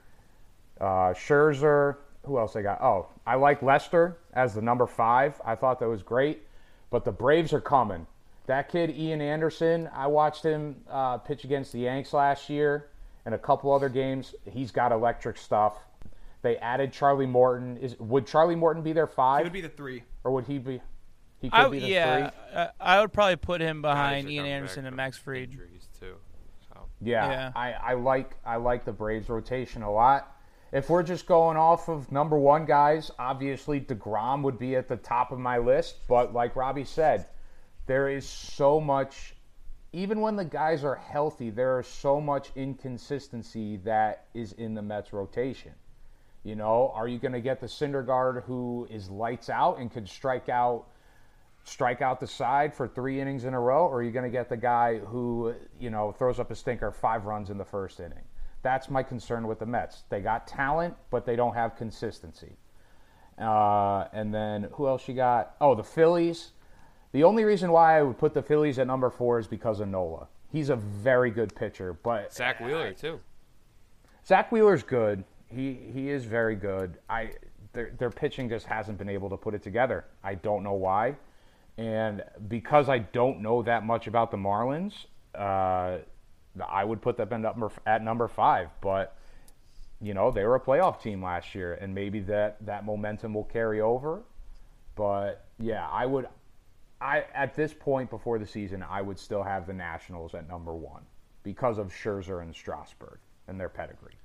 Uh, 0.80 1.12
Scherzer, 1.12 1.96
who 2.24 2.38
else 2.38 2.56
I 2.56 2.62
got? 2.62 2.80
Oh, 2.80 3.08
I 3.26 3.34
like 3.34 3.62
Lester 3.62 4.18
as 4.32 4.54
the 4.54 4.62
number 4.62 4.86
five. 4.86 5.40
I 5.44 5.54
thought 5.54 5.80
that 5.80 5.88
was 5.88 6.02
great. 6.02 6.42
But 6.90 7.04
the 7.04 7.12
Braves 7.12 7.52
are 7.52 7.60
coming. 7.60 8.06
That 8.46 8.68
kid, 8.68 8.90
Ian 8.90 9.20
Anderson, 9.20 9.88
I 9.94 10.06
watched 10.06 10.42
him 10.42 10.76
uh, 10.90 11.18
pitch 11.18 11.44
against 11.44 11.72
the 11.72 11.80
Yanks 11.80 12.12
last 12.12 12.48
year 12.48 12.88
and 13.24 13.34
a 13.34 13.38
couple 13.38 13.72
other 13.72 13.88
games. 13.88 14.34
He's 14.50 14.70
got 14.70 14.90
electric 14.90 15.36
stuff. 15.36 15.78
They 16.42 16.56
added 16.58 16.92
Charlie 16.92 17.26
Morton. 17.26 17.76
Is 17.78 17.98
would 17.98 18.26
Charlie 18.26 18.56
Morton 18.56 18.82
be 18.82 18.92
their 18.92 19.06
five, 19.06 19.40
He 19.40 19.44
would 19.44 19.52
be 19.52 19.60
the 19.60 19.68
three. 19.68 20.02
or 20.24 20.32
would 20.32 20.44
he 20.46 20.58
be? 20.58 20.80
He 21.40 21.48
could 21.50 21.58
I, 21.58 21.68
be 21.68 21.78
the 21.80 21.86
yeah, 21.88 22.30
three. 22.30 22.38
uh, 22.54 22.68
I 22.80 23.00
would 23.00 23.12
probably 23.12 23.36
put 23.36 23.60
him 23.60 23.80
behind 23.82 24.28
Ian 24.30 24.46
Anderson 24.46 24.84
and 24.86 24.94
Max 24.94 25.16
Fried. 25.16 25.44
Injuries 25.44 25.88
too. 25.98 26.14
So 26.68 26.86
Yeah, 27.00 27.30
Yeah. 27.30 27.52
I, 27.56 27.72
I 27.72 27.94
like 27.94 28.36
I 28.44 28.56
like 28.56 28.84
the 28.84 28.92
Braves 28.92 29.28
rotation 29.28 29.82
a 29.82 29.90
lot. 29.90 30.36
If 30.72 30.88
we're 30.88 31.02
just 31.02 31.26
going 31.26 31.56
off 31.56 31.88
of 31.88 32.12
number 32.12 32.38
one 32.38 32.64
guys, 32.64 33.10
obviously 33.18 33.80
Degrom 33.80 34.42
would 34.42 34.58
be 34.58 34.76
at 34.76 34.86
the 34.86 34.96
top 34.96 35.32
of 35.32 35.38
my 35.38 35.58
list. 35.58 36.06
But 36.08 36.32
like 36.32 36.54
Robbie 36.56 36.84
said, 36.84 37.26
there 37.86 38.08
is 38.08 38.26
so 38.28 38.80
much. 38.80 39.34
Even 39.92 40.20
when 40.20 40.36
the 40.36 40.44
guys 40.44 40.84
are 40.84 40.94
healthy, 40.94 41.50
there 41.50 41.80
is 41.80 41.86
so 41.88 42.20
much 42.20 42.50
inconsistency 42.54 43.78
that 43.78 44.26
is 44.34 44.52
in 44.52 44.74
the 44.74 44.82
Mets 44.82 45.12
rotation. 45.12 45.72
You 46.42 46.54
know, 46.54 46.90
are 46.94 47.06
you 47.06 47.18
going 47.18 47.32
to 47.32 47.40
get 47.40 47.60
the 47.60 47.66
Syndergaard 47.66 48.44
who 48.44 48.88
is 48.90 49.10
lights 49.10 49.50
out 49.50 49.78
and 49.78 49.90
can 49.90 50.06
strike 50.06 50.48
out 50.48 50.86
strike 51.64 52.00
out 52.00 52.20
the 52.20 52.26
side 52.26 52.74
for 52.74 52.88
three 52.88 53.20
innings 53.20 53.44
in 53.44 53.54
a 53.54 53.60
row, 53.60 53.86
or 53.86 53.98
are 53.98 54.02
you 54.02 54.10
going 54.10 54.24
to 54.24 54.30
get 54.30 54.48
the 54.48 54.56
guy 54.56 54.98
who, 54.98 55.54
you 55.78 55.90
know, 55.90 56.10
throws 56.12 56.40
up 56.40 56.50
a 56.50 56.54
stinker 56.54 56.90
five 56.90 57.26
runs 57.26 57.50
in 57.50 57.58
the 57.58 57.64
first 57.64 58.00
inning? 58.00 58.24
That's 58.62 58.90
my 58.90 59.02
concern 59.02 59.46
with 59.46 59.58
the 59.58 59.66
Mets. 59.66 60.04
They 60.08 60.20
got 60.20 60.46
talent, 60.46 60.94
but 61.10 61.24
they 61.24 61.36
don't 61.36 61.54
have 61.54 61.76
consistency. 61.76 62.56
Uh, 63.38 64.04
and 64.12 64.34
then 64.34 64.68
who 64.72 64.86
else 64.86 65.08
you 65.08 65.14
got? 65.14 65.54
Oh, 65.60 65.74
the 65.74 65.84
Phillies. 65.84 66.52
The 67.12 67.24
only 67.24 67.44
reason 67.44 67.72
why 67.72 67.98
I 67.98 68.02
would 68.02 68.18
put 68.18 68.34
the 68.34 68.42
Phillies 68.42 68.78
at 68.78 68.86
number 68.86 69.10
four 69.10 69.38
is 69.38 69.46
because 69.46 69.80
of 69.80 69.88
Nola. 69.88 70.28
He's 70.52 70.68
a 70.68 70.76
very 70.76 71.30
good 71.30 71.54
pitcher, 71.54 71.92
but 71.92 72.32
Zack 72.32 72.60
Wheeler 72.60 72.92
too. 72.92 73.20
Zack 74.26 74.52
Wheeler's 74.52 74.82
good. 74.82 75.24
He 75.50 75.74
he 75.92 76.10
is 76.10 76.24
very 76.24 76.56
good. 76.56 76.98
I 77.08 77.32
their 77.72 77.90
their 77.98 78.10
pitching 78.10 78.48
just 78.48 78.66
hasn't 78.66 78.98
been 78.98 79.08
able 79.08 79.30
to 79.30 79.36
put 79.36 79.54
it 79.54 79.62
together. 79.62 80.04
I 80.22 80.34
don't 80.34 80.62
know 80.62 80.74
why, 80.74 81.16
and 81.76 82.22
because 82.48 82.88
I 82.88 82.98
don't 82.98 83.40
know 83.40 83.62
that 83.62 83.84
much 83.84 84.06
about 84.06 84.30
the 84.30 84.36
Marlins, 84.36 85.06
uh, 85.34 85.98
I 86.68 86.84
would 86.84 87.00
put 87.00 87.16
them 87.16 87.28
at 87.32 87.40
number 87.40 87.70
at 87.86 88.02
number 88.02 88.28
five. 88.28 88.68
But 88.80 89.16
you 90.00 90.14
know 90.14 90.30
they 90.30 90.44
were 90.44 90.56
a 90.56 90.60
playoff 90.60 91.02
team 91.02 91.22
last 91.22 91.54
year, 91.54 91.74
and 91.74 91.94
maybe 91.94 92.20
that 92.20 92.64
that 92.66 92.84
momentum 92.84 93.34
will 93.34 93.44
carry 93.44 93.80
over. 93.80 94.22
But 94.94 95.46
yeah, 95.58 95.88
I 95.88 96.06
would. 96.06 96.28
I 97.00 97.24
at 97.34 97.54
this 97.54 97.72
point 97.72 98.10
before 98.10 98.38
the 98.38 98.46
season, 98.46 98.84
I 98.88 99.02
would 99.02 99.18
still 99.18 99.42
have 99.42 99.66
the 99.66 99.72
Nationals 99.72 100.34
at 100.34 100.48
number 100.48 100.74
one 100.74 101.02
because 101.42 101.78
of 101.78 101.88
Scherzer 101.88 102.42
and 102.42 102.54
Strasburg 102.54 103.18
and 103.48 103.58
their 103.58 103.68
pedigree. 103.68 104.19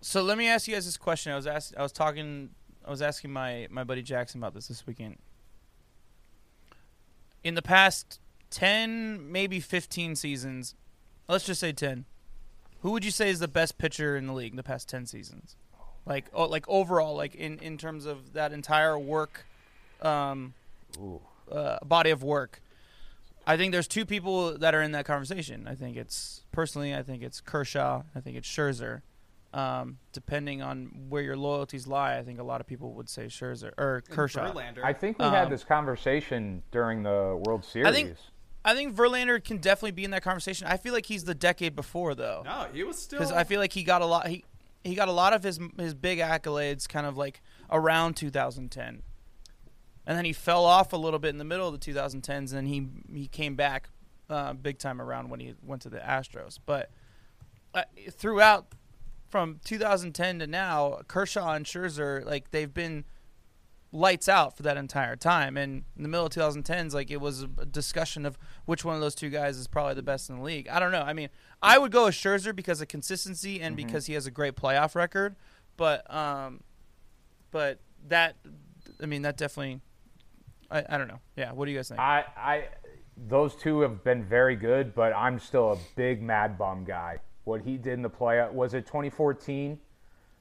So 0.00 0.22
let 0.22 0.38
me 0.38 0.48
ask 0.48 0.68
you 0.68 0.74
guys 0.74 0.84
this 0.84 0.96
question. 0.96 1.32
I 1.32 1.36
was 1.36 1.46
ask, 1.46 1.74
I 1.76 1.82
was 1.82 1.92
talking 1.92 2.50
I 2.84 2.90
was 2.90 3.02
asking 3.02 3.32
my 3.32 3.66
my 3.70 3.84
buddy 3.84 4.02
Jackson 4.02 4.40
about 4.40 4.54
this 4.54 4.68
this 4.68 4.86
weekend. 4.86 5.18
In 7.44 7.54
the 7.54 7.62
past 7.62 8.20
10, 8.50 9.30
maybe 9.30 9.60
15 9.60 10.16
seasons, 10.16 10.74
let's 11.28 11.44
just 11.44 11.60
say 11.60 11.72
10. 11.72 12.04
Who 12.82 12.92
would 12.92 13.04
you 13.04 13.10
say 13.10 13.28
is 13.28 13.40
the 13.40 13.48
best 13.48 13.78
pitcher 13.78 14.16
in 14.16 14.26
the 14.26 14.32
league 14.32 14.52
in 14.52 14.56
the 14.56 14.62
past 14.62 14.88
10 14.88 15.06
seasons? 15.06 15.56
Like 16.06 16.26
oh, 16.32 16.46
like 16.46 16.66
overall 16.68 17.14
like 17.14 17.34
in 17.34 17.58
in 17.58 17.76
terms 17.76 18.06
of 18.06 18.32
that 18.32 18.52
entire 18.52 18.98
work 18.98 19.44
um 20.00 20.54
uh, 21.50 21.78
body 21.84 22.10
of 22.10 22.22
work. 22.22 22.62
I 23.46 23.56
think 23.56 23.72
there's 23.72 23.88
two 23.88 24.04
people 24.04 24.58
that 24.58 24.74
are 24.74 24.82
in 24.82 24.92
that 24.92 25.06
conversation. 25.06 25.66
I 25.66 25.74
think 25.74 25.96
it's 25.96 26.42
personally, 26.52 26.94
I 26.94 27.02
think 27.02 27.22
it's 27.22 27.40
Kershaw. 27.40 28.02
I 28.14 28.20
think 28.20 28.36
it's 28.36 28.48
Scherzer. 28.48 29.00
Um, 29.54 29.98
depending 30.12 30.60
on 30.60 31.06
where 31.08 31.22
your 31.22 31.36
loyalties 31.36 31.86
lie, 31.86 32.18
I 32.18 32.22
think 32.22 32.38
a 32.38 32.42
lot 32.42 32.60
of 32.60 32.66
people 32.66 32.92
would 32.94 33.08
say 33.08 33.26
Scherzer 33.26 33.72
or 33.78 34.02
Kershaw. 34.10 34.52
Verlander. 34.52 34.84
I 34.84 34.92
think 34.92 35.18
we 35.18 35.24
had 35.24 35.44
Um, 35.44 35.50
this 35.50 35.64
conversation 35.64 36.62
during 36.70 37.02
the 37.02 37.40
World 37.46 37.64
Series. 37.64 37.88
I 37.88 37.92
think- 37.92 38.16
I 38.64 38.74
think 38.74 38.94
Verlander 38.94 39.42
can 39.42 39.56
definitely 39.58 39.92
be 39.92 40.04
in 40.04 40.10
that 40.10 40.22
conversation. 40.22 40.66
I 40.66 40.76
feel 40.76 40.92
like 40.92 41.06
he's 41.06 41.24
the 41.24 41.34
decade 41.34 41.74
before 41.74 42.14
though, 42.14 42.42
no, 42.44 42.66
he 42.72 42.84
was 42.84 42.98
still. 43.00 43.18
because 43.20 43.32
I 43.32 43.44
feel 43.44 43.58
like 43.60 43.72
he 43.72 43.82
got 43.84 44.02
a 44.02 44.06
lot. 44.06 44.26
He 44.28 44.44
he 44.84 44.94
got 44.94 45.08
a 45.08 45.12
lot 45.12 45.32
of 45.32 45.42
his 45.42 45.58
his 45.78 45.94
big 45.94 46.18
accolades 46.18 46.86
kind 46.86 47.06
of 47.06 47.16
like 47.16 47.40
around 47.70 48.14
2010, 48.14 49.02
and 50.06 50.18
then 50.18 50.24
he 50.26 50.32
fell 50.34 50.64
off 50.66 50.92
a 50.92 50.96
little 50.96 51.18
bit 51.18 51.30
in 51.30 51.38
the 51.38 51.44
middle 51.44 51.66
of 51.66 51.72
the 51.72 51.78
2010s, 51.78 52.52
and 52.52 52.58
then 52.58 52.66
he 52.66 52.88
he 53.10 53.26
came 53.28 53.54
back 53.56 53.88
uh, 54.28 54.52
big 54.52 54.78
time 54.78 55.00
around 55.00 55.30
when 55.30 55.40
he 55.40 55.54
went 55.62 55.80
to 55.82 55.88
the 55.88 55.98
Astros. 56.00 56.58
But 56.66 56.90
uh, 57.72 57.84
throughout 58.10 58.66
from 59.30 59.60
2010 59.64 60.38
to 60.40 60.46
now, 60.46 61.00
Kershaw 61.06 61.52
and 61.52 61.64
Scherzer 61.64 62.24
like 62.24 62.50
they've 62.50 62.72
been 62.72 63.04
lights 63.90 64.28
out 64.28 64.56
for 64.56 64.62
that 64.64 64.76
entire 64.76 65.16
time. 65.16 65.56
And 65.56 65.84
in 65.96 66.02
the 66.02 66.08
middle 66.08 66.26
of 66.26 66.32
2010s, 66.32 66.92
like 66.92 67.10
it 67.10 67.20
was 67.20 67.42
a 67.42 67.66
discussion 67.66 68.26
of 68.26 68.38
which 68.66 68.84
one 68.84 68.94
of 68.94 69.00
those 69.00 69.14
two 69.14 69.30
guys 69.30 69.56
is 69.56 69.66
probably 69.66 69.94
the 69.94 70.02
best 70.02 70.28
in 70.28 70.36
the 70.36 70.42
league. 70.42 70.68
I 70.68 70.78
don't 70.78 70.92
know. 70.92 71.02
I 71.02 71.12
mean, 71.12 71.28
I 71.62 71.78
would 71.78 71.92
go 71.92 72.06
with 72.06 72.14
Scherzer 72.14 72.54
because 72.54 72.80
of 72.80 72.88
consistency 72.88 73.60
and 73.60 73.76
because 73.76 74.06
he 74.06 74.14
has 74.14 74.26
a 74.26 74.30
great 74.30 74.56
playoff 74.56 74.94
record. 74.94 75.36
But 75.76 76.12
um, 76.12 76.60
but 77.50 77.78
that, 78.08 78.36
I 79.02 79.06
mean, 79.06 79.22
that 79.22 79.36
definitely. 79.36 79.80
I, 80.70 80.84
I 80.88 80.98
don't 80.98 81.08
know. 81.08 81.20
Yeah, 81.36 81.52
what 81.52 81.64
do 81.64 81.70
you 81.70 81.78
guys 81.78 81.88
think? 81.88 81.98
I, 81.98 82.24
I, 82.36 82.64
those 83.16 83.54
two 83.54 83.80
have 83.80 84.04
been 84.04 84.22
very 84.22 84.54
good, 84.54 84.94
but 84.94 85.14
I'm 85.14 85.38
still 85.38 85.72
a 85.72 85.78
big 85.96 86.20
Mad 86.20 86.58
Bum 86.58 86.84
guy. 86.84 87.20
What 87.48 87.62
he 87.62 87.78
did 87.78 87.94
in 87.94 88.02
the 88.02 88.10
playoff 88.10 88.52
was 88.52 88.74
it 88.74 88.84
2014 88.84 89.78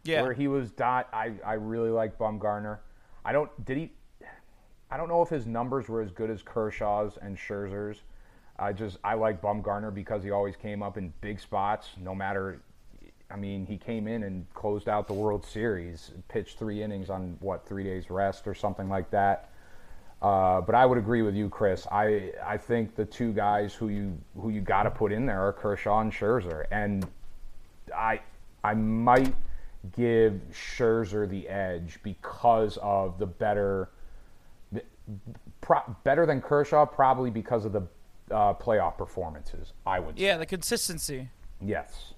yeah, 0.04 0.22
where 0.22 0.34
he 0.34 0.50
was 0.50 0.72
dot. 0.72 1.08
I, 1.14 1.32
I 1.46 1.54
really 1.54 1.90
like 1.90 2.18
Bumgarner. 2.18 2.80
I 3.24 3.32
don't 3.32 3.50
did 3.66 3.78
he. 3.78 3.92
I 4.92 4.98
don't 4.98 5.08
know 5.08 5.22
if 5.22 5.30
his 5.30 5.46
numbers 5.46 5.88
were 5.88 6.02
as 6.02 6.12
good 6.12 6.30
as 6.30 6.42
Kershaw's 6.42 7.18
and 7.22 7.38
Scherzer's. 7.38 8.02
I 8.60 8.74
just 8.74 8.98
I 9.06 9.14
like 9.14 9.42
Bumgarner 9.42 9.94
because 9.94 10.22
he 10.22 10.32
always 10.32 10.58
came 10.58 10.84
up 10.84 10.98
in 10.98 11.14
big 11.22 11.40
spots, 11.40 11.90
no 11.98 12.14
matter. 12.14 12.62
I 13.32 13.38
mean, 13.38 13.66
he 13.66 13.78
came 13.78 14.08
in 14.08 14.24
and 14.24 14.46
closed 14.54 14.90
out 14.90 15.08
the 15.08 15.14
World 15.14 15.46
Series, 15.46 16.12
pitched 16.28 16.60
three 16.60 16.84
innings 16.84 17.10
on 17.10 17.38
what 17.40 17.66
three 17.66 17.86
days 17.86 18.10
rest 18.10 18.48
or 18.48 18.54
something 18.54 18.90
like 18.90 19.12
that. 19.12 19.50
Uh, 20.22 20.62
but 20.62 20.74
I 20.74 20.86
would 20.86 20.98
agree 20.98 21.22
with 21.22 21.36
you, 21.36 21.48
Chris. 21.48 21.86
I 21.92 22.32
I 22.44 22.58
think 22.58 22.96
the 22.96 23.06
two 23.06 23.34
guys 23.34 23.74
who 23.74 23.90
you 23.90 24.18
who 24.40 24.50
you 24.50 24.62
got 24.62 24.84
to 24.84 24.92
put 24.92 25.12
in 25.12 25.26
there 25.26 25.42
are 25.42 25.54
Kershaw 25.54 26.00
and 26.00 26.12
Scherzer, 26.12 26.66
and 26.72 27.08
I 27.96 28.22
I 28.64 28.74
might 28.74 29.36
give 29.96 30.42
Scherzer 30.52 31.30
the 31.30 31.48
edge 31.48 32.00
because 32.02 32.78
of 32.82 33.20
the 33.20 33.28
better 33.28 33.90
pro, 35.62 35.80
better 36.04 36.26
than 36.26 36.42
Kershaw, 36.42 36.86
probably 36.86 37.30
because 37.30 37.66
of 37.66 37.72
the 37.72 37.82
uh, 38.32 38.54
playoff 38.56 38.98
performances. 38.98 39.74
I 39.86 40.00
would 40.00 40.18
say. 40.18 40.26
yeah, 40.26 40.34
say. 40.34 40.40
the 40.40 40.46
consistency. 40.46 41.30
yes. 41.62 42.14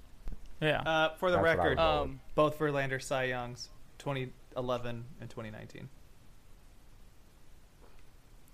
Yeah, 0.61 0.81
uh, 0.81 1.15
for 1.15 1.31
the 1.31 1.37
That's 1.37 1.57
record, 1.57 1.79
um, 1.79 2.19
both 2.35 2.59
Verlander 2.59 3.01
Cy 3.01 3.25
Youngs, 3.25 3.69
2011 3.99 5.05
and 5.21 5.29
2019. 5.29 5.87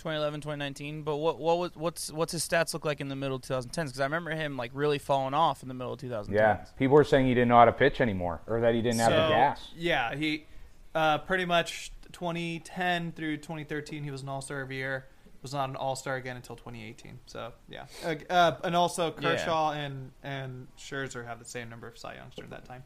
2011, 0.05 0.41
2019. 0.41 1.01
But 1.01 1.17
what 1.17 1.39
what 1.39 1.57
was 1.57 1.71
what's 1.73 2.11
what's 2.11 2.31
his 2.31 2.47
stats 2.47 2.75
look 2.75 2.85
like 2.85 3.01
in 3.01 3.07
the 3.07 3.15
middle 3.15 3.37
of 3.37 3.41
2010s? 3.41 3.71
Because 3.73 3.99
I 3.99 4.03
remember 4.03 4.29
him 4.29 4.55
like 4.55 4.69
really 4.75 4.99
falling 4.99 5.33
off 5.33 5.63
in 5.63 5.67
the 5.67 5.73
middle 5.73 5.93
of 5.93 5.99
2010s. 5.99 6.31
Yeah, 6.31 6.65
people 6.77 6.93
were 6.93 7.03
saying 7.03 7.25
he 7.25 7.33
didn't 7.33 7.47
know 7.47 7.57
how 7.57 7.65
to 7.65 7.71
pitch 7.71 7.99
anymore, 7.99 8.39
or 8.45 8.61
that 8.61 8.75
he 8.75 8.83
didn't 8.83 8.99
have 8.99 9.09
the 9.09 9.17
gas. 9.17 9.67
Yeah, 9.75 10.13
he 10.13 10.45
uh, 10.93 11.17
pretty 11.19 11.45
much 11.45 11.91
2010 12.11 13.13
through 13.13 13.37
2013 13.37 14.03
he 14.03 14.11
was 14.11 14.21
an 14.21 14.29
All 14.29 14.41
Star 14.41 14.59
every 14.59 14.75
year. 14.75 15.07
was 15.41 15.53
not 15.53 15.69
an 15.69 15.75
All 15.75 15.95
Star 15.95 16.17
again 16.17 16.35
until 16.35 16.55
2018. 16.55 17.19
So 17.25 17.51
yeah, 17.67 17.85
uh, 18.05 18.13
uh, 18.29 18.57
and 18.63 18.75
also 18.75 19.09
Kershaw 19.09 19.71
and 19.71 20.11
and 20.21 20.67
Scherzer 20.77 21.25
have 21.25 21.39
the 21.39 21.45
same 21.45 21.67
number 21.67 21.87
of 21.87 21.97
Cy 21.97 22.13
Youngs 22.13 22.35
during 22.35 22.51
that 22.51 22.65
time. 22.65 22.83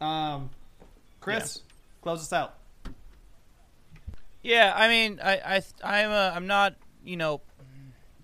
Um, 0.00 0.50
Chris, 1.20 1.62
close 2.00 2.20
us 2.20 2.32
out. 2.32 2.58
Yeah, 4.44 4.74
I 4.76 4.88
mean, 4.88 5.20
I, 5.24 5.62
I, 5.82 6.02
I'm, 6.02 6.10
uh, 6.10 6.36
I'm 6.36 6.46
not, 6.46 6.74
you 7.02 7.16
know, 7.16 7.40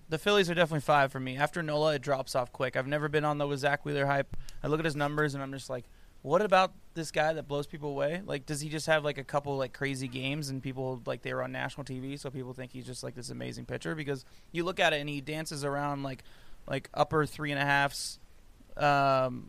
the 0.07 0.19
Phillies 0.19 0.51
are 0.51 0.53
definitely 0.53 0.81
five 0.81 1.11
for 1.11 1.19
me. 1.19 1.35
After 1.35 1.63
Nola, 1.63 1.95
it 1.95 2.03
drops 2.03 2.35
off 2.35 2.51
quick. 2.51 2.75
I've 2.77 2.87
never 2.87 3.09
been 3.09 3.25
on 3.25 3.39
the 3.39 3.55
Zack 3.55 3.83
Wheeler 3.85 4.05
hype. 4.05 4.37
I 4.63 4.67
look 4.67 4.79
at 4.79 4.85
his 4.85 4.95
numbers 4.95 5.33
and 5.33 5.41
I'm 5.41 5.51
just 5.51 5.69
like, 5.69 5.85
what 6.21 6.43
about 6.43 6.73
this 6.93 7.09
guy 7.09 7.33
that 7.33 7.47
blows 7.47 7.65
people 7.65 7.89
away? 7.89 8.21
Like, 8.23 8.45
does 8.45 8.61
he 8.61 8.69
just 8.69 8.85
have 8.85 9.03
like 9.03 9.17
a 9.17 9.23
couple 9.23 9.57
like 9.57 9.73
crazy 9.73 10.07
games 10.07 10.49
and 10.49 10.61
people 10.61 11.01
like 11.07 11.23
they 11.23 11.33
were 11.33 11.41
on 11.41 11.51
national 11.51 11.85
TV, 11.85 12.19
so 12.19 12.29
people 12.29 12.53
think 12.53 12.71
he's 12.71 12.85
just 12.85 13.01
like 13.01 13.15
this 13.15 13.31
amazing 13.31 13.65
pitcher? 13.65 13.95
Because 13.95 14.23
you 14.51 14.63
look 14.63 14.79
at 14.79 14.93
it 14.93 15.01
and 15.01 15.09
he 15.09 15.21
dances 15.21 15.65
around 15.65 16.03
like, 16.03 16.23
like 16.67 16.87
upper 16.93 17.25
three 17.25 17.51
and 17.51 17.59
a 17.59 17.65
halfs, 17.65 18.19
um, 18.77 19.47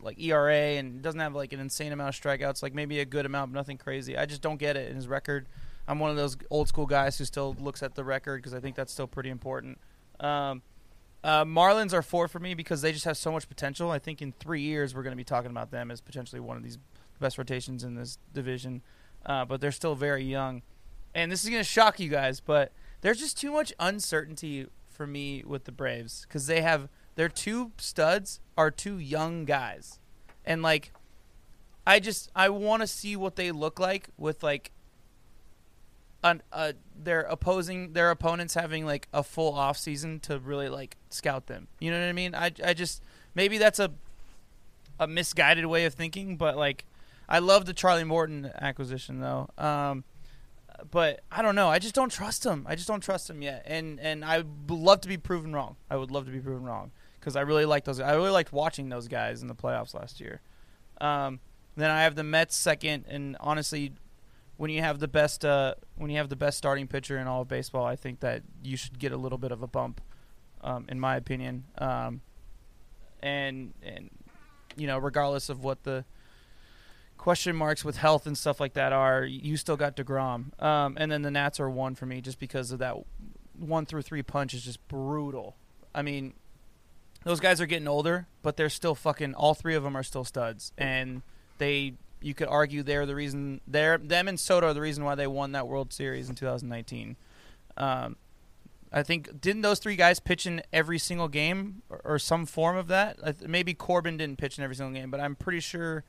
like 0.00 0.18
ERA, 0.18 0.54
and 0.54 1.02
doesn't 1.02 1.20
have 1.20 1.34
like 1.34 1.52
an 1.52 1.60
insane 1.60 1.92
amount 1.92 2.16
of 2.16 2.22
strikeouts. 2.22 2.62
Like 2.62 2.72
maybe 2.72 3.00
a 3.00 3.04
good 3.04 3.26
amount, 3.26 3.52
but 3.52 3.58
nothing 3.58 3.76
crazy. 3.76 4.16
I 4.16 4.24
just 4.24 4.40
don't 4.40 4.56
get 4.56 4.78
it 4.78 4.88
in 4.88 4.96
his 4.96 5.06
record. 5.06 5.46
I'm 5.86 5.98
one 5.98 6.10
of 6.10 6.16
those 6.16 6.36
old 6.50 6.68
school 6.68 6.86
guys 6.86 7.18
who 7.18 7.24
still 7.24 7.56
looks 7.58 7.82
at 7.82 7.94
the 7.94 8.04
record 8.04 8.42
because 8.42 8.54
I 8.54 8.60
think 8.60 8.76
that's 8.76 8.92
still 8.92 9.06
pretty 9.06 9.30
important. 9.30 9.78
Um, 10.20 10.62
uh, 11.22 11.44
Marlins 11.44 11.92
are 11.92 12.02
four 12.02 12.28
for 12.28 12.38
me 12.38 12.54
because 12.54 12.82
they 12.82 12.92
just 12.92 13.04
have 13.04 13.16
so 13.16 13.32
much 13.32 13.48
potential. 13.48 13.90
I 13.90 13.98
think 13.98 14.20
in 14.20 14.32
three 14.32 14.60
years 14.62 14.94
we're 14.94 15.02
going 15.02 15.12
to 15.12 15.16
be 15.16 15.24
talking 15.24 15.50
about 15.50 15.70
them 15.70 15.90
as 15.90 16.00
potentially 16.00 16.40
one 16.40 16.56
of 16.56 16.62
these 16.62 16.78
best 17.18 17.38
rotations 17.38 17.84
in 17.84 17.94
this 17.94 18.18
division, 18.32 18.82
uh, 19.24 19.44
but 19.44 19.60
they're 19.60 19.72
still 19.72 19.94
very 19.94 20.24
young. 20.24 20.62
And 21.14 21.30
this 21.30 21.44
is 21.44 21.50
going 21.50 21.60
to 21.60 21.68
shock 21.68 22.00
you 22.00 22.10
guys, 22.10 22.40
but 22.40 22.72
there's 23.00 23.18
just 23.18 23.38
too 23.38 23.52
much 23.52 23.72
uncertainty 23.78 24.66
for 24.88 25.06
me 25.06 25.42
with 25.46 25.64
the 25.64 25.72
Braves 25.72 26.26
because 26.26 26.46
they 26.46 26.60
have 26.62 26.88
their 27.14 27.28
two 27.28 27.72
studs 27.78 28.40
are 28.56 28.70
two 28.70 28.98
young 28.98 29.44
guys, 29.44 30.00
and 30.44 30.62
like 30.62 30.92
I 31.86 32.00
just 32.00 32.30
I 32.34 32.48
want 32.48 32.82
to 32.82 32.86
see 32.86 33.16
what 33.16 33.36
they 33.36 33.52
look 33.52 33.78
like 33.78 34.08
with 34.16 34.42
like 34.42 34.72
an, 36.24 36.42
uh, 36.52 36.72
their 37.00 37.20
opposing 37.20 37.92
their 37.92 38.10
opponents 38.10 38.54
having 38.54 38.84
like 38.86 39.06
a 39.12 39.22
full 39.22 39.54
off 39.54 39.76
season 39.76 40.18
to 40.20 40.38
really 40.38 40.68
like 40.68 40.96
scout 41.10 41.46
them. 41.46 41.68
You 41.78 41.90
know 41.90 42.00
what 42.00 42.08
I 42.08 42.12
mean? 42.12 42.34
I, 42.34 42.50
I 42.64 42.74
just 42.74 43.02
maybe 43.34 43.58
that's 43.58 43.78
a 43.78 43.92
a 44.98 45.06
misguided 45.06 45.66
way 45.66 45.84
of 45.84 45.94
thinking, 45.94 46.36
but 46.36 46.56
like 46.56 46.86
I 47.28 47.38
love 47.38 47.66
the 47.66 47.74
Charlie 47.74 48.04
Morton 48.04 48.50
acquisition 48.60 49.20
though. 49.20 49.48
Um, 49.58 50.04
but 50.90 51.20
I 51.30 51.42
don't 51.42 51.54
know. 51.54 51.68
I 51.68 51.78
just 51.78 51.94
don't 51.94 52.10
trust 52.10 52.44
him. 52.44 52.66
I 52.68 52.74
just 52.74 52.88
don't 52.88 53.02
trust 53.02 53.28
him 53.28 53.42
yet. 53.42 53.62
And 53.66 54.00
and 54.00 54.24
I 54.24 54.38
would 54.38 54.70
love 54.70 55.02
to 55.02 55.08
be 55.08 55.18
proven 55.18 55.52
wrong. 55.52 55.76
I 55.90 55.96
would 55.96 56.10
love 56.10 56.24
to 56.24 56.32
be 56.32 56.40
proven 56.40 56.64
wrong 56.64 56.90
because 57.20 57.36
I 57.36 57.42
really 57.42 57.66
like 57.66 57.84
those. 57.84 58.00
I 58.00 58.14
really 58.14 58.30
liked 58.30 58.52
watching 58.52 58.88
those 58.88 59.08
guys 59.08 59.42
in 59.42 59.48
the 59.48 59.54
playoffs 59.54 59.94
last 59.94 60.20
year. 60.20 60.40
Um, 61.00 61.40
then 61.76 61.90
I 61.90 62.02
have 62.02 62.14
the 62.14 62.22
Mets 62.22 62.56
second, 62.56 63.04
and 63.08 63.36
honestly, 63.40 63.92
when 64.56 64.70
you 64.70 64.80
have 64.80 64.98
the 64.98 65.08
best 65.08 65.44
uh, 65.44 65.74
when 65.96 66.10
you 66.10 66.18
have 66.18 66.28
the 66.28 66.36
best 66.36 66.58
starting 66.58 66.86
pitcher 66.86 67.18
in 67.18 67.26
all 67.26 67.42
of 67.42 67.48
baseball, 67.48 67.84
I 67.84 67.96
think 67.96 68.20
that 68.20 68.42
you 68.62 68.76
should 68.76 68.98
get 68.98 69.12
a 69.12 69.16
little 69.16 69.38
bit 69.38 69.52
of 69.52 69.62
a 69.62 69.66
bump, 69.66 70.00
um, 70.62 70.86
in 70.88 71.00
my 71.00 71.16
opinion. 71.16 71.64
Um, 71.78 72.20
and 73.22 73.74
and 73.82 74.10
you 74.76 74.86
know, 74.86 74.98
regardless 74.98 75.48
of 75.48 75.62
what 75.62 75.82
the 75.84 76.04
question 77.16 77.56
marks 77.56 77.84
with 77.84 77.96
health 77.96 78.26
and 78.26 78.36
stuff 78.36 78.60
like 78.60 78.74
that 78.74 78.92
are, 78.92 79.24
you 79.24 79.56
still 79.56 79.76
got 79.76 79.96
Degrom. 79.96 80.60
Um, 80.62 80.96
and 80.98 81.10
then 81.10 81.22
the 81.22 81.30
Nats 81.30 81.58
are 81.58 81.70
one 81.70 81.94
for 81.94 82.06
me 82.06 82.20
just 82.20 82.38
because 82.38 82.70
of 82.70 82.80
that 82.80 82.96
one 83.58 83.86
through 83.86 84.02
three 84.02 84.22
punch 84.22 84.54
is 84.54 84.64
just 84.64 84.86
brutal. 84.88 85.56
I 85.94 86.02
mean, 86.02 86.34
those 87.24 87.40
guys 87.40 87.60
are 87.60 87.66
getting 87.66 87.88
older, 87.88 88.26
but 88.42 88.56
they're 88.56 88.68
still 88.68 88.94
fucking. 88.94 89.34
All 89.34 89.54
three 89.54 89.74
of 89.74 89.82
them 89.82 89.96
are 89.96 90.02
still 90.02 90.24
studs, 90.24 90.72
and 90.76 91.22
they 91.58 91.94
you 92.24 92.34
could 92.34 92.48
argue 92.48 92.82
they're 92.82 93.06
the 93.06 93.14
reason 93.14 93.60
they're 93.66 93.98
them 93.98 94.28
and 94.28 94.40
Soto 94.40 94.68
are 94.68 94.74
the 94.74 94.80
reason 94.80 95.04
why 95.04 95.14
they 95.14 95.26
won 95.26 95.52
that 95.52 95.68
World 95.68 95.92
Series 95.92 96.28
in 96.28 96.34
2019. 96.34 97.16
Um, 97.76 98.16
I 98.92 99.02
think 99.02 99.40
didn't 99.40 99.62
those 99.62 99.80
three 99.80 99.96
guys 99.96 100.20
pitch 100.20 100.46
in 100.46 100.62
every 100.72 100.98
single 100.98 101.28
game 101.28 101.82
or, 101.90 102.00
or 102.04 102.18
some 102.18 102.46
form 102.46 102.76
of 102.76 102.86
that? 102.88 103.46
Maybe 103.48 103.74
Corbin 103.74 104.16
didn't 104.16 104.38
pitch 104.38 104.56
in 104.56 104.64
every 104.64 104.76
single 104.76 104.98
game, 104.98 105.10
but 105.10 105.20
I'm 105.20 105.34
pretty 105.34 105.60
sure, 105.60 106.04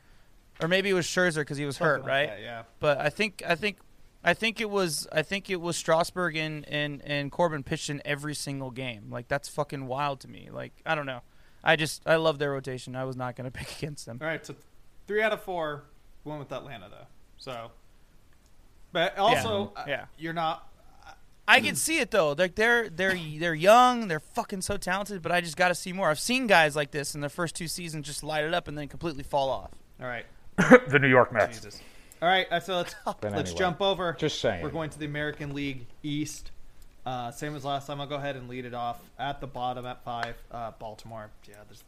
or 0.62 0.68
maybe 0.68 0.90
it 0.90 0.94
was 0.94 1.06
Scherzer 1.06 1.38
because 1.38 1.58
he 1.58 1.66
was 1.66 1.78
Something 1.78 1.88
hurt, 1.90 2.02
like 2.02 2.08
right? 2.08 2.28
that, 2.28 2.42
yeah. 2.42 2.64
But 2.80 3.00
I 3.00 3.10
think 3.10 3.44
I 3.46 3.56
think 3.56 3.78
I 4.24 4.34
think 4.34 4.62
it 4.62 4.70
was 4.70 5.08
I 5.12 5.22
think 5.22 5.50
it 5.50 5.60
was 5.60 5.76
Strasburg 5.76 6.36
and, 6.38 6.68
and, 6.70 7.02
and 7.04 7.32
Corbin 7.32 7.64
pitched 7.64 7.90
in 7.90 8.02
every 8.06 8.36
single 8.36 8.72
game. 8.72 9.08
Like 9.10 9.28
that's 9.28 9.50
fucking 9.50 9.88
wild 9.88 10.20
to 10.22 10.28
me. 10.28 10.50
Like 10.52 10.74
I 10.86 10.96
don't 10.96 11.08
know. 11.08 11.22
I 11.64 11.76
just 11.76 12.04
I 12.06 12.16
love 12.18 12.38
their 12.38 12.52
rotation. 12.52 12.96
I 12.96 13.04
was 13.04 13.18
not 13.18 13.36
going 13.36 13.46
to 13.52 13.52
pick 13.52 13.76
against 13.78 14.06
them. 14.06 14.20
All 14.22 14.28
right, 14.28 14.46
so 14.46 14.56
three 15.08 15.24
out 15.24 15.34
of 15.34 15.42
four 15.42 15.84
went 16.26 16.40
with 16.40 16.52
Atlanta 16.52 16.90
though. 16.90 17.08
So, 17.38 17.72
but 18.92 19.18
also, 19.18 19.72
uh, 19.76 19.84
yeah. 19.88 20.06
you're 20.18 20.34
not. 20.34 20.68
I 21.48 21.62
can 21.62 21.76
see 21.76 22.00
it 22.00 22.12
though. 22.12 22.32
Like 22.32 22.56
they're 22.56 22.90
they're 22.90 23.18
they're 23.38 23.54
young, 23.54 24.08
they're 24.08 24.20
fucking 24.20 24.62
so 24.62 24.78
talented, 24.78 25.22
but 25.22 25.32
I 25.32 25.42
just 25.42 25.56
got 25.56 25.68
to 25.68 25.76
see 25.76 25.94
more. 25.94 26.10
I've 26.10 26.20
seen 26.20 26.48
guys 26.48 26.76
like 26.76 26.92
this 26.92 27.14
in 27.14 27.22
their 27.22 27.30
first 27.30 27.56
two 27.56 27.68
seasons 27.68 28.08
just 28.08 28.24
light 28.24 28.44
it 28.44 28.54
up 28.54 28.68
and 28.68 28.78
then 28.78 28.88
completely 28.88 29.24
fall 29.24 29.50
off. 29.50 29.72
All 30.02 30.08
right, 30.08 30.26
the 30.90 30.98
New 31.00 31.08
York 31.08 31.32
Mets. 31.32 31.58
Jesus. 31.58 31.82
All 32.22 32.28
right, 32.30 32.48
so 32.64 32.78
let's 32.78 32.96
But 33.06 33.22
let's 33.24 33.52
anyway, 33.52 33.60
jump 33.60 33.82
over. 33.82 34.16
just 34.18 34.40
saying. 34.40 34.64
we're 34.64 34.70
going 34.70 34.90
to 34.90 34.98
the 34.98 35.06
American 35.06 35.54
League 35.54 35.86
East. 36.02 36.52
Uh, 37.06 37.30
same 37.30 37.56
as 37.56 37.64
last 37.64 37.86
time. 37.86 38.02
I'll 38.02 38.08
go 38.08 38.16
ahead 38.16 38.36
and 38.36 38.50
lead 38.50 38.66
it 38.66 38.74
off 38.74 39.00
at 39.20 39.40
the 39.40 39.48
bottom 39.48 39.86
at 39.86 40.04
five. 40.04 40.36
Uh, 40.52 40.72
Baltimore. 40.80 41.30
Yeah, 41.48 41.56
there's. 41.68 41.84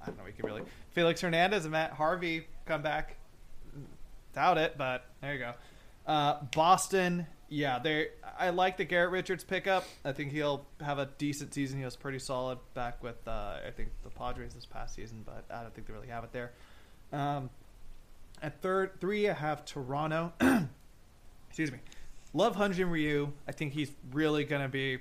I 0.00 0.06
don't 0.06 0.18
know. 0.18 0.24
We 0.24 0.32
can 0.32 0.46
really 0.46 0.62
Felix 0.92 1.20
Hernandez 1.20 1.64
and 1.64 1.72
Matt 1.72 1.92
Harvey 1.92 2.46
come 2.66 2.82
back. 2.82 3.16
Doubt 4.34 4.58
it, 4.58 4.76
but 4.76 5.04
there 5.20 5.32
you 5.32 5.38
go. 5.38 5.54
Uh, 6.06 6.42
Boston. 6.54 7.26
Yeah, 7.48 7.78
they. 7.78 8.08
I 8.38 8.50
like 8.50 8.76
the 8.76 8.84
Garrett 8.84 9.10
Richards 9.10 9.44
pickup. 9.44 9.84
I 10.04 10.12
think 10.12 10.32
he'll 10.32 10.66
have 10.80 10.98
a 10.98 11.06
decent 11.18 11.54
season. 11.54 11.78
He 11.78 11.84
was 11.84 11.94
pretty 11.94 12.18
solid 12.18 12.58
back 12.74 13.02
with 13.02 13.16
uh, 13.28 13.58
I 13.66 13.70
think 13.70 13.90
the 14.02 14.10
Padres 14.10 14.54
this 14.54 14.66
past 14.66 14.94
season, 14.94 15.24
but 15.24 15.44
I 15.54 15.62
don't 15.62 15.72
think 15.72 15.86
they 15.86 15.92
really 15.92 16.08
have 16.08 16.24
it 16.24 16.32
there. 16.32 16.52
Um, 17.12 17.50
at 18.42 18.60
third, 18.60 19.00
three, 19.00 19.28
I 19.28 19.34
have 19.34 19.64
Toronto. 19.64 20.32
Excuse 21.48 21.70
me. 21.70 21.78
Love 22.32 22.56
Hyun-jin 22.56 22.90
Ryu. 22.90 23.32
I 23.46 23.52
think 23.52 23.72
he's 23.72 23.92
really 24.12 24.44
to 24.62 24.68
be. 24.68 24.98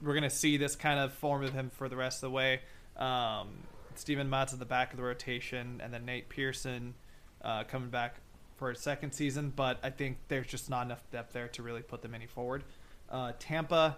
We're 0.00 0.12
to 0.22 0.30
see 0.30 0.56
this 0.56 0.76
kind 0.76 1.00
of 1.00 1.12
form 1.12 1.42
of 1.42 1.52
him 1.52 1.70
for 1.70 1.88
the 1.88 1.96
rest 1.96 2.18
of 2.18 2.28
the 2.28 2.30
way. 2.30 2.60
Um, 2.96 3.48
Steven 3.96 4.30
Matz 4.30 4.52
at 4.52 4.58
the 4.58 4.66
back 4.66 4.92
of 4.92 4.98
the 4.98 5.02
rotation, 5.02 5.80
and 5.82 5.92
then 5.92 6.04
Nate 6.04 6.28
Pearson 6.28 6.94
uh, 7.42 7.64
coming 7.64 7.90
back 7.90 8.20
for 8.56 8.70
a 8.70 8.76
second 8.76 9.12
season. 9.12 9.52
But 9.54 9.78
I 9.82 9.90
think 9.90 10.18
there's 10.28 10.46
just 10.46 10.70
not 10.70 10.86
enough 10.86 11.02
depth 11.10 11.32
there 11.32 11.48
to 11.48 11.62
really 11.62 11.82
put 11.82 12.02
them 12.02 12.14
any 12.14 12.26
forward. 12.26 12.64
Uh, 13.10 13.32
Tampa 13.38 13.96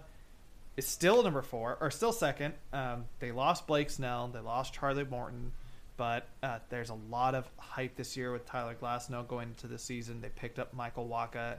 is 0.77 0.87
still 0.87 1.23
number 1.23 1.41
four, 1.41 1.77
or 1.81 1.91
still 1.91 2.11
second. 2.11 2.53
Um, 2.71 3.05
they 3.19 3.31
lost 3.31 3.67
Blake 3.67 3.89
Snell. 3.89 4.29
They 4.29 4.39
lost 4.39 4.73
Charlie 4.73 5.03
Morton. 5.03 5.51
But 5.97 6.29
uh, 6.41 6.59
there's 6.69 6.91
a 6.91 6.97
lot 7.09 7.35
of 7.35 7.45
hype 7.57 7.97
this 7.97 8.15
year 8.15 8.31
with 8.31 8.45
Tyler 8.45 8.73
Glasnow 8.81 9.27
going 9.27 9.49
into 9.49 9.67
the 9.67 9.77
season. 9.77 10.21
They 10.21 10.29
picked 10.29 10.57
up 10.57 10.73
Michael 10.73 11.09
Wacha, 11.09 11.57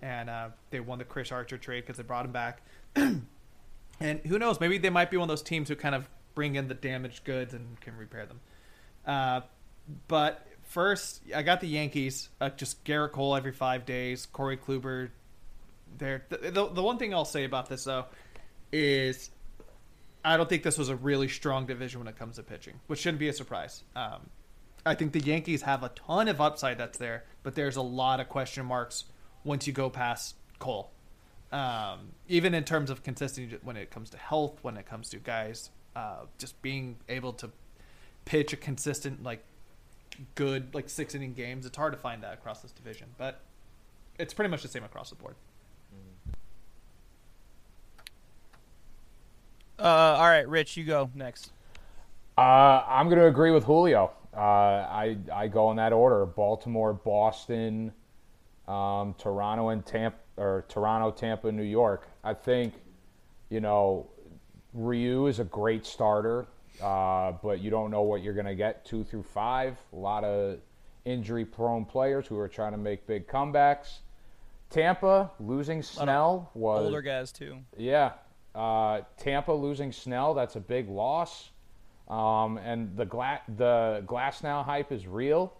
and 0.00 0.30
uh, 0.30 0.50
they 0.70 0.78
won 0.78 0.98
the 0.98 1.04
Chris 1.04 1.32
Archer 1.32 1.58
trade 1.58 1.80
because 1.80 1.96
they 1.96 2.04
brought 2.04 2.24
him 2.24 2.30
back. 2.30 2.62
and 2.94 4.20
who 4.26 4.38
knows? 4.38 4.60
Maybe 4.60 4.78
they 4.78 4.90
might 4.90 5.10
be 5.10 5.16
one 5.16 5.24
of 5.24 5.28
those 5.28 5.42
teams 5.42 5.68
who 5.68 5.74
kind 5.74 5.96
of 5.96 6.08
bring 6.36 6.54
in 6.54 6.68
the 6.68 6.74
damaged 6.74 7.24
goods 7.24 7.52
and 7.52 7.80
can 7.80 7.96
repair 7.96 8.26
them. 8.26 8.40
Uh, 9.04 9.40
but 10.06 10.46
first, 10.70 11.22
I 11.34 11.42
got 11.42 11.60
the 11.60 11.68
Yankees. 11.68 12.30
Uh, 12.40 12.48
just 12.50 12.84
Gerrit 12.84 13.12
Cole 13.12 13.36
every 13.36 13.52
five 13.52 13.84
days. 13.84 14.26
Corey 14.26 14.56
Kluber. 14.56 15.10
There. 15.98 16.24
The, 16.28 16.50
the, 16.50 16.68
the 16.68 16.82
one 16.82 16.98
thing 16.98 17.12
I'll 17.12 17.24
say 17.24 17.44
about 17.44 17.68
this 17.68 17.84
though 17.84 18.06
is 18.72 19.30
I 20.24 20.36
don't 20.36 20.48
think 20.48 20.62
this 20.62 20.78
was 20.78 20.88
a 20.88 20.96
really 20.96 21.28
strong 21.28 21.66
division 21.66 22.00
when 22.00 22.08
it 22.08 22.16
comes 22.16 22.36
to 22.36 22.42
pitching, 22.42 22.80
which 22.86 23.00
shouldn't 23.00 23.18
be 23.18 23.28
a 23.28 23.32
surprise. 23.32 23.82
Um, 23.96 24.30
I 24.86 24.94
think 24.94 25.12
the 25.12 25.20
Yankees 25.20 25.62
have 25.62 25.82
a 25.82 25.90
ton 25.90 26.28
of 26.28 26.40
upside 26.40 26.78
that's 26.78 26.98
there, 26.98 27.24
but 27.42 27.54
there's 27.54 27.76
a 27.76 27.82
lot 27.82 28.20
of 28.20 28.28
question 28.28 28.64
marks 28.64 29.04
once 29.44 29.66
you 29.66 29.72
go 29.72 29.90
past 29.90 30.36
Cole. 30.58 30.90
Um, 31.52 32.12
even 32.28 32.54
in 32.54 32.62
terms 32.64 32.90
of 32.90 33.02
consistency 33.02 33.58
when 33.62 33.76
it 33.76 33.90
comes 33.90 34.10
to 34.10 34.16
health, 34.16 34.58
when 34.62 34.76
it 34.76 34.86
comes 34.86 35.10
to 35.10 35.16
guys 35.18 35.70
uh, 35.96 36.26
just 36.38 36.62
being 36.62 36.96
able 37.08 37.32
to 37.34 37.50
pitch 38.24 38.52
a 38.52 38.56
consistent, 38.56 39.22
like 39.22 39.44
good, 40.34 40.74
like 40.74 40.88
six 40.88 41.14
inning 41.14 41.34
games, 41.34 41.66
it's 41.66 41.76
hard 41.76 41.92
to 41.92 41.98
find 41.98 42.22
that 42.22 42.34
across 42.34 42.60
this 42.60 42.72
division. 42.72 43.08
But 43.18 43.40
it's 44.18 44.34
pretty 44.34 44.50
much 44.50 44.62
the 44.62 44.68
same 44.68 44.84
across 44.84 45.10
the 45.10 45.16
board. 45.16 45.34
Uh, 49.78 49.82
all 50.18 50.28
right, 50.28 50.46
Rich, 50.46 50.76
you 50.76 50.84
go 50.84 51.10
next. 51.14 51.52
Uh, 52.36 52.84
I'm 52.86 53.06
going 53.06 53.18
to 53.18 53.26
agree 53.26 53.50
with 53.50 53.64
Julio. 53.64 54.12
Uh, 54.34 54.40
I 54.40 55.16
I 55.32 55.48
go 55.48 55.70
in 55.70 55.76
that 55.78 55.92
order: 55.92 56.24
Baltimore, 56.26 56.92
Boston, 56.92 57.92
um, 58.68 59.14
Toronto, 59.18 59.70
and 59.70 59.84
Tampa, 59.84 60.18
or 60.36 60.64
Toronto, 60.68 61.10
Tampa, 61.10 61.50
New 61.50 61.62
York. 61.62 62.08
I 62.22 62.34
think 62.34 62.74
you 63.50 63.60
know, 63.60 64.06
Ryu 64.72 65.26
is 65.26 65.40
a 65.40 65.44
great 65.44 65.84
starter, 65.84 66.46
uh, 66.82 67.32
but 67.42 67.60
you 67.60 67.70
don't 67.70 67.90
know 67.90 68.02
what 68.02 68.22
you're 68.22 68.34
going 68.34 68.46
to 68.46 68.54
get 68.54 68.84
two 68.84 69.04
through 69.04 69.22
five. 69.22 69.76
A 69.92 69.96
lot 69.96 70.24
of 70.24 70.58
injury 71.04 71.44
prone 71.44 71.84
players 71.84 72.26
who 72.26 72.38
are 72.38 72.48
trying 72.48 72.72
to 72.72 72.78
make 72.78 73.06
big 73.06 73.26
comebacks. 73.26 73.98
Tampa 74.70 75.30
losing 75.40 75.82
Snell 75.82 76.50
was 76.54 76.84
Older 76.84 77.02
guys 77.02 77.32
too. 77.32 77.58
yeah. 77.76 78.12
Uh, 78.54 79.02
Tampa 79.16 79.52
losing 79.52 79.92
Snell, 79.92 80.34
that's 80.34 80.56
a 80.56 80.60
big 80.60 80.88
loss. 80.88 81.50
Um, 82.08 82.58
and 82.58 82.96
the 82.96 83.04
gla- 83.04 83.42
the 83.56 84.02
Glasnow 84.06 84.64
hype 84.64 84.90
is 84.90 85.06
real. 85.06 85.52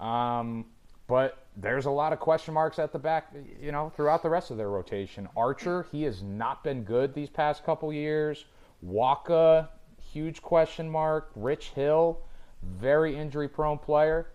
Um, 0.00 0.66
but 1.06 1.46
there's 1.56 1.86
a 1.86 1.90
lot 1.90 2.12
of 2.12 2.18
question 2.18 2.52
marks 2.52 2.80
at 2.80 2.92
the 2.92 2.98
back, 2.98 3.32
you 3.60 3.70
know, 3.70 3.90
throughout 3.94 4.22
the 4.24 4.28
rest 4.28 4.50
of 4.50 4.56
their 4.56 4.70
rotation. 4.70 5.28
Archer, 5.36 5.86
he 5.92 6.02
has 6.02 6.22
not 6.22 6.64
been 6.64 6.82
good 6.82 7.14
these 7.14 7.30
past 7.30 7.64
couple 7.64 7.92
years. 7.92 8.44
Wacha, 8.84 9.68
huge 10.12 10.42
question 10.42 10.88
mark. 10.88 11.30
Rich 11.34 11.70
Hill, 11.70 12.18
very 12.62 13.16
injury 13.16 13.48
prone 13.48 13.78
player. 13.78 14.28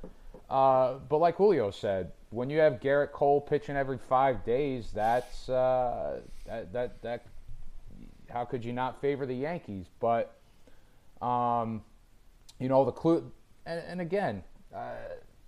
Uh, 0.49 0.95
but 1.09 1.17
like 1.17 1.37
Julio 1.37 1.71
said, 1.71 2.11
when 2.29 2.49
you 2.49 2.59
have 2.59 2.79
Gerrit 2.79 3.11
Cole 3.11 3.41
pitching 3.41 3.75
every 3.75 3.97
five 3.97 4.43
days, 4.45 4.91
that's 4.93 5.49
uh, 5.49 6.21
that, 6.45 6.73
that 6.73 7.01
that 7.01 7.25
how 8.29 8.45
could 8.45 8.63
you 8.63 8.73
not 8.73 8.99
favor 9.01 9.25
the 9.25 9.35
Yankees? 9.35 9.85
But 9.99 10.35
um, 11.21 11.81
you 12.59 12.69
know 12.69 12.85
the 12.85 12.91
clue, 12.91 13.31
and, 13.65 13.81
and 13.87 14.01
again, 14.01 14.43
uh, 14.75 14.93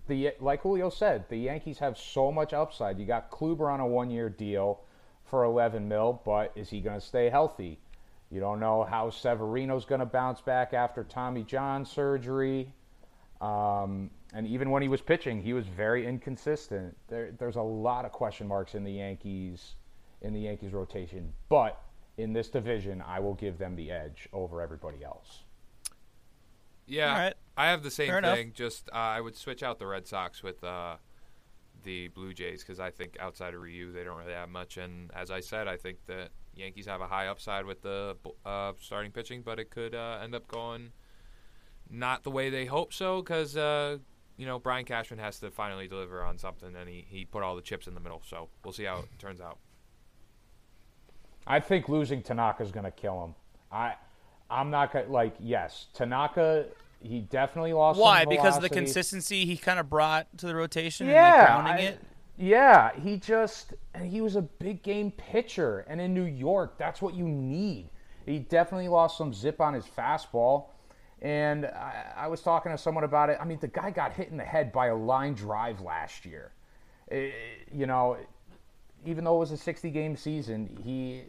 the 0.08 0.32
like 0.40 0.62
Julio 0.62 0.90
said, 0.90 1.28
the 1.28 1.36
Yankees 1.36 1.78
have 1.78 1.98
so 1.98 2.30
much 2.30 2.52
upside. 2.52 2.98
You 2.98 3.06
got 3.06 3.30
Kluber 3.30 3.72
on 3.72 3.80
a 3.80 3.86
one-year 3.86 4.28
deal 4.30 4.80
for 5.24 5.44
11 5.44 5.88
mil, 5.88 6.20
but 6.24 6.52
is 6.54 6.68
he 6.70 6.80
going 6.80 6.98
to 6.98 7.04
stay 7.04 7.30
healthy? 7.30 7.78
You 8.30 8.40
don't 8.40 8.58
know 8.60 8.84
how 8.84 9.10
Severino's 9.10 9.84
going 9.84 10.00
to 10.00 10.06
bounce 10.06 10.40
back 10.40 10.74
after 10.74 11.04
Tommy 11.04 11.44
John 11.44 11.84
surgery. 11.84 12.72
Um, 13.40 14.10
and 14.32 14.46
even 14.46 14.70
when 14.70 14.82
he 14.82 14.88
was 14.88 15.00
pitching, 15.00 15.40
he 15.40 15.52
was 15.52 15.66
very 15.66 16.06
inconsistent. 16.06 16.96
There, 17.08 17.32
there's 17.38 17.56
a 17.56 17.62
lot 17.62 18.04
of 18.04 18.12
question 18.12 18.48
marks 18.48 18.74
in 18.74 18.84
the 18.84 18.92
Yankees 18.92 19.76
in 20.22 20.32
the 20.32 20.40
Yankees 20.40 20.72
rotation, 20.72 21.32
but 21.50 21.82
in 22.16 22.32
this 22.32 22.48
division, 22.48 23.02
I 23.06 23.20
will 23.20 23.34
give 23.34 23.58
them 23.58 23.76
the 23.76 23.90
edge 23.90 24.26
over 24.32 24.62
everybody 24.62 25.04
else. 25.04 25.42
Yeah, 26.86 27.10
All 27.10 27.18
right. 27.18 27.34
I 27.56 27.66
have 27.66 27.82
the 27.82 27.90
same 27.90 28.08
Fair 28.08 28.18
enough. 28.18 28.36
thing. 28.36 28.52
Just 28.54 28.88
uh, 28.92 28.96
I 28.96 29.20
would 29.20 29.36
switch 29.36 29.62
out 29.62 29.78
the 29.78 29.86
Red 29.86 30.06
Sox 30.06 30.42
with 30.42 30.62
uh, 30.64 30.96
the 31.82 32.08
Blue 32.08 32.32
Jays 32.34 32.62
because 32.62 32.80
I 32.80 32.90
think 32.90 33.16
outside 33.20 33.54
of 33.54 33.60
Ryu 33.60 33.92
they 33.92 34.04
don't 34.04 34.16
really 34.16 34.32
have 34.32 34.48
much. 34.48 34.76
And 34.76 35.10
as 35.14 35.30
I 35.30 35.40
said, 35.40 35.68
I 35.68 35.76
think 35.76 35.98
that 36.06 36.30
Yankees 36.56 36.86
have 36.86 37.00
a 37.00 37.06
high 37.06 37.26
upside 37.26 37.64
with 37.66 37.82
the 37.82 38.16
uh, 38.44 38.72
starting 38.80 39.10
pitching, 39.12 39.42
but 39.42 39.58
it 39.58 39.70
could 39.70 39.94
uh, 39.94 40.18
end 40.22 40.34
up 40.34 40.46
going 40.48 40.92
not 41.90 42.22
the 42.22 42.30
way 42.30 42.50
they 42.50 42.64
hope 42.64 42.92
so 42.92 43.20
because 43.20 43.56
uh, 43.56 43.98
you 44.36 44.46
know 44.46 44.58
Brian 44.58 44.84
Cashman 44.84 45.18
has 45.18 45.38
to 45.40 45.50
finally 45.50 45.86
deliver 45.88 46.22
on 46.22 46.38
something, 46.38 46.74
and 46.74 46.88
he 46.88 47.04
he 47.08 47.24
put 47.24 47.42
all 47.42 47.56
the 47.56 47.62
chips 47.62 47.86
in 47.86 47.94
the 47.94 48.00
middle. 48.00 48.22
So 48.26 48.48
we'll 48.64 48.72
see 48.72 48.84
how 48.84 48.98
it 48.98 49.18
turns 49.18 49.40
out. 49.40 49.58
I 51.46 51.60
think 51.60 51.88
losing 51.88 52.22
Tanaka 52.22 52.62
is 52.62 52.72
going 52.72 52.84
to 52.84 52.90
kill 52.90 53.22
him. 53.22 53.34
I, 53.70 53.94
I'm 54.50 54.70
not 54.70 54.92
gonna 54.92 55.08
like. 55.08 55.34
Yes, 55.40 55.86
Tanaka. 55.94 56.66
He 57.02 57.20
definitely 57.20 57.74
lost. 57.74 58.00
Why? 58.00 58.20
some 58.22 58.30
Because 58.30 58.56
of 58.56 58.62
the 58.62 58.70
consistency 58.70 59.44
he 59.44 59.58
kind 59.58 59.78
of 59.78 59.90
brought 59.90 60.26
to 60.38 60.46
the 60.46 60.54
rotation 60.54 61.06
Yeah, 61.06 61.26
and 61.26 61.34
like 61.36 61.46
grounding 61.46 61.86
I- 61.86 61.90
it. 61.90 62.00
Yeah, 62.36 62.92
he 62.98 63.16
just 63.16 63.74
and 63.94 64.06
he 64.08 64.20
was 64.20 64.34
a 64.36 64.42
big 64.42 64.82
game 64.82 65.12
pitcher, 65.12 65.84
and 65.88 66.00
in 66.00 66.12
New 66.14 66.24
York, 66.24 66.76
that's 66.78 67.00
what 67.00 67.14
you 67.14 67.28
need. 67.28 67.90
He 68.26 68.40
definitely 68.40 68.88
lost 68.88 69.16
some 69.18 69.32
zip 69.32 69.60
on 69.60 69.74
his 69.74 69.84
fastball, 69.84 70.66
and 71.22 71.66
I, 71.66 72.12
I 72.16 72.26
was 72.28 72.40
talking 72.42 72.72
to 72.72 72.78
someone 72.78 73.04
about 73.04 73.30
it. 73.30 73.38
I 73.40 73.44
mean, 73.44 73.58
the 73.60 73.68
guy 73.68 73.90
got 73.90 74.12
hit 74.14 74.30
in 74.30 74.36
the 74.36 74.44
head 74.44 74.72
by 74.72 74.86
a 74.88 74.96
line 74.96 75.34
drive 75.34 75.80
last 75.80 76.24
year. 76.24 76.52
Eh, 77.10 77.30
you 77.72 77.86
know, 77.86 78.16
even 79.04 79.24
though 79.24 79.36
it 79.36 79.40
was 79.40 79.52
a 79.52 79.56
60 79.56 79.90
game 79.90 80.16
season, 80.16 80.76
he 80.82 81.22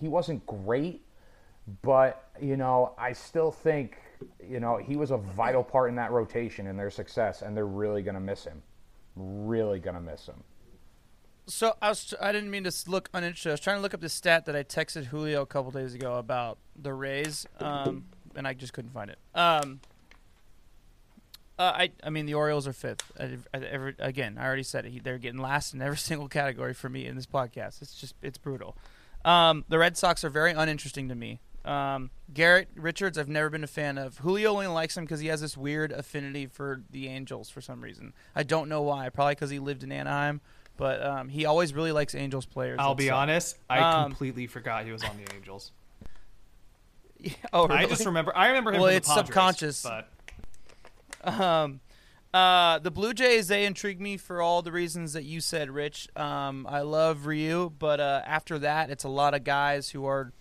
he 0.00 0.08
wasn't 0.08 0.44
great, 0.46 1.04
but 1.82 2.30
you 2.40 2.56
know, 2.56 2.94
I 2.98 3.12
still 3.12 3.52
think 3.52 3.98
you 4.48 4.60
know 4.60 4.78
he 4.78 4.96
was 4.96 5.10
a 5.10 5.18
vital 5.18 5.62
part 5.64 5.90
in 5.90 5.96
that 5.96 6.10
rotation 6.12 6.66
and 6.68 6.78
their 6.78 6.90
success, 6.90 7.42
and 7.42 7.56
they're 7.56 7.66
really 7.66 8.02
gonna 8.02 8.20
miss 8.20 8.44
him. 8.44 8.62
Really 9.18 9.80
gonna 9.80 10.00
miss 10.00 10.26
him. 10.26 10.44
So 11.46 11.74
I 11.82 11.88
was 11.88 12.14
I 12.20 12.30
didn't 12.30 12.50
mean 12.50 12.64
to 12.64 12.72
look 12.86 13.08
uninterested. 13.12 13.50
I 13.50 13.52
was 13.54 13.60
trying 13.60 13.78
to 13.78 13.82
look 13.82 13.94
up 13.94 14.00
the 14.00 14.08
stat 14.08 14.46
that 14.46 14.54
I 14.54 14.62
texted 14.62 15.06
Julio 15.06 15.42
a 15.42 15.46
couple 15.46 15.72
days 15.72 15.94
ago 15.94 16.14
about 16.14 16.58
the 16.80 16.92
Rays, 16.92 17.46
um, 17.58 18.04
and 18.36 18.46
I 18.46 18.54
just 18.54 18.72
couldn't 18.72 18.92
find 18.92 19.10
it. 19.10 19.18
Um, 19.34 19.80
uh, 21.58 21.72
I 21.74 21.90
I 22.04 22.10
mean 22.10 22.26
the 22.26 22.34
Orioles 22.34 22.68
are 22.68 22.72
fifth. 22.72 23.10
I, 23.18 23.38
I, 23.52 23.58
every, 23.58 23.94
again, 23.98 24.38
I 24.38 24.46
already 24.46 24.62
said 24.62 24.86
it. 24.86 25.02
They're 25.02 25.18
getting 25.18 25.40
last 25.40 25.74
in 25.74 25.82
every 25.82 25.96
single 25.98 26.28
category 26.28 26.74
for 26.74 26.88
me 26.88 27.06
in 27.06 27.16
this 27.16 27.26
podcast. 27.26 27.82
It's 27.82 27.94
just 27.94 28.14
it's 28.22 28.38
brutal. 28.38 28.76
Um, 29.24 29.64
the 29.68 29.78
Red 29.78 29.96
Sox 29.96 30.22
are 30.22 30.30
very 30.30 30.52
uninteresting 30.52 31.08
to 31.08 31.16
me. 31.16 31.40
Um, 31.68 32.10
Garrett 32.32 32.68
Richards, 32.76 33.18
I've 33.18 33.28
never 33.28 33.50
been 33.50 33.62
a 33.64 33.68
fan 33.68 33.98
of. 33.98 34.18
Julio 34.18 34.52
only 34.52 34.66
likes 34.68 34.96
him 34.96 35.04
because 35.04 35.20
he 35.20 35.26
has 35.28 35.40
this 35.40 35.56
weird 35.56 35.92
affinity 35.92 36.46
for 36.46 36.82
the 36.90 37.08
Angels 37.08 37.50
for 37.50 37.60
some 37.60 37.80
reason. 37.82 38.12
I 38.34 38.42
don't 38.42 38.68
know 38.68 38.82
why. 38.82 39.08
Probably 39.10 39.34
because 39.34 39.50
he 39.50 39.58
lived 39.58 39.82
in 39.82 39.92
Anaheim. 39.92 40.40
But 40.76 41.04
um, 41.04 41.28
he 41.28 41.44
always 41.44 41.74
really 41.74 41.90
likes 41.92 42.14
Angels 42.14 42.46
players. 42.46 42.76
I'll 42.80 42.94
be 42.94 43.10
honest, 43.10 43.58
I 43.68 43.80
Um, 43.80 44.10
completely 44.10 44.46
forgot 44.46 44.84
he 44.84 44.92
was 44.92 45.02
on 45.02 45.16
the 45.16 45.34
Angels. 45.34 45.72
Oh, 47.52 47.66
really? 47.66 47.80
I 47.80 47.86
just 47.86 48.06
remember. 48.06 48.34
I 48.36 48.46
remember 48.48 48.72
him. 48.72 48.80
Well, 48.80 48.90
it's 48.90 49.08
Padres, 49.08 49.26
subconscious. 49.26 49.82
but 49.82 50.08
Um, 51.24 51.80
uh, 52.32 52.78
the 52.78 52.90
Blue 52.92 53.12
Jays 53.12 53.48
they 53.48 53.64
intrigue 53.64 54.00
me 54.00 54.16
for 54.16 54.40
all 54.40 54.62
the 54.62 54.70
reasons 54.70 55.14
that 55.14 55.24
you 55.24 55.40
said, 55.40 55.68
Rich. 55.70 56.08
Um, 56.14 56.64
I 56.68 56.82
love 56.82 57.26
Ryu, 57.26 57.70
but 57.76 57.98
uh, 57.98 58.22
after 58.24 58.58
that, 58.60 58.90
it's 58.90 59.02
a 59.04 59.08
lot 59.08 59.34
of 59.34 59.42
guys 59.44 59.90
who 59.90 60.06
are 60.06 60.32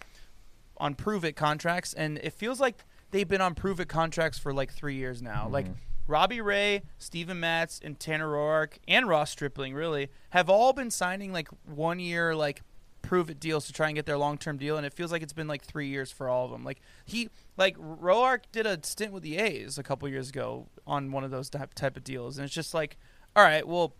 on 0.78 0.95
prove 0.95 1.26
it 1.26 1.36
contracts, 1.36 1.94
and 1.94 2.18
it 2.20 2.34
feels 2.34 2.60
like 2.60 2.84
they've 3.12 3.28
been 3.28 3.41
on 3.41 3.56
prove 3.56 3.80
it 3.80 3.88
contracts 3.88 4.38
for 4.38 4.54
like 4.54 4.72
three 4.72 4.95
years 4.95 5.22
now. 5.22 5.44
Mm-hmm. 5.44 5.54
Like 5.54 5.66
Robbie 6.08 6.41
Ray, 6.41 6.84
Steven 6.98 7.40
Matz, 7.40 7.80
and 7.84 7.99
Tanner 7.99 8.28
Roark, 8.28 8.78
and 8.88 9.08
Ross 9.08 9.32
Stripling 9.32 9.74
really 9.74 10.10
have 10.30 10.49
all 10.49 10.74
been 10.74 10.91
signing 10.91 11.34
like 11.34 11.49
one 11.66 11.99
year 11.99 12.36
like 12.36 12.62
prove 13.02 13.30
it 13.30 13.40
deals 13.40 13.66
to 13.66 13.74
try 13.74 13.88
and 13.88 13.95
get 13.95 14.06
their 14.06 14.18
long 14.18 14.38
term 14.38 14.58
deal, 14.58 14.78
and 14.78 14.86
it 14.86 14.94
feels 14.94 15.12
like 15.12 15.22
it's 15.22 15.34
been 15.34 15.48
like 15.48 15.64
three 15.64 15.88
years 15.88 16.12
for 16.12 16.30
all 16.30 16.45
of 16.45 16.52
them. 16.52 16.64
Like 16.64 16.82
he, 17.06 17.30
like 17.56 17.78
Roark 17.78 18.44
did 18.52 18.66
a 18.66 18.80
stint 18.84 19.14
with 19.14 19.24
the 19.24 19.38
A's 19.38 19.78
a 19.78 19.84
couple 19.84 20.08
years 20.10 20.30
ago 20.30 20.68
on 20.86 21.12
one 21.12 21.24
of 21.24 21.32
those 21.32 21.49
type 21.49 21.74
type 21.74 21.98
of 21.98 22.04
deals, 22.04 22.38
and 22.38 22.45
it's 22.45 22.54
just 22.54 22.74
like, 22.74 22.98
all 23.36 23.44
right, 23.44 23.68
well, 23.68 23.94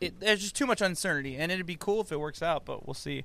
it, 0.00 0.20
there's 0.20 0.40
just 0.40 0.56
too 0.56 0.66
much 0.66 0.80
uncertainty, 0.80 1.36
and 1.36 1.52
it'd 1.52 1.66
be 1.66 1.76
cool 1.76 2.00
if 2.00 2.12
it 2.12 2.20
works 2.20 2.42
out, 2.42 2.64
but 2.64 2.86
we'll 2.86 2.94
see. 2.94 3.24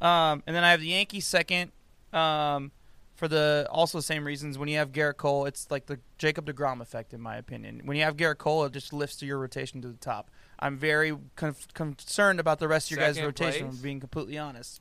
Um, 0.00 0.42
and 0.46 0.54
then 0.54 0.64
I 0.64 0.70
have 0.70 0.80
the 0.80 0.88
Yankees 0.88 1.26
second. 1.26 1.72
Um, 2.12 2.72
for 3.18 3.26
the 3.26 3.66
also 3.68 3.98
same 3.98 4.24
reasons. 4.24 4.58
When 4.58 4.68
you 4.68 4.78
have 4.78 4.92
Gerrit 4.92 5.16
Cole, 5.16 5.44
it's 5.44 5.72
like 5.72 5.86
the 5.86 5.98
Jacob 6.18 6.46
Degrom 6.46 6.80
effect, 6.80 7.12
in 7.12 7.20
my 7.20 7.36
opinion. 7.36 7.80
When 7.84 7.96
you 7.96 8.04
have 8.04 8.16
Gerrit 8.16 8.38
Cole, 8.38 8.64
it 8.64 8.72
just 8.72 8.92
lifts 8.92 9.20
your 9.20 9.38
rotation 9.38 9.82
to 9.82 9.88
the 9.88 9.94
top. 9.94 10.30
I'm 10.60 10.78
very 10.78 11.16
con- 11.34 11.56
concerned 11.74 12.38
about 12.38 12.60
the 12.60 12.68
rest 12.68 12.92
of 12.92 12.96
your 12.96 13.04
guys' 13.04 13.20
rotation. 13.20 13.70
place? 13.70 13.80
Being 13.80 13.98
completely 13.98 14.38
honest. 14.38 14.80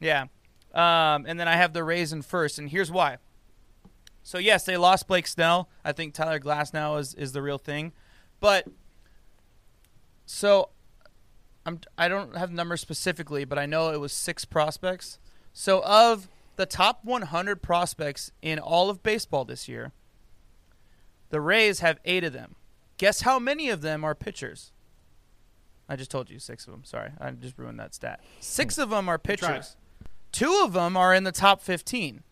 Yeah, 0.00 0.22
um, 0.74 1.26
and 1.28 1.38
then 1.38 1.46
I 1.46 1.54
have 1.54 1.72
the 1.72 1.84
Rays 1.84 2.12
in 2.12 2.22
first, 2.22 2.58
and 2.58 2.68
here's 2.68 2.90
why. 2.90 3.18
So 4.24 4.38
yes, 4.38 4.64
they 4.64 4.76
lost 4.76 5.06
Blake 5.06 5.28
Snell. 5.28 5.68
I 5.84 5.92
think 5.92 6.12
Tyler 6.12 6.40
Glasnow 6.40 6.98
is 6.98 7.14
is 7.14 7.32
the 7.32 7.40
real 7.40 7.58
thing, 7.58 7.92
but 8.40 8.66
so 10.26 10.70
I'm 11.66 11.80
I 11.96 12.08
don't 12.08 12.36
have 12.36 12.50
numbers 12.50 12.80
specifically, 12.80 13.44
but 13.44 13.58
I 13.58 13.66
know 13.66 13.90
it 13.90 14.00
was 14.00 14.12
six 14.12 14.44
prospects. 14.44 15.18
So 15.52 15.82
of 15.84 16.28
the 16.56 16.66
top 16.66 17.04
100 17.04 17.62
prospects 17.62 18.30
in 18.42 18.58
all 18.58 18.90
of 18.90 19.02
baseball 19.02 19.44
this 19.44 19.68
year, 19.68 19.92
the 21.30 21.40
Rays 21.40 21.80
have 21.80 21.98
eight 22.04 22.24
of 22.24 22.32
them. 22.32 22.56
Guess 22.96 23.22
how 23.22 23.38
many 23.38 23.68
of 23.70 23.80
them 23.80 24.04
are 24.04 24.14
pitchers? 24.14 24.72
I 25.88 25.96
just 25.96 26.10
told 26.10 26.30
you 26.30 26.38
six 26.38 26.66
of 26.66 26.72
them. 26.72 26.84
Sorry, 26.84 27.10
I 27.20 27.30
just 27.30 27.58
ruined 27.58 27.78
that 27.80 27.94
stat. 27.94 28.20
Six 28.40 28.78
of 28.78 28.90
them 28.90 29.08
are 29.08 29.18
pitchers. 29.18 29.76
Two 30.32 30.62
of 30.64 30.72
them 30.72 30.96
are 30.96 31.14
in 31.14 31.24
the 31.24 31.32
top 31.32 31.60
15. 31.60 32.22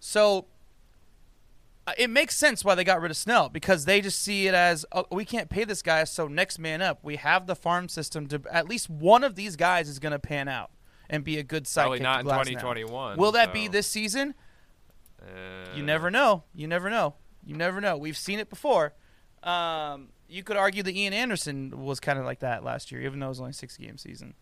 So 0.00 0.46
it 1.98 2.10
makes 2.10 2.36
sense 2.36 2.64
why 2.64 2.74
they 2.74 2.84
got 2.84 3.00
rid 3.00 3.10
of 3.10 3.16
Snell 3.16 3.48
because 3.48 3.84
they 3.84 4.00
just 4.00 4.20
see 4.20 4.46
it 4.46 4.54
as 4.54 4.86
oh, 4.92 5.06
we 5.10 5.24
can't 5.24 5.48
pay 5.50 5.64
this 5.64 5.82
guy, 5.82 6.04
so 6.04 6.28
next 6.28 6.58
man 6.58 6.80
up. 6.80 7.00
We 7.02 7.16
have 7.16 7.46
the 7.46 7.56
farm 7.56 7.88
system 7.88 8.26
to 8.28 8.40
at 8.50 8.68
least 8.68 8.88
one 8.88 9.24
of 9.24 9.34
these 9.34 9.56
guys 9.56 9.88
is 9.88 9.98
going 9.98 10.12
to 10.12 10.18
pan 10.18 10.48
out 10.48 10.70
and 11.10 11.24
be 11.24 11.38
a 11.38 11.42
good 11.42 11.64
sidekick. 11.64 11.74
Probably 11.82 12.00
not 12.00 12.20
in 12.20 12.26
Glasnow. 12.26 12.38
2021. 12.44 13.18
Will 13.18 13.32
that 13.32 13.52
be 13.52 13.68
this 13.68 13.86
season? 13.86 14.34
uh, 15.20 15.24
You 15.74 15.82
never 15.82 16.10
know. 16.10 16.44
You 16.54 16.66
never 16.68 16.88
know. 16.88 17.14
You 17.44 17.56
never 17.56 17.80
know. 17.80 17.96
We've 17.96 18.16
seen 18.16 18.38
it 18.38 18.48
before. 18.48 18.94
Um, 19.42 20.08
you 20.28 20.42
could 20.44 20.56
argue 20.56 20.82
that 20.84 20.94
Ian 20.94 21.12
Anderson 21.12 21.82
was 21.84 21.98
kind 22.00 22.18
of 22.18 22.24
like 22.24 22.38
that 22.40 22.62
last 22.64 22.92
year, 22.92 23.02
even 23.02 23.18
though 23.18 23.26
it 23.26 23.30
was 23.30 23.40
only 23.40 23.50
a 23.50 23.54
six 23.54 23.76
game 23.76 23.98
season. 23.98 24.34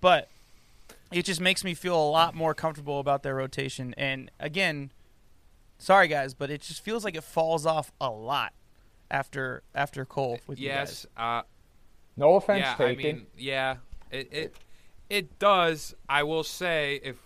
But 0.00 0.30
it 1.12 1.24
just 1.24 1.40
makes 1.40 1.64
me 1.64 1.74
feel 1.74 1.96
a 1.96 2.08
lot 2.08 2.34
more 2.34 2.54
comfortable 2.54 3.00
about 3.00 3.22
their 3.22 3.34
rotation. 3.34 3.94
And 3.98 4.30
again, 4.38 4.92
sorry 5.84 6.08
guys, 6.08 6.34
but 6.34 6.50
it 6.50 6.62
just 6.62 6.82
feels 6.82 7.04
like 7.04 7.14
it 7.14 7.24
falls 7.24 7.66
off 7.66 7.92
a 8.00 8.10
lot 8.10 8.52
after 9.10 9.62
after 9.74 10.04
Cole 10.04 10.38
with 10.46 10.58
you 10.58 10.68
guys. 10.68 11.06
yes, 11.06 11.06
uh, 11.16 11.42
No 12.16 12.36
offense 12.36 12.60
yeah, 12.60 12.74
taken. 12.74 13.06
I 13.06 13.12
mean, 13.12 13.26
yeah, 13.36 13.76
it 14.10 14.28
it 14.32 14.54
it 15.10 15.38
does. 15.38 15.94
I 16.08 16.22
will 16.22 16.42
say 16.42 17.00
if 17.02 17.18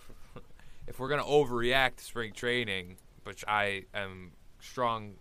if 0.87 0.99
we're 0.99 1.09
gonna 1.09 1.23
overreact 1.23 1.97
to 1.97 2.03
spring 2.03 2.33
training, 2.33 2.97
which 3.23 3.45
I 3.47 3.85
am 3.93 4.31
strong, 4.59 5.15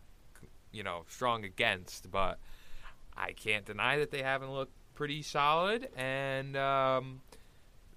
you 0.72 0.82
know, 0.82 1.04
strong 1.08 1.44
against, 1.44 2.10
but 2.10 2.38
I 3.16 3.32
can't 3.32 3.64
deny 3.64 3.98
that 3.98 4.10
they 4.10 4.22
haven't 4.22 4.52
looked 4.52 4.72
pretty 4.94 5.22
solid, 5.22 5.88
and 5.96 6.56
um, 6.56 7.20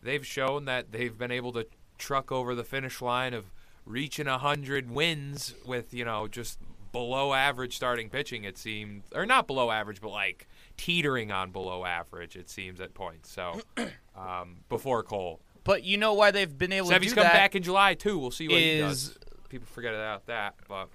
they've 0.03 0.26
shown 0.26 0.65
that 0.65 0.91
they've 0.91 1.18
been 1.18 1.31
able 1.31 1.51
to 1.53 1.65
truck 1.97 2.31
over 2.31 2.53
the 2.53 2.63
finish 2.63 3.01
line 3.01 3.34
of 3.34 3.45
reaching 3.86 4.28
hundred 4.28 4.90
wins 4.91 5.53
with 5.66 5.94
you 5.94 6.06
know 6.06 6.28
just 6.28 6.60
below 6.91 7.34
average 7.34 7.76
starting 7.76 8.10
pitching. 8.10 8.44
It 8.44 8.58
seemed, 8.58 9.03
or 9.16 9.26
not 9.26 9.48
below 9.48 9.72
average, 9.72 10.02
but 10.02 10.10
like 10.10 10.48
teetering 10.78 11.32
on 11.32 11.52
below 11.52 11.86
average. 11.86 12.36
It 12.36 12.49
seems 12.49 12.80
at 12.82 12.94
points. 12.94 13.32
So 13.32 13.62
um, 14.18 14.58
before 14.70 15.03
Cole, 15.03 15.40
But 15.64 15.84
you 15.84 15.98
know 15.98 16.14
why 16.14 16.32
they've 16.32 16.58
been 16.58 16.74
able 16.74 16.90
to 16.90 16.99
do 16.99 17.08
come 17.08 17.24
that? 17.24 17.34
back 17.34 17.56
in 17.56 17.64
July 17.64 17.94
too. 17.94 18.18
We'll 18.18 18.32
see 18.32 18.48
what 18.48 18.60
he 18.60 18.80
does. 18.80 19.18
People 19.49 19.68
forget 19.68 19.94
about 19.94 20.28
that, 20.28 20.56
but 20.68 20.90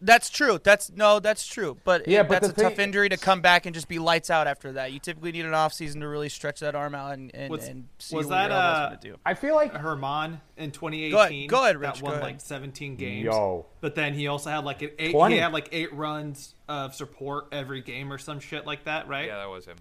That's 0.00 0.30
true. 0.30 0.60
That's 0.62 0.92
no, 0.92 1.18
that's 1.18 1.44
true. 1.46 1.76
But 1.82 2.06
Yeah, 2.06 2.20
it- 2.20 2.28
but 2.28 2.40
that's 2.42 2.52
a 2.52 2.54
the 2.54 2.62
tough 2.62 2.78
injury 2.78 3.08
to 3.08 3.16
come 3.16 3.40
back 3.40 3.66
and 3.66 3.74
just 3.74 3.88
be 3.88 3.98
lights 3.98 4.30
out 4.30 4.46
after 4.46 4.72
that. 4.72 4.92
You 4.92 5.00
typically 5.00 5.32
need 5.32 5.44
an 5.44 5.54
off 5.54 5.72
season 5.72 6.00
to 6.02 6.08
really 6.08 6.28
stretch 6.28 6.60
that 6.60 6.76
arm 6.76 6.94
out 6.94 7.14
and, 7.14 7.34
and, 7.34 7.50
Was- 7.50 7.66
and 7.66 7.88
see 7.98 8.14
was 8.14 8.26
what 8.26 8.30
that, 8.34 8.50
your 8.50 8.52
elbow's 8.60 8.76
uh, 8.78 8.88
going 8.90 9.00
to 9.00 9.08
do. 9.08 9.16
I 9.26 9.34
feel 9.34 9.54
like 9.56 9.74
Germán 9.74 10.40
in 10.56 10.70
2018. 10.70 11.10
Go 11.10 11.18
ahead- 11.22 11.48
go 11.48 11.62
ahead, 11.64 11.76
Rich, 11.78 11.94
That 11.96 12.02
won 12.02 12.12
ahead. 12.12 12.22
like 12.24 12.40
17 12.40 12.94
games. 12.96 13.24
Yo. 13.24 13.66
But 13.80 13.96
then 13.96 14.14
he 14.14 14.28
also 14.28 14.50
had 14.50 14.64
like 14.64 14.82
an 14.82 14.90
eight. 15.00 15.12
20. 15.12 15.34
He 15.34 15.40
had 15.40 15.52
like 15.52 15.68
eight 15.72 15.92
runs 15.92 16.54
of 16.68 16.94
support 16.94 17.46
every 17.50 17.80
game 17.80 18.12
or 18.12 18.18
some 18.18 18.38
shit 18.40 18.66
like 18.66 18.84
that, 18.84 19.08
right? 19.08 19.26
yeah, 19.26 19.38
that 19.38 19.50
was 19.50 19.64
him. 19.66 19.76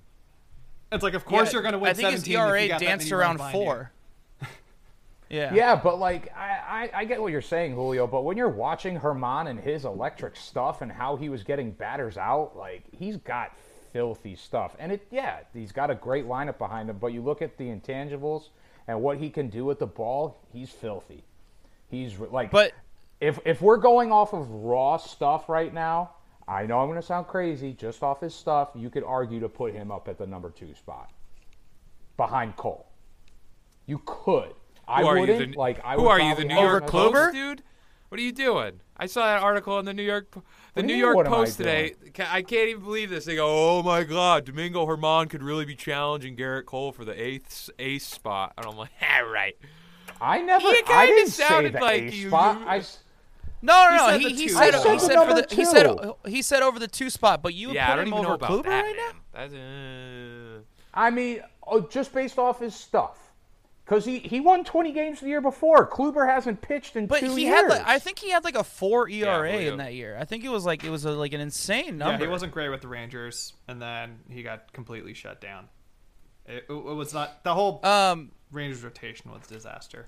It's 0.92 1.04
like, 1.04 1.14
of 1.14 1.26
course 1.26 1.50
Yeah, 1.50 1.54
you're 1.54 1.62
going 1.64 1.74
to 1.74 1.80
win 1.80 1.90
I 1.90 1.94
think 1.94 2.08
17 2.10 2.32
his 2.32 2.36
ERA 2.40 2.58
if 2.58 2.64
you 2.64 2.70
got 2.70 2.80
that 2.80 2.86
danced 2.86 3.12
runs 3.12 3.12
around 3.12 3.38
behind 3.38 3.58
you. 3.58 3.64
four. 3.64 3.92
Yeah. 5.30 5.54
Yeah, 5.54 5.76
but 5.76 6.00
like 6.00 6.32
I, 6.36 6.90
I, 6.94 7.00
I 7.02 7.06
get 7.06 7.22
what 7.22 7.32
you're 7.32 7.42
saying, 7.42 7.74
Julio. 7.74 8.08
But 8.08 8.24
when 8.24 8.38
you're 8.38 8.50
watching 8.50 9.00
Germán 9.00 9.50
and 9.50 9.60
his 9.60 9.86
electric 9.86 10.36
stuff 10.36 10.82
and 10.82 10.92
how 10.92 11.16
he 11.16 11.30
was 11.30 11.44
getting 11.44 11.72
batters 11.72 12.18
out, 12.18 12.56
like 12.56 12.84
he's 12.92 13.18
got 13.18 13.56
filthy 13.92 14.36
stuff. 14.36 14.76
And 14.80 14.92
it, 14.92 15.08
yeah, 15.12 15.40
he's 15.54 15.72
got 15.72 15.90
a 15.90 15.96
great 15.96 16.26
lineup 16.26 16.58
behind 16.58 16.90
him. 16.90 16.98
But 16.98 17.08
you 17.08 17.22
look 17.22 17.42
at 17.42 17.58
the 17.58 17.66
intangibles 17.66 18.50
and 18.88 19.02
what 19.02 19.18
he 19.18 19.30
can 19.30 19.50
do 19.50 19.66
with 19.66 19.80
the 19.80 19.88
ball, 19.88 20.38
he's 20.54 20.70
filthy. 20.70 21.24
He's 21.90 22.18
like, 22.20 22.52
But 22.52 22.74
if 23.20 23.40
if 23.46 23.62
we're 23.62 23.78
going 23.78 24.12
off 24.12 24.34
of 24.34 24.50
raw 24.50 24.98
stuff 24.98 25.50
right 25.50 25.74
now, 25.74 26.12
I 26.48 26.66
know 26.66 26.80
I'm 26.80 26.88
going 26.88 27.00
to 27.00 27.06
sound 27.06 27.28
crazy. 27.28 27.74
Just 27.74 28.04
off 28.04 28.22
his 28.22 28.34
stuff, 28.34 28.70
you 28.76 28.90
could 28.90 29.04
argue 29.04 29.40
to 29.42 29.50
put 29.50 29.74
him 29.74 29.92
up 29.92 30.08
at 30.08 30.18
the 30.18 30.26
number 30.26 30.50
two 30.50 30.74
spot 30.76 31.12
behind 32.16 32.56
Cole. 32.56 32.88
You 33.86 34.02
could. 34.06 34.54
I 34.88 35.02
Who 35.02 35.08
are 35.08 35.16
you, 35.16 35.22
wouldn't. 35.22 35.52
the- 35.54 35.58
like, 35.60 35.84
I 35.84 35.96
who 35.96 36.04
would 36.04 36.10
are 36.10 36.20
you, 36.20 36.36
the 36.36 36.46
New 36.46 36.56
have 36.56 36.64
Over 36.64 36.68
him 36.68 36.72
York 36.72 36.84
as- 36.84 36.90
Kluber? 36.90 37.14
Post, 37.26 37.34
dude? 37.34 37.64
What 38.10 38.20
are 38.20 38.24
you 38.24 38.32
doing? 38.32 38.80
I 38.96 39.06
saw 39.06 39.26
that 39.26 39.44
article 39.44 39.78
in 39.80 39.86
the 39.86 39.94
New 39.94 40.02
York, 40.04 40.32
the 40.74 40.82
do 40.82 40.88
New 40.88 40.94
mean, 40.94 41.00
York 41.02 41.16
what 41.18 41.28
am 41.28 41.34
I 41.34 41.38
Post 41.38 41.58
today. 41.58 41.94
I 42.32 42.42
can't 42.42 42.70
even 42.70 42.82
believe 42.84 43.10
this. 43.10 43.26
They 43.26 43.36
go, 43.36 43.46
"Oh 43.80 43.84
my 43.84 44.04
God, 44.06 44.46
Domingo 44.46 44.86
Germán 44.88 45.30
could 45.30 45.44
really 45.44 45.66
be 45.66 45.76
challenging 45.76 46.36
Gerrit 46.38 46.66
Cole 46.66 46.92
for 46.94 47.04
the 47.06 47.22
eighth 47.22 47.70
ace 47.78 48.06
spot," 48.08 48.54
and 48.58 48.66
I'm 48.66 48.78
like, 48.78 48.90
"Ah, 49.02 49.20
right." 49.20 49.58
I 50.22 50.42
never. 50.42 50.62
He 50.68 50.78
I 50.78 50.82
kinda 50.84 51.06
didn't 51.08 51.30
say 51.32 51.44
sounded 51.44 51.74
the 51.74 51.80
like 51.80 52.14
you- 52.14 52.30
spot. 52.30 52.62
I 52.66 52.78
s- 52.78 53.00
no, 53.62 53.74
no, 53.90 53.98
no. 53.98 54.08
said 54.12 54.22
He, 54.22 54.28
the 54.30 54.34
he 54.42 54.48
said 54.48 54.74
spot. 54.74 54.86
he 54.86 54.90
I 54.90 54.98
said 54.98 55.00
said 55.02 55.10
the 55.10 55.14
for 55.14 55.14
number 55.28 55.42
the 55.48 55.56
he 55.56 55.66
said 55.66 55.84
two. 55.84 56.16
he 56.30 56.42
said 56.42 56.64
over 56.64 56.80
the 56.80 56.88
two 56.88 57.10
spot, 57.10 57.44
but 57.44 57.54
you 57.54 57.68
would 57.68 57.76
Yeah, 57.76 57.88
I 57.88 57.90
put 57.90 57.96
don't 57.98 58.08
him 58.08 58.14
even 58.14 58.22
know 58.24 58.28
over 58.30 58.36
about 58.36 58.50
Kluber 58.50 58.64
that, 58.64 58.82
right 58.84 58.96
man. 58.96 59.14
That's, 59.34 59.54
uh, 59.54 60.60
I 60.94 61.10
mean, 61.12 61.42
oh, 61.68 61.82
just 61.82 62.14
based 62.14 62.40
off 62.40 62.60
his 62.62 62.74
stuff, 62.74 63.27
because 63.88 64.04
he, 64.04 64.20
he 64.20 64.42
won 64.42 64.66
20 64.66 64.92
games 64.92 65.22
the 65.22 65.28
year 65.28 65.40
before. 65.40 65.90
Kluber 65.90 66.28
hasn't 66.28 66.60
pitched 66.62 66.98
in 66.98 67.08
But 67.08 67.22
two 67.22 67.36
he 67.36 67.44
years. 67.46 67.56
had 67.56 67.68
like 67.70 67.84
I 67.88 68.00
think 68.00 68.20
he 68.20 68.30
had 68.32 68.44
like 68.44 68.56
a 68.58 68.64
four 68.64 69.08
ERA 69.10 69.50
Julio. 69.52 69.72
in 69.72 69.78
that 69.78 69.94
year. 69.94 70.18
I 70.20 70.26
think 70.26 70.44
it 70.44 70.50
was 70.50 70.66
like 70.66 70.84
it 70.84 70.90
was 70.90 71.06
a, 71.06 71.12
like 71.12 71.32
an 71.34 71.40
insane 71.40 71.98
number. 71.98 72.20
Yeah, 72.20 72.26
he 72.28 72.32
wasn't 72.32 72.52
great 72.52 72.68
with 72.70 72.82
the 72.82 72.90
Rangers, 72.90 73.54
and 73.68 73.82
then 73.82 74.20
he 74.30 74.44
got 74.44 74.74
completely 74.74 75.14
shut 75.14 75.40
down. 75.40 75.70
It, 76.46 76.66
it 76.70 76.74
was 76.74 77.14
not 77.14 77.44
the 77.46 77.54
whole 77.54 77.80
Um, 77.86 78.32
Rangers 78.52 78.84
rotation 78.84 79.32
was 79.32 79.42
a 79.50 79.54
disaster. 79.54 80.08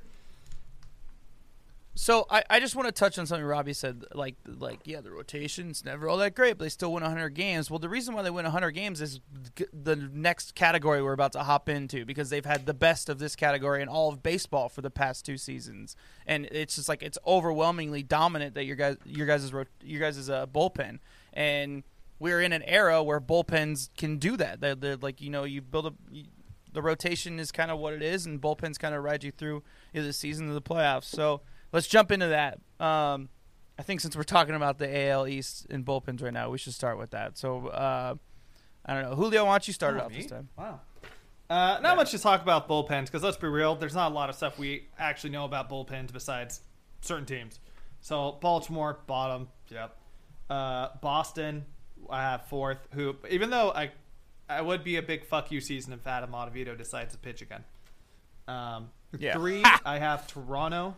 So 2.01 2.25
I, 2.29 2.43
I 2.49 2.59
just 2.61 2.77
want 2.77 2.87
to 2.87 2.93
touch 2.93 3.19
on 3.19 3.25
something 3.25 3.45
Robbie 3.45 3.73
said. 3.73 4.05
Like 4.13 4.35
like 4.47 4.79
yeah, 4.85 5.01
the 5.01 5.11
rotation's 5.11 5.83
never 5.83 6.07
all 6.07 6.15
that 6.19 6.33
great, 6.33 6.57
but 6.57 6.63
they 6.63 6.69
still 6.69 6.93
win 6.93 7.03
100 7.03 7.31
games. 7.31 7.69
Well, 7.69 7.77
the 7.77 7.89
reason 7.89 8.15
why 8.15 8.21
they 8.21 8.29
win 8.29 8.45
100 8.45 8.71
games 8.71 9.01
is 9.01 9.19
the 9.73 9.97
next 9.97 10.55
category 10.55 11.03
we're 11.03 11.11
about 11.11 11.33
to 11.33 11.43
hop 11.43 11.67
into 11.67 12.05
because 12.05 12.29
they've 12.29 12.45
had 12.45 12.65
the 12.65 12.73
best 12.73 13.09
of 13.09 13.19
this 13.19 13.35
category 13.35 13.81
in 13.81 13.89
all 13.89 14.07
of 14.07 14.23
baseball 14.23 14.69
for 14.69 14.79
the 14.79 14.89
past 14.89 15.25
two 15.25 15.35
seasons, 15.35 15.97
and 16.25 16.45
it's 16.53 16.77
just 16.77 16.87
like 16.87 17.03
it's 17.03 17.17
overwhelmingly 17.27 18.01
dominant 18.01 18.55
that 18.55 18.63
your 18.63 18.77
guys 18.77 18.95
your 19.03 19.27
guys' 19.27 19.51
your 19.83 19.99
guys' 19.99 20.29
uh, 20.29 20.47
bullpen, 20.47 20.99
and 21.33 21.83
we're 22.17 22.39
in 22.39 22.53
an 22.53 22.63
era 22.63 23.03
where 23.03 23.19
bullpens 23.19 23.89
can 23.97 24.19
do 24.19 24.37
that. 24.37 24.61
They're, 24.61 24.75
they're 24.75 24.95
like 24.95 25.19
you 25.19 25.29
know 25.29 25.43
you 25.43 25.61
build 25.61 25.87
up. 25.87 25.95
You, 26.09 26.27
the 26.71 26.81
rotation 26.81 27.39
is 27.39 27.51
kind 27.51 27.69
of 27.71 27.77
what 27.77 27.93
it 27.93 28.01
is, 28.01 28.25
and 28.25 28.39
bullpens 28.39 28.79
kind 28.79 28.95
of 28.95 29.03
ride 29.03 29.25
you 29.25 29.31
through 29.31 29.63
the 29.93 30.13
season 30.13 30.49
or 30.49 30.53
the 30.53 30.61
playoffs. 30.61 31.03
So 31.03 31.41
let's 31.71 31.87
jump 31.87 32.11
into 32.11 32.27
that. 32.27 32.59
Um, 32.83 33.29
I 33.77 33.83
think 33.83 34.01
since 34.01 34.15
we're 34.15 34.23
talking 34.23 34.55
about 34.55 34.77
the 34.77 35.07
AL 35.09 35.27
East 35.27 35.67
and 35.69 35.85
bullpens 35.85 36.21
right 36.21 36.33
now, 36.33 36.49
we 36.49 36.57
should 36.57 36.73
start 36.73 36.97
with 36.97 37.11
that. 37.11 37.37
So 37.37 37.67
uh, 37.67 38.15
I 38.85 38.93
don't 38.93 39.03
know, 39.09 39.15
Julio, 39.15 39.45
why 39.45 39.51
don't 39.53 39.67
you 39.67 39.73
start 39.73 39.95
it 39.95 40.01
Oh, 40.01 40.05
off 40.05 40.11
me? 40.11 40.17
this 40.17 40.27
time? 40.31 40.49
Wow. 40.57 40.81
Uh, 41.49 41.79
not 41.81 41.95
much 41.95 42.11
to 42.11 42.19
talk 42.19 42.41
about 42.43 42.67
bullpens 42.67 43.05
because 43.05 43.23
let's 43.23 43.37
be 43.37 43.47
real, 43.47 43.75
there's 43.75 43.95
not 43.95 44.11
a 44.11 44.13
lot 44.15 44.29
of 44.29 44.35
stuff 44.35 44.59
we 44.59 44.87
actually 44.99 45.31
know 45.31 45.45
about 45.45 45.69
bullpens 45.69 46.11
besides 46.13 46.61
certain 47.01 47.25
teams. 47.25 47.59
So 48.01 48.37
Baltimore 48.41 48.99
bottom, 49.07 49.47
yep. 49.69 49.95
Uh, 50.49 50.89
Boston, 51.01 51.65
I 52.09 52.21
have 52.21 52.45
fourth. 52.47 52.77
Who, 52.93 53.15
even 53.29 53.49
though 53.49 53.71
I, 53.71 53.91
I 54.47 54.61
would 54.61 54.83
be 54.83 54.97
a 54.97 55.01
big 55.01 55.25
fuck 55.25 55.51
you 55.51 55.59
season 55.61 55.93
if 55.93 56.05
Adam 56.05 56.31
Ottavino 56.31 56.77
decides 56.77 57.13
to 57.13 57.19
pitch 57.19 57.41
again. 57.41 57.63
Um, 58.47 58.89
Yeah. 59.17 59.33
Three, 59.33 59.63
I 59.85 59.99
have 59.99 60.27
Toronto. 60.27 60.95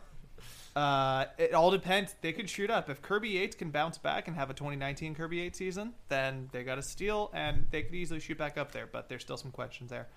Uh, 0.76 1.26
it 1.38 1.54
all 1.54 1.72
depends. 1.72 2.16
They 2.22 2.32
could 2.32 2.50
shoot 2.50 2.70
up. 2.70 2.90
If 2.90 3.02
Kirby 3.02 3.30
Yates 3.30 3.56
can 3.56 3.72
bounce 3.72 3.98
back 3.98 4.28
and 4.28 4.38
have 4.38 4.50
a 4.50 4.54
2019 4.54 5.16
Kirby 5.16 5.38
Yates 5.38 5.58
season, 5.58 5.94
then 6.08 6.50
they 6.52 6.64
got 6.64 6.78
a 6.78 6.84
steal 6.84 7.30
and 7.34 7.68
they 7.72 7.84
could 7.84 7.94
easily 7.94 8.20
shoot 8.20 8.38
back 8.38 8.58
up 8.58 8.72
there. 8.72 8.88
But 8.88 9.10
there's 9.10 9.22
still 9.22 9.38
some 9.38 9.52
questions 9.52 9.90
there. 9.90 10.08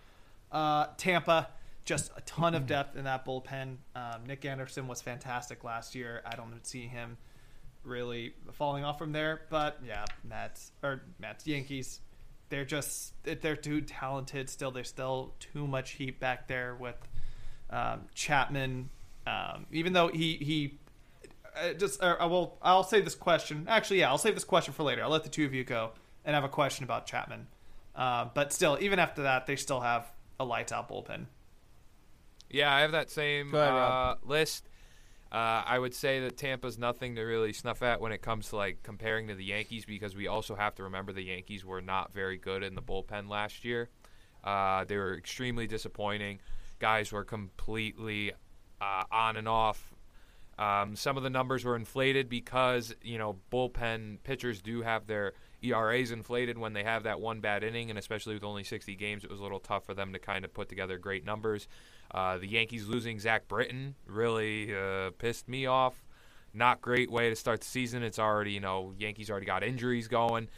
Uh, 0.52 0.86
Tampa, 0.96 1.48
just 1.84 2.12
a 2.16 2.20
ton 2.20 2.54
of 2.54 2.66
depth 2.66 2.96
in 2.96 3.04
that 3.04 3.26
bullpen. 3.26 3.76
Um, 3.96 4.26
Nick 4.26 4.44
Anderson 4.44 4.86
was 4.86 5.02
fantastic 5.02 5.64
last 5.64 5.94
year. 5.94 6.22
I 6.24 6.36
don't 6.36 6.64
see 6.64 6.86
him 6.86 7.16
really 7.84 8.34
falling 8.52 8.84
off 8.84 8.98
from 8.98 9.12
there. 9.12 9.42
But 9.50 9.78
yeah, 9.84 10.04
Mets 10.22 10.72
or 10.82 11.02
Mets 11.18 11.46
Yankees, 11.46 12.00
they're 12.48 12.64
just 12.64 13.14
they're 13.24 13.56
too 13.56 13.80
talented. 13.80 14.48
Still, 14.48 14.70
there's 14.70 14.88
still 14.88 15.34
too 15.40 15.66
much 15.66 15.92
heat 15.92 16.20
back 16.20 16.48
there 16.48 16.74
with 16.74 16.96
um, 17.70 18.02
Chapman. 18.14 18.90
Um, 19.26 19.66
even 19.72 19.92
though 19.92 20.08
he 20.08 20.34
he 20.34 20.78
uh, 21.56 21.72
just 21.72 22.02
uh, 22.02 22.16
I 22.18 22.26
will 22.26 22.58
I'll 22.62 22.84
save 22.84 23.04
this 23.04 23.14
question. 23.14 23.66
Actually, 23.68 24.00
yeah, 24.00 24.08
I'll 24.08 24.18
save 24.18 24.34
this 24.34 24.44
question 24.44 24.74
for 24.74 24.82
later. 24.82 25.02
I'll 25.02 25.10
let 25.10 25.24
the 25.24 25.30
two 25.30 25.44
of 25.44 25.54
you 25.54 25.64
go 25.64 25.92
and 26.24 26.34
have 26.34 26.44
a 26.44 26.48
question 26.48 26.84
about 26.84 27.06
Chapman. 27.06 27.46
Uh, 27.94 28.26
but 28.34 28.52
still, 28.52 28.76
even 28.80 28.98
after 28.98 29.22
that, 29.22 29.46
they 29.46 29.56
still 29.56 29.80
have 29.80 30.10
a 30.40 30.44
lights 30.44 30.72
out 30.72 30.88
bullpen. 30.88 31.26
Yeah, 32.50 32.74
I 32.74 32.80
have 32.80 32.92
that 32.92 33.10
same 33.10 33.54
ahead, 33.54 33.72
uh, 33.72 34.14
list. 34.24 34.68
Uh, 35.30 35.62
I 35.66 35.78
would 35.78 35.94
say 35.94 36.20
that 36.20 36.36
Tampa's 36.36 36.78
nothing 36.78 37.16
to 37.16 37.22
really 37.22 37.52
snuff 37.52 37.82
at 37.82 38.00
when 38.00 38.12
it 38.12 38.22
comes 38.22 38.50
to 38.50 38.56
like 38.56 38.82
comparing 38.82 39.28
to 39.28 39.34
the 39.34 39.44
Yankees 39.44 39.84
because 39.84 40.14
we 40.14 40.28
also 40.28 40.54
have 40.54 40.76
to 40.76 40.84
remember 40.84 41.12
the 41.12 41.24
Yankees 41.24 41.64
were 41.64 41.80
not 41.82 42.12
very 42.12 42.36
good 42.36 42.62
in 42.62 42.74
the 42.76 42.82
bullpen 42.82 43.28
last 43.28 43.64
year. 43.64 43.88
Uh, 44.44 44.84
they 44.84 44.96
were 44.96 45.16
extremely 45.16 45.66
disappointing. 45.66 46.38
Guys 46.78 47.10
were 47.10 47.24
completely 47.24 48.32
uh, 48.80 49.04
on 49.10 49.36
and 49.36 49.48
off. 49.48 49.94
Um, 50.58 50.94
some 50.94 51.16
of 51.16 51.22
the 51.22 51.30
numbers 51.30 51.64
were 51.64 51.74
inflated 51.74 52.28
because 52.28 52.94
you 53.02 53.18
know 53.18 53.36
bullpen 53.52 54.18
pitchers 54.22 54.62
do 54.62 54.82
have 54.82 55.06
their 55.06 55.32
ERAs 55.62 56.10
inflated 56.10 56.58
when 56.58 56.74
they 56.74 56.84
have 56.84 57.04
that 57.04 57.20
one 57.20 57.40
bad 57.40 57.64
inning, 57.64 57.90
and 57.90 57.98
especially 57.98 58.34
with 58.34 58.44
only 58.44 58.64
60 58.64 58.94
games, 58.94 59.24
it 59.24 59.30
was 59.30 59.40
a 59.40 59.42
little 59.42 59.58
tough 59.58 59.84
for 59.84 59.94
them 59.94 60.12
to 60.12 60.18
kind 60.18 60.44
of 60.44 60.52
put 60.52 60.68
together 60.68 60.98
great 60.98 61.24
numbers. 61.24 61.66
Uh, 62.10 62.38
the 62.38 62.46
Yankees 62.46 62.86
losing 62.86 63.18
Zach 63.18 63.48
Britton 63.48 63.94
really 64.06 64.74
uh, 64.76 65.10
pissed 65.18 65.48
me 65.48 65.66
off. 65.66 66.04
Not 66.52 66.80
great 66.80 67.10
way 67.10 67.30
to 67.30 67.36
start 67.36 67.62
the 67.62 67.66
season. 67.66 68.02
It's 68.04 68.18
already 68.18 68.52
you 68.52 68.60
know 68.60 68.94
Yankees 68.98 69.30
already 69.30 69.46
got 69.46 69.64
injuries 69.64 70.06
going. 70.06 70.48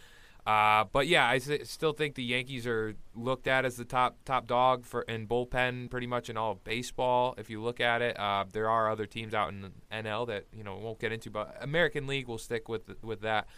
Uh, 0.46 0.84
but 0.92 1.08
yeah, 1.08 1.26
I 1.26 1.36
s- 1.36 1.50
still 1.68 1.92
think 1.92 2.14
the 2.14 2.22
Yankees 2.22 2.68
are 2.68 2.94
looked 3.16 3.48
at 3.48 3.64
as 3.64 3.76
the 3.76 3.84
top 3.84 4.16
top 4.24 4.46
dog 4.46 4.84
for 4.86 5.02
in 5.02 5.26
bullpen 5.26 5.90
pretty 5.90 6.06
much 6.06 6.30
in 6.30 6.36
all 6.36 6.52
of 6.52 6.62
baseball. 6.62 7.34
If 7.36 7.50
you 7.50 7.60
look 7.60 7.80
at 7.80 8.00
it, 8.00 8.16
uh, 8.18 8.44
there 8.52 8.70
are 8.70 8.88
other 8.88 9.06
teams 9.06 9.34
out 9.34 9.48
in 9.48 9.60
the 9.62 9.72
NL 9.90 10.24
that 10.28 10.44
you 10.52 10.62
know 10.62 10.76
won't 10.76 11.00
get 11.00 11.10
into, 11.10 11.30
but 11.32 11.56
American 11.60 12.06
League 12.06 12.28
will 12.28 12.38
stick 12.38 12.68
with 12.68 13.02
with 13.02 13.22
that. 13.22 13.48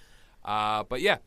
Uh, 0.43 0.82
but 0.82 1.02
yeah, 1.02 1.19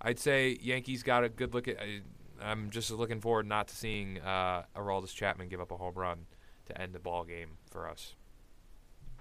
I'd 0.00 0.18
say 0.18 0.56
Yankees 0.62 1.02
got 1.02 1.22
a 1.22 1.28
good 1.28 1.52
look 1.52 1.68
at. 1.68 1.78
I, 1.78 2.00
I'm 2.42 2.70
just 2.70 2.90
looking 2.90 3.20
forward 3.20 3.46
not 3.46 3.68
to 3.68 3.76
seeing 3.76 4.18
uh, 4.20 4.62
Aroldis 4.74 5.14
Chapman 5.14 5.48
give 5.48 5.60
up 5.60 5.70
a 5.70 5.76
home 5.76 5.92
run 5.96 6.24
to 6.64 6.80
end 6.80 6.94
the 6.94 6.98
ball 6.98 7.24
game 7.24 7.58
for 7.70 7.86
us. 7.86 8.14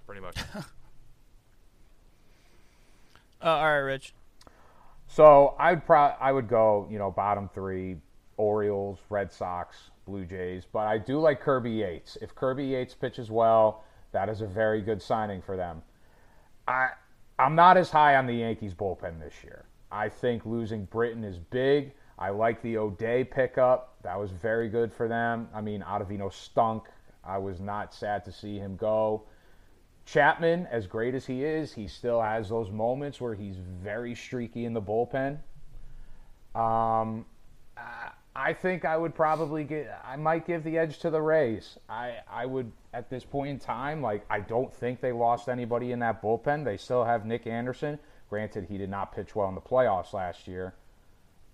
Pretty 0.05 0.21
much. 0.21 0.37
Uh, 3.41 3.47
all 3.47 3.63
right, 3.63 3.77
Rich. 3.77 4.13
So 5.11 5.55
I'd 5.57 5.87
pro- 5.87 6.13
I 6.19 6.31
would 6.31 6.47
go, 6.47 6.87
you 6.89 6.99
know, 6.99 7.09
bottom 7.09 7.49
three: 7.51 7.97
Orioles, 8.37 8.99
Red 9.09 9.33
Sox, 9.33 9.89
Blue 10.05 10.23
Jays. 10.23 10.67
But 10.71 10.87
I 10.87 10.99
do 10.99 11.19
like 11.19 11.41
Kirby 11.41 11.71
Yates. 11.71 12.15
If 12.21 12.35
Kirby 12.35 12.63
Yates 12.63 12.93
pitches 12.93 13.31
well, 13.31 13.83
that 14.11 14.29
is 14.29 14.41
a 14.41 14.45
very 14.45 14.81
good 14.81 15.01
signing 15.01 15.41
for 15.41 15.57
them. 15.57 15.81
I 16.67 16.89
I'm 17.39 17.55
not 17.55 17.75
as 17.75 17.89
high 17.89 18.17
on 18.17 18.27
the 18.27 18.33
Yankees 18.33 18.75
bullpen 18.75 19.19
this 19.19 19.33
year. 19.43 19.65
I 19.91 20.09
think 20.09 20.45
losing 20.45 20.85
Britton 20.85 21.23
is 21.23 21.39
big. 21.39 21.93
I 22.19 22.29
like 22.29 22.61
the 22.61 22.77
O'Day 22.77 23.23
pickup. 23.23 23.95
That 24.03 24.19
was 24.19 24.29
very 24.29 24.69
good 24.69 24.93
for 24.93 25.07
them. 25.07 25.49
I 25.55 25.61
mean, 25.61 25.81
Ottavino 25.81 26.31
stunk. 26.31 26.83
I 27.23 27.39
was 27.39 27.59
not 27.59 27.95
sad 27.95 28.23
to 28.25 28.31
see 28.31 28.59
him 28.59 28.75
go. 28.75 29.23
Chapman, 30.11 30.67
as 30.71 30.87
great 30.87 31.13
as 31.13 31.25
he 31.27 31.43
is, 31.43 31.73
he 31.73 31.87
still 31.87 32.19
has 32.21 32.49
those 32.49 32.71
moments 32.71 33.21
where 33.21 33.35
he's 33.35 33.57
very 33.57 34.15
streaky 34.15 34.65
in 34.65 34.73
the 34.73 34.81
bullpen. 34.81 35.37
Um, 36.55 37.25
I- 38.35 38.53
think 38.53 38.85
I 38.85 38.97
would 38.97 39.13
probably 39.13 39.63
get. 39.63 40.01
I 40.03 40.15
might 40.15 40.47
give 40.47 40.63
the 40.63 40.77
edge 40.79 40.97
to 40.99 41.11
the 41.11 41.21
Rays. 41.21 41.77
I 41.87 42.15
I 42.27 42.45
would 42.47 42.71
at 42.93 43.09
this 43.09 43.23
point 43.23 43.49
in 43.49 43.59
time. 43.59 44.01
Like 44.01 44.25
I 44.29 44.39
don't 44.39 44.73
think 44.73 44.99
they 45.01 45.11
lost 45.11 45.47
anybody 45.47 45.91
in 45.91 45.99
that 45.99 46.21
bullpen. 46.21 46.63
They 46.65 46.77
still 46.77 47.03
have 47.03 47.25
Nick 47.25 47.45
Anderson. 47.45 47.99
Granted, 48.29 48.65
he 48.65 48.77
did 48.77 48.89
not 48.89 49.13
pitch 49.13 49.35
well 49.35 49.49
in 49.49 49.55
the 49.55 49.61
playoffs 49.61 50.13
last 50.13 50.47
year. 50.47 50.73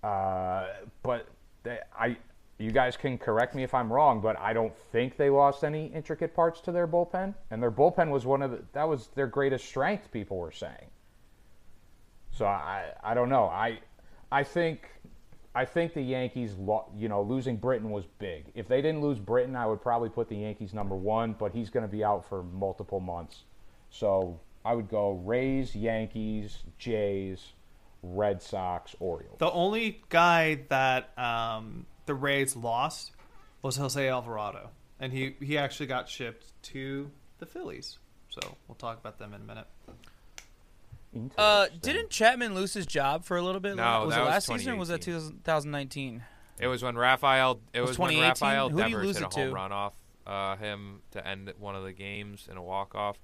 Uh, 0.02 0.68
but 1.02 1.26
they, 1.64 1.78
I, 1.98 2.16
you 2.58 2.70
guys 2.70 2.96
can 2.96 3.18
correct 3.18 3.54
me 3.54 3.62
if 3.62 3.74
I'm 3.74 3.92
wrong, 3.92 4.20
but 4.20 4.38
I 4.38 4.52
don't 4.52 4.74
think 4.92 5.16
they 5.16 5.28
lost 5.28 5.62
any 5.62 5.86
intricate 5.88 6.34
parts 6.34 6.60
to 6.62 6.72
their 6.72 6.88
bullpen, 6.88 7.34
and 7.50 7.62
their 7.62 7.70
bullpen 7.70 8.10
was 8.10 8.24
one 8.24 8.42
of 8.42 8.50
the, 8.50 8.62
that 8.72 8.88
was 8.88 9.08
their 9.14 9.26
greatest 9.26 9.66
strength. 9.66 10.10
People 10.10 10.38
were 10.38 10.52
saying. 10.52 10.90
So 12.30 12.46
I, 12.46 12.92
I 13.02 13.14
don't 13.14 13.28
know. 13.28 13.44
I, 13.44 13.80
I 14.32 14.42
think, 14.42 14.88
I 15.54 15.64
think 15.64 15.94
the 15.94 16.02
Yankees, 16.02 16.54
lo- 16.58 16.90
you 16.96 17.08
know, 17.08 17.22
losing 17.22 17.56
Britton 17.56 17.90
was 17.90 18.04
big. 18.18 18.46
If 18.54 18.68
they 18.68 18.80
didn't 18.80 19.00
lose 19.02 19.18
Britton, 19.18 19.54
I 19.56 19.66
would 19.66 19.82
probably 19.82 20.08
put 20.08 20.28
the 20.28 20.36
Yankees 20.36 20.72
number 20.72 20.94
one, 20.94 21.34
but 21.38 21.52
he's 21.52 21.70
going 21.70 21.84
to 21.86 21.92
be 21.92 22.04
out 22.04 22.26
for 22.28 22.42
multiple 22.42 23.00
months. 23.00 23.44
So 23.90 24.40
I 24.64 24.74
would 24.74 24.88
go 24.88 25.12
Rays, 25.24 25.76
Yankees, 25.76 26.64
Jays, 26.78 27.52
Red 28.02 28.42
Sox, 28.42 28.94
Orioles. 28.98 29.38
The 29.38 29.50
only 29.50 30.02
guy 30.08 30.60
that 30.68 31.16
um, 31.18 31.86
the 32.06 32.14
Rays 32.14 32.56
lost 32.56 33.12
was 33.62 33.76
Jose 33.76 34.08
Alvarado, 34.08 34.70
and 35.00 35.12
he 35.12 35.36
he 35.40 35.58
actually 35.58 35.86
got 35.86 36.08
shipped 36.08 36.46
to 36.64 37.10
the 37.38 37.46
Phillies. 37.46 37.98
So 38.28 38.56
we'll 38.68 38.74
talk 38.76 38.98
about 38.98 39.18
them 39.18 39.32
in 39.34 39.40
a 39.42 39.44
minute. 39.44 39.66
Uh, 41.38 41.66
didn't 41.80 42.10
Chapman 42.10 42.54
lose 42.54 42.74
his 42.74 42.84
job 42.84 43.24
for 43.24 43.36
a 43.38 43.42
little 43.42 43.60
bit? 43.60 43.76
No, 43.76 44.04
was 44.04 44.14
that 44.14 44.20
it 44.20 44.24
was 44.24 44.30
last 44.30 44.46
season 44.48 44.74
or 44.74 44.76
was 44.76 44.88
that 44.88 45.00
2019? 45.00 46.22
It 46.58 46.66
was 46.66 46.82
when 46.82 46.96
Rafael. 46.96 47.60
It 47.72 47.80
Was 47.80 47.90
was, 47.90 47.98
when 47.98 48.10
2018? 48.10 48.48
Rafael 48.48 48.68
Who 48.70 48.76
Devers 48.78 49.06
lose 49.06 49.18
hit 49.18 49.26
a 49.26 49.34
home 49.40 49.48
to? 49.48 49.54
run 49.54 49.72
off 49.72 49.94
uh, 50.26 50.56
him 50.56 51.00
to 51.12 51.26
end 51.26 51.52
one 51.58 51.74
of 51.74 51.84
the 51.84 51.92
games 51.92 52.48
in 52.50 52.56
a 52.58 52.62
walk 52.62 52.94
off, 52.94 53.18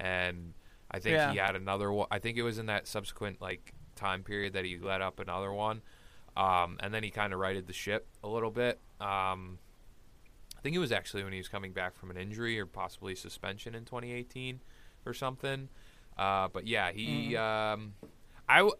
and 0.00 0.54
I 0.90 0.98
think 0.98 1.14
Yeah. 1.14 1.30
he 1.32 1.38
had 1.38 1.54
another 1.54 1.92
one. 1.92 2.08
I 2.10 2.18
think 2.18 2.38
it 2.38 2.42
was 2.42 2.58
in 2.58 2.66
that 2.66 2.88
subsequent 2.88 3.40
like 3.40 3.72
time 3.94 4.24
period 4.24 4.54
that 4.54 4.64
he 4.64 4.78
let 4.78 5.00
up 5.00 5.20
another 5.20 5.52
one, 5.52 5.82
um, 6.38 6.76
and 6.80 6.94
then 6.94 7.02
he 7.02 7.10
kind 7.10 7.32
of 7.34 7.38
righted 7.40 7.66
the 7.66 7.72
ship 7.74 8.06
a 8.24 8.28
little 8.28 8.50
bit. 8.50 8.80
Um, 9.00 9.58
I 10.56 10.60
think 10.62 10.74
it 10.74 10.78
was 10.78 10.92
actually 10.92 11.22
when 11.24 11.32
he 11.32 11.38
was 11.38 11.48
coming 11.48 11.72
back 11.72 11.94
from 11.96 12.10
an 12.10 12.16
injury 12.16 12.58
or 12.58 12.66
possibly 12.66 13.14
suspension 13.14 13.74
in 13.74 13.84
2018 13.84 14.60
or 15.04 15.12
something. 15.14 15.68
Uh, 16.16 16.48
but 16.52 16.66
yeah, 16.66 16.90
he. 16.92 17.32
Mm-hmm. 17.34 17.80
Um, 17.80 17.94
I. 18.48 18.56
W- 18.58 18.74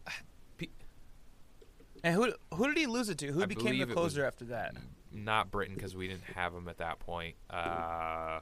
pe- 0.57 0.67
And 2.03 2.15
who 2.15 2.33
who 2.55 2.67
did 2.69 2.77
he 2.79 2.87
lose 2.87 3.09
it 3.09 3.19
to? 3.19 3.27
Who 3.29 3.43
I 3.43 3.47
became 3.47 3.65
the 3.65 3.71
believe 3.71 3.83
it 3.83 3.87
was- 3.89 3.95
closer 3.95 4.25
after 4.25 4.45
that? 4.47 4.75
not 5.11 5.51
Britton 5.51 5.75
because 5.75 5.97
we 5.97 6.07
didn't 6.07 6.25
have 6.35 6.53
him 6.53 6.69
at 6.69 6.77
that 6.79 6.99
point. 6.99 7.35
Uh, 7.49 8.41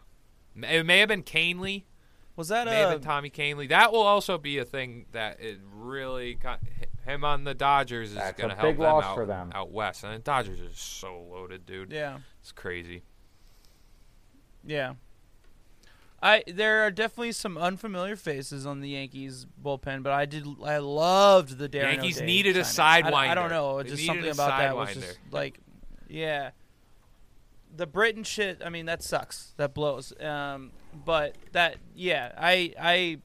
it 0.57 0.85
may 0.85 0.99
have 0.99 1.09
been 1.09 1.23
Kahnle. 1.23 1.85
Was 2.35 2.49
that 2.49 2.67
May 2.67 2.75
have 2.81 2.89
uh, 2.91 2.93
been 2.95 3.03
Tommy 3.03 3.31
Kahnle. 3.31 3.69
That 3.69 3.93
will 3.93 4.03
also 4.03 4.37
be 4.37 4.59
a 4.59 4.65
thing 4.65 5.07
that 5.13 5.41
it 5.41 5.59
really 5.73 6.35
got, 6.35 6.61
him 7.07 7.25
on 7.25 7.45
the 7.45 7.55
Dodgers 7.55 8.11
is 8.11 8.15
That's 8.17 8.37
going 8.39 8.51
to 8.51 8.57
help 8.57 8.69
big 8.69 8.77
them 8.77 8.85
loss 8.85 9.05
out, 9.05 9.15
for 9.15 9.27
them. 9.27 9.51
out 9.55 9.71
west. 9.71 10.05
And 10.05 10.15
the 10.15 10.19
Dodgers 10.19 10.61
are 10.61 10.75
so 10.75 11.23
loaded, 11.31 11.65
dude. 11.67 11.93
yeah 11.93 12.19
It's 12.41 12.53
crazy. 12.53 13.03
yeah. 14.65 14.95
I 16.23 16.43
there 16.47 16.81
are 16.87 16.91
definitely 16.91 17.33
some 17.33 17.59
unfamiliar 17.59 18.17
faces 18.17 18.65
on 18.65 18.81
the 18.81 18.89
Yankees 18.89 19.47
bullpen, 19.63 20.03
but 20.03 20.13
I 20.13 20.25
did 20.25 20.47
I 20.65 20.79
loved 20.79 21.59
the 21.59 21.69
Darren 21.69 21.93
Yankees 21.95 22.17
O'Day 22.17 22.27
needed 22.27 22.57
a 22.57 22.65
signing. 22.65 23.13
I, 23.13 23.33
I 23.33 23.35
don't 23.35 23.51
know, 23.51 23.83
They 23.83 23.91
just 23.91 24.07
something 24.07 24.31
about 24.31 24.59
that 24.59 24.75
was 24.75 24.95
just 24.95 25.19
like, 25.31 25.61
yeah. 26.09 26.51
The 27.77 27.87
Britton 27.87 28.25
shit. 28.25 28.63
I 28.65 28.71
mean, 28.71 28.87
that 28.87 29.03
sucks. 29.03 29.53
That 29.59 29.75
blows. 29.75 30.15
Um, 30.19 30.73
but 31.05 31.37
that 31.53 31.77
yeah, 31.95 32.33
I 32.39 32.73
I. 32.81 33.19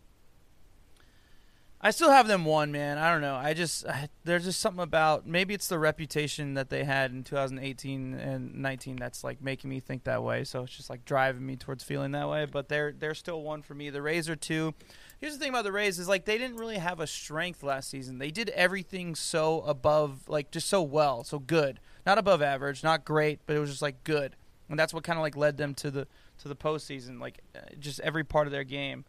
I 1.84 1.90
still 1.90 2.12
have 2.12 2.28
them 2.28 2.45
one, 2.45 2.72
man. 2.72 2.99
I 2.99 3.12
don't 3.12 3.22
know. 3.22 3.36
I 3.36 3.56
just 3.56 3.88
I, 3.88 4.10
there's 4.24 4.44
just 4.44 4.60
something 4.60 4.84
about 4.84 5.26
maybe 5.26 5.56
it's 5.56 5.68
the 5.68 5.80
reputation 5.80 6.53
that 6.53 6.70
they 6.70 6.84
had 6.84 7.12
in 7.12 7.24
2018 7.24 8.14
and 8.14 8.56
19 8.56 8.98
that's 8.98 9.24
like 9.24 9.41
making 9.41 9.72
me 9.72 9.80
think 9.80 10.03
that 10.03 10.22
way. 10.22 10.44
So 10.44 10.62
it's 10.62 10.78
just 10.78 10.91
like 10.91 11.06
driving 11.06 11.44
me 11.44 11.56
towards 11.56 11.84
feeling 11.84 12.12
that 12.12 12.30
way. 12.30 12.45
But 12.45 12.70
they're 12.70 12.91
they're 12.91 13.16
still 13.16 13.41
one 13.41 13.64
for 13.64 13.74
me. 13.74 13.90
The 13.90 14.02
Rays 14.02 14.30
are 14.30 14.36
two. 14.36 14.76
Here's 15.20 15.34
the 15.34 15.40
thing 15.40 15.49
about 15.49 15.64
the 15.64 15.72
Rays 15.72 15.98
is 15.98 16.08
like 16.08 16.26
they 16.26 16.38
didn't 16.38 16.58
really 16.58 16.78
have 16.78 16.99
a 16.99 17.08
strength 17.08 17.64
last 17.64 17.90
season. 17.90 18.20
They 18.20 18.32
did 18.32 18.49
everything 18.49 19.16
so 19.16 19.62
above, 19.62 20.30
like 20.30 20.52
just 20.52 20.68
so 20.68 20.84
well, 20.84 21.24
so 21.24 21.40
good. 21.40 21.80
Not 22.06 22.20
above 22.20 22.44
average, 22.44 22.84
not 22.84 23.06
great, 23.06 23.40
but 23.48 23.56
it 23.56 23.60
was 23.60 23.72
just 23.72 23.82
like 23.82 24.03
good, 24.03 24.36
and 24.70 24.78
that's 24.80 24.94
what 24.94 25.03
kind 25.03 25.18
of 25.18 25.24
like 25.24 25.36
led 25.36 25.58
them 25.58 25.74
to 25.76 25.90
the 25.90 26.08
to 26.40 26.48
the 26.48 26.56
postseason. 26.56 27.20
Like 27.20 27.40
uh, 27.56 27.60
just 27.80 27.99
every 28.02 28.24
part 28.24 28.45
of 28.45 28.52
their 28.52 28.64
game. 28.64 29.03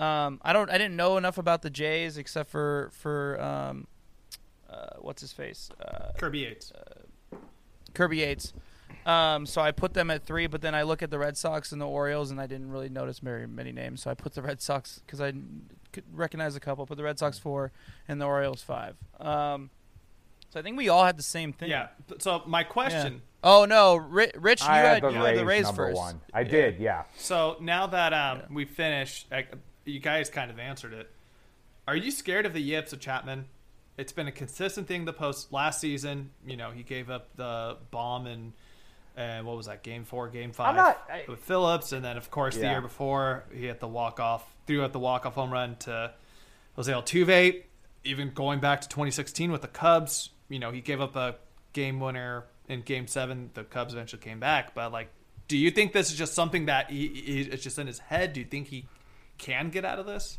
Um, 0.00 0.40
I 0.42 0.52
don't. 0.52 0.70
I 0.70 0.78
didn't 0.78 0.96
know 0.96 1.16
enough 1.18 1.36
about 1.38 1.62
the 1.62 1.70
Jays 1.70 2.16
except 2.16 2.48
for 2.50 2.90
for 2.94 3.40
um, 3.40 3.86
uh, 4.68 4.96
what's 4.98 5.20
his 5.20 5.32
face, 5.32 5.70
uh, 5.84 6.12
Kirby 6.18 6.38
Yates. 6.40 6.72
Kirby 7.94 8.18
Yates. 8.18 8.52
Um, 9.06 9.46
so 9.46 9.60
I 9.60 9.72
put 9.72 9.94
them 9.94 10.10
at 10.10 10.24
three, 10.24 10.46
but 10.46 10.60
then 10.62 10.74
I 10.74 10.82
look 10.82 11.02
at 11.02 11.10
the 11.10 11.18
Red 11.18 11.36
Sox 11.36 11.72
and 11.72 11.80
the 11.80 11.86
Orioles, 11.86 12.30
and 12.30 12.40
I 12.40 12.46
didn't 12.46 12.70
really 12.70 12.88
notice 12.88 13.18
very 13.18 13.46
many 13.46 13.72
names. 13.72 14.02
So 14.02 14.10
I 14.10 14.14
put 14.14 14.34
the 14.34 14.42
Red 14.42 14.60
Sox 14.60 15.00
because 15.04 15.20
I 15.20 15.32
could 15.92 16.04
recognize 16.12 16.56
a 16.56 16.60
couple. 16.60 16.86
Put 16.86 16.96
the 16.96 17.04
Red 17.04 17.18
Sox 17.18 17.38
four 17.38 17.72
and 18.08 18.20
the 18.20 18.26
Orioles 18.26 18.62
five. 18.62 18.96
Um, 19.18 19.70
so 20.50 20.58
I 20.60 20.62
think 20.62 20.76
we 20.76 20.88
all 20.88 21.04
had 21.04 21.16
the 21.18 21.22
same 21.22 21.52
thing. 21.52 21.70
Yeah. 21.70 21.88
So 22.18 22.42
my 22.46 22.60
Yeah. 22.60 22.64
question. 22.64 23.22
Oh 23.42 23.64
no, 23.64 23.96
Ri- 23.96 24.32
Rich, 24.34 24.60
you 24.62 24.68
I 24.68 24.76
had, 24.78 25.02
had 25.02 25.02
the 25.02 25.08
you 25.18 25.24
Rays, 25.24 25.26
had 25.28 25.38
the 25.38 25.44
Rays 25.46 25.64
number 25.64 25.86
first. 25.88 25.96
one. 25.96 26.20
I 26.34 26.44
did, 26.44 26.78
yeah. 26.78 27.04
So 27.16 27.56
now 27.60 27.86
that 27.86 28.12
um, 28.12 28.42
we 28.50 28.66
finished, 28.66 29.28
like, 29.30 29.48
you 29.84 30.00
guys 30.00 30.30
kind 30.30 30.50
of 30.50 30.58
answered 30.58 30.92
it. 30.92 31.10
Are 31.88 31.96
you 31.96 32.10
scared 32.10 32.46
of 32.46 32.52
the 32.52 32.60
yips 32.60 32.92
of 32.92 33.00
Chapman? 33.00 33.46
It's 33.96 34.12
been 34.12 34.28
a 34.28 34.32
consistent 34.32 34.86
thing 34.88 35.04
the 35.04 35.12
post 35.12 35.52
last 35.52 35.80
season. 35.80 36.30
You 36.46 36.56
know, 36.56 36.70
he 36.70 36.82
gave 36.82 37.10
up 37.10 37.36
the 37.36 37.76
bomb 37.90 38.26
and 38.26 38.52
and 39.16 39.40
uh, 39.44 39.48
what 39.48 39.56
was 39.56 39.66
that 39.66 39.82
game 39.82 40.04
four, 40.04 40.28
game 40.28 40.52
5 40.52 40.76
not- 40.76 41.10
I- 41.10 41.24
with 41.28 41.40
Phillips, 41.40 41.92
and 41.92 42.04
then 42.04 42.16
of 42.16 42.30
course 42.30 42.54
the 42.54 42.62
year 42.62 42.80
before 42.80 43.44
he 43.52 43.66
had 43.66 43.80
the 43.80 43.88
walk 43.88 44.20
off, 44.20 44.46
threw 44.66 44.82
out 44.84 44.92
the 44.92 45.00
walk 45.00 45.26
off 45.26 45.34
home 45.34 45.52
run 45.52 45.76
to 45.80 46.12
Jose 46.76 46.90
Altuve. 46.90 47.64
Even 48.04 48.30
going 48.30 48.60
back 48.60 48.80
to 48.82 48.88
2016 48.88 49.50
with 49.52 49.62
the 49.62 49.68
Cubs, 49.68 50.30
you 50.48 50.58
know, 50.58 50.70
he 50.70 50.80
gave 50.80 51.00
up 51.00 51.16
a 51.16 51.34
game 51.72 52.00
winner 52.00 52.44
in 52.68 52.80
Game 52.82 53.06
Seven. 53.08 53.50
The 53.54 53.64
Cubs 53.64 53.92
eventually 53.92 54.22
came 54.22 54.40
back, 54.40 54.74
but 54.74 54.92
like, 54.92 55.08
do 55.48 55.58
you 55.58 55.70
think 55.72 55.92
this 55.92 56.10
is 56.10 56.16
just 56.16 56.32
something 56.34 56.66
that 56.66 56.88
he, 56.90 57.08
he 57.08 57.40
it's 57.42 57.64
just 57.64 57.78
in 57.78 57.88
his 57.88 57.98
head? 57.98 58.32
Do 58.32 58.40
you 58.40 58.46
think 58.46 58.68
he 58.68 58.86
can 59.40 59.70
get 59.70 59.84
out 59.84 59.98
of 59.98 60.06
this? 60.06 60.38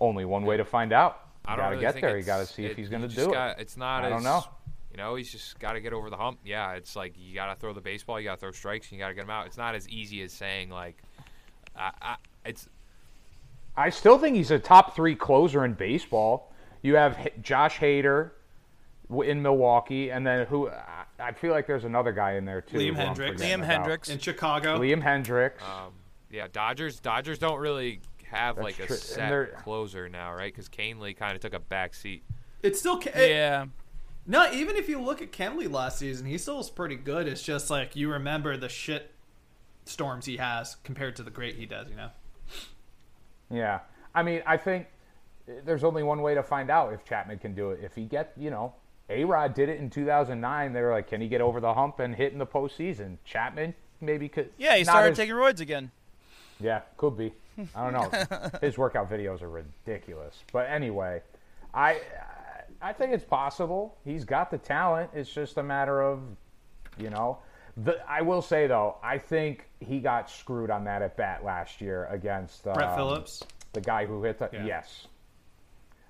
Only 0.00 0.24
one 0.24 0.44
way 0.44 0.56
to 0.56 0.64
find 0.64 0.92
out. 0.92 1.28
I 1.44 1.52
You 1.52 1.56
don't 1.56 1.64
gotta 1.64 1.76
really 1.76 1.92
get 1.92 2.00
there. 2.00 2.16
You 2.18 2.24
gotta 2.24 2.46
see 2.46 2.64
if 2.64 2.76
he's 2.76 2.88
gonna 2.88 3.08
just 3.08 3.28
do 3.28 3.34
it. 3.34 3.56
It's 3.58 3.76
not. 3.76 4.04
I 4.04 4.08
don't 4.08 4.18
as- 4.18 4.24
know. 4.24 4.44
You 4.90 4.98
know, 4.98 5.14
he's 5.14 5.32
just 5.32 5.58
got 5.58 5.72
to 5.72 5.80
get 5.80 5.94
over 5.94 6.10
the 6.10 6.18
hump. 6.18 6.40
Yeah, 6.44 6.72
it's 6.72 6.94
like 6.94 7.14
you 7.16 7.34
got 7.34 7.46
to 7.46 7.58
throw 7.58 7.72
the 7.72 7.80
baseball, 7.80 8.20
you 8.20 8.26
got 8.26 8.34
to 8.34 8.40
throw 8.42 8.50
strikes, 8.50 8.90
and 8.90 8.98
you 8.98 9.02
got 9.02 9.08
to 9.08 9.14
get 9.14 9.22
them 9.22 9.30
out. 9.30 9.46
It's 9.46 9.56
not 9.56 9.74
as 9.74 9.88
easy 9.88 10.20
as 10.20 10.34
saying 10.34 10.68
like, 10.68 10.98
I, 11.74 11.90
I, 12.02 12.16
it's. 12.44 12.68
I 13.74 13.88
still 13.88 14.18
think 14.18 14.36
he's 14.36 14.50
a 14.50 14.58
top 14.58 14.94
three 14.94 15.14
closer 15.14 15.64
in 15.64 15.72
baseball. 15.72 16.52
You 16.82 16.96
have 16.96 17.16
H- 17.18 17.32
Josh 17.40 17.78
Hader 17.78 18.32
in 19.24 19.40
Milwaukee, 19.40 20.10
and 20.10 20.26
then 20.26 20.46
who? 20.46 20.68
I- 21.22 21.28
I 21.28 21.32
feel 21.32 21.52
like 21.52 21.66
there's 21.66 21.84
another 21.84 22.12
guy 22.12 22.32
in 22.32 22.44
there 22.44 22.60
too. 22.60 22.78
Liam 22.78 22.96
Hendriks. 22.96 23.38
Liam 23.38 23.64
about. 23.64 23.86
Hendriks. 23.86 24.10
In 24.10 24.18
Chicago. 24.18 24.78
Liam 24.78 25.02
Hendriks. 25.02 25.62
Um, 25.62 25.92
yeah, 26.30 26.46
Dodgers. 26.50 27.00
Dodgers 27.00 27.38
don't 27.38 27.58
really 27.58 28.00
have 28.30 28.56
That's 28.56 28.64
like 28.64 28.78
a 28.80 28.86
true, 28.86 28.96
set 28.96 29.56
closer 29.58 30.08
now, 30.08 30.32
right? 30.34 30.52
Because 30.52 30.68
Kenley 30.68 31.16
kind 31.16 31.34
of 31.34 31.40
took 31.40 31.52
a 31.54 31.58
back 31.60 31.94
seat. 31.94 32.24
It's 32.62 32.78
still 32.78 32.98
Ke- 32.98 33.08
it- 33.08 33.30
Yeah. 33.30 33.66
no. 34.26 34.50
Even 34.52 34.76
if 34.76 34.88
you 34.88 35.00
look 35.00 35.20
at 35.20 35.32
Kenley 35.32 35.70
last 35.70 35.98
season, 35.98 36.26
he 36.26 36.38
still 36.38 36.56
was 36.56 36.70
pretty 36.70 36.96
good. 36.96 37.26
It's 37.28 37.42
just 37.42 37.70
like 37.70 37.94
you 37.96 38.10
remember 38.10 38.56
the 38.56 38.68
shit 38.68 39.10
storms 39.84 40.26
he 40.26 40.36
has 40.38 40.76
compared 40.84 41.16
to 41.16 41.22
the 41.22 41.30
great 41.30 41.56
he 41.56 41.66
does. 41.66 41.88
You 41.90 41.96
know. 41.96 42.10
Yeah, 43.50 43.80
I 44.14 44.22
mean, 44.22 44.42
I 44.46 44.56
think 44.56 44.86
there's 45.64 45.84
only 45.84 46.02
one 46.02 46.22
way 46.22 46.34
to 46.34 46.42
find 46.42 46.70
out 46.70 46.92
if 46.94 47.04
Chapman 47.04 47.38
can 47.38 47.54
do 47.54 47.70
it. 47.72 47.80
If 47.82 47.94
he 47.94 48.04
get, 48.04 48.32
you 48.36 48.50
know, 48.50 48.74
A 49.12 49.24
Rod 49.24 49.54
did 49.54 49.68
it 49.68 49.78
in 49.78 49.90
2009. 49.90 50.72
They 50.72 50.80
were 50.82 50.90
like, 50.90 51.08
can 51.08 51.20
he 51.20 51.28
get 51.28 51.40
over 51.40 51.60
the 51.60 51.74
hump 51.74 52.00
and 52.00 52.14
hit 52.14 52.32
in 52.32 52.38
the 52.38 52.46
postseason? 52.46 53.18
Chapman 53.24 53.74
maybe 54.00 54.28
could. 54.28 54.50
Yeah, 54.58 54.76
he 54.76 54.84
started 54.84 55.12
as- 55.12 55.16
taking 55.16 55.34
roids 55.34 55.60
again. 55.60 55.90
Yeah, 56.60 56.80
could 56.96 57.16
be. 57.16 57.32
I 57.74 57.90
don't 57.90 57.92
know. 57.92 58.50
His 58.60 58.78
workout 58.78 59.10
videos 59.10 59.42
are 59.42 59.48
ridiculous. 59.50 60.42
But 60.52 60.68
anyway, 60.70 61.20
I 61.74 62.00
I 62.80 62.92
think 62.92 63.12
it's 63.12 63.24
possible. 63.24 63.96
He's 64.04 64.24
got 64.24 64.50
the 64.50 64.58
talent. 64.58 65.10
It's 65.14 65.30
just 65.32 65.58
a 65.58 65.62
matter 65.62 66.02
of, 66.02 66.20
you 66.98 67.10
know, 67.10 67.38
the, 67.76 67.98
I 68.08 68.22
will 68.22 68.42
say 68.42 68.66
though, 68.66 68.96
I 69.02 69.18
think 69.18 69.68
he 69.80 70.00
got 70.00 70.30
screwed 70.30 70.70
on 70.70 70.84
that 70.84 71.02
at 71.02 71.16
bat 71.16 71.44
last 71.44 71.80
year 71.80 72.06
against 72.06 72.66
um, 72.66 72.74
Brett 72.74 72.94
Phillips. 72.96 73.42
the 73.72 73.80
guy 73.80 74.06
who 74.06 74.22
hit 74.22 74.38
the 74.38 74.48
Yeah. 74.52 74.64
yes. 74.66 75.06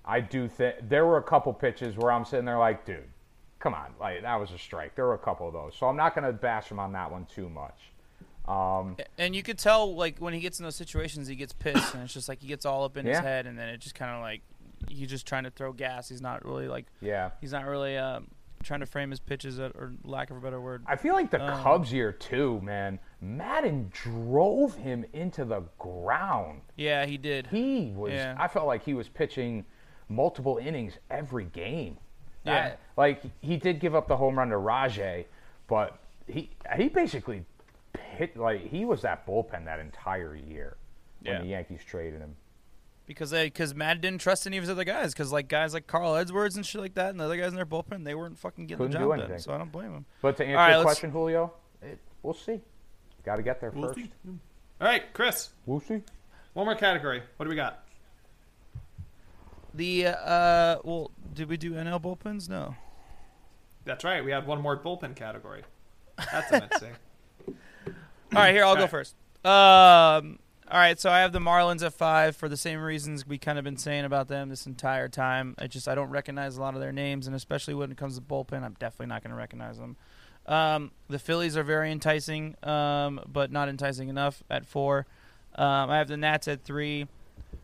I 0.05 0.21
do 0.21 0.49
think 0.49 0.77
there 0.89 1.07
were 1.07 1.19
a 1.19 1.23
couple 1.23 1.53
pitches 1.53 1.97
where 1.97 2.11
I'm 2.11 2.25
sitting 2.25 2.45
there 2.45 2.59
like, 2.59 2.85
dude, 2.85 3.05
come 3.61 3.75
on, 3.75 3.95
like 4.01 4.23
that 4.23 4.37
was 4.41 4.51
a 4.51 4.59
strike. 4.59 4.95
There 4.97 5.07
were 5.07 5.15
a 5.15 5.19
couple 5.19 5.47
of 5.47 5.53
those, 5.53 5.75
so 5.79 5.87
I'm 5.87 5.97
not 5.97 6.15
going 6.15 6.25
to 6.27 6.33
bash 6.33 6.69
him 6.71 6.79
on 6.79 6.93
that 6.93 7.11
one 7.11 7.27
too 7.27 7.49
much. 7.49 7.79
Um, 8.49 8.97
And 9.19 9.37
you 9.37 9.43
could 9.45 9.59
tell, 9.59 9.95
like, 9.95 10.19
when 10.19 10.35
he 10.35 10.41
gets 10.41 10.59
in 10.59 10.65
those 10.65 10.75
situations, 10.75 11.29
he 11.29 11.37
gets 11.37 11.53
pissed, 11.53 11.95
and 11.95 12.03
it's 12.03 12.13
just 12.13 12.29
like 12.29 12.41
he 12.41 12.49
gets 12.49 12.67
all 12.67 12.85
up 12.85 12.97
in 12.97 13.07
his 13.07 13.19
head, 13.19 13.47
and 13.47 13.57
then 13.57 13.69
it 13.69 13.79
just 13.79 13.95
kind 13.95 14.11
of 14.11 14.21
like 14.21 14.41
he's 14.89 15.09
just 15.09 15.27
trying 15.27 15.45
to 15.45 15.51
throw 15.51 15.73
gas. 15.73 16.09
He's 16.09 16.21
not 16.21 16.45
really 16.45 16.67
like 16.67 16.87
yeah, 17.01 17.31
he's 17.41 17.53
not 17.53 17.67
really 17.67 17.97
um, 17.97 18.27
trying 18.65 18.81
to 18.81 18.87
frame 18.87 19.11
his 19.11 19.21
pitches, 19.21 19.61
uh, 19.61 19.71
or 19.77 19.93
lack 20.03 20.31
of 20.31 20.37
a 20.37 20.41
better 20.41 20.61
word. 20.61 20.83
I 20.89 20.97
feel 20.97 21.15
like 21.15 21.31
the 21.31 21.41
Um, 21.41 21.63
Cubs 21.63 21.93
year 21.93 22.11
too, 22.11 22.61
man. 22.63 22.99
Maddon 23.21 23.93
drove 23.93 24.75
him 24.75 25.05
into 25.13 25.45
the 25.45 25.63
ground. 25.79 26.63
Yeah, 26.77 27.07
he 27.07 27.17
did. 27.19 27.47
He 27.47 27.93
was. 27.95 28.13
Yeah. 28.13 28.35
I 28.41 28.49
felt 28.49 28.67
like 28.67 28.83
he 28.85 28.95
was 28.95 29.09
pitching 29.09 29.65
multiple 30.09 30.59
innings 30.59 30.95
every 31.11 31.45
game. 31.45 31.99
Yeah. 32.45 32.71
That- 32.71 32.79
like 32.97 33.23
he 33.41 33.57
did 33.57 33.81
give 33.81 33.95
up 33.95 34.09
the 34.09 34.17
home 34.17 34.37
run 34.39 34.49
to 34.51 34.57
Rajai, 34.57 35.27
but 35.69 35.99
he 36.27 36.51
he 36.77 36.89
basically 36.89 37.45
hit 38.17 38.37
like 38.37 38.67
he 38.69 38.85
was 38.85 39.03
that 39.03 39.27
bullpen 39.27 39.65
that 39.67 39.79
entire 39.81 40.35
year 40.35 40.77
when 41.23 41.35
Yeah. 41.35 41.41
the 41.41 41.47
Yankees 41.49 41.83
traded 41.85 42.21
him. 42.21 42.37
because 43.07 43.31
they 43.31 43.47
because 43.47 43.75
Matt 43.75 44.01
didn't 44.01 44.21
trust 44.21 44.47
any 44.47 44.57
of 44.57 44.63
his 44.63 44.71
other 44.71 44.85
guys 44.85 45.13
because 45.13 45.33
like 45.33 45.49
guys 45.49 45.75
like 45.75 45.87
Carl 45.87 46.15
Edwards 46.17 46.57
and 46.57 46.65
shit 46.65 46.81
like 46.81 46.95
that 46.95 47.11
and 47.11 47.21
the 47.21 47.25
other 47.25 47.37
guys 47.37 47.49
in 47.51 47.57
their 47.57 47.67
bullpen 47.67 48.05
they 48.05 48.15
weren't 48.15 48.39
fucking 48.39 48.67
getting 48.67 48.79
Couldn't 48.89 49.01
the 49.03 49.17
job 49.17 49.29
done. 49.29 49.39
So 49.39 49.53
I 49.53 49.59
don't 49.59 49.73
blame 49.73 49.93
him. 49.93 50.05
But 50.23 50.37
to 50.39 50.45
answer 50.45 50.57
All 50.59 50.63
right, 50.65 50.69
your 50.71 50.79
let's- 50.79 50.87
question, 50.87 51.11
Julio, 51.11 51.53
it, 51.83 51.99
we'll 52.23 52.35
see. 52.35 52.61
Got 53.25 53.37
to 53.37 53.43
get 53.43 53.61
there 53.61 53.71
We'll 53.71 53.89
first. 53.89 53.97
see. 54.01 54.11
All 54.81 54.87
right, 54.89 55.03
Chris. 55.13 55.51
We'll 55.67 55.81
see. 55.81 56.03
One 56.55 56.67
more 56.67 56.75
category. 56.75 57.23
What 57.37 57.45
do 57.45 57.51
we 57.51 57.57
got? 57.57 57.85
The 59.75 60.07
uh 60.09 60.79
well 60.85 61.11
did 61.33 61.49
we 61.49 61.57
do 61.57 61.73
NL 61.73 62.01
bullpens? 62.03 62.49
No. 62.49 62.75
That's 63.85 64.05
right. 64.05 64.25
We 64.25 64.31
had 64.31 64.47
one 64.47 64.61
more 64.61 64.79
bullpen 64.79 65.17
category. 65.17 65.63
That's 66.31 66.53
amazing. 66.53 66.95
All 67.47 67.55
right, 68.33 68.55
here 68.55 68.65
I'll 68.65 68.75
go 68.77 68.83
Alright. 68.83 68.91
first. 68.91 69.15
Um, 69.45 70.39
all 70.71 70.79
right, 70.79 70.99
so 70.99 71.11
I 71.11 71.21
have 71.21 71.33
the 71.33 71.39
Marlins 71.41 71.85
at 71.85 71.93
five 71.93 72.35
for 72.37 72.49
the 72.49 72.57
same 72.57 72.81
reasons 72.81 73.27
we 73.27 73.37
kind 73.37 73.59
of 73.59 73.65
been 73.65 73.77
saying 73.77 74.05
about 74.07 74.29
them 74.29 74.49
this 74.49 74.67
entire 74.67 75.09
time. 75.09 75.55
I 75.59 75.67
just 75.67 75.87
I 75.89 75.95
don't 75.95 76.09
recognize 76.11 76.57
a 76.57 76.61
lot 76.61 76.75
of 76.75 76.81
their 76.81 76.93
names, 76.93 77.27
and 77.27 77.37
especially 77.37 77.75
when 77.75 77.91
it 77.91 77.99
comes 77.99 78.15
to 78.15 78.23
bullpen, 78.23 78.63
I'm 78.63 78.77
definitely 78.79 79.07
not 79.09 79.23
going 79.23 79.33
to 79.33 79.37
recognize 79.37 79.79
them. 79.79 79.97
Um, 80.47 80.93
the 81.09 81.19
Phillies 81.19 81.57
are 81.57 81.63
very 81.63 81.93
enticing, 81.93 82.57
um, 82.63 83.21
but 83.31 83.53
not 83.53 83.69
enticing 83.69 84.09
enough 84.09 84.43
at 84.49 84.65
four. 84.65 85.07
Um, 85.57 85.91
I 85.91 85.99
have 85.99 86.09
the 86.09 86.17
Nats 86.17 86.49
at 86.49 86.65
three, 86.65 87.07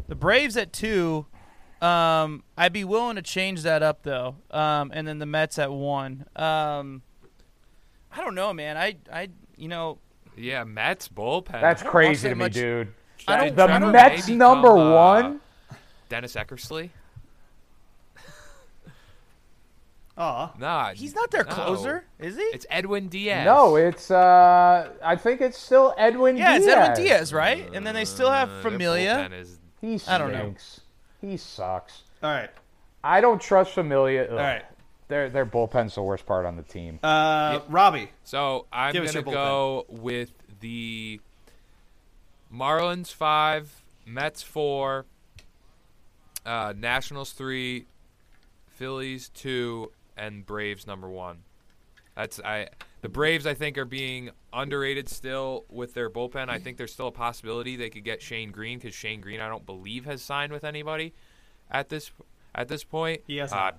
the 0.08 0.14
Braves 0.14 0.56
at 0.56 0.72
two. 0.72 1.24
Um, 1.80 2.42
I'd 2.56 2.72
be 2.72 2.84
willing 2.84 3.16
to 3.16 3.22
change 3.22 3.62
that 3.62 3.82
up 3.82 4.02
though, 4.02 4.36
um, 4.50 4.90
and 4.94 5.06
then 5.06 5.18
the 5.20 5.26
Mets 5.26 5.58
at 5.58 5.70
one. 5.72 6.26
Um, 6.34 7.02
I 8.12 8.16
don't 8.18 8.34
know, 8.34 8.52
man. 8.52 8.76
I 8.76 8.96
I 9.12 9.28
you 9.56 9.68
know 9.68 9.98
Yeah, 10.36 10.64
Mets 10.64 11.08
bullpen. 11.08 11.60
That's 11.60 11.82
crazy 11.82 12.10
watch 12.10 12.20
to 12.20 12.28
that 12.30 12.34
me, 12.36 12.44
much- 12.44 12.52
dude. 12.54 12.92
I 13.28 13.36
don't- 13.36 13.56
the 13.56 13.64
I 13.64 13.78
don't- 13.78 13.92
Mets 13.92 14.26
maybe 14.26 14.38
number 14.38 14.68
come, 14.68 14.78
uh, 14.78 14.94
one. 14.94 15.40
Dennis 16.08 16.34
Eckersley. 16.34 16.90
Aw. 20.16 20.52
Nah, 20.58 20.92
he's 20.94 21.14
not 21.14 21.30
their 21.30 21.44
no. 21.44 21.52
closer, 21.52 22.04
is 22.18 22.36
he? 22.36 22.42
It's 22.42 22.66
Edwin 22.70 23.08
Diaz. 23.08 23.44
No, 23.44 23.76
it's 23.76 24.10
uh, 24.10 24.90
I 25.04 25.14
think 25.14 25.40
it's 25.40 25.58
still 25.58 25.94
Edwin. 25.96 26.36
Yeah, 26.36 26.56
it's 26.56 26.64
Diaz. 26.66 26.76
Edwin 26.88 27.04
Diaz, 27.06 27.32
right? 27.32 27.70
And 27.72 27.86
then 27.86 27.94
they 27.94 28.04
still 28.04 28.30
have 28.30 28.50
Uh, 28.50 28.62
Familia. 28.62 29.28
bullpen 29.30 29.40
is- 29.40 29.58
He 29.80 29.98
stinks. 29.98 30.08
I 30.08 30.18
don't 30.18 30.32
know. 30.32 30.54
He 31.20 31.36
sucks. 31.36 32.02
All 32.22 32.30
right. 32.30 32.50
I 33.02 33.20
don't 33.20 33.40
trust 33.40 33.72
Familia. 33.72 34.24
Ugh. 34.24 34.30
All 34.30 34.36
right. 34.36 34.64
Their 35.08 35.30
their 35.30 35.46
bullpen's 35.46 35.94
the 35.94 36.02
worst 36.02 36.26
part 36.26 36.44
on 36.44 36.56
the 36.56 36.62
team. 36.62 37.00
Uh, 37.02 37.60
Robbie. 37.68 38.10
So 38.24 38.66
I'm 38.72 38.92
Give 38.92 39.04
us 39.04 39.14
gonna 39.14 39.24
go 39.24 39.86
with 39.88 40.32
the 40.60 41.20
Marlins 42.52 43.12
five, 43.12 43.82
Mets 44.04 44.42
four, 44.42 45.06
uh, 46.44 46.74
Nationals 46.76 47.32
three, 47.32 47.86
Phillies 48.74 49.30
two, 49.30 49.92
and 50.16 50.44
Braves 50.44 50.86
number 50.86 51.08
one. 51.08 51.38
That's 52.14 52.38
I. 52.40 52.68
The 53.00 53.08
Braves 53.08 53.46
I 53.46 53.54
think 53.54 53.78
are 53.78 53.84
being 53.84 54.30
underrated 54.52 55.08
still 55.08 55.64
with 55.68 55.94
their 55.94 56.10
bullpen. 56.10 56.48
I 56.48 56.58
think 56.58 56.78
there's 56.78 56.92
still 56.92 57.08
a 57.08 57.12
possibility 57.12 57.76
they 57.76 57.90
could 57.90 58.04
get 58.04 58.20
Shane 58.20 58.50
Greene 58.50 58.78
because 58.78 58.94
Shane 58.94 59.20
Greene 59.20 59.40
I 59.40 59.48
don't 59.48 59.64
believe 59.64 60.04
has 60.04 60.20
signed 60.20 60.52
with 60.52 60.64
anybody 60.64 61.14
at 61.70 61.88
this 61.90 62.10
at 62.54 62.66
this 62.68 62.82
point. 62.82 63.22
He 63.26 63.36
has 63.36 63.52
Uh, 63.52 63.72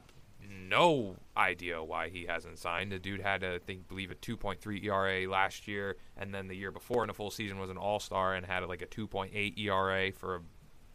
no 0.50 1.18
idea 1.36 1.84
why 1.84 2.10
he 2.10 2.26
hasn't 2.26 2.58
signed. 2.60 2.91
The 2.91 3.00
dude 3.00 3.22
had, 3.22 3.44
a, 3.44 3.56
I 3.56 3.60
think, 3.60 3.88
believe 3.88 4.10
a 4.12 4.16
2.3 4.16 4.84
ERA 4.86 5.30
last 5.30 5.68
year, 5.68 5.98
and 6.16 6.34
then 6.34 6.48
the 6.48 6.56
year 6.56 6.72
before 6.72 7.04
in 7.04 7.10
a 7.10 7.14
full 7.14 7.30
season 7.32 7.60
was 7.60 7.70
an 7.70 7.78
All 7.78 8.00
Star 8.00 8.36
and 8.36 8.46
had 8.46 8.64
like 8.68 8.82
a 8.82 8.88
2.8 8.88 9.58
ERA 9.60 10.12
for 10.12 10.36
a 10.36 10.41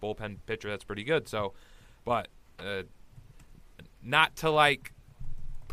bullpen 0.02 0.38
pitcher. 0.46 0.70
That's 0.70 0.84
pretty 0.84 1.04
good. 1.04 1.28
So, 1.28 1.52
but 2.04 2.28
uh, 2.58 2.82
not 4.02 4.36
to 4.36 4.50
like 4.50 4.92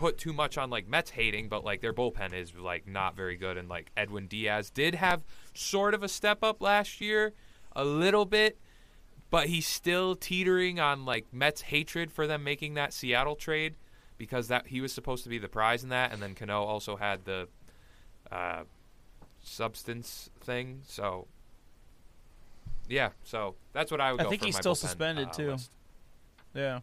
put 0.02 0.18
too 0.18 0.34
much 0.34 0.58
on 0.58 0.72
like 0.72 0.90
Mets 0.90 1.12
hating, 1.12 1.48
but 1.48 1.64
like 1.64 1.80
their 1.80 1.94
bullpen 1.94 2.34
is 2.34 2.56
like 2.56 2.88
not 2.88 3.16
very 3.16 3.36
good. 3.38 3.56
And 3.56 3.70
like 3.70 3.92
Edwin 3.96 4.26
Diaz 4.26 4.72
did 4.72 4.96
have 4.96 5.24
sort 5.54 5.94
of 5.94 6.02
a 6.02 6.10
step 6.10 6.44
up 6.44 6.60
last 6.60 7.00
year, 7.00 7.34
a 7.76 7.86
little 7.86 8.26
bit, 8.26 8.58
but 9.30 9.46
he's 9.46 9.68
still 9.68 10.16
teetering 10.16 10.80
on 10.80 11.06
like 11.06 11.28
Mets 11.32 11.62
hatred 11.62 12.12
for 12.12 12.26
them 12.26 12.44
making 12.44 12.74
that 12.74 12.94
Seattle 12.94 13.36
trade 13.36 13.76
because 14.18 14.48
that 14.48 14.68
he 14.68 14.82
was 14.82 14.92
supposed 14.92 15.24
to 15.24 15.30
be 15.30 15.38
the 15.38 15.48
prize 15.48 15.84
in 15.84 15.90
that, 15.90 16.12
and 16.12 16.20
then 16.20 16.34
Cano 16.34 16.64
also 16.64 16.96
had 16.96 17.24
the 17.26 17.48
uh, 18.32 18.64
substance 19.44 20.32
thing. 20.42 20.82
So 20.88 21.28
yeah, 22.90 23.10
so 23.24 23.54
that's 23.72 23.92
what 23.92 24.02
I 24.02 24.14
would 24.14 24.22
I 24.22 24.30
think 24.30 24.44
he's 24.44 24.58
still 24.58 24.74
bullpen, 24.74 24.78
suspended, 24.78 25.28
uh, 25.28 25.32
too. 25.32 25.52
list. 25.52 25.72
Yeah. 26.56 26.80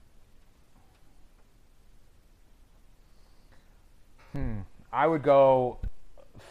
I 4.92 5.06
would 5.06 5.22
go 5.22 5.78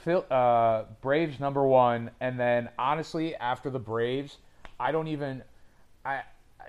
Phil, 0.03 0.25
uh, 0.29 0.83
Braves 1.01 1.39
number 1.39 1.65
one, 1.65 2.11
and 2.19 2.39
then 2.39 2.69
honestly, 2.77 3.35
after 3.35 3.69
the 3.69 3.79
Braves, 3.79 4.37
I 4.79 4.91
don't 4.91 5.07
even. 5.07 5.43
I 6.05 6.21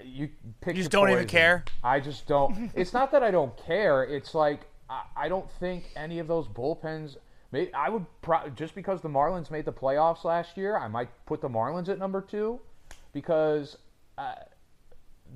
you 0.05 0.29
pick. 0.61 0.77
You 0.77 0.83
just 0.83 0.93
don't 0.93 1.11
even 1.11 1.27
care? 1.27 1.65
I 1.83 2.01
just 2.01 2.27
don't. 2.27 2.71
it's 2.75 2.93
not 2.93 3.13
that 3.13 3.23
I 3.23 3.31
don't 3.31 3.57
care. 3.57 4.05
It's 4.05 4.35
like 4.35 4.63
I, 4.89 5.03
I 5.17 5.29
don't 5.29 5.51
think 5.53 5.85
any 5.97 6.19
of 6.19 6.27
those 6.27 6.47
bullpens. 6.49 7.17
May, 7.51 7.73
I 7.73 7.89
would 7.89 8.05
pro- 8.21 8.49
just 8.51 8.75
because 8.75 9.01
the 9.01 9.09
Marlins 9.09 9.51
made 9.51 9.65
the 9.65 9.73
playoffs 9.73 10.25
last 10.25 10.57
year, 10.57 10.77
I 10.77 10.89
might 10.89 11.09
put 11.25 11.41
the 11.41 11.49
Marlins 11.49 11.89
at 11.89 11.99
number 11.99 12.21
two, 12.21 12.61
because 13.13 13.79
uh, 14.19 14.35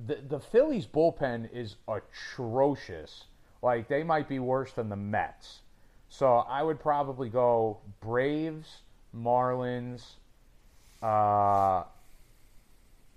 the 0.05 0.19
the 0.27 0.39
Phillies 0.39 0.85
bullpen 0.85 1.51
is 1.51 1.75
atrocious. 1.87 3.25
Like 3.61 3.87
they 3.87 4.03
might 4.03 4.27
be 4.27 4.39
worse 4.39 4.73
than 4.73 4.89
the 4.89 4.95
Mets. 4.95 5.61
So 6.13 6.45
I 6.47 6.61
would 6.61 6.79
probably 6.79 7.27
go 7.27 7.79
Braves, 7.99 8.81
Marlins, 9.17 10.03
uh, 11.01 11.85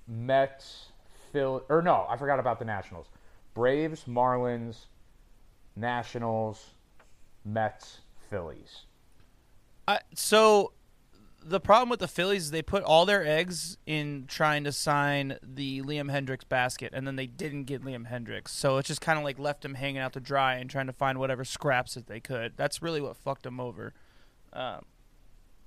Mets, 0.09 0.86
Phil, 1.31 1.62
or 1.68 1.82
no, 1.82 2.06
I 2.09 2.16
forgot 2.16 2.39
about 2.39 2.59
the 2.59 2.64
Nationals. 2.64 3.09
Braves, 3.52 4.05
Marlins, 4.05 4.86
Nationals, 5.77 6.70
Mets, 7.44 7.98
Phillies. 8.31 8.86
I, 9.86 10.01
so 10.14 10.73
the 11.48 11.60
problem 11.60 11.89
with 11.89 12.01
the 12.01 12.09
Phillies 12.09 12.44
is 12.44 12.51
they 12.51 12.62
put 12.62 12.82
all 12.82 13.06
their 13.06 13.24
eggs 13.27 13.78
in 13.86 14.24
trying 14.27 14.64
to 14.64 14.73
sign 14.73 15.39
the 15.43 15.81
Liam 15.82 16.10
Hendriks 16.10 16.48
basket, 16.48 16.93
and 16.94 17.06
then 17.06 17.16
they 17.16 17.27
didn't 17.27 17.64
get 17.64 17.82
Liam 17.82 18.10
Hendriks. 18.10 18.48
So 18.48 18.78
it's 18.78 18.89
just 18.89 19.01
kind 19.01 19.18
of 19.18 19.24
like 19.24 19.39
left 19.39 19.64
him 19.64 19.74
hanging 19.74 19.98
out 19.98 20.12
to 20.14 20.20
dry 20.20 20.55
and 20.56 20.68
trying 20.68 20.86
to 20.86 20.93
find 20.93 21.18
whatever 21.18 21.44
scraps 21.44 21.94
that 21.94 22.06
they 22.06 22.20
could. 22.20 22.55
That's 22.56 22.82
really 22.82 23.01
what 23.01 23.16
fucked 23.16 23.44
them 23.44 23.60
over. 23.60 23.94
Um, 24.52 24.85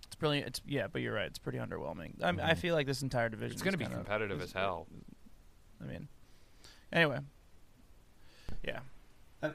it's 0.05 0.15
brilliant. 0.15 0.47
It's 0.47 0.61
yeah, 0.67 0.87
but 0.91 1.01
you're 1.01 1.13
right. 1.13 1.27
It's 1.27 1.39
pretty 1.39 1.59
underwhelming. 1.59 2.13
I, 2.21 2.31
mean, 2.31 2.41
I 2.41 2.55
feel 2.55 2.75
like 2.75 2.87
this 2.87 3.01
entire 3.01 3.29
division. 3.29 3.53
It's 3.53 3.61
going 3.61 3.73
to 3.73 3.77
be 3.77 3.85
kinda- 3.85 3.97
competitive 3.97 4.41
as 4.41 4.51
hell. 4.51 4.87
I 5.81 5.85
mean, 5.85 6.07
anyway, 6.91 7.19
yeah. 8.63 8.79
Uh, 9.41 9.51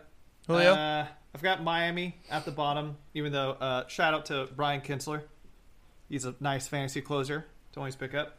Julio, 0.47 0.73
Uh, 0.73 1.07
I've 1.35 1.43
got 1.43 1.63
Miami 1.63 2.17
at 2.31 2.45
the 2.45 2.51
bottom, 2.51 2.97
even 3.13 3.33
though 3.33 3.51
uh, 3.53 3.87
shout 3.89 4.15
out 4.15 4.27
to 4.27 4.49
Brian 4.57 4.81
Kinsler. 4.81 5.23
He's 6.09 6.24
a 6.24 6.35
nice 6.40 6.68
fantasy 6.68 7.01
closer 7.01 7.47
to 7.72 7.78
always 7.81 7.97
pick 7.97 8.14
up. 8.14 8.39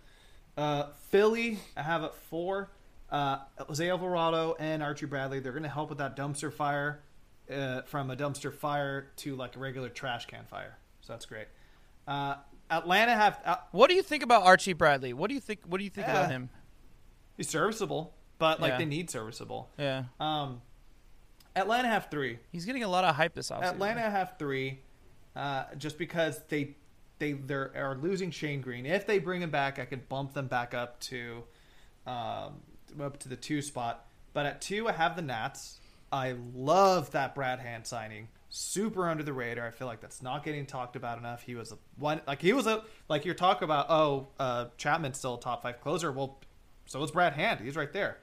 Uh, 0.57 0.87
Philly, 1.09 1.59
I 1.75 1.81
have 1.83 2.03
at 2.03 2.15
four. 2.15 2.69
Uh, 3.09 3.39
Jose 3.67 3.87
Alvarado 3.89 4.55
and 4.59 4.81
Archie 4.81 5.05
Bradley, 5.05 5.39
they're 5.39 5.51
going 5.51 5.63
to 5.63 5.69
help 5.69 5.89
with 5.89 5.99
that 5.99 6.15
dumpster 6.15 6.51
fire 6.51 7.01
uh, 7.53 7.81
from 7.83 8.09
a 8.09 8.15
dumpster 8.15 8.53
fire 8.53 9.11
to 9.17 9.35
like 9.35 9.55
a 9.55 9.59
regular 9.59 9.89
trash 9.89 10.25
can 10.25 10.45
fire. 10.45 10.77
So 11.01 11.13
that's 11.13 11.25
great. 11.25 11.47
Uh, 12.07 12.35
Atlanta 12.69 13.13
have 13.13 13.39
uh, 13.45 13.55
what 13.71 13.89
do 13.89 13.95
you 13.95 14.01
think 14.01 14.23
about 14.23 14.43
Archie 14.43 14.73
Bradley? 14.73 15.13
What 15.13 15.27
do 15.27 15.35
you 15.35 15.39
think? 15.39 15.59
What 15.67 15.77
do 15.77 15.83
you 15.83 15.89
think 15.89 16.07
about 16.07 16.31
him? 16.31 16.49
he's 17.37 17.47
serviceable, 17.49 18.13
but 18.39 18.59
like 18.59 18.71
Yeah. 18.71 18.77
they 18.79 18.85
need 18.85 19.09
serviceable. 19.11 19.69
Yeah, 19.77 20.05
Um, 20.19 20.61
Atlanta 21.55 21.87
have 21.89 22.09
three. 22.09 22.39
he's 22.51 22.65
getting 22.65 22.83
a 22.83 22.87
lot 22.87 23.03
of 23.03 23.15
hype 23.15 23.33
this 23.35 23.49
offseason. 23.51 23.71
Atlanta 23.73 24.01
have 24.01 24.35
three, 24.39 24.79
uh, 25.35 25.65
just 25.77 25.97
because 25.99 26.41
they 26.49 26.75
they 27.19 27.33
they 27.33 27.55
are 27.55 27.97
losing 28.01 28.31
Shane 28.31 28.61
Greene. 28.61 28.85
If 28.85 29.05
they 29.05 29.19
bring 29.19 29.41
him 29.41 29.49
back, 29.49 29.79
I 29.79 29.85
could 29.85 30.09
bump 30.09 30.33
them 30.33 30.47
back 30.47 30.73
up 30.73 30.99
to 31.01 31.43
um, 32.05 32.61
up 32.99 33.17
to 33.19 33.29
the 33.29 33.35
two 33.35 33.61
spot. 33.61 34.05
But 34.33 34.45
at 34.45 34.61
two, 34.61 34.87
I 34.87 34.91
have 34.91 35.15
the 35.15 35.21
Nats. 35.21 35.79
I 36.11 36.35
love 36.53 37.11
that 37.11 37.35
Brad 37.35 37.59
Hand 37.59 37.87
signing. 37.87 38.27
Super 38.49 39.09
under 39.09 39.23
the 39.23 39.33
radar. 39.33 39.67
I 39.67 39.71
feel 39.71 39.87
like 39.87 40.01
that's 40.01 40.21
not 40.21 40.43
getting 40.43 40.65
talked 40.65 40.95
about 40.95 41.17
enough. 41.17 41.41
He 41.41 41.55
was 41.55 41.71
a 41.71 41.77
one 41.97 42.21
like 42.27 42.41
he 42.41 42.53
was 42.53 42.67
a 42.67 42.83
like 43.09 43.25
you're 43.25 43.33
talking 43.33 43.63
about. 43.65 43.87
Oh, 43.89 44.27
uh, 44.39 44.65
Chapman's 44.77 45.17
still 45.17 45.35
a 45.35 45.39
top 45.39 45.63
five 45.63 45.81
closer. 45.81 46.11
Well, 46.11 46.39
so 46.85 47.01
is 47.03 47.11
Brad 47.11 47.33
Hand. 47.33 47.59
He's 47.59 47.75
right 47.75 47.91
there. 47.91 48.17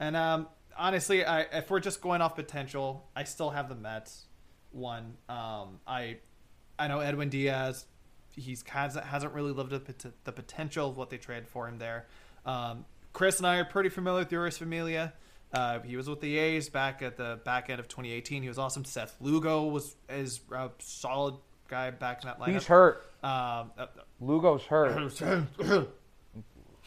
And 0.00 0.16
um, 0.16 0.48
honestly, 0.76 1.24
I, 1.24 1.42
if 1.42 1.70
we're 1.70 1.80
just 1.80 2.00
going 2.00 2.22
off 2.22 2.34
potential, 2.34 3.08
I 3.14 3.24
still 3.24 3.50
have 3.50 3.68
the 3.68 3.74
Mets 3.74 4.26
one. 4.70 5.16
Um, 5.28 5.80
I 5.86 6.18
I 6.78 6.88
know 6.88 7.00
Edwin 7.00 7.28
Diaz. 7.28 7.84
He's 8.38 8.64
hasn't 8.68 9.04
hasn't 9.04 9.32
really 9.34 9.52
lived 9.52 9.72
up 9.72 9.98
to 9.98 10.12
the 10.24 10.32
potential 10.32 10.88
of 10.88 10.96
what 10.96 11.10
they 11.10 11.18
traded 11.18 11.48
for 11.48 11.68
him 11.68 11.78
there. 11.78 12.06
Um, 12.46 12.84
Chris 13.12 13.38
and 13.38 13.46
I 13.46 13.56
are 13.58 13.64
pretty 13.64 13.88
familiar 13.88 14.20
with 14.20 14.30
Jeurys 14.30 14.58
Familia. 14.58 15.12
Uh, 15.52 15.80
he 15.80 15.96
was 15.96 16.08
with 16.08 16.20
the 16.20 16.36
A's 16.38 16.68
back 16.68 17.00
at 17.02 17.16
the 17.16 17.40
back 17.44 17.70
end 17.70 17.80
of 17.80 17.88
2018. 17.88 18.42
He 18.42 18.48
was 18.48 18.58
awesome. 18.58 18.84
Seth 18.84 19.16
Lugo 19.20 19.64
was 19.66 19.96
is 20.08 20.40
a 20.52 20.70
solid 20.78 21.34
guy 21.68 21.90
back 21.90 22.22
in 22.22 22.28
that 22.28 22.38
lineup. 22.38 22.52
He's 22.52 22.66
hurt. 22.66 23.04
Um, 23.22 23.72
uh, 23.78 23.86
Lugo's 24.20 24.62
hurt. 24.62 24.94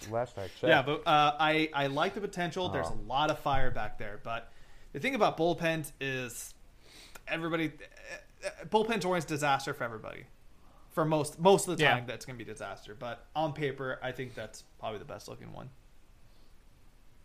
Last 0.10 0.38
I 0.38 0.44
checked. 0.44 0.64
Yeah, 0.64 0.82
but 0.82 1.02
uh, 1.06 1.36
I 1.40 1.70
I 1.74 1.88
like 1.88 2.16
the 2.16 2.22
potential. 2.22 2.70
There's 2.70 2.88
Oh. 2.88 2.98
a 3.06 3.08
lot 3.08 3.30
of 3.30 3.40
fire 3.40 3.70
back 3.70 3.98
there, 4.00 4.20
but 4.24 4.52
the 4.94 5.00
thing 5.00 5.14
about 5.16 5.38
bullpens 5.38 5.92
is 6.00 6.54
everybody 7.28 7.72
uh, 8.44 8.48
uh, 8.48 8.66
bullpens 8.66 9.06
always 9.06 9.26
disaster 9.26 9.74
for 9.74 9.84
everybody. 9.84 10.26
For 10.92 11.06
most 11.06 11.40
most 11.40 11.68
of 11.68 11.78
the 11.78 11.84
Yeah. 11.84 11.94
time, 11.94 12.06
that's 12.06 12.26
gonna 12.26 12.38
be 12.38 12.44
disaster. 12.44 12.94
But 12.94 13.26
on 13.36 13.54
paper, 13.54 14.00
I 14.04 14.12
think 14.12 14.36
that's 14.36 14.64
probably 14.80 15.00
the 15.00 15.06
best 15.06 15.28
looking 15.28 15.54
one. 15.54 15.70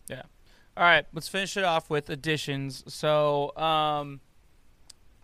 Yeah. 0.08 0.22
All 0.76 0.84
right, 0.84 1.06
let's 1.12 1.28
finish 1.28 1.56
it 1.56 1.64
off 1.64 1.88
with 1.90 2.10
additions. 2.10 2.84
So, 2.92 3.56
um, 3.56 4.20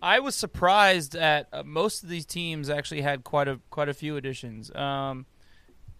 I 0.03 0.19
was 0.19 0.35
surprised 0.35 1.15
at 1.15 1.47
uh, 1.53 1.63
most 1.63 2.03
of 2.03 2.09
these 2.09 2.25
teams 2.27 2.69
actually 2.69 3.03
had 3.03 3.23
quite 3.23 3.47
a 3.49 3.61
quite 3.71 3.89
a 3.89 3.95
few 3.95 4.17
additions. 4.17 4.75
Um, 4.75 5.27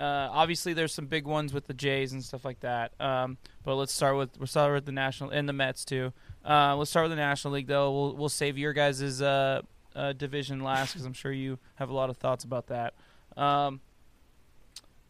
uh, 0.01 0.29
obviously, 0.33 0.73
there's 0.73 0.93
some 0.93 1.07
big 1.07 1.27
ones 1.27 1.53
with 1.53 1.67
the 1.69 1.75
Jays 1.75 2.13
and 2.13 2.25
stuff 2.25 2.45
like 2.45 2.59
that. 2.61 2.93
Um, 3.01 3.37
but 3.63 3.77
let's 3.77 3.93
start 3.93 4.17
with 4.17 4.37
we'll 4.39 4.49
start 4.49 4.75
with 4.75 4.87
the 4.87 4.91
National 4.93 5.31
and 5.31 5.49
the 5.49 5.53
Mets 5.53 5.85
too. 5.85 6.13
Uh, 6.45 6.75
let's 6.75 6.91
start 6.91 7.05
with 7.05 7.13
the 7.13 7.17
National 7.17 7.55
League 7.55 7.69
though. 7.69 7.93
We'll 7.93 8.17
we'll 8.17 8.29
save 8.29 8.59
your 8.59 8.73
guys' 8.73 9.23
uh, 9.23 9.63
uh, 9.95 10.13
division 10.13 10.61
last 10.61 10.93
because 10.93 11.07
I'm 11.07 11.13
sure 11.13 11.33
you 11.33 11.59
have 11.77 11.91
a 11.91 11.95
lot 11.95 12.11
of 12.11 12.17
thoughts 12.17 12.45
about 12.45 12.69
that. 12.69 12.95
Um, 13.37 13.81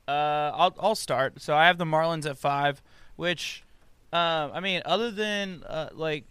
uh, 0.06 0.50
I'll 0.54 0.74
I'll 0.78 0.94
start. 0.94 1.40
So 1.40 1.54
I 1.54 1.66
have 1.66 1.78
the 1.78 1.84
Marlins 1.84 2.28
at 2.28 2.38
five, 2.38 2.82
which, 3.16 3.62
uh, 4.12 4.50
I 4.52 4.60
mean, 4.60 4.82
other 4.84 5.10
than 5.10 5.62
uh, 5.64 5.90
like, 5.92 6.24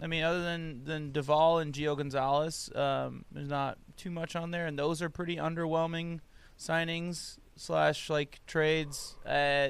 I 0.00 0.06
mean, 0.06 0.22
other 0.22 0.42
than 0.42 0.84
than 0.84 1.12
Duvall 1.12 1.58
and 1.58 1.72
Gio 1.72 1.96
Gonzalez, 1.96 2.70
um, 2.74 3.24
there's 3.32 3.48
not 3.48 3.78
too 3.96 4.10
much 4.10 4.36
on 4.36 4.50
there, 4.50 4.66
and 4.66 4.78
those 4.78 5.02
are 5.02 5.10
pretty 5.10 5.36
underwhelming 5.36 6.20
signings 6.58 7.38
slash 7.56 8.08
like 8.08 8.40
trades. 8.46 9.16
Uh, 9.26 9.68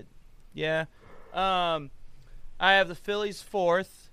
yeah, 0.53 0.85
um, 1.33 1.91
I 2.59 2.75
have 2.75 2.89
the 2.89 2.95
Phillies 2.95 3.41
fourth, 3.41 4.11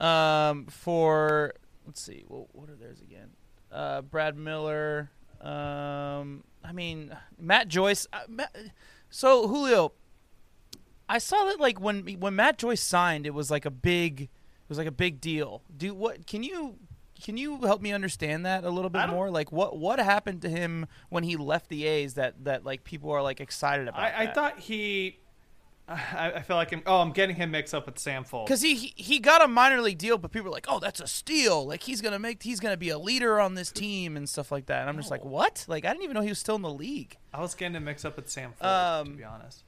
um, 0.00 0.66
for 0.66 1.54
let's 1.86 2.00
see, 2.00 2.24
what, 2.28 2.54
what 2.54 2.68
are 2.68 2.74
theirs 2.74 3.00
again? 3.00 3.30
Uh, 3.70 4.02
Brad 4.02 4.36
Miller. 4.36 5.10
Um, 5.40 6.44
I 6.64 6.72
mean, 6.72 7.16
Matt 7.38 7.68
Joyce. 7.68 8.06
Uh, 8.12 8.20
Matt, 8.28 8.54
so 9.10 9.46
Julio, 9.48 9.92
I 11.08 11.18
saw 11.18 11.44
that 11.44 11.60
like 11.60 11.80
when 11.80 12.06
when 12.20 12.34
Matt 12.36 12.58
Joyce 12.58 12.82
signed, 12.82 13.26
it 13.26 13.34
was 13.34 13.50
like 13.50 13.64
a 13.64 13.70
big, 13.70 14.22
it 14.22 14.68
was 14.68 14.78
like 14.78 14.86
a 14.86 14.92
big 14.92 15.20
deal. 15.20 15.62
Do 15.76 15.94
what? 15.94 16.26
Can 16.26 16.42
you 16.42 16.76
can 17.22 17.36
you 17.36 17.60
help 17.62 17.80
me 17.80 17.92
understand 17.92 18.44
that 18.44 18.64
a 18.64 18.70
little 18.70 18.90
bit 18.90 19.08
more? 19.08 19.30
Like 19.30 19.52
what 19.52 19.78
what 19.78 19.98
happened 19.98 20.42
to 20.42 20.48
him 20.48 20.86
when 21.08 21.24
he 21.24 21.36
left 21.36 21.68
the 21.68 21.86
A's 21.86 22.14
that 22.14 22.44
that 22.44 22.64
like 22.64 22.84
people 22.84 23.10
are 23.10 23.22
like 23.22 23.40
excited 23.40 23.88
about? 23.88 24.00
I, 24.00 24.24
I 24.24 24.26
thought 24.32 24.58
he. 24.58 25.18
I, 25.88 26.32
I 26.36 26.42
feel 26.42 26.56
like 26.56 26.72
I'm, 26.72 26.82
oh 26.84 26.98
I'm 27.00 27.12
getting 27.12 27.36
him 27.36 27.52
mixed 27.52 27.72
up 27.72 27.86
with 27.86 27.96
Sam 27.98 28.24
Fuld. 28.24 28.46
Because 28.46 28.60
he, 28.60 28.74
he 28.74 28.92
he 28.96 29.18
got 29.20 29.40
a 29.42 29.46
minor 29.46 29.80
league 29.80 29.98
deal, 29.98 30.18
but 30.18 30.32
people 30.32 30.48
are 30.48 30.52
like, 30.52 30.66
"Oh, 30.68 30.80
that's 30.80 30.98
a 31.00 31.06
steal! 31.06 31.64
Like 31.64 31.84
he's 31.84 32.00
gonna 32.00 32.18
make 32.18 32.42
he's 32.42 32.58
gonna 32.58 32.76
be 32.76 32.88
a 32.88 32.98
leader 32.98 33.38
on 33.38 33.54
this 33.54 33.70
team 33.70 34.16
and 34.16 34.28
stuff 34.28 34.50
like 34.50 34.66
that." 34.66 34.80
And 34.80 34.88
I'm 34.90 34.96
just 34.96 35.12
like, 35.12 35.24
"What? 35.24 35.64
Like 35.68 35.84
I 35.84 35.90
didn't 35.92 36.02
even 36.02 36.14
know 36.14 36.22
he 36.22 36.28
was 36.28 36.40
still 36.40 36.56
in 36.56 36.62
the 36.62 36.72
league." 36.72 37.16
I 37.32 37.40
was 37.40 37.54
getting 37.54 37.76
him 37.76 37.84
mixed 37.84 38.04
up 38.04 38.16
with 38.16 38.28
Sam 38.28 38.50
Fuld, 38.50 38.60
to 38.62 38.68
Um, 38.68 39.16
be 39.16 39.22
honest. 39.24 39.62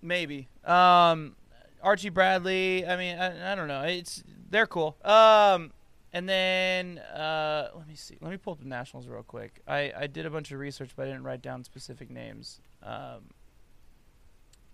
Maybe. 0.00 0.48
Um, 0.64 1.34
Archie 1.82 2.08
Bradley. 2.08 2.86
I 2.86 2.96
mean, 2.96 3.18
I, 3.18 3.52
I 3.52 3.54
don't 3.54 3.68
know. 3.68 3.82
It's 3.82 4.22
they're 4.50 4.66
cool. 4.66 4.96
Um, 5.04 5.72
and 6.12 6.28
then 6.28 6.98
uh, 6.98 7.68
let 7.76 7.86
me 7.86 7.96
see. 7.96 8.16
Let 8.20 8.30
me 8.30 8.36
pull 8.38 8.54
up 8.54 8.60
the 8.60 8.66
Nationals 8.68 9.06
real 9.08 9.22
quick. 9.22 9.60
I 9.66 9.92
I 9.96 10.06
did 10.06 10.24
a 10.24 10.30
bunch 10.30 10.52
of 10.52 10.58
research, 10.58 10.90
but 10.96 11.02
I 11.02 11.06
didn't 11.06 11.24
write 11.24 11.42
down 11.42 11.64
specific 11.64 12.10
names. 12.10 12.60
Um, 12.82 13.24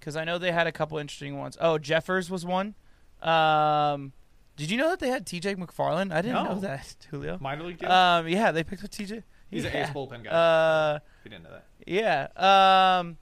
because 0.04 0.16
I 0.16 0.24
know 0.24 0.36
they 0.36 0.52
had 0.52 0.66
a 0.66 0.72
couple 0.72 0.98
interesting 0.98 1.38
ones. 1.38 1.56
Oh, 1.58 1.78
Jeffers 1.78 2.30
was 2.30 2.44
one. 2.44 2.74
Um, 3.22 4.12
did 4.54 4.70
you 4.70 4.76
know 4.76 4.90
that 4.90 5.00
they 5.00 5.08
had 5.08 5.24
T.J. 5.24 5.54
McFarland? 5.54 6.12
I 6.12 6.20
didn't 6.20 6.44
know 6.44 6.60
that, 6.60 6.94
Julio. 7.10 7.38
Minor 7.40 7.64
league 7.64 7.78
deal. 7.78 7.90
Um, 7.90 8.28
yeah, 8.28 8.52
they 8.52 8.64
picked 8.64 8.84
up 8.84 8.90
T.J. 8.90 9.22
He's 9.50 9.64
an 9.64 9.74
ace 9.74 9.88
bullpen 9.88 10.22
guy. 10.24 10.30
Uh, 10.30 10.98
if 11.20 11.24
you 11.24 11.30
didn't 11.30 11.44
know 11.44 11.52
that. 11.52 11.64
yeah. 11.86 12.98
Um, 12.98 13.16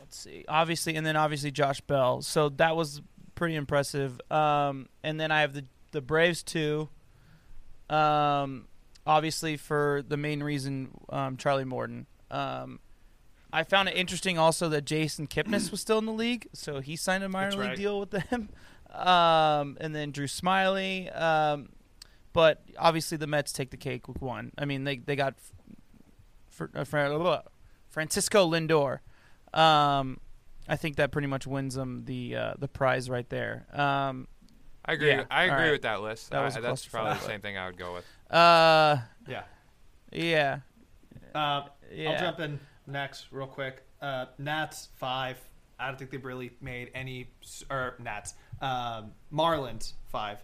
let's 0.00 0.16
see. 0.16 0.44
Obviously, 0.46 0.94
and 0.94 1.04
then 1.04 1.16
obviously 1.16 1.50
Josh 1.50 1.80
Bell. 1.80 2.22
So 2.22 2.48
that 2.50 2.76
was 2.76 3.02
pretty 3.34 3.56
impressive. 3.56 4.20
Um, 4.30 4.88
and 5.02 5.18
then 5.18 5.32
I 5.32 5.40
have 5.40 5.54
the 5.54 5.64
the 5.90 6.00
Braves 6.00 6.44
too. 6.44 6.88
Um, 7.90 8.68
obviously 9.04 9.56
for 9.56 10.04
the 10.06 10.16
main 10.16 10.40
reason, 10.42 10.90
um, 11.08 11.36
Charlie 11.36 11.64
Morton. 11.64 12.06
Um, 12.30 12.78
I 13.52 13.64
found 13.64 13.88
it 13.88 13.96
interesting 13.96 14.38
also 14.38 14.68
that 14.70 14.84
Jason 14.86 15.26
Kipnis 15.26 15.70
was 15.70 15.80
still 15.80 15.98
in 15.98 16.06
the 16.06 16.12
league, 16.12 16.48
so 16.54 16.80
he 16.80 16.96
signed 16.96 17.22
a 17.22 17.28
minor 17.28 17.50
That's 17.50 17.56
league 17.58 17.68
right. 17.68 17.76
deal 17.76 18.00
with 18.00 18.10
them. 18.10 18.48
Um, 18.94 19.78
and 19.80 19.94
then 19.94 20.10
Drew 20.10 20.26
Smyly. 20.26 21.08
Um, 21.18 21.70
but 22.34 22.62
obviously 22.78 23.16
the 23.16 23.26
Mets 23.26 23.50
take 23.50 23.70
the 23.70 23.78
cake 23.78 24.06
with 24.06 24.20
one. 24.20 24.52
I 24.58 24.66
mean, 24.66 24.84
they 24.84 24.98
they 24.98 25.16
got 25.16 25.34
for, 26.50 26.70
uh, 26.74 26.84
Fra- 26.84 27.42
Francisco 27.88 28.50
Lindor. 28.50 28.98
Um, 29.58 30.20
I 30.68 30.76
think 30.76 30.96
that 30.96 31.10
pretty 31.10 31.26
much 31.28 31.46
wins 31.46 31.74
them 31.74 32.04
the 32.04 32.36
uh, 32.36 32.54
the 32.58 32.68
prize 32.68 33.08
right 33.08 33.26
there. 33.30 33.66
Um, 33.72 34.28
I 34.84 34.92
agree. 34.92 35.08
Yeah, 35.08 35.24
I 35.30 35.44
agree 35.44 35.56
right. 35.56 35.70
with 35.72 35.82
that 35.82 36.02
list. 36.02 36.30
That 36.30 36.40
Uh, 36.40 36.44
was 36.44 36.56
a 36.56 36.60
that's 36.60 36.86
probably 36.86 37.14
the 37.14 37.20
same 37.20 37.40
thing 37.40 37.56
I 37.56 37.64
would 37.68 37.78
go 37.78 37.94
with. 37.94 38.04
uh, 38.30 38.98
Yeah. 39.26 39.44
yeah, 40.12 40.58
Uh, 41.34 41.62
yeah. 41.90 42.10
I'll 42.10 42.18
jump 42.18 42.40
in 42.40 42.60
next 42.86 43.26
real 43.30 43.46
quick. 43.46 43.82
uh, 44.00 44.26
Nats 44.38 44.88
five. 44.96 45.38
I 45.78 45.88
don't 45.88 45.98
think 45.98 46.10
they've 46.10 46.24
really 46.24 46.52
made 46.60 46.90
any 46.94 47.30
or 47.70 47.96
Nats 47.98 48.34
um, 48.60 49.12
Marlins 49.32 49.92
five. 50.08 50.38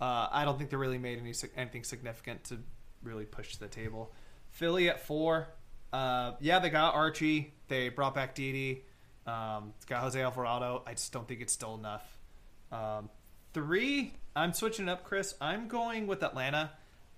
Uh, 0.00 0.28
I 0.30 0.44
don't 0.44 0.58
think 0.58 0.70
they 0.70 0.76
really 0.76 0.98
made 0.98 1.18
any 1.18 1.32
anything 1.56 1.84
significant 1.84 2.44
to 2.44 2.58
really 3.02 3.24
push 3.24 3.54
to 3.54 3.60
the 3.60 3.68
table. 3.68 4.12
Philly 4.50 4.88
at 4.88 5.00
four. 5.06 5.48
Uh, 5.92 6.32
yeah, 6.40 6.58
they 6.58 6.70
got 6.70 6.94
Archie. 6.94 7.52
They 7.68 7.88
brought 7.88 8.14
back 8.14 8.34
Didi. 8.34 8.84
Um, 9.26 9.72
got 9.88 10.02
Jose 10.02 10.20
Alvarado. 10.20 10.82
I 10.86 10.92
just 10.92 11.12
don't 11.12 11.26
think 11.26 11.40
it's 11.40 11.52
still 11.52 11.74
enough. 11.74 12.04
Um, 12.70 13.08
three. 13.54 14.12
I'm 14.34 14.52
switching 14.52 14.88
up, 14.88 15.02
Chris. 15.04 15.34
I'm 15.40 15.66
going 15.68 16.06
with 16.06 16.22
Atlanta. 16.22 16.70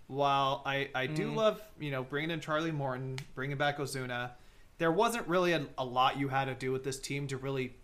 While 0.06 0.62
I, 0.64 0.88
I 0.94 1.06
do 1.06 1.34
love 1.34 1.60
you 1.78 1.90
know 1.90 2.02
bringing 2.02 2.30
in 2.30 2.40
Charlie 2.40 2.72
Morton, 2.72 3.18
bringing 3.34 3.58
back 3.58 3.78
Ozuna, 3.78 4.30
there 4.78 4.92
wasn't 4.92 5.26
really 5.28 5.52
a, 5.52 5.66
a 5.76 5.84
lot 5.84 6.18
you 6.18 6.28
had 6.28 6.46
to 6.46 6.54
do 6.54 6.72
with 6.72 6.84
this 6.84 6.98
team 6.98 7.26
to 7.28 7.36
really 7.36 7.74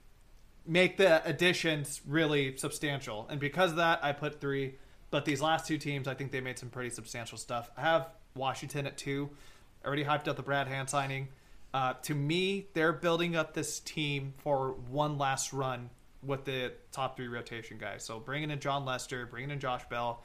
make 0.67 0.97
the 0.97 1.27
additions 1.29 2.01
really 2.07 2.57
substantial. 2.57 3.27
And 3.29 3.39
because 3.39 3.73
of 3.73 3.77
that, 3.77 4.03
I 4.03 4.13
put 4.13 4.41
three. 4.41 4.75
But 5.11 5.25
these 5.25 5.41
last 5.41 5.67
two 5.67 5.79
teams, 5.79 6.09
I 6.09 6.15
think 6.15 6.33
they 6.33 6.41
made 6.41 6.59
some 6.59 6.71
pretty 6.71 6.91
substantial 6.91 7.39
stuff. 7.39 7.71
I 7.77 7.83
have 7.83 8.09
Washington 8.35 8.87
at 8.87 8.97
two. 8.97 9.31
Already 9.85 10.05
hyped 10.05 10.29
up 10.29 10.37
the 10.37 10.43
Brad 10.43 10.67
Hand 10.67 10.89
signing. 10.89 11.29
Uh, 11.73 11.95
to 12.03 12.15
me, 12.15 12.69
they're 12.73 12.93
building 12.93 13.37
up 13.37 13.53
this 13.53 13.81
team 13.81 14.33
for 14.39 14.77
one 14.89 15.19
last 15.19 15.53
run 15.53 15.91
with 16.23 16.45
the 16.45 16.73
top 16.93 17.17
three 17.17 17.29
rotation 17.29 17.79
guys. 17.79 18.05
So 18.05 18.19
bringing 18.19 18.51
in 18.51 18.61
Jon 18.61 18.85
Lester, 18.85 19.27
bringing 19.27 19.51
in 19.51 19.61
Josh 19.61 19.83
Bell, 19.91 20.23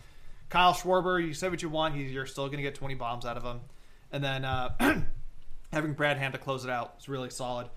Kyle 0.49 0.73
Schwarber. 0.73 1.25
You 1.25 1.33
say 1.33 1.49
what 1.49 1.61
you 1.61 1.69
want, 1.69 1.95
he's, 1.95 2.11
you're 2.11 2.25
still 2.25 2.45
going 2.45 2.57
to 2.57 2.63
get 2.63 2.75
20 2.75 2.95
bombs 2.95 3.25
out 3.25 3.35
of 3.35 3.43
him. 3.43 3.61
And 4.11 4.23
then 4.23 4.45
uh, 4.45 4.69
having 5.71 5.93
Brad 5.93 6.17
Hand 6.17 6.33
to 6.33 6.39
close 6.39 6.63
it 6.63 6.69
out 6.69 6.95
is 6.99 7.09
really 7.09 7.29
solid. 7.29 7.69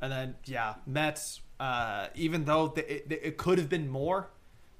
And 0.00 0.10
then 0.10 0.36
yeah, 0.44 0.74
Mets. 0.86 1.40
Uh, 1.58 2.06
even 2.14 2.46
though 2.46 2.72
it, 2.74 3.06
it 3.10 3.36
could 3.36 3.58
have 3.58 3.68
been 3.68 3.86
more, 3.86 4.30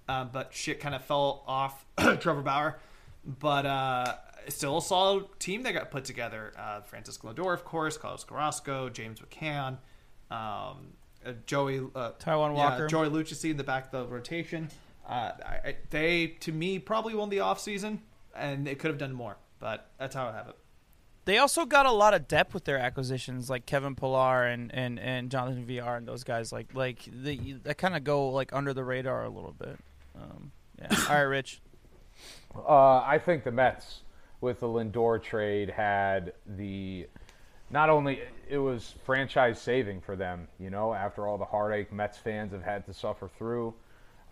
uh, 0.09 0.25
but 0.25 0.55
shit 0.55 0.81
kind 0.81 0.95
of 0.95 1.05
fell 1.05 1.45
off 1.47 1.85
Trevor 2.21 2.41
Bauer. 2.41 2.79
But 3.23 3.67
uh, 3.67 4.15
still 4.49 4.79
a 4.79 4.83
solid 4.83 5.27
team 5.39 5.63
that 5.65 5.73
got 5.73 5.91
put 5.91 6.05
together. 6.05 6.53
Uh, 6.59 6.81
Francis 6.81 7.19
Lindor, 7.19 7.53
of 7.53 7.65
course, 7.65 7.97
Carlos 7.97 8.25
Carrasco, 8.25 8.89
James 8.89 9.21
McCann, 9.21 9.79
um, 10.31 10.95
uh, 11.25 11.33
Joey 11.47 11.81
uh, 11.95 12.13
Taijuan 12.13 12.57
yeah, 12.57 12.71
Walker. 12.71 12.87
Joey 12.87 13.09
Lucchesi 13.09 13.51
in 13.51 13.57
the 13.57 13.65
back 13.65 13.93
of 13.93 14.09
the 14.09 14.13
rotation. 14.13 14.69
Uh, 15.07 15.33
I, 15.45 15.55
I, 15.65 15.77
they, 15.91 16.29
to 16.41 16.53
me, 16.53 16.79
probably 16.79 17.15
won 17.15 17.29
the 17.29 17.39
offseason, 17.39 17.99
and 18.35 18.67
they 18.67 18.75
could 18.75 18.89
have 18.89 18.99
done 18.99 19.13
more. 19.13 19.37
But 19.59 19.91
that's 19.99 20.15
how 20.15 20.29
I 20.29 20.33
have 20.33 20.49
it. 20.49 20.57
They 21.27 21.39
also 21.39 21.67
got 21.67 21.87
a 21.87 21.93
lot 21.93 22.15
of 22.15 22.27
depth 22.27 22.55
with 22.55 22.65
their 22.65 22.79
acquisitions, 22.79 23.51
like 23.51 23.67
Kevin 23.67 23.95
Pillar 23.95 24.45
and, 24.45 24.75
and, 24.75 24.99
and 24.99 25.31
Jonathan 25.31 25.65
Villar 25.65 25.97
and 25.97 26.09
those 26.09 26.25
guys. 26.25 26.53
Like 26.53 26.75
like 26.75 27.09
that 27.13 27.79
kind 27.79 27.95
of 27.95 28.05
go 28.05 28.31
like 28.31 28.53
under 28.53 28.73
the 28.73 28.85
radar 28.85 29.25
a 29.25 29.31
little 29.31 29.55
bit. 29.59 29.79
Um, 30.17 30.53
yeah. 30.81 30.89
All 31.09 31.15
right, 31.15 31.21
Rich. 31.23 31.61
Uh, 32.57 33.03
I 33.07 33.21
think 33.25 33.45
the 33.45 33.53
Mets 33.53 34.01
with 34.41 34.61
the 34.61 34.67
Lindor 34.67 35.23
trade 35.23 35.71
had 35.71 36.33
the 36.47 37.07
not 37.71 37.91
only 37.91 38.21
it 38.49 38.59
was 38.59 38.95
franchise 39.05 39.61
saving 39.61 40.01
for 40.01 40.17
them, 40.17 40.49
you 40.59 40.71
know, 40.71 40.93
after 40.93 41.29
all 41.29 41.39
the 41.39 41.45
heartache 41.45 41.93
Mets 41.93 42.19
fans 42.19 42.53
have 42.53 42.63
had 42.63 42.85
to 42.87 42.95
suffer 42.95 43.29
through. 43.39 43.75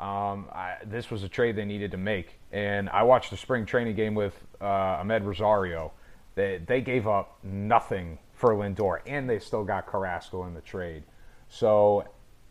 Um, 0.00 0.46
I, 0.52 0.76
this 0.84 1.10
was 1.10 1.22
a 1.22 1.28
trade 1.28 1.56
they 1.56 1.64
needed 1.64 1.90
to 1.90 1.96
make, 1.96 2.38
and 2.52 2.88
I 2.88 3.02
watched 3.02 3.30
the 3.30 3.36
spring 3.36 3.66
training 3.66 3.96
game 3.96 4.14
with 4.14 4.34
uh, 4.60 5.02
Amed 5.02 5.24
Rosario. 5.24 5.92
They 6.38 6.60
they 6.64 6.80
gave 6.80 7.08
up 7.08 7.40
nothing 7.42 8.16
for 8.32 8.50
Lindor, 8.54 9.00
and 9.06 9.28
they 9.28 9.40
still 9.40 9.64
got 9.64 9.88
Carrasco 9.88 10.44
in 10.44 10.54
the 10.54 10.60
trade. 10.60 11.02
So, 11.48 12.04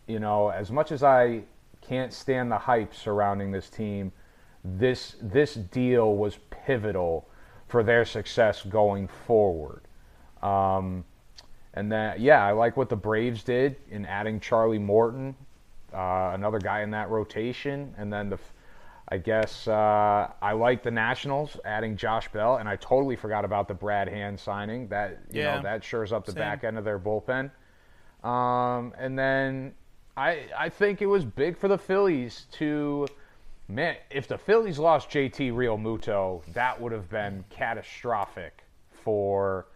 you 0.08 0.20
know, 0.20 0.50
as 0.50 0.70
much 0.72 0.92
as 0.92 1.04
I 1.04 1.44
can't 1.80 2.12
stand 2.12 2.52
the 2.52 2.58
hype 2.58 2.94
surrounding 2.94 3.50
this 3.50 3.70
team, 3.70 4.12
this 4.66 5.16
this 5.22 5.54
deal 5.54 6.18
was 6.18 6.38
pivotal 6.50 7.30
for 7.70 7.82
their 7.82 8.04
success 8.04 8.62
going 8.64 9.08
forward. 9.08 9.84
Um, 10.44 11.06
and 11.74 11.90
then, 11.90 12.16
yeah, 12.20 12.46
I 12.46 12.52
like 12.52 12.76
what 12.76 12.90
the 12.90 12.98
Braves 12.98 13.42
did 13.42 13.78
in 13.90 14.06
adding 14.06 14.42
Charlie 14.42 14.80
Morton, 14.80 15.34
uh, 15.94 16.32
another 16.34 16.60
guy 16.60 16.82
in 16.82 16.92
that 16.92 17.10
rotation, 17.10 17.96
and 17.98 18.12
then 18.12 18.30
the, 18.32 18.40
I 19.10 19.18
guess 19.18 19.68
uh, 19.68 20.32
I 20.42 20.52
like 20.52 20.84
the 20.84 20.92
Nationals 20.92 21.58
adding 21.64 21.96
Josh 21.96 22.30
Bell, 22.32 22.58
and 22.58 22.68
I 22.68 22.76
totally 22.76 23.16
forgot 23.16 23.46
about 23.46 23.68
the 23.70 23.74
Brad 23.74 24.10
Hand 24.10 24.40
signing. 24.40 24.88
That 24.90 25.20
you 25.32 25.42
Yeah. 25.42 25.56
know 25.58 25.64
that 25.64 25.84
shores 25.84 26.12
up 26.12 26.26
the 26.26 26.34
Same. 26.34 26.40
back 26.42 26.64
end 26.64 26.78
of 26.78 26.84
their 26.84 27.00
bullpen. 27.00 27.50
Um, 28.24 28.94
and 28.98 29.18
then 29.18 29.74
I 30.18 30.48
I 30.58 30.70
think 30.70 31.02
it 31.02 31.06
was 31.06 31.24
big 31.24 31.58
for 31.58 31.68
the 31.70 31.78
Phillies 31.78 32.48
to 32.54 33.08
man 33.70 33.96
if 34.10 34.28
the 34.28 34.38
Phillies 34.38 34.78
lost 34.80 35.10
JT 35.10 35.52
Realmuto, 35.54 36.44
that 36.54 36.80
would 36.82 36.92
have 36.92 37.10
been 37.10 37.46
catastrophic 37.50 38.64
for 38.92 39.68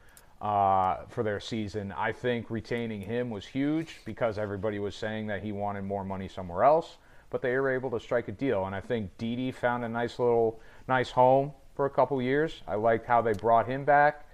uh, 0.41 1.05
for 1.07 1.23
their 1.23 1.39
season. 1.39 1.93
I 1.95 2.11
think 2.11 2.49
retaining 2.49 2.99
him 2.99 3.29
was 3.29 3.45
huge 3.45 4.01
because 4.03 4.37
everybody 4.37 4.79
was 4.79 4.95
saying 4.95 5.27
that 5.27 5.41
he 5.43 5.51
wanted 5.53 5.83
more 5.83 6.03
money 6.03 6.27
somewhere 6.27 6.63
else, 6.63 6.97
but 7.31 7.41
they 7.41 7.57
were 7.57 7.71
able 7.71 7.89
to 7.89 7.99
strike 7.99 8.27
a 8.27 8.31
deal. 8.31 8.65
And 8.65 8.75
I 8.75 8.81
think 8.81 9.17
Didi 9.17 9.51
found 9.51 9.83
a 9.83 9.89
nice 9.89 10.19
little 10.19 10.59
nice 10.87 11.09
home 11.09 11.53
for 11.75 11.85
a 11.87 11.89
couple 11.89 12.21
years. 12.21 12.61
I 12.67 12.75
liked 12.75 13.07
how 13.07 13.23
they 13.23 13.33
brought 13.33 13.67
him 13.67 13.83
back. 13.83 14.27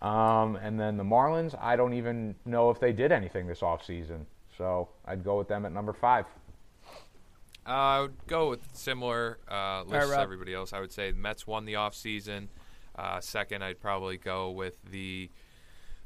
Um, 0.00 0.56
and 0.56 0.78
then 0.80 0.96
the 0.96 1.04
Marlins, 1.04 1.60
I 1.60 1.76
don't 1.76 1.92
even 1.92 2.36
know 2.46 2.70
if 2.70 2.78
they 2.80 2.92
did 2.92 3.12
anything 3.12 3.46
this 3.46 3.60
offseason. 3.60 4.24
So 4.56 4.88
I'd 5.04 5.24
go 5.24 5.36
with 5.36 5.48
them 5.48 5.66
at 5.66 5.72
number 5.72 5.92
five. 5.92 6.24
Uh, 7.66 7.70
I 7.70 8.00
would 8.00 8.26
go 8.26 8.48
with 8.48 8.60
similar 8.72 9.38
uh, 9.48 9.82
list 9.82 10.04
as 10.04 10.10
Rob. 10.10 10.20
everybody 10.20 10.54
else. 10.54 10.72
I 10.72 10.80
would 10.80 10.92
say 10.92 11.10
the 11.10 11.18
Mets 11.18 11.46
won 11.46 11.64
the 11.64 11.74
offseason. 11.74 12.48
Uh, 12.96 13.20
second, 13.20 13.62
I'd 13.62 13.80
probably 13.80 14.16
go 14.16 14.50
with 14.50 14.78
the 14.90 15.30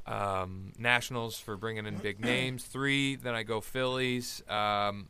um, 0.06 0.72
Nationals 0.78 1.38
for 1.38 1.56
bringing 1.56 1.86
in 1.86 1.96
big 1.98 2.18
names. 2.20 2.64
Three, 2.64 3.16
then 3.16 3.34
I 3.34 3.44
go 3.44 3.60
Phillies. 3.60 4.42
Um, 4.48 5.08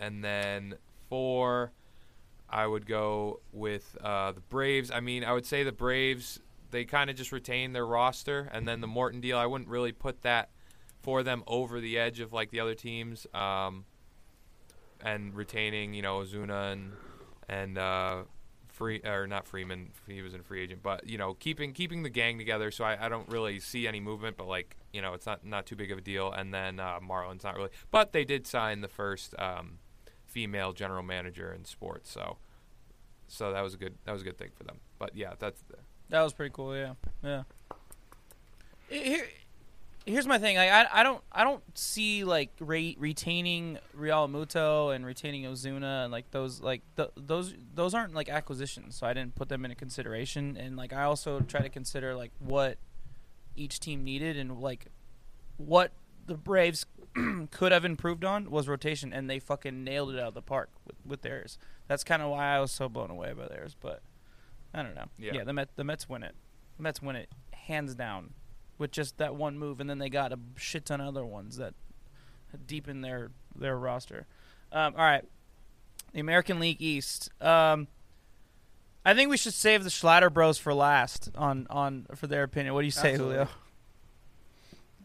and 0.00 0.24
then 0.24 0.74
four, 1.08 1.72
I 2.48 2.66
would 2.66 2.86
go 2.86 3.40
with 3.52 3.96
uh, 4.02 4.32
the 4.32 4.40
Braves. 4.40 4.90
I 4.90 5.00
mean, 5.00 5.24
I 5.24 5.32
would 5.32 5.46
say 5.46 5.62
the 5.62 5.72
Braves, 5.72 6.40
they 6.70 6.84
kind 6.84 7.10
of 7.10 7.16
just 7.16 7.32
retain 7.32 7.72
their 7.72 7.86
roster. 7.86 8.48
And 8.52 8.66
then 8.66 8.80
the 8.80 8.86
Morton 8.86 9.20
deal, 9.20 9.38
I 9.38 9.46
wouldn't 9.46 9.68
really 9.68 9.92
put 9.92 10.22
that 10.22 10.50
for 11.02 11.22
them 11.22 11.42
over 11.46 11.80
the 11.80 11.98
edge 11.98 12.20
of 12.20 12.32
like 12.32 12.50
the 12.50 12.60
other 12.60 12.74
teams. 12.74 13.26
Um, 13.34 13.84
and 15.00 15.34
retaining, 15.34 15.94
you 15.94 16.02
know, 16.02 16.20
Ozuna 16.20 16.72
and 16.72 16.92
and 17.48 17.76
uh, 17.76 18.22
free 18.68 19.00
or 19.04 19.26
not 19.26 19.46
Freeman, 19.46 19.90
he 20.06 20.22
was 20.22 20.34
in 20.34 20.42
free 20.42 20.62
agent, 20.62 20.82
but 20.82 21.08
you 21.08 21.18
know, 21.18 21.34
keeping 21.34 21.72
keeping 21.72 22.02
the 22.02 22.10
gang 22.10 22.38
together. 22.38 22.70
So 22.70 22.84
I, 22.84 23.06
I 23.06 23.08
don't 23.08 23.28
really 23.28 23.60
see 23.60 23.86
any 23.86 24.00
movement, 24.00 24.36
but 24.36 24.46
like 24.46 24.76
you 24.92 25.02
know, 25.02 25.14
it's 25.14 25.26
not 25.26 25.44
not 25.44 25.66
too 25.66 25.76
big 25.76 25.92
of 25.92 25.98
a 25.98 26.00
deal. 26.00 26.32
And 26.32 26.52
then 26.52 26.80
uh, 26.80 27.00
Marlins 27.00 27.44
not 27.44 27.56
really, 27.56 27.70
but 27.90 28.12
they 28.12 28.24
did 28.24 28.46
sign 28.46 28.80
the 28.80 28.88
first 28.88 29.34
um, 29.38 29.78
female 30.34 30.72
general 30.72 31.04
manager 31.04 31.52
in 31.52 31.64
sports, 31.64 32.10
so 32.10 32.38
so 33.28 33.52
that 33.52 33.62
was 33.62 33.74
a 33.74 33.76
good 33.76 33.94
that 34.04 34.12
was 34.12 34.22
a 34.22 34.24
good 34.24 34.36
thing 34.36 34.50
for 34.54 34.64
them. 34.64 34.78
But 34.98 35.14
yeah, 35.14 35.34
that's 35.38 35.62
the, 35.70 35.76
That 36.10 36.22
was 36.22 36.32
pretty 36.32 36.52
cool. 36.52 36.76
Yeah, 36.76 36.94
yeah. 37.22 37.42
Here, 38.88 39.26
here's 40.04 40.26
my 40.26 40.38
thing. 40.38 40.58
I 40.58 40.86
I 40.92 41.02
don't 41.04 41.22
I 41.30 41.44
don't 41.44 41.62
see 41.78 42.24
like 42.24 42.50
re- 42.58 42.96
retaining 42.98 43.78
Realmuto 43.96 44.94
and 44.94 45.06
retaining 45.06 45.44
Ozuna 45.44 46.04
and 46.04 46.12
like 46.12 46.32
those 46.32 46.60
like 46.60 46.82
th- 46.96 47.10
those 47.16 47.54
those 47.72 47.94
aren't 47.94 48.12
like 48.12 48.28
acquisitions. 48.28 48.96
So 48.96 49.06
I 49.06 49.14
didn't 49.14 49.36
put 49.36 49.48
them 49.48 49.64
into 49.64 49.76
consideration. 49.76 50.56
And 50.56 50.76
like 50.76 50.92
I 50.92 51.04
also 51.04 51.40
try 51.40 51.60
to 51.60 51.68
consider 51.68 52.16
like 52.16 52.32
what 52.40 52.78
each 53.54 53.78
team 53.78 54.02
needed 54.02 54.36
and 54.36 54.58
like 54.58 54.86
what 55.58 55.92
the 56.26 56.36
Braves 56.36 56.86
could 57.50 57.72
have 57.72 57.84
improved 57.84 58.24
on 58.24 58.50
was 58.50 58.68
rotation, 58.68 59.12
and 59.12 59.28
they 59.28 59.38
fucking 59.38 59.84
nailed 59.84 60.14
it 60.14 60.18
out 60.18 60.28
of 60.28 60.34
the 60.34 60.42
park 60.42 60.70
with, 60.86 60.96
with 61.04 61.22
theirs. 61.22 61.58
That's 61.86 62.04
kind 62.04 62.22
of 62.22 62.30
why 62.30 62.56
I 62.56 62.60
was 62.60 62.72
so 62.72 62.88
blown 62.88 63.10
away 63.10 63.32
by 63.32 63.46
theirs. 63.48 63.76
But 63.78 64.02
I 64.72 64.82
don't 64.82 64.94
know. 64.94 65.06
Yeah. 65.18 65.32
Yeah, 65.34 65.44
the 65.44 65.52
Met, 65.52 65.70
the 65.76 65.84
Mets 65.84 66.08
win 66.08 66.22
it. 66.22 66.34
The 66.76 66.82
Mets 66.82 67.00
win 67.00 67.16
it 67.16 67.28
hands 67.52 67.94
down 67.94 68.34
with 68.78 68.90
just 68.90 69.18
that 69.18 69.34
one 69.34 69.58
move, 69.58 69.80
and 69.80 69.88
then 69.88 69.98
they 69.98 70.08
got 70.08 70.32
a 70.32 70.38
shit 70.56 70.86
ton 70.86 71.00
of 71.00 71.08
other 71.08 71.24
ones 71.24 71.56
that 71.56 71.74
deepen 72.66 73.00
their 73.00 73.30
their 73.56 73.76
roster. 73.76 74.26
Um, 74.72 74.94
all 74.96 75.04
right, 75.04 75.24
the 76.12 76.20
American 76.20 76.58
League 76.58 76.80
East. 76.80 77.30
Um, 77.40 77.88
I 79.04 79.14
think 79.14 79.30
we 79.30 79.36
should 79.36 79.54
save 79.54 79.84
the 79.84 79.90
Schlatter 79.90 80.32
Bros 80.32 80.58
for 80.58 80.74
last 80.74 81.30
on 81.36 81.66
on 81.70 82.06
for 82.14 82.26
their 82.26 82.42
opinion. 82.42 82.74
What 82.74 82.80
do 82.80 82.86
you 82.86 82.90
say, 82.90 83.12
Absolutely. 83.12 83.34
Julio? 83.36 83.48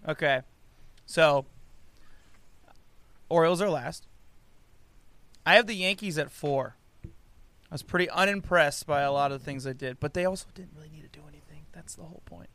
Okay, 0.07 0.41
so 1.09 1.47
Orioles 3.29 3.63
are 3.63 3.69
last. 3.69 4.05
I 5.43 5.55
have 5.55 5.65
the 5.65 5.73
Yankees 5.73 6.19
at 6.19 6.31
four. 6.31 6.75
I 7.03 7.07
was 7.71 7.81
pretty 7.81 8.07
unimpressed 8.11 8.85
by 8.85 9.01
a 9.01 9.11
lot 9.11 9.31
of 9.31 9.39
the 9.39 9.45
things 9.45 9.63
they 9.63 9.73
did, 9.73 9.99
but 9.99 10.13
they 10.13 10.25
also 10.25 10.45
didn't 10.53 10.73
really 10.75 10.89
need 10.89 11.11
to 11.11 11.19
do 11.19 11.25
anything. 11.27 11.65
That's 11.71 11.95
the 11.95 12.03
whole 12.03 12.21
point. 12.25 12.49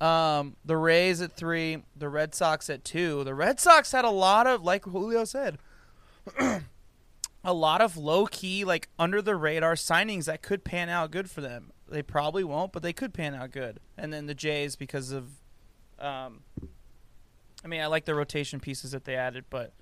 Um, 0.00 0.56
the 0.64 0.76
Rays 0.76 1.20
at 1.22 1.30
three, 1.30 1.84
the 1.96 2.08
Red 2.08 2.34
Sox 2.34 2.68
at 2.68 2.84
two. 2.84 3.22
The 3.22 3.34
Red 3.34 3.60
Sox 3.60 3.92
had 3.92 4.04
a 4.04 4.10
lot 4.10 4.48
of, 4.48 4.64
like 4.64 4.84
Julio 4.84 5.22
said, 5.22 5.58
a 6.40 7.52
lot 7.52 7.80
of 7.80 7.96
low 7.96 8.26
key, 8.26 8.64
like 8.64 8.88
under 8.98 9.22
the 9.22 9.36
radar 9.36 9.74
signings 9.74 10.24
that 10.24 10.42
could 10.42 10.64
pan 10.64 10.88
out 10.88 11.12
good 11.12 11.30
for 11.30 11.40
them. 11.40 11.70
They 11.88 12.02
probably 12.02 12.42
won't, 12.42 12.72
but 12.72 12.82
they 12.82 12.92
could 12.92 13.14
pan 13.14 13.36
out 13.36 13.52
good. 13.52 13.78
And 13.96 14.12
then 14.12 14.26
the 14.26 14.34
Jays 14.34 14.74
because 14.74 15.12
of, 15.12 15.30
um, 16.00 16.40
I 17.64 17.68
mean, 17.68 17.80
I 17.80 17.86
like 17.86 18.04
the 18.04 18.14
rotation 18.14 18.60
pieces 18.60 18.92
that 18.92 19.04
they 19.04 19.14
added, 19.14 19.44
but 19.50 19.72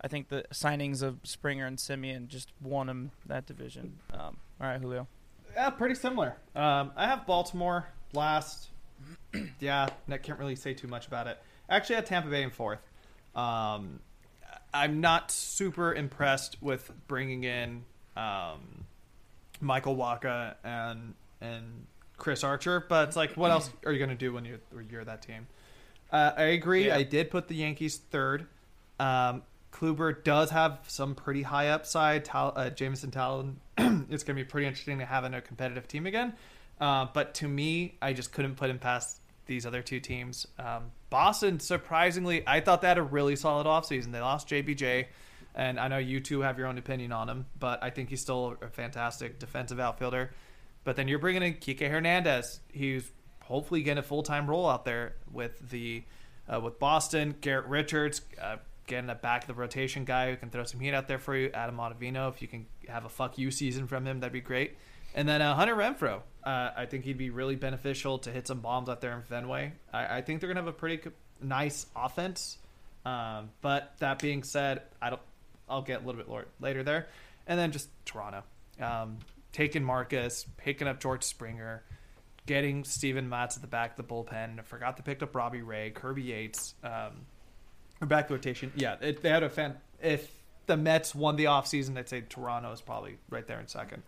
I 0.00 0.08
think 0.08 0.28
the 0.28 0.44
signings 0.52 1.02
of 1.02 1.18
Springer 1.24 1.66
and 1.66 1.78
Semien 1.78 2.28
just 2.28 2.52
won 2.60 2.86
them 2.86 3.10
that 3.26 3.46
division. 3.46 3.98
Um, 4.12 4.36
all 4.60 4.68
right, 4.68 4.80
Julio. 4.80 5.08
Yeah, 5.54 5.70
pretty 5.70 5.94
similar. 5.94 6.36
Um, 6.54 6.92
I 6.96 7.06
have 7.06 7.26
Baltimore 7.26 7.86
last. 8.12 8.68
yeah, 9.60 9.88
I 10.08 10.16
can't 10.18 10.38
really 10.38 10.56
say 10.56 10.74
too 10.74 10.88
much 10.88 11.06
about 11.06 11.26
it. 11.26 11.38
Actually, 11.68 11.96
I 11.96 11.98
had 11.98 12.06
Tampa 12.06 12.28
Bay 12.28 12.42
in 12.42 12.50
fourth. 12.50 12.80
Um, 13.34 14.00
I'm 14.72 15.00
not 15.00 15.30
super 15.30 15.94
impressed 15.94 16.60
with 16.60 16.90
bringing 17.06 17.44
in 17.44 17.84
um, 18.16 18.84
Michael 19.60 19.96
Wacha 19.96 20.54
and 20.64 21.14
and 21.40 21.86
Chris 22.16 22.44
Archer, 22.44 22.84
but 22.88 23.08
it's 23.08 23.16
like, 23.16 23.36
what 23.36 23.50
else 23.50 23.70
are 23.84 23.92
you 23.92 23.98
going 23.98 24.10
to 24.10 24.16
do 24.16 24.32
when 24.32 24.44
you 24.44 24.58
when 24.70 24.88
you're 24.88 25.04
that 25.04 25.22
team? 25.22 25.46
Uh, 26.10 26.32
I 26.36 26.42
agree. 26.42 26.86
Yeah. 26.86 26.96
I 26.96 27.02
did 27.02 27.30
put 27.30 27.48
the 27.48 27.54
Yankees 27.56 27.96
third. 27.96 28.46
Um, 29.00 29.42
Kluber 29.72 30.22
does 30.22 30.50
have 30.50 30.78
some 30.86 31.14
pretty 31.14 31.42
high 31.42 31.68
upside. 31.68 32.24
Tal- 32.24 32.52
uh, 32.54 32.70
Jameson 32.70 33.10
Taillon, 33.10 33.56
it's 34.10 34.22
going 34.22 34.36
to 34.36 34.44
be 34.44 34.44
pretty 34.44 34.68
interesting 34.68 34.98
to 35.00 35.04
have 35.04 35.24
in 35.24 35.34
a 35.34 35.40
competitive 35.40 35.88
team 35.88 36.06
again. 36.06 36.34
Uh, 36.80 37.06
but 37.12 37.34
to 37.34 37.48
me, 37.48 37.96
I 38.00 38.12
just 38.12 38.32
couldn't 38.32 38.54
put 38.56 38.70
him 38.70 38.78
past 38.78 39.20
these 39.46 39.66
other 39.66 39.82
two 39.82 40.00
teams. 40.00 40.46
Um, 40.58 40.92
Boston, 41.10 41.60
surprisingly, 41.60 42.42
I 42.46 42.60
thought 42.60 42.82
they 42.82 42.88
had 42.88 42.98
a 42.98 43.02
really 43.02 43.36
solid 43.36 43.66
offseason. 43.66 44.12
They 44.12 44.20
lost 44.20 44.48
JBJ, 44.48 45.06
and 45.54 45.78
I 45.78 45.88
know 45.88 45.98
you 45.98 46.20
two 46.20 46.40
have 46.40 46.58
your 46.58 46.66
own 46.66 46.78
opinion 46.78 47.12
on 47.12 47.28
him, 47.28 47.46
but 47.58 47.82
I 47.82 47.90
think 47.90 48.08
he's 48.10 48.20
still 48.20 48.56
a 48.62 48.68
fantastic 48.68 49.38
defensive 49.38 49.80
outfielder. 49.80 50.32
But 50.84 50.96
then 50.96 51.08
you're 51.08 51.18
bringing 51.18 51.42
in 51.42 51.54
Kike 51.54 51.88
Hernandez. 51.88 52.60
He's 52.72 53.10
hopefully 53.44 53.82
getting 53.82 53.98
a 53.98 54.02
full 54.02 54.22
time 54.22 54.48
role 54.48 54.68
out 54.68 54.84
there 54.84 55.14
with 55.32 55.70
the 55.70 56.02
uh, 56.52 56.60
with 56.60 56.78
Boston. 56.78 57.34
Garrett 57.40 57.66
Richards 57.66 58.20
uh, 58.40 58.56
getting 58.86 59.10
a 59.10 59.14
back 59.14 59.42
of 59.42 59.48
the 59.48 59.54
rotation 59.54 60.04
guy 60.04 60.30
who 60.30 60.36
can 60.36 60.50
throw 60.50 60.64
some 60.64 60.80
heat 60.80 60.94
out 60.94 61.08
there 61.08 61.18
for 61.18 61.36
you. 61.36 61.50
Adam 61.54 61.76
Ottavino, 61.76 62.28
if 62.30 62.42
you 62.42 62.48
can 62.48 62.66
have 62.88 63.04
a 63.04 63.08
fuck 63.08 63.38
you 63.38 63.50
season 63.50 63.86
from 63.86 64.06
him, 64.06 64.20
that'd 64.20 64.32
be 64.32 64.40
great. 64.40 64.76
And 65.14 65.28
then 65.28 65.40
uh, 65.40 65.54
Hunter 65.54 65.76
Renfroe, 65.76 66.22
uh, 66.42 66.70
I 66.76 66.86
think 66.86 67.04
he'd 67.04 67.18
be 67.18 67.30
really 67.30 67.54
beneficial 67.54 68.18
to 68.18 68.30
hit 68.30 68.48
some 68.48 68.60
bombs 68.60 68.88
out 68.88 69.00
there 69.00 69.14
in 69.14 69.22
Fenway. 69.22 69.72
I, 69.92 70.18
I 70.18 70.20
think 70.22 70.40
they're 70.40 70.48
gonna 70.48 70.60
have 70.60 70.68
a 70.68 70.72
pretty 70.72 70.98
co- 70.98 71.12
nice 71.40 71.86
offense. 71.94 72.58
Um, 73.04 73.50
but 73.60 73.94
that 73.98 74.18
being 74.18 74.42
said, 74.42 74.82
I 75.00 75.10
don't. 75.10 75.22
I'll 75.68 75.82
get 75.82 76.02
a 76.02 76.06
little 76.06 76.22
bit 76.22 76.46
later 76.60 76.82
there, 76.82 77.08
and 77.46 77.58
then 77.58 77.72
just 77.72 77.88
Toronto, 78.04 78.42
um, 78.80 79.18
taking 79.52 79.82
Marcus, 79.82 80.44
picking 80.58 80.88
up 80.88 81.00
George 81.00 81.22
Springer, 81.22 81.82
getting 82.46 82.84
Steven 82.84 83.28
Matz 83.28 83.56
at 83.56 83.62
the 83.62 83.68
back 83.68 83.98
of 83.98 84.06
the 84.06 84.12
bullpen. 84.14 84.62
Forgot 84.64 84.96
to 84.98 85.02
pick 85.02 85.22
up 85.22 85.34
Robbie 85.34 85.62
Ray, 85.62 85.90
Kirby 85.90 86.22
Yates, 86.22 86.74
um, 86.82 87.26
back 88.06 88.28
the 88.28 88.34
rotation. 88.34 88.72
Yeah, 88.76 88.96
it, 89.00 89.22
they 89.22 89.30
had 89.30 89.42
a 89.42 89.48
fan. 89.48 89.76
If 90.02 90.30
the 90.66 90.76
Mets 90.76 91.14
won 91.14 91.36
the 91.36 91.44
offseason, 91.44 91.96
I'd 91.98 92.08
say 92.08 92.20
Toronto 92.22 92.72
is 92.72 92.80
probably 92.80 93.16
right 93.30 93.46
there 93.46 93.60
in 93.60 93.66
second. 93.68 94.02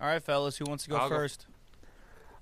All 0.00 0.06
right, 0.06 0.22
fellas, 0.22 0.56
who 0.56 0.64
wants 0.66 0.84
to 0.84 0.90
go 0.90 0.96
I'll 0.96 1.08
go- 1.08 1.16
first? 1.16 1.46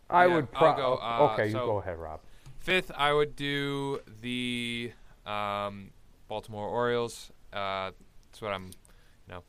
I 0.09 0.27
Yeah, 0.27 0.35
would. 0.37 0.49
I'll 0.55 0.77
go, 0.77 0.95
uh, 1.03 1.31
okay, 1.33 1.47
you 1.49 1.55
go 1.55 1.79
ahead, 1.79 1.99
Rob. 1.99 2.21
Fifth, 2.61 2.93
I 2.97 3.13
would 3.13 3.35
do 3.35 4.01
the 4.21 4.93
um, 5.25 5.91
Baltimore 6.29 6.69
Orioles. 6.69 7.31
Uh, 7.53 7.91
that's 8.31 8.41
what 8.43 8.53
I'm, 8.53 8.67
you 8.67 9.35
know, 9.35 9.43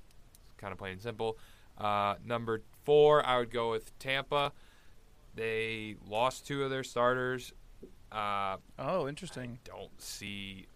kind 0.57 0.71
of 0.71 0.79
plain 0.79 0.93
and 0.93 1.01
simple. 1.01 1.37
Uh, 1.77 2.15
number 2.25 2.61
four, 2.87 3.25
I 3.25 3.37
would 3.37 3.51
go 3.51 3.71
with 3.71 3.97
Tampa. 3.99 4.53
They 5.35 5.97
lost 6.07 6.47
two 6.47 6.63
of 6.63 6.69
their 6.69 6.85
starters. 6.85 7.51
Uh, 8.09 8.55
Oh, 8.79 9.09
interesting. 9.09 9.59
don't 9.65 10.01
see 10.01 10.67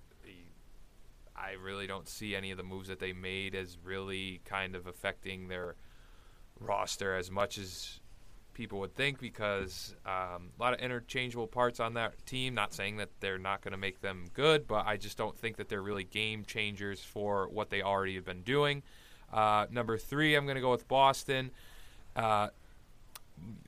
I 1.33 1.53
really 1.53 1.87
don't 1.87 2.07
see 2.07 2.35
any 2.35 2.51
of 2.51 2.57
the 2.57 2.63
moves 2.63 2.89
that 2.89 2.99
they 2.99 3.13
made 3.13 3.55
as 3.55 3.77
really 3.83 4.41
kind 4.45 4.75
of 4.75 4.87
affecting 4.87 5.47
their 5.47 5.75
roster 6.59 7.15
as 7.15 7.31
much 7.31 7.57
as 7.57 7.99
people 8.53 8.79
would 8.81 8.93
think 8.93 9.19
because 9.19 9.95
um, 10.05 10.51
a 10.59 10.61
lot 10.61 10.73
of 10.73 10.79
interchangeable 10.81 11.47
parts 11.47 11.79
on 11.79 11.93
that 11.95 12.25
team. 12.25 12.53
Not 12.53 12.73
saying 12.73 12.97
that 12.97 13.09
they're 13.21 13.39
not 13.39 13.61
going 13.61 13.71
to 13.71 13.77
make 13.77 14.01
them 14.01 14.25
good, 14.33 14.67
but 14.67 14.85
I 14.85 14.97
just 14.97 15.17
don't 15.17 15.35
think 15.37 15.57
that 15.57 15.69
they're 15.69 15.81
really 15.81 16.03
game 16.03 16.43
changers 16.45 16.99
for 16.99 17.47
what 17.49 17.69
they 17.69 17.81
already 17.81 18.15
have 18.15 18.25
been 18.25 18.43
doing. 18.43 18.83
Uh, 19.33 19.65
number 19.71 19.97
three, 19.97 20.35
I'm 20.35 20.45
going 20.45 20.55
to 20.55 20.61
go 20.61 20.71
with 20.71 20.87
Boston. 20.87 21.51
Uh, 22.15 22.49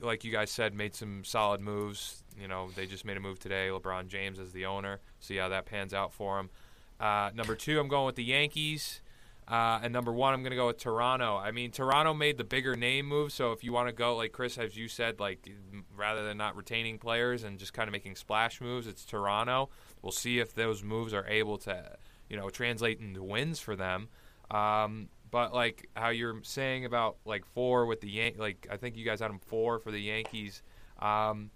like 0.00 0.24
you 0.24 0.32
guys 0.32 0.50
said, 0.50 0.74
made 0.74 0.94
some 0.94 1.24
solid 1.24 1.60
moves. 1.60 2.22
You 2.40 2.48
know, 2.48 2.68
they 2.74 2.86
just 2.86 3.04
made 3.04 3.16
a 3.16 3.20
move 3.20 3.38
today. 3.38 3.68
LeBron 3.70 4.08
James 4.08 4.38
as 4.38 4.52
the 4.52 4.66
owner. 4.66 5.00
See 5.20 5.36
how 5.36 5.48
that 5.48 5.66
pans 5.66 5.94
out 5.94 6.12
for 6.12 6.38
him. 6.38 6.50
Uh, 7.00 7.30
number 7.34 7.54
two, 7.54 7.80
I'm 7.80 7.88
going 7.88 8.06
with 8.06 8.16
the 8.16 8.24
Yankees. 8.24 9.00
Uh, 9.46 9.78
and 9.82 9.92
number 9.92 10.10
one, 10.10 10.32
I'm 10.32 10.40
going 10.40 10.52
to 10.52 10.56
go 10.56 10.68
with 10.68 10.78
Toronto. 10.78 11.36
I 11.36 11.50
mean, 11.50 11.70
Toronto 11.70 12.14
made 12.14 12.38
the 12.38 12.44
bigger 12.44 12.76
name 12.76 13.06
move. 13.06 13.30
So 13.30 13.52
if 13.52 13.62
you 13.62 13.72
want 13.72 13.88
to 13.88 13.92
go, 13.92 14.16
like 14.16 14.32
Chris, 14.32 14.56
as 14.56 14.76
you 14.76 14.88
said, 14.88 15.20
like 15.20 15.50
rather 15.94 16.24
than 16.24 16.38
not 16.38 16.56
retaining 16.56 16.98
players 16.98 17.44
and 17.44 17.58
just 17.58 17.74
kind 17.74 17.86
of 17.86 17.92
making 17.92 18.16
splash 18.16 18.60
moves, 18.60 18.86
it's 18.86 19.04
Toronto. 19.04 19.68
We'll 20.00 20.12
see 20.12 20.38
if 20.38 20.54
those 20.54 20.82
moves 20.82 21.12
are 21.12 21.26
able 21.28 21.58
to, 21.58 21.96
you 22.30 22.38
know, 22.38 22.48
translate 22.48 23.00
into 23.00 23.22
wins 23.22 23.60
for 23.60 23.76
them. 23.76 24.08
Um, 24.50 25.08
but 25.34 25.52
like 25.52 25.88
how 25.96 26.10
you're 26.10 26.38
saying 26.44 26.84
about 26.84 27.16
like 27.24 27.44
four 27.44 27.86
with 27.86 28.00
the 28.00 28.08
Yan- 28.08 28.36
like 28.38 28.68
I 28.70 28.76
think 28.76 28.96
you 28.96 29.04
guys 29.04 29.18
had 29.18 29.32
him 29.32 29.40
four 29.40 29.80
for 29.80 29.90
the 29.90 29.98
Yankees. 29.98 30.62
Um, 31.00 31.50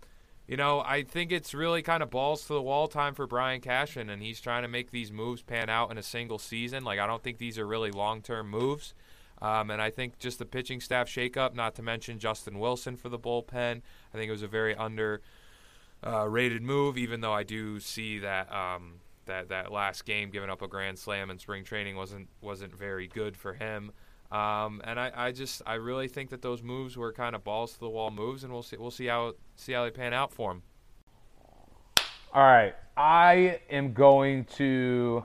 you 0.48 0.56
know, 0.56 0.80
I 0.80 1.04
think 1.04 1.30
it's 1.30 1.54
really 1.54 1.80
kind 1.80 2.02
of 2.02 2.10
balls 2.10 2.42
to 2.48 2.54
the 2.54 2.60
wall 2.60 2.88
time 2.88 3.14
for 3.14 3.28
Brian 3.28 3.60
Cashman, 3.60 4.10
and 4.10 4.20
he's 4.20 4.40
trying 4.40 4.62
to 4.62 4.68
make 4.68 4.90
these 4.90 5.12
moves 5.12 5.42
pan 5.42 5.70
out 5.70 5.92
in 5.92 5.96
a 5.96 6.02
single 6.02 6.40
season. 6.40 6.82
Like 6.82 6.98
I 6.98 7.06
don't 7.06 7.22
think 7.22 7.38
these 7.38 7.56
are 7.56 7.68
really 7.68 7.92
long 7.92 8.20
term 8.20 8.50
moves. 8.50 8.94
Um, 9.40 9.70
and 9.70 9.80
I 9.80 9.90
think 9.90 10.18
just 10.18 10.40
the 10.40 10.44
pitching 10.44 10.80
staff 10.80 11.08
shakeup, 11.08 11.54
not 11.54 11.76
to 11.76 11.82
mention 11.84 12.18
Justin 12.18 12.58
Wilson 12.58 12.96
for 12.96 13.08
the 13.08 13.18
bullpen. 13.18 13.82
I 14.12 14.16
think 14.16 14.28
it 14.28 14.32
was 14.32 14.42
a 14.42 14.48
very 14.48 14.74
under 14.74 15.20
uh, 16.04 16.28
rated 16.28 16.62
move, 16.62 16.98
even 16.98 17.20
though 17.20 17.32
I 17.32 17.44
do 17.44 17.78
see 17.78 18.18
that 18.18 18.52
um, 18.52 18.94
that 19.28 19.48
that 19.48 19.72
last 19.72 20.04
game, 20.04 20.30
giving 20.30 20.50
up 20.50 20.60
a 20.60 20.68
grand 20.68 20.98
slam 20.98 21.30
in 21.30 21.38
spring 21.38 21.64
training, 21.64 21.96
wasn't 21.96 22.28
wasn't 22.42 22.76
very 22.76 23.06
good 23.06 23.36
for 23.36 23.54
him. 23.54 23.92
Um, 24.30 24.82
and 24.84 25.00
I, 25.00 25.10
I 25.14 25.32
just 25.32 25.62
I 25.64 25.74
really 25.74 26.08
think 26.08 26.30
that 26.30 26.42
those 26.42 26.62
moves 26.62 26.98
were 26.98 27.12
kind 27.12 27.34
of 27.34 27.44
balls 27.44 27.72
to 27.74 27.80
the 27.80 27.88
wall 27.88 28.10
moves, 28.10 28.44
and 28.44 28.52
we'll 28.52 28.62
see 28.62 28.76
we'll 28.76 28.90
see 28.90 29.06
how 29.06 29.34
see 29.56 29.72
how 29.72 29.84
they 29.84 29.90
pan 29.90 30.12
out 30.12 30.32
for 30.32 30.50
him. 30.50 30.62
All 32.34 32.42
right, 32.42 32.74
I 32.96 33.60
am 33.70 33.94
going 33.94 34.44
to. 34.56 35.24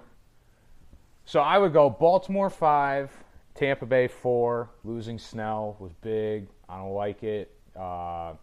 So 1.26 1.42
I 1.42 1.58
would 1.58 1.74
go 1.74 1.90
Baltimore 1.90 2.50
five, 2.50 3.12
Tampa 3.56 3.86
Bay 3.86 4.08
four. 4.08 4.70
Losing 4.86 5.20
Snell 5.20 5.76
was 5.80 5.92
big. 6.02 6.48
I 6.70 6.78
don't 6.78 6.94
like 6.94 7.24
it. 7.24 7.52
Uh, 7.76 8.34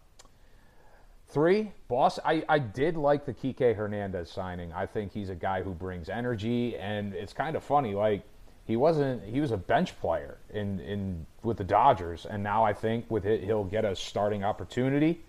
three, 1.31 1.73
boss. 1.89 2.19
I, 2.25 2.45
I 2.49 2.59
did 2.59 2.97
like 2.97 3.25
the 3.25 3.33
Kike 3.35 3.75
Hernandez 3.75 4.31
signing. 4.31 4.73
I 4.73 4.87
think 4.87 5.13
he's 5.13 5.31
a 5.31 5.35
guy 5.35 5.63
who 5.63 5.71
brings 5.71 6.09
energy, 6.09 6.77
and 6.77 7.15
it's 7.15 7.33
kind 7.33 7.57
of 7.57 7.65
funny. 7.65 7.95
Like 7.95 8.23
he 8.65 8.77
wasn't. 8.77 9.23
He 9.25 9.41
was 9.41 9.51
a 9.51 9.57
bench 9.57 9.99
player 10.01 10.39
in 10.53 10.81
in 10.81 11.27
with 11.43 11.57
the 11.59 11.65
Dodgers, 11.65 12.27
and 12.27 12.43
now 12.43 12.65
I 12.65 12.73
think 12.73 13.11
with 13.11 13.27
it, 13.27 13.43
he'll 13.45 13.65
get 13.65 13.85
a 13.85 13.95
starting 13.97 14.45
opportunity. 14.45 15.21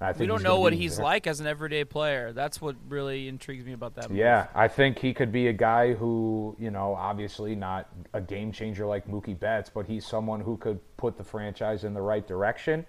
I 0.00 0.12
think 0.12 0.20
We 0.20 0.26
don't 0.26 0.44
know 0.44 0.60
what 0.60 0.72
he's 0.72 0.98
very- 0.98 1.04
like 1.06 1.26
as 1.26 1.40
an 1.40 1.48
everyday 1.48 1.82
player. 1.82 2.32
That's 2.32 2.60
what 2.62 2.76
really 2.88 3.26
intrigues 3.26 3.64
me 3.64 3.72
about 3.72 3.96
that. 3.96 4.08
move. 4.10 4.18
yeah, 4.18 4.46
I 4.54 4.68
think 4.68 4.96
he 4.96 5.12
could 5.12 5.32
be 5.32 5.48
a 5.48 5.52
guy 5.52 5.92
who, 5.92 6.54
you 6.56 6.70
know, 6.70 6.94
obviously 6.94 7.56
not 7.56 7.88
a 8.12 8.20
game 8.20 8.52
changer 8.52 8.86
like 8.86 9.08
Mookie 9.08 9.36
Betts, 9.36 9.68
but 9.74 9.86
he's 9.86 10.06
someone 10.06 10.40
who 10.40 10.56
could 10.56 10.78
put 10.98 11.16
the 11.16 11.24
franchise 11.24 11.82
in 11.82 11.94
the 11.94 12.00
right 12.00 12.24
direction. 12.28 12.86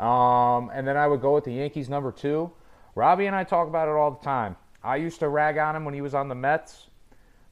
Um, 0.00 0.70
and 0.72 0.88
then 0.88 0.96
I 0.96 1.06
would 1.06 1.20
go 1.20 1.34
with 1.34 1.44
the 1.44 1.52
Yankees 1.52 1.88
number 1.88 2.10
two. 2.10 2.50
Robbie 2.94 3.26
and 3.26 3.36
I 3.36 3.44
talk 3.44 3.68
about 3.68 3.86
it 3.86 3.92
all 3.92 4.10
the 4.10 4.24
time. 4.24 4.56
I 4.82 4.96
used 4.96 5.20
to 5.20 5.28
rag 5.28 5.58
on 5.58 5.76
him 5.76 5.84
when 5.84 5.92
he 5.92 6.00
was 6.00 6.14
on 6.14 6.28
the 6.28 6.34
Mets, 6.34 6.88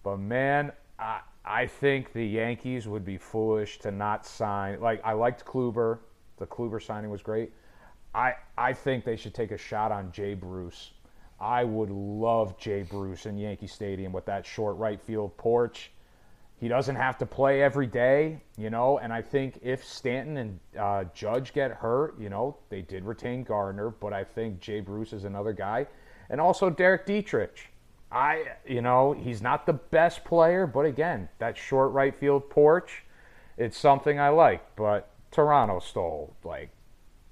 but 0.02 0.16
man, 0.16 0.72
I, 0.98 1.20
I 1.44 1.66
think 1.66 2.12
the 2.12 2.26
Yankees 2.26 2.88
would 2.88 3.04
be 3.04 3.18
foolish 3.18 3.78
to 3.80 3.90
not 3.90 4.26
sign. 4.26 4.80
Like 4.80 5.00
I 5.04 5.12
liked 5.12 5.44
Kluber, 5.44 5.98
the 6.38 6.46
Kluber 6.46 6.82
signing 6.82 7.10
was 7.10 7.22
great. 7.22 7.52
I 8.14 8.34
I 8.56 8.72
think 8.72 9.04
they 9.04 9.16
should 9.16 9.34
take 9.34 9.50
a 9.50 9.58
shot 9.58 9.92
on 9.92 10.10
Jay 10.10 10.32
Bruce. 10.32 10.92
I 11.38 11.64
would 11.64 11.90
love 11.90 12.58
Jay 12.58 12.82
Bruce 12.82 13.26
in 13.26 13.36
Yankee 13.36 13.66
Stadium 13.66 14.10
with 14.10 14.24
that 14.24 14.46
short 14.46 14.76
right 14.78 15.00
field 15.00 15.36
porch. 15.36 15.90
He 16.60 16.66
doesn't 16.66 16.96
have 16.96 17.18
to 17.18 17.26
play 17.26 17.62
every 17.62 17.86
day, 17.86 18.40
you 18.56 18.68
know. 18.68 18.98
And 18.98 19.12
I 19.12 19.22
think 19.22 19.60
if 19.62 19.84
Stanton 19.84 20.36
and 20.38 20.60
uh, 20.78 21.04
Judge 21.14 21.52
get 21.52 21.70
hurt, 21.70 22.18
you 22.18 22.28
know, 22.28 22.56
they 22.68 22.82
did 22.82 23.04
retain 23.04 23.44
Gardner, 23.44 23.90
but 23.90 24.12
I 24.12 24.24
think 24.24 24.60
Jay 24.60 24.80
Bruce 24.80 25.12
is 25.12 25.24
another 25.24 25.52
guy, 25.52 25.86
and 26.30 26.40
also 26.40 26.68
Derek 26.68 27.06
Dietrich. 27.06 27.70
I, 28.10 28.44
you 28.66 28.80
know, 28.80 29.12
he's 29.12 29.42
not 29.42 29.66
the 29.66 29.74
best 29.74 30.24
player, 30.24 30.66
but 30.66 30.86
again, 30.86 31.28
that 31.38 31.56
short 31.56 31.92
right 31.92 32.16
field 32.16 32.48
porch, 32.48 33.04
it's 33.58 33.76
something 33.78 34.18
I 34.18 34.30
like. 34.30 34.74
But 34.76 35.10
Toronto 35.30 35.78
stole 35.78 36.34
like 36.42 36.70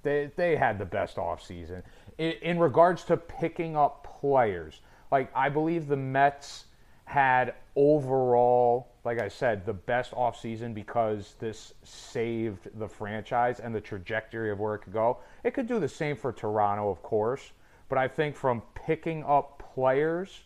they 0.02 0.30
they 0.36 0.54
had 0.54 0.78
the 0.78 0.84
best 0.84 1.16
offseason. 1.16 1.82
In, 2.18 2.32
in 2.42 2.58
regards 2.60 3.04
to 3.04 3.16
picking 3.16 3.76
up 3.76 4.20
players, 4.20 4.82
like 5.10 5.30
I 5.34 5.48
believe 5.48 5.88
the 5.88 5.96
Mets 5.96 6.66
had 7.06 7.54
overall, 7.76 8.88
like 9.04 9.20
I 9.20 9.28
said, 9.28 9.64
the 9.64 9.72
best 9.72 10.10
offseason 10.10 10.74
because 10.74 11.36
this 11.38 11.72
saved 11.84 12.68
the 12.78 12.88
franchise 12.88 13.60
and 13.60 13.74
the 13.74 13.80
trajectory 13.80 14.50
of 14.50 14.58
where 14.58 14.74
it 14.74 14.80
could 14.80 14.92
go. 14.92 15.18
It 15.44 15.54
could 15.54 15.68
do 15.68 15.78
the 15.78 15.88
same 15.88 16.16
for 16.16 16.32
Toronto, 16.32 16.90
of 16.90 17.02
course, 17.02 17.52
but 17.88 17.96
I 17.96 18.08
think 18.08 18.36
from 18.36 18.60
picking 18.74 19.24
up 19.24 19.62
players 19.74 20.42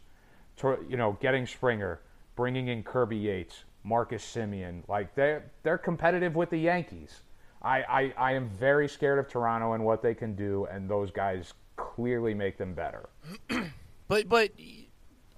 to, 0.59 0.79
you 0.89 0.99
know, 0.99 1.17
getting 1.21 1.47
Springer, 1.47 2.01
bringing 2.37 2.69
in 2.69 2.83
Kirby 2.83 3.17
Yates, 3.17 3.65
Marcus 3.83 4.23
Semien, 4.23 4.87
like 4.87 5.15
they're, 5.15 5.51
they're 5.63 5.79
competitive 5.79 6.37
with 6.37 6.51
the 6.51 6.59
Yankees. 6.59 7.23
I, 7.63 7.83
I, 7.83 8.15
I 8.19 8.33
am 8.35 8.51
very 8.51 8.89
scared 8.89 9.19
of 9.19 9.29
Toronto 9.29 9.73
and 9.73 9.83
what 9.83 10.03
they 10.03 10.15
can 10.15 10.35
do, 10.35 10.67
and 10.71 10.89
those 10.89 11.11
guys 11.11 11.55
clearly 11.77 12.35
make 12.35 12.59
them 12.59 12.75
better. 12.75 13.09
But 14.11 14.29
but 14.29 14.51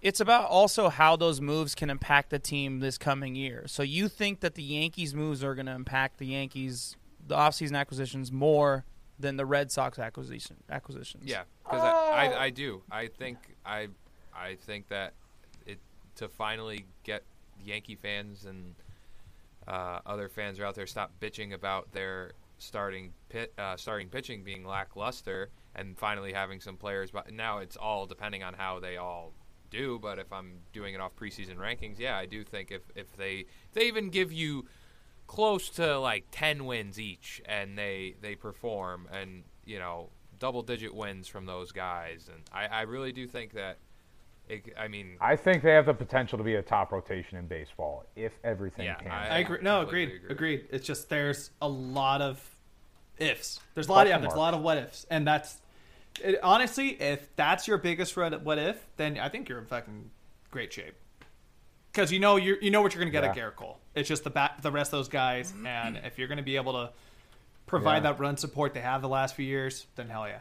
it's 0.03 0.21
about 0.21 0.51
also 0.51 0.89
how 0.89 1.15
those 1.15 1.41
moves 1.41 1.75
can 1.77 1.89
impact 1.89 2.31
the 2.31 2.39
team 2.41 2.81
this 2.81 2.99
coming 2.99 3.37
year. 3.37 3.65
So 3.67 3.85
you 3.85 4.09
think 4.09 4.41
that 4.41 4.57
the 4.57 4.63
Yankees 4.63 5.15
moves 5.15 5.45
are 5.45 5.55
going 5.55 5.67
to 5.67 5.73
impact 5.73 6.19
the 6.19 6.27
Yankees 6.27 6.97
the 7.25 7.37
offseason 7.37 7.79
acquisitions 7.79 8.33
more 8.33 8.85
than 9.19 9.37
the 9.37 9.47
Red 9.47 9.71
Sox 9.71 10.01
acquisition 10.01 10.57
acquisitions? 10.69 11.23
Yeah, 11.25 11.45
because 11.63 11.81
I, 11.81 12.27
I, 12.27 12.43
I 12.45 12.51
do. 12.51 12.83
I 12.91 13.07
think 13.07 13.39
I 13.65 13.89
I 14.35 14.57
think 14.57 14.89
that 14.89 15.15
it 15.67 15.79
to 16.17 16.29
finally 16.29 16.85
get 17.05 17.23
Yankee 17.65 17.95
fans 17.95 18.45
and 18.45 18.75
uh, 19.69 20.01
other 20.05 20.29
fans 20.29 20.59
are 20.59 20.65
out 20.65 20.75
there 20.75 20.89
stop 20.89 21.13
bitching 21.21 21.53
about 21.55 21.93
their 21.93 22.33
starting 22.59 23.13
pit 23.29 23.53
uh, 23.57 23.77
starting 23.77 24.09
pitching 24.09 24.43
being 24.43 24.65
lackluster 24.65 25.51
and 25.77 25.97
finally 25.97 26.33
having 26.33 26.61
some 26.61 26.77
players. 26.77 27.13
But 27.13 27.33
now 27.33 27.59
it's 27.59 27.77
all 27.77 28.07
depending 28.07 28.43
on 28.43 28.55
how 28.55 28.81
they 28.81 28.97
all 28.97 29.33
do. 29.73 29.99
But 30.01 30.19
if 30.21 30.33
I'm 30.33 30.61
doing 30.73 30.95
it 30.95 31.01
off 31.01 31.17
preseason 31.17 31.57
rankings, 31.57 31.99
yeah, 31.99 32.17
I 32.17 32.27
do 32.27 32.45
think 32.45 32.71
if 32.71 32.83
if 32.95 33.17
they 33.17 33.47
if 33.69 33.73
they 33.73 33.87
even 33.87 34.11
give 34.11 34.31
you 34.33 34.67
close 35.27 35.71
to 35.71 35.99
like 35.99 36.25
10 36.31 36.67
wins 36.67 37.01
each 37.01 37.41
and 37.47 37.79
they 37.79 38.15
they 38.21 38.35
perform 38.35 39.09
and 39.11 39.45
you 39.65 39.79
know 39.79 40.11
double 40.39 40.63
digit 40.63 40.95
wins 40.95 41.27
from 41.27 41.47
those 41.47 41.73
guys 41.73 42.29
and 42.31 42.43
I, 42.53 42.67
I 42.67 42.83
really 42.83 43.13
do 43.13 43.27
think 43.27 43.53
that 43.55 43.79
it, 44.49 44.75
I 44.79 44.89
mean 44.89 45.17
I 45.21 45.37
think 45.37 45.63
they 45.63 45.71
have 45.73 45.87
the 45.87 45.95
potential 45.95 46.37
to 46.37 46.45
be 46.45 46.57
a 46.57 46.63
top 46.63 46.93
rotation 46.93 47.39
in 47.39 47.47
baseball 47.47 48.05
if 48.15 48.33
everything 48.45 48.85
Yeah, 48.85 48.97
can. 48.97 49.11
I- 49.11 49.37
I 49.37 49.39
agree. 49.39 49.59
No, 49.63 49.81
agreed. 49.83 50.07
completely 50.11 50.33
Agreed. 50.35 50.67
It's 50.71 50.87
just 50.87 51.09
there's 51.09 51.51
a 51.63 51.69
lot 51.69 52.21
of 52.21 52.45
ifs. 53.19 53.61
There's 53.75 53.89
a 53.89 53.93
lot 53.93 54.07
of 54.07 54.11
yeah, 54.11 54.19
there's 54.19 54.35
a 54.35 54.39
lot 54.39 54.53
of 54.53 54.61
what 54.61 54.77
ifs, 54.79 55.07
and 55.09 55.27
that's 55.27 55.63
it, 56.21 56.39
honestly, 56.43 56.91
if 57.01 57.35
that's 57.37 57.67
your 57.69 57.79
biggest 57.79 58.17
what 58.17 58.43
what 58.43 58.59
if, 58.59 58.77
then 58.97 59.19
I 59.19 59.29
think 59.29 59.49
you're 59.49 59.59
in 59.59 59.67
fucking 59.67 60.11
great 60.51 60.73
shape. 60.73 60.95
Because 61.93 62.11
you 62.13 62.19
know 62.21 62.37
you 62.37 62.57
you 62.61 62.71
know 62.71 62.81
what 62.83 62.95
you're 62.95 63.01
gonna 63.03 63.11
get 63.13 63.25
at 63.25 63.37
Yeah. 63.37 63.45
Gerrit 63.45 63.57
Cole. 63.57 63.79
It's 63.95 64.09
just 64.09 64.25
the 64.25 64.31
back 64.31 64.63
the 64.63 64.71
rest 64.71 64.93
of 64.93 64.99
those 64.99 65.09
guys, 65.09 65.53
and 65.67 65.99
if 66.05 66.19
you're 66.19 66.29
gonna 66.29 66.43
be 66.43 66.57
able 66.57 66.73
to 66.73 66.91
provide 67.67 67.97
Yeah. 68.05 68.13
that 68.13 68.21
run 68.21 68.37
support 68.37 68.75
they 68.75 68.81
have 68.81 69.03
the 69.03 69.09
last 69.09 69.35
few 69.35 69.47
years, 69.47 69.87
then 69.97 70.09
hell 70.09 70.27
yeah. 70.27 70.41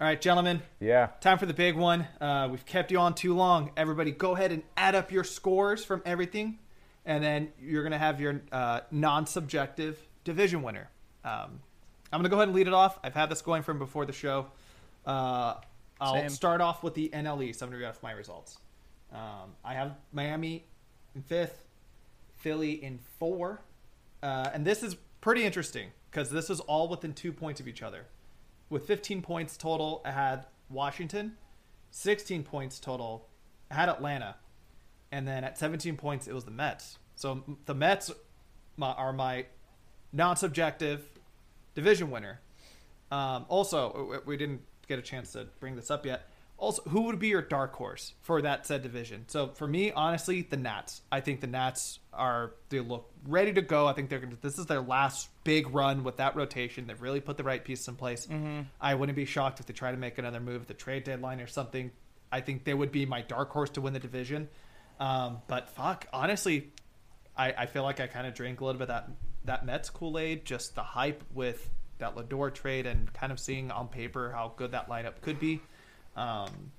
All 0.00 0.06
right, 0.08 0.20
gentlemen, 0.20 0.62
yeah. 0.80 1.08
Time 1.20 1.38
for 1.38 1.46
the 1.46 1.54
big 1.54 1.76
one. 1.76 2.08
Uh, 2.20 2.48
we've 2.50 2.66
kept 2.66 2.90
you 2.90 2.98
on 2.98 3.14
too 3.14 3.34
long. 3.34 3.70
Everybody, 3.76 4.10
go 4.10 4.34
ahead 4.34 4.50
and 4.50 4.64
add 4.76 4.94
up 4.96 5.12
your 5.12 5.22
scores 5.22 5.84
from 5.84 6.02
everything, 6.04 6.58
and 7.06 7.22
then 7.22 7.52
you're 7.60 7.84
gonna 7.84 7.98
have 7.98 8.20
your 8.20 8.40
uh, 8.50 8.80
non-subjective 8.90 9.98
division 10.24 10.62
winner. 10.62 10.88
Um, 11.24 11.60
I'm 12.12 12.18
gonna 12.18 12.28
go 12.30 12.36
ahead 12.36 12.48
and 12.48 12.56
lead 12.56 12.66
it 12.66 12.74
off. 12.74 12.98
I've 13.04 13.14
had 13.14 13.30
this 13.30 13.42
going 13.42 13.62
from 13.62 13.78
before 13.78 14.04
the 14.04 14.12
show. 14.12 14.46
Uh, 15.06 15.54
I'll 16.00 16.14
Same. 16.14 16.30
start 16.30 16.60
off 16.60 16.82
with 16.82 16.94
the 16.94 17.10
NL 17.12 17.42
East. 17.42 17.62
I'm 17.62 17.68
gonna 17.68 17.80
read 17.80 17.88
off 17.88 18.02
my 18.02 18.12
results. 18.12 18.58
Um, 19.12 19.54
I 19.64 19.74
have 19.74 19.96
Miami 20.12 20.66
in 21.14 21.22
fifth, 21.22 21.64
Philly 22.36 22.82
in 22.82 22.98
four, 23.18 23.62
uh, 24.22 24.50
and 24.52 24.66
this 24.66 24.82
is 24.82 24.96
pretty 25.20 25.44
interesting 25.44 25.90
because 26.10 26.30
this 26.30 26.50
is 26.50 26.60
all 26.60 26.88
within 26.88 27.12
two 27.12 27.32
points 27.32 27.60
of 27.60 27.68
each 27.68 27.82
other. 27.82 28.06
With 28.70 28.86
15 28.86 29.22
points 29.22 29.56
total, 29.56 30.00
I 30.04 30.12
had 30.12 30.46
Washington. 30.70 31.36
16 31.92 32.42
points 32.42 32.80
total, 32.80 33.28
I 33.70 33.74
had 33.74 33.88
Atlanta, 33.90 34.36
and 35.12 35.28
then 35.28 35.44
at 35.44 35.58
17 35.58 35.96
points, 35.96 36.26
it 36.26 36.32
was 36.32 36.44
the 36.44 36.50
Mets. 36.50 36.98
So 37.14 37.44
the 37.66 37.74
Mets 37.74 38.10
are 38.80 39.12
my 39.12 39.46
non-subjective 40.12 41.06
division 41.74 42.10
winner. 42.10 42.40
Um, 43.10 43.44
also, 43.48 44.22
we 44.24 44.38
didn't 44.38 44.62
get 44.92 44.98
a 44.98 45.02
chance 45.02 45.32
to 45.32 45.46
bring 45.60 45.76
this 45.76 45.90
up 45.90 46.06
yet. 46.06 46.28
Also, 46.58 46.82
who 46.82 47.02
would 47.02 47.18
be 47.18 47.28
your 47.28 47.42
dark 47.42 47.74
horse 47.74 48.14
for 48.20 48.40
that 48.42 48.66
said 48.66 48.82
division? 48.82 49.24
So 49.26 49.48
for 49.48 49.66
me, 49.66 49.90
honestly, 49.90 50.42
the 50.42 50.56
Nats. 50.56 51.02
I 51.10 51.20
think 51.20 51.40
the 51.40 51.48
Nats 51.48 51.98
are 52.12 52.52
they 52.68 52.78
look 52.78 53.10
ready 53.26 53.52
to 53.54 53.62
go. 53.62 53.88
I 53.88 53.94
think 53.94 54.10
they're 54.10 54.20
gonna. 54.20 54.36
This 54.40 54.58
is 54.58 54.66
their 54.66 54.80
last 54.80 55.28
big 55.42 55.74
run 55.74 56.04
with 56.04 56.18
that 56.18 56.36
rotation. 56.36 56.86
They've 56.86 57.00
really 57.02 57.20
put 57.20 57.36
the 57.36 57.42
right 57.42 57.64
pieces 57.64 57.88
in 57.88 57.96
place. 57.96 58.28
I 58.80 58.94
wouldn't 58.94 59.16
be 59.16 59.24
shocked 59.24 59.58
if 59.58 59.66
they 59.66 59.72
try 59.72 59.90
to 59.90 59.96
make 59.96 60.18
another 60.18 60.38
move 60.38 60.62
at 60.62 60.68
the 60.68 60.74
trade 60.74 61.02
deadline 61.02 61.40
or 61.40 61.48
something. 61.48 61.90
I 62.30 62.40
think 62.40 62.64
they 62.64 62.74
would 62.74 62.92
be 62.92 63.06
my 63.06 63.22
dark 63.22 63.50
horse 63.50 63.70
to 63.70 63.80
win 63.80 63.92
the 63.92 63.98
division. 63.98 64.48
Um, 65.00 65.38
but 65.48 65.70
fuck, 65.70 66.06
honestly, 66.12 66.70
I, 67.36 67.52
I 67.52 67.66
feel 67.66 67.82
like 67.82 67.98
I 67.98 68.06
kind 68.06 68.26
of 68.26 68.34
drank 68.34 68.60
a 68.60 68.64
little 68.64 68.78
bit 68.78 68.88
of 68.88 68.88
that 68.88 69.10
that 69.44 69.66
Mets 69.66 69.90
Kool 69.90 70.16
Aid, 70.16 70.44
just 70.44 70.76
the 70.76 70.82
hype 70.82 71.24
with 71.34 71.68
that 72.02 72.14
Lindor 72.14 72.52
trade, 72.52 72.86
and 72.86 73.12
kind 73.12 73.32
of 73.32 73.40
seeing 73.40 73.70
on 73.70 73.88
paper 73.88 74.30
how 74.30 74.52
good 74.56 74.72
that 74.72 74.88
lineup 74.88 75.20
could 75.22 75.40
be. 75.40 75.60
Um, 76.16 76.70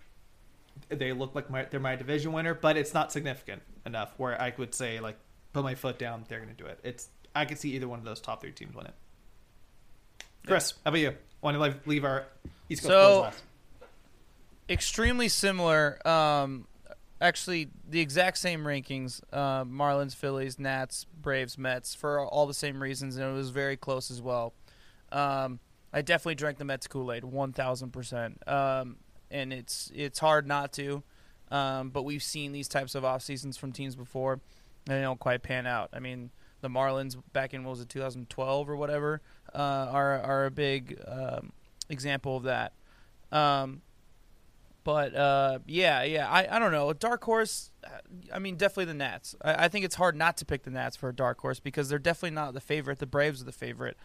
they 0.89 1.11
look 1.13 1.35
like 1.35 1.49
my, 1.49 1.65
they're 1.65 1.79
my 1.79 1.95
division 1.95 2.31
winner, 2.33 2.53
but 2.53 2.77
it's 2.77 2.93
not 2.93 3.11
significant 3.11 3.61
enough 3.85 4.13
where 4.17 4.39
I 4.41 4.51
could 4.51 4.73
say 4.73 4.99
like 4.99 5.17
put 5.53 5.63
my 5.63 5.75
foot 5.75 5.97
down. 5.99 6.25
They're 6.27 6.39
going 6.39 6.55
to 6.55 6.63
do 6.63 6.67
it. 6.67 6.79
It's 6.83 7.09
I 7.35 7.45
could 7.45 7.57
see 7.57 7.71
either 7.75 7.87
one 7.87 7.99
of 7.99 8.05
those 8.05 8.19
top 8.19 8.41
three 8.41 8.51
teams 8.51 8.75
win 8.75 8.85
it. 8.87 8.93
Chris, 10.45 10.73
how 10.83 10.89
about 10.89 10.99
you? 10.99 11.13
Want 11.41 11.55
to 11.55 11.61
leave, 11.61 11.87
leave 11.87 12.05
our 12.05 12.25
East 12.69 12.83
Coast 12.83 13.35
So- 13.37 13.43
extremely 14.69 15.29
similar. 15.29 16.05
Um, 16.07 16.67
actually, 17.21 17.69
the 17.89 17.99
exact 17.99 18.37
same 18.37 18.63
rankings: 18.63 19.21
uh, 19.31 19.63
Marlins, 19.65 20.15
Phillies, 20.15 20.59
Nats, 20.59 21.05
Braves, 21.21 21.57
Mets, 21.57 21.95
for 21.95 22.19
all 22.25 22.45
the 22.47 22.53
same 22.53 22.81
reasons, 22.81 23.17
and 23.17 23.25
it 23.25 23.33
was 23.33 23.49
very 23.49 23.77
close 23.77 24.11
as 24.11 24.21
well. 24.21 24.53
Um, 25.13 25.59
I 25.93 26.01
definitely 26.01 26.35
drank 26.35 26.57
the 26.57 26.65
Mets 26.65 26.87
Kool 26.87 27.11
Aid, 27.11 27.23
one 27.23 27.53
thousand 27.53 27.91
percent. 27.91 28.45
Um, 28.47 28.97
and 29.29 29.53
it's 29.53 29.91
it's 29.93 30.19
hard 30.19 30.47
not 30.47 30.73
to. 30.73 31.03
Um, 31.51 31.89
but 31.89 32.03
we've 32.03 32.23
seen 32.23 32.51
these 32.51 32.67
types 32.67 32.95
of 32.95 33.05
off 33.05 33.21
seasons 33.21 33.57
from 33.57 33.71
teams 33.71 33.95
before, 33.95 34.33
and 34.33 34.41
they 34.97 35.01
don't 35.01 35.19
quite 35.19 35.43
pan 35.43 35.67
out. 35.67 35.89
I 35.93 35.99
mean, 35.99 36.31
the 36.61 36.69
Marlins 36.69 37.15
back 37.31 37.53
in 37.53 37.63
what 37.63 37.71
was 37.71 37.81
it 37.81 37.89
2012 37.89 38.69
or 38.69 38.75
whatever 38.75 39.21
uh, 39.53 39.57
are 39.91 40.19
are 40.21 40.45
a 40.45 40.51
big 40.51 40.99
um, 41.07 41.51
example 41.89 42.37
of 42.37 42.43
that. 42.43 42.73
Um, 43.31 43.81
but 44.83 45.15
uh, 45.15 45.59
yeah, 45.65 46.03
yeah, 46.03 46.29
I, 46.29 46.55
I 46.55 46.59
don't 46.59 46.71
know. 46.71 46.91
Dark 46.93 47.23
horse, 47.23 47.71
I 48.33 48.39
mean, 48.39 48.57
definitely 48.57 48.85
the 48.85 48.93
Nats. 48.95 49.35
I, 49.41 49.65
I 49.65 49.67
think 49.67 49.85
it's 49.85 49.95
hard 49.95 50.15
not 50.15 50.37
to 50.37 50.45
pick 50.45 50.63
the 50.63 50.71
Nats 50.71 50.97
for 50.97 51.09
a 51.09 51.15
dark 51.15 51.39
horse 51.39 51.59
because 51.59 51.89
they're 51.89 51.99
definitely 51.99 52.35
not 52.35 52.53
the 52.53 52.61
favorite. 52.61 52.99
The 52.99 53.05
Braves 53.05 53.41
are 53.41 53.45
the 53.45 53.51
favorite, 53.51 53.97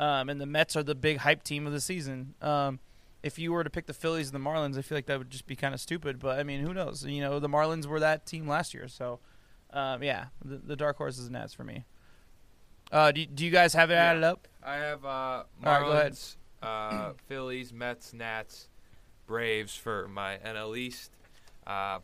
um, 0.00 0.28
and 0.28 0.40
the 0.40 0.46
Mets 0.46 0.74
are 0.74 0.82
the 0.82 0.96
big 0.96 1.18
hype 1.18 1.44
team 1.44 1.64
of 1.66 1.72
the 1.72 1.80
season. 1.80 2.34
Um, 2.42 2.80
if 3.22 3.38
you 3.38 3.52
were 3.52 3.62
to 3.62 3.70
pick 3.70 3.86
the 3.86 3.92
Phillies 3.94 4.32
and 4.32 4.34
the 4.44 4.48
Marlins, 4.50 4.76
I 4.78 4.82
feel 4.82 4.96
like 4.98 5.06
that 5.06 5.18
would 5.18 5.30
just 5.30 5.46
be 5.46 5.54
kind 5.54 5.74
of 5.74 5.80
stupid. 5.80 6.18
But 6.18 6.38
I 6.40 6.42
mean, 6.42 6.60
who 6.66 6.72
knows? 6.74 7.04
You 7.04 7.20
know, 7.20 7.38
the 7.38 7.48
Marlins 7.48 7.86
were 7.86 8.00
that 8.00 8.26
team 8.26 8.48
last 8.48 8.72
year, 8.74 8.88
so 8.88 9.20
um, 9.72 10.02
yeah, 10.02 10.26
the, 10.44 10.56
the 10.56 10.74
dark 10.76 10.96
horse 10.96 11.18
is 11.18 11.26
the 11.26 11.32
Nats 11.32 11.54
for 11.54 11.62
me. 11.64 11.84
Uh, 12.90 13.12
do, 13.12 13.24
do 13.26 13.44
you 13.44 13.50
guys 13.52 13.74
have 13.74 13.90
it 13.90 13.94
Yeah. 13.94 14.04
added 14.10 14.24
up? 14.24 14.48
I 14.64 14.74
have 14.76 15.04
uh, 15.04 15.44
right. 15.62 15.82
Marlins, 15.82 16.36
uh, 16.62 17.12
Phillies, 17.28 17.72
Mets, 17.72 18.12
Nats, 18.12 18.68
Braves 19.26 19.76
for 19.76 20.08
my 20.08 20.38
NL 20.44 20.76
East. 20.76 21.12
Uh, 21.66 22.00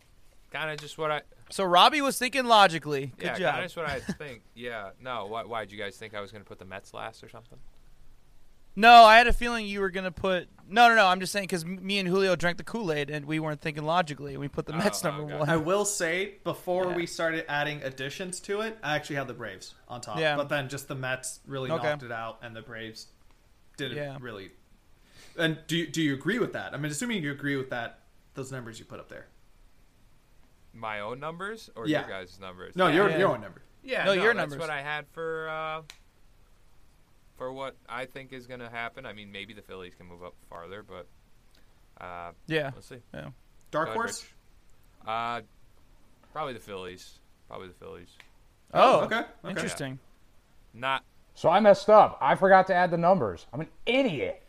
kind 0.52 0.70
of 0.70 0.78
just 0.78 0.96
what 0.96 1.10
I 1.10 1.22
So 1.50 1.64
Robbie 1.64 2.02
was 2.02 2.18
thinking 2.18 2.44
logically. 2.44 3.12
Good 3.18 3.24
yeah, 3.26 3.38
job. 3.38 3.52
kind 3.54 3.64
of 3.64 3.64
just 3.64 3.76
what 3.76 3.88
I 3.88 3.98
think. 4.00 4.42
Yeah, 4.54 4.90
no. 5.00 5.26
Why 5.26 5.42
why 5.44 5.64
did 5.64 5.72
you 5.72 5.78
guys 5.78 5.96
think 5.96 6.14
I 6.14 6.20
was 6.20 6.30
going 6.30 6.44
to 6.44 6.48
put 6.48 6.58
the 6.60 6.64
Mets 6.64 6.94
last 6.94 7.24
or 7.24 7.28
something? 7.28 7.58
No, 8.76 9.04
I 9.04 9.16
had 9.18 9.26
a 9.26 9.32
feeling 9.32 9.66
you 9.66 9.80
were 9.80 9.90
gonna 9.90 10.10
put. 10.10 10.48
No, 10.68 10.88
no, 10.88 10.94
no. 10.96 11.06
I'm 11.06 11.20
just 11.20 11.32
saying 11.32 11.44
because 11.44 11.64
me 11.64 11.98
and 11.98 12.06
Julio 12.08 12.36
drank 12.36 12.58
the 12.58 12.64
Kool 12.64 12.92
Aid 12.92 13.08
and 13.08 13.24
we 13.24 13.38
weren't 13.40 13.60
thinking 13.60 13.84
logically. 13.84 14.32
and 14.32 14.40
We 14.40 14.48
put 14.48 14.66
the 14.66 14.74
Oh, 14.74 14.78
Mets 14.78 15.02
number 15.02 15.22
okay. 15.24 15.38
one. 15.38 15.48
I 15.48 15.56
will 15.56 15.84
say 15.84 16.34
before 16.44 16.86
Yeah. 16.90 16.96
we 16.96 17.06
started 17.06 17.44
adding 17.48 17.82
additions 17.82 18.40
to 18.40 18.60
it, 18.62 18.76
I 18.82 18.96
actually 18.96 19.16
had 19.16 19.28
the 19.28 19.34
Braves 19.34 19.74
on 19.88 20.00
top. 20.00 20.18
Yeah. 20.18 20.36
But 20.36 20.48
then 20.48 20.68
just 20.68 20.88
the 20.88 20.94
Mets 20.96 21.40
really 21.46 21.70
Okay. 21.70 21.82
knocked 21.84 22.02
it 22.02 22.12
out, 22.12 22.38
and 22.42 22.54
the 22.54 22.62
Braves 22.62 23.06
didn't 23.76 23.96
Yeah. 23.96 24.18
really. 24.20 24.50
And 25.38 25.58
do 25.68 25.76
you, 25.76 25.86
do 25.86 26.02
you 26.02 26.14
agree 26.14 26.38
with 26.38 26.52
that? 26.54 26.74
I 26.74 26.76
mean, 26.78 26.90
assuming 26.90 27.22
you 27.22 27.30
agree 27.30 27.56
with 27.56 27.70
that, 27.70 28.00
those 28.34 28.50
numbers 28.50 28.78
you 28.78 28.84
put 28.84 28.98
up 29.00 29.08
there. 29.08 29.26
My 30.74 31.00
own 31.00 31.20
numbers 31.20 31.70
or 31.76 31.86
Yeah. 31.86 32.00
your 32.00 32.08
guys' 32.08 32.38
numbers? 32.40 32.74
No, 32.76 32.88
your 32.88 33.08
Yeah. 33.08 33.18
your 33.18 33.28
own 33.30 33.40
number. 33.40 33.62
Yeah, 33.82 34.04
No, 34.04 34.14
no, 34.14 34.22
your 34.22 34.34
that's 34.34 34.50
numbers. 34.50 34.58
what 34.58 34.68
I 34.70 34.82
had 34.82 35.06
for 35.12 35.48
uh, 35.48 35.82
for 37.36 37.52
what 37.52 37.76
I 37.88 38.06
think 38.06 38.32
is 38.32 38.46
going 38.46 38.60
to 38.60 38.70
happen. 38.70 39.06
I 39.06 39.12
mean, 39.12 39.30
maybe 39.30 39.54
the 39.54 39.62
Phillies 39.62 39.94
can 39.94 40.06
move 40.06 40.22
up 40.22 40.34
farther, 40.48 40.82
but 40.82 41.06
uh, 42.00 42.32
yeah. 42.46 42.70
let's 42.74 42.88
see. 42.88 42.98
Yeah. 43.14 43.28
Dark 43.70 43.88
ahead, 43.88 43.96
horse. 43.96 44.22
Rich. 44.22 45.08
Uh, 45.08 45.40
probably 46.32 46.54
the 46.54 46.60
Phillies. 46.60 47.18
Probably 47.48 47.68
the 47.68 47.74
Phillies. 47.74 48.08
Oh, 48.74 49.00
okay. 49.02 49.18
okay. 49.18 49.26
Interesting. 49.48 49.98
Not 50.74 51.04
So 51.34 51.48
I 51.48 51.60
messed 51.60 51.88
up. 51.88 52.18
I 52.20 52.34
forgot 52.34 52.66
to 52.68 52.74
add 52.74 52.90
the 52.90 52.98
numbers. 52.98 53.46
I'm 53.52 53.60
an 53.60 53.68
idiot. 53.86 54.42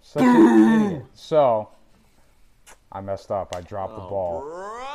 Such 0.00 0.22
an 0.22 0.82
idiot. 0.82 1.04
So 1.14 1.68
I 2.90 3.00
messed 3.00 3.30
up. 3.30 3.54
I 3.54 3.60
dropped 3.60 3.94
the 3.94 4.00
ball. 4.00 4.42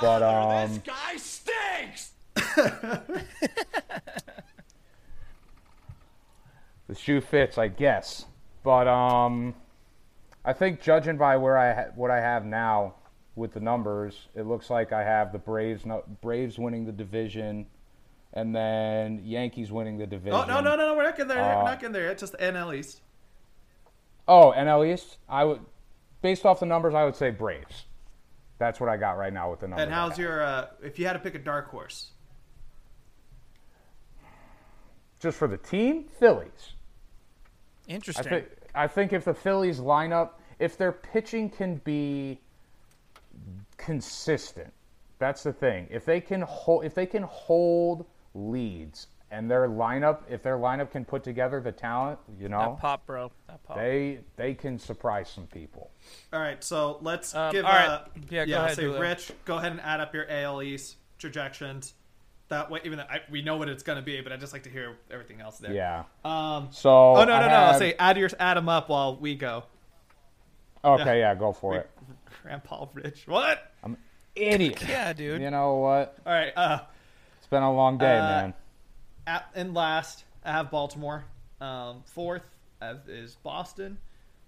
But 0.01 0.23
um, 0.23 0.69
this 0.69 0.79
guy 0.79 1.17
stinks. 1.17 2.11
the 6.87 6.95
shoe 6.95 7.21
fits, 7.21 7.57
I 7.57 7.67
guess. 7.67 8.25
But 8.63 8.87
um, 8.87 9.55
I 10.43 10.53
think 10.53 10.81
judging 10.81 11.17
by 11.17 11.37
where 11.37 11.57
I 11.57 11.73
ha- 11.73 11.91
what 11.95 12.11
I 12.11 12.19
have 12.19 12.45
now 12.45 12.95
with 13.35 13.53
the 13.53 13.59
numbers, 13.59 14.27
it 14.35 14.43
looks 14.43 14.69
like 14.69 14.91
I 14.91 15.03
have 15.03 15.31
the 15.31 15.37
Braves 15.37 15.85
no- 15.85 16.03
Braves 16.21 16.57
winning 16.57 16.85
the 16.85 16.91
division, 16.91 17.67
and 18.33 18.55
then 18.55 19.21
Yankees 19.23 19.71
winning 19.71 19.97
the 19.97 20.07
division. 20.07 20.33
Oh 20.39 20.45
no 20.45 20.59
no 20.59 20.75
no 20.75 20.87
no! 20.87 20.95
We're 20.95 21.03
not 21.03 21.15
getting 21.15 21.29
there. 21.29 21.41
Uh, 21.43 21.57
we're 21.57 21.69
not 21.69 21.79
getting 21.79 21.93
there. 21.93 22.07
yet. 22.07 22.17
Just 22.17 22.33
the 22.33 22.39
NL 22.39 22.75
East. 22.75 23.01
Oh, 24.27 24.53
NL 24.57 24.93
East. 24.93 25.17
I 25.29 25.45
would, 25.45 25.61
based 26.21 26.45
off 26.45 26.59
the 26.59 26.65
numbers, 26.65 26.93
I 26.93 27.05
would 27.05 27.15
say 27.15 27.29
Braves. 27.29 27.85
That's 28.59 28.79
what 28.79 28.89
I 28.89 28.97
got 28.97 29.17
right 29.17 29.31
now 29.31 29.51
with 29.51 29.59
the 29.61 29.67
numbers. 29.67 29.83
And 29.83 29.93
how's 29.93 30.17
your? 30.17 30.41
Uh, 30.43 30.67
if 30.83 30.97
you 30.99 31.05
had 31.05 31.13
to 31.13 31.19
pick 31.19 31.35
a 31.35 31.39
dark 31.39 31.69
horse, 31.69 32.11
just 35.19 35.37
for 35.37 35.47
the 35.47 35.57
team? 35.57 36.05
Phillies. 36.19 36.73
I 37.89 37.93
Interesting. 37.93 38.23
think 38.23 38.45
I 38.75 38.87
think 38.87 39.13
if 39.13 39.25
the 39.25 39.33
Phillies 39.33 39.79
lineup, 39.79 40.31
if 40.59 40.77
their 40.77 40.91
pitching 40.91 41.49
can 41.49 41.75
be 41.83 42.39
consistent, 43.77 44.73
that's 45.19 45.43
the 45.43 45.53
thing. 45.53 45.87
If 45.89 46.05
they 46.05 46.21
can 46.21 46.41
hold, 46.41 46.85
if 46.85 46.93
they 46.93 47.05
can 47.05 47.23
hold 47.23 48.05
leads, 48.33 49.07
and 49.31 49.49
their 49.49 49.67
lineup, 49.67 50.19
if 50.29 50.41
their 50.43 50.57
lineup 50.57 50.91
can 50.91 51.03
put 51.05 51.23
together 51.23 51.59
the 51.59 51.71
talent, 51.71 52.19
you 52.39 52.49
know, 52.49 52.59
that 52.75 52.81
pop, 52.81 53.05
bro. 53.05 53.31
That 53.47 53.63
pop. 53.63 53.77
they 53.77 54.19
they 54.35 54.53
can 54.53 54.77
surprise 54.79 55.29
some 55.29 55.47
people. 55.47 55.91
all 56.33 56.39
right. 56.39 56.63
So 56.63 56.99
let's 57.01 57.33
Um, 57.35 57.51
give. 57.51 57.65
all 57.65 57.71
right. 57.71 57.87
Uh, 57.89 58.05
Yeah, 58.29 58.45
go 58.45 58.57
ahead, 58.63 58.75
Say 58.75 58.85
Rich, 58.85 59.31
go 59.45 59.57
ahead 59.57 59.71
and 59.71 59.81
add 59.81 59.99
up 59.99 60.13
your 60.13 60.29
AL 60.29 60.61
East 60.61 60.97
projections. 61.19 61.93
That 62.49 62.71
way, 62.71 62.79
even 62.85 62.97
though 62.99 63.03
I, 63.09 63.21
we 63.29 63.41
know 63.41 63.57
what 63.57 63.67
it's 63.67 63.83
going 63.83 63.97
to 63.97 64.01
be, 64.01 64.21
but 64.21 64.31
I 64.31 64.37
just 64.37 64.53
like 64.53 64.63
to 64.63 64.69
hear 64.69 64.95
everything 65.11 65.41
else 65.41 65.57
there. 65.57 65.73
Yeah. 65.73 66.03
Um. 66.23 66.69
So 66.71 66.89
Oh 67.17 67.23
no 67.25 67.33
I 67.33 67.39
no 67.41 67.47
no! 67.47 67.49
have- 67.49 67.77
Say 67.77 67.93
add 67.99 68.17
yours, 68.17 68.33
add 68.39 68.55
them 68.57 68.69
up 68.69 68.87
while 68.89 69.17
we 69.17 69.35
go. 69.35 69.63
Okay, 70.83 71.19
yeah, 71.19 71.35
go 71.35 71.51
for 71.51 71.75
it. 71.75 71.89
Grandpa 72.43 72.85
Rich, 72.93 73.23
what? 73.27 73.73
I'm 73.83 73.93
an 73.93 73.97
idiot. 74.35 74.81
yeah, 74.87 75.11
dude. 75.11 75.41
You 75.41 75.49
know 75.51 75.75
what? 75.75 76.17
All 76.25 76.31
right. 76.33 76.53
Uh, 76.55 76.79
It's 77.39 77.47
been 77.47 77.63
a 77.63 77.73
long 77.73 77.97
day, 77.97 78.17
Uh, 78.17 78.21
man. 78.23 78.53
at, 79.25 79.49
in 79.55 79.73
last, 79.73 80.23
I 80.45 80.51
have 80.53 80.71
Baltimore. 80.71 81.25
Um, 81.59 82.03
fourth 82.05 82.43
is 83.07 83.35
Boston. 83.43 83.97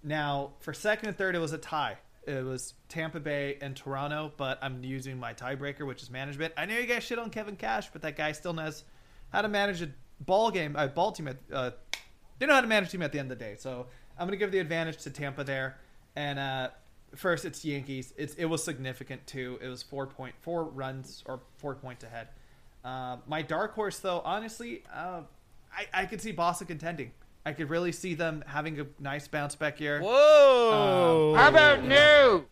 Now, 0.04 0.52
for 0.60 0.72
second 0.74 1.10
and 1.10 1.18
third, 1.18 1.36
it 1.36 1.40
was 1.40 1.52
a 1.52 1.58
tie. 1.58 1.98
It 2.28 2.46
was 2.46 2.74
Tampa 2.90 3.20
Bay 3.20 3.58
and 3.62 3.76
Toronto, 3.76 4.32
but 4.38 4.60
I'm 4.62 4.84
using 4.84 5.18
my 5.18 5.34
tiebreaker, 5.34 5.88
which 5.88 6.04
is 6.04 6.12
management. 6.12 6.54
I 6.58 6.66
know 6.66 6.78
you 6.78 6.86
guys 6.86 7.04
shit 7.04 7.18
on 7.18 7.30
Kevin 7.30 7.56
Cash, 7.56 7.90
but 7.91 8.02
that 8.04 8.16
guy 8.16 8.34
still 8.34 8.54
knows 8.54 8.84
how 9.32 9.41
to 9.41 9.48
manage 9.48 9.82
a 9.82 9.90
ball 10.22 10.52
game, 10.52 10.76
a 10.76 10.88
ball 10.88 11.12
team. 11.12 11.28
At, 11.28 11.38
uh, 11.52 11.72
they 12.38 12.46
know 12.46 12.54
how 12.54 12.62
to 12.62 12.68
manage 12.68 12.91
team 12.91 13.02
at 13.02 13.12
the 13.12 13.20
end 13.20 13.32
of 13.32 13.40
the 13.40 13.44
day. 13.44 13.56
So 13.58 13.88
I'm 14.18 14.28
going 14.28 14.38
to 14.38 14.44
give 14.46 14.52
the 14.52 14.60
advantage 14.60 14.98
to 15.04 15.10
Tampa 15.10 15.44
there. 15.44 15.78
And 16.16 16.38
uh, 16.38 16.70
first, 17.16 17.46
it's 17.46 17.64
Yankees. 17.64 18.14
It's 18.18 18.36
it 18.36 18.46
was 18.46 18.64
significant 18.64 19.26
too. 19.26 19.58
It 19.62 19.68
was 19.68 19.82
four 19.82 20.06
point 20.06 20.36
four 20.41 20.66
runs 20.66 21.24
or 21.26 21.40
four 21.58 21.76
points 21.76 22.04
ahead. 22.04 22.28
Uh, 22.84 23.18
my 23.28 23.41
dark 23.41 23.74
horse, 23.74 24.00
though, 24.00 24.22
honestly, 24.24 24.84
uh, 24.94 25.22
I 25.74 25.88
I 25.94 26.06
could 26.06 26.22
see 26.22 26.32
Boston 26.32 26.68
contending. 26.68 27.12
I 27.50 27.54
could 27.54 27.72
really 27.72 27.92
see 27.92 28.14
them 28.14 28.44
having 28.46 28.80
a 28.80 28.86
nice 29.00 29.28
bounce 29.28 29.56
back 29.56 29.80
year. 29.80 30.02
Whoa. 30.02 31.34
How 31.36 31.50
about 31.50 31.84
new? 31.84 32.46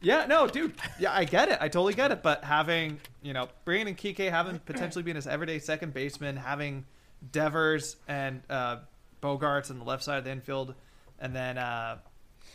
Yeah, 0.00 0.26
no, 0.26 0.46
dude. 0.46 0.74
Yeah, 1.00 1.12
I 1.12 1.24
get 1.24 1.48
it. 1.48 1.58
I 1.60 1.66
totally 1.66 1.94
get 1.94 2.12
it. 2.12 2.22
But 2.22 2.44
having, 2.44 3.00
you 3.20 3.32
know, 3.32 3.48
Brandon 3.64 3.88
and 3.88 3.98
Kike 3.98 4.30
having 4.30 4.60
potentially 4.60 5.02
being 5.02 5.16
his 5.16 5.26
everyday 5.26 5.58
second 5.58 5.92
baseman, 5.92 6.36
having 6.36 6.84
Devers 7.32 7.96
and 8.06 8.42
uh, 8.48 8.76
Bogaerts 9.20 9.72
on 9.72 9.80
the 9.80 9.84
left 9.84 10.04
side 10.04 10.18
of 10.18 10.24
the 10.24 10.30
infield, 10.30 10.76
and 11.18 11.34
then, 11.34 11.58
uh, 11.58 11.98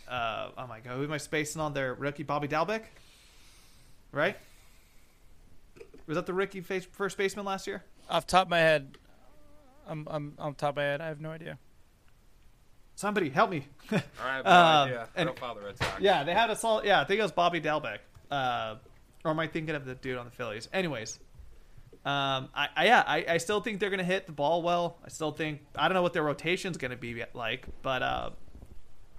uh, 0.09 0.49
oh 0.57 0.67
my 0.67 0.79
God, 0.79 0.95
who 0.95 1.03
am 1.03 1.11
I 1.11 1.17
spacing 1.17 1.61
on 1.61 1.73
there? 1.73 1.93
Rookie 1.95 2.23
Bobby 2.23 2.47
Dalbec? 2.47 2.83
Right? 4.13 4.37
Was 6.05 6.15
that 6.15 6.27
the 6.27 6.33
rookie 6.33 6.61
face, 6.61 6.87
first 6.93 7.17
baseman 7.17 7.45
last 7.45 7.67
year? 7.67 7.83
Off 8.09 8.25
top 8.25 8.47
of 8.47 8.51
my 8.51 8.59
head, 8.59 8.97
I'm, 9.87 10.07
I'm 10.09 10.33
on 10.37 10.55
top 10.55 10.71
of 10.71 10.75
my 10.77 10.83
head. 10.83 11.01
I 11.01 11.07
have 11.07 11.21
no 11.21 11.31
idea. 11.31 11.57
Somebody 12.95 13.29
help 13.29 13.49
me. 13.51 13.65
All 13.91 13.99
right, 14.25 14.43
no 14.43 14.49
Um, 14.51 14.87
idea. 14.87 15.01
I 15.15 15.19
and- 15.19 15.27
don't 15.27 15.39
follow 15.39 15.59
the 15.59 15.65
Red 15.67 15.77
Sox. 15.77 16.01
Yeah, 16.01 16.23
they 16.23 16.33
had 16.33 16.49
a 16.49 16.55
solid. 16.55 16.85
Yeah, 16.85 16.99
I 17.01 17.05
think 17.05 17.19
it 17.19 17.23
was 17.23 17.31
Bobby 17.31 17.61
Dalbec. 17.61 17.99
Uh, 18.31 18.75
or 19.23 19.31
am 19.31 19.39
I 19.39 19.47
thinking 19.47 19.75
of 19.75 19.85
the 19.85 19.95
dude 19.95 20.17
on 20.17 20.25
the 20.25 20.31
Phillies? 20.31 20.67
Anyways, 20.73 21.19
um, 22.05 22.49
I, 22.55 22.67
I 22.75 22.85
yeah, 22.85 23.03
I, 23.05 23.25
I 23.29 23.37
still 23.37 23.61
think 23.61 23.79
they're 23.79 23.89
gonna 23.89 24.03
hit 24.03 24.25
the 24.25 24.31
ball 24.31 24.61
well. 24.61 24.97
I 25.05 25.09
still 25.09 25.31
think 25.31 25.61
I 25.75 25.87
don't 25.87 25.95
know 25.95 26.01
what 26.01 26.13
their 26.13 26.23
rotation's 26.23 26.77
gonna 26.77 26.95
be 26.97 27.23
like, 27.33 27.67
but 27.81 28.01
uh, 28.03 28.29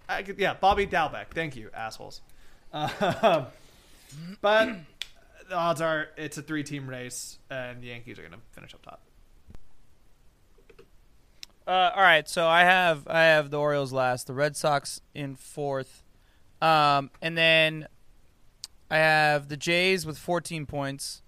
I 0.08 0.22
could, 0.22 0.38
yeah, 0.38 0.54
Bobby 0.54 0.86
Dalbec. 0.86 1.26
Thank 1.34 1.56
you, 1.56 1.70
assholes. 1.74 2.20
Uh, 2.72 3.44
but 4.40 4.68
the 5.48 5.54
odds 5.54 5.80
are 5.80 6.08
it's 6.16 6.36
a 6.38 6.42
three-team 6.42 6.88
race, 6.88 7.38
and 7.50 7.82
the 7.82 7.88
Yankees 7.88 8.18
are 8.18 8.22
gonna 8.22 8.38
finish 8.52 8.74
up 8.74 8.82
top. 8.82 9.00
Uh, 11.68 11.92
all 11.94 12.02
right, 12.02 12.26
so 12.26 12.48
I 12.48 12.62
have 12.62 13.06
I 13.06 13.24
have 13.24 13.50
the 13.50 13.58
Orioles 13.58 13.92
last, 13.92 14.26
the 14.26 14.32
Red 14.32 14.56
Sox 14.56 15.02
in 15.14 15.36
fourth, 15.36 16.02
um, 16.62 17.10
and 17.20 17.36
then 17.36 17.88
I 18.90 18.96
have 18.96 19.48
the 19.48 19.56
Jays 19.58 20.06
with 20.06 20.16
14 20.16 20.64
points, 20.64 21.20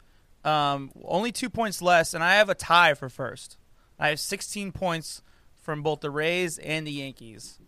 um, 0.43 0.93
only 1.05 1.31
two 1.31 1.51
points 1.51 1.83
less, 1.83 2.15
and 2.15 2.25
I 2.25 2.37
have 2.37 2.49
a 2.49 2.55
tie 2.55 2.95
for 2.95 3.11
first. 3.11 3.59
I 3.99 4.09
have 4.09 4.19
16 4.19 4.73
points 4.73 5.21
from 5.61 5.83
both 5.83 6.01
the 6.01 6.11
Rays 6.11 6.57
and 6.57 6.87
the 6.87 6.93
Yankees. 6.93 7.59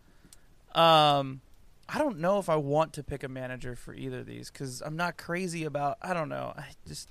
Um, 0.75 1.43
I 1.91 1.99
don't 1.99 2.21
know 2.21 2.39
if 2.39 2.49
I 2.49 2.57
want 2.57 2.95
to 2.95 3.03
pick 3.03 3.23
a 3.23 3.29
manager 3.29 3.77
for 3.77 3.93
either 3.93 4.21
of 4.21 4.27
these 4.27 4.51
because 4.51 4.81
I'm 4.81 4.97
not 4.97 5.19
crazy 5.19 5.65
about. 5.65 5.99
I 6.01 6.15
don't 6.15 6.31
know. 6.31 6.55
I 6.57 6.69
just. 6.89 7.11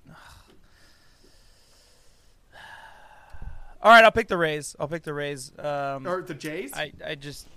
All 3.84 3.92
right, 3.92 4.04
I'll 4.04 4.12
pick 4.12 4.28
the 4.28 4.38
Rays. 4.38 4.76
I'll 4.80 4.88
pick 4.88 5.04
the 5.04 5.14
Rays. 5.14 5.52
Um, 5.58 6.06
Or 6.08 6.22
the 6.22 6.34
Jays? 6.36 6.72
I, 6.74 6.92
I 7.06 7.16
just, 7.16 7.48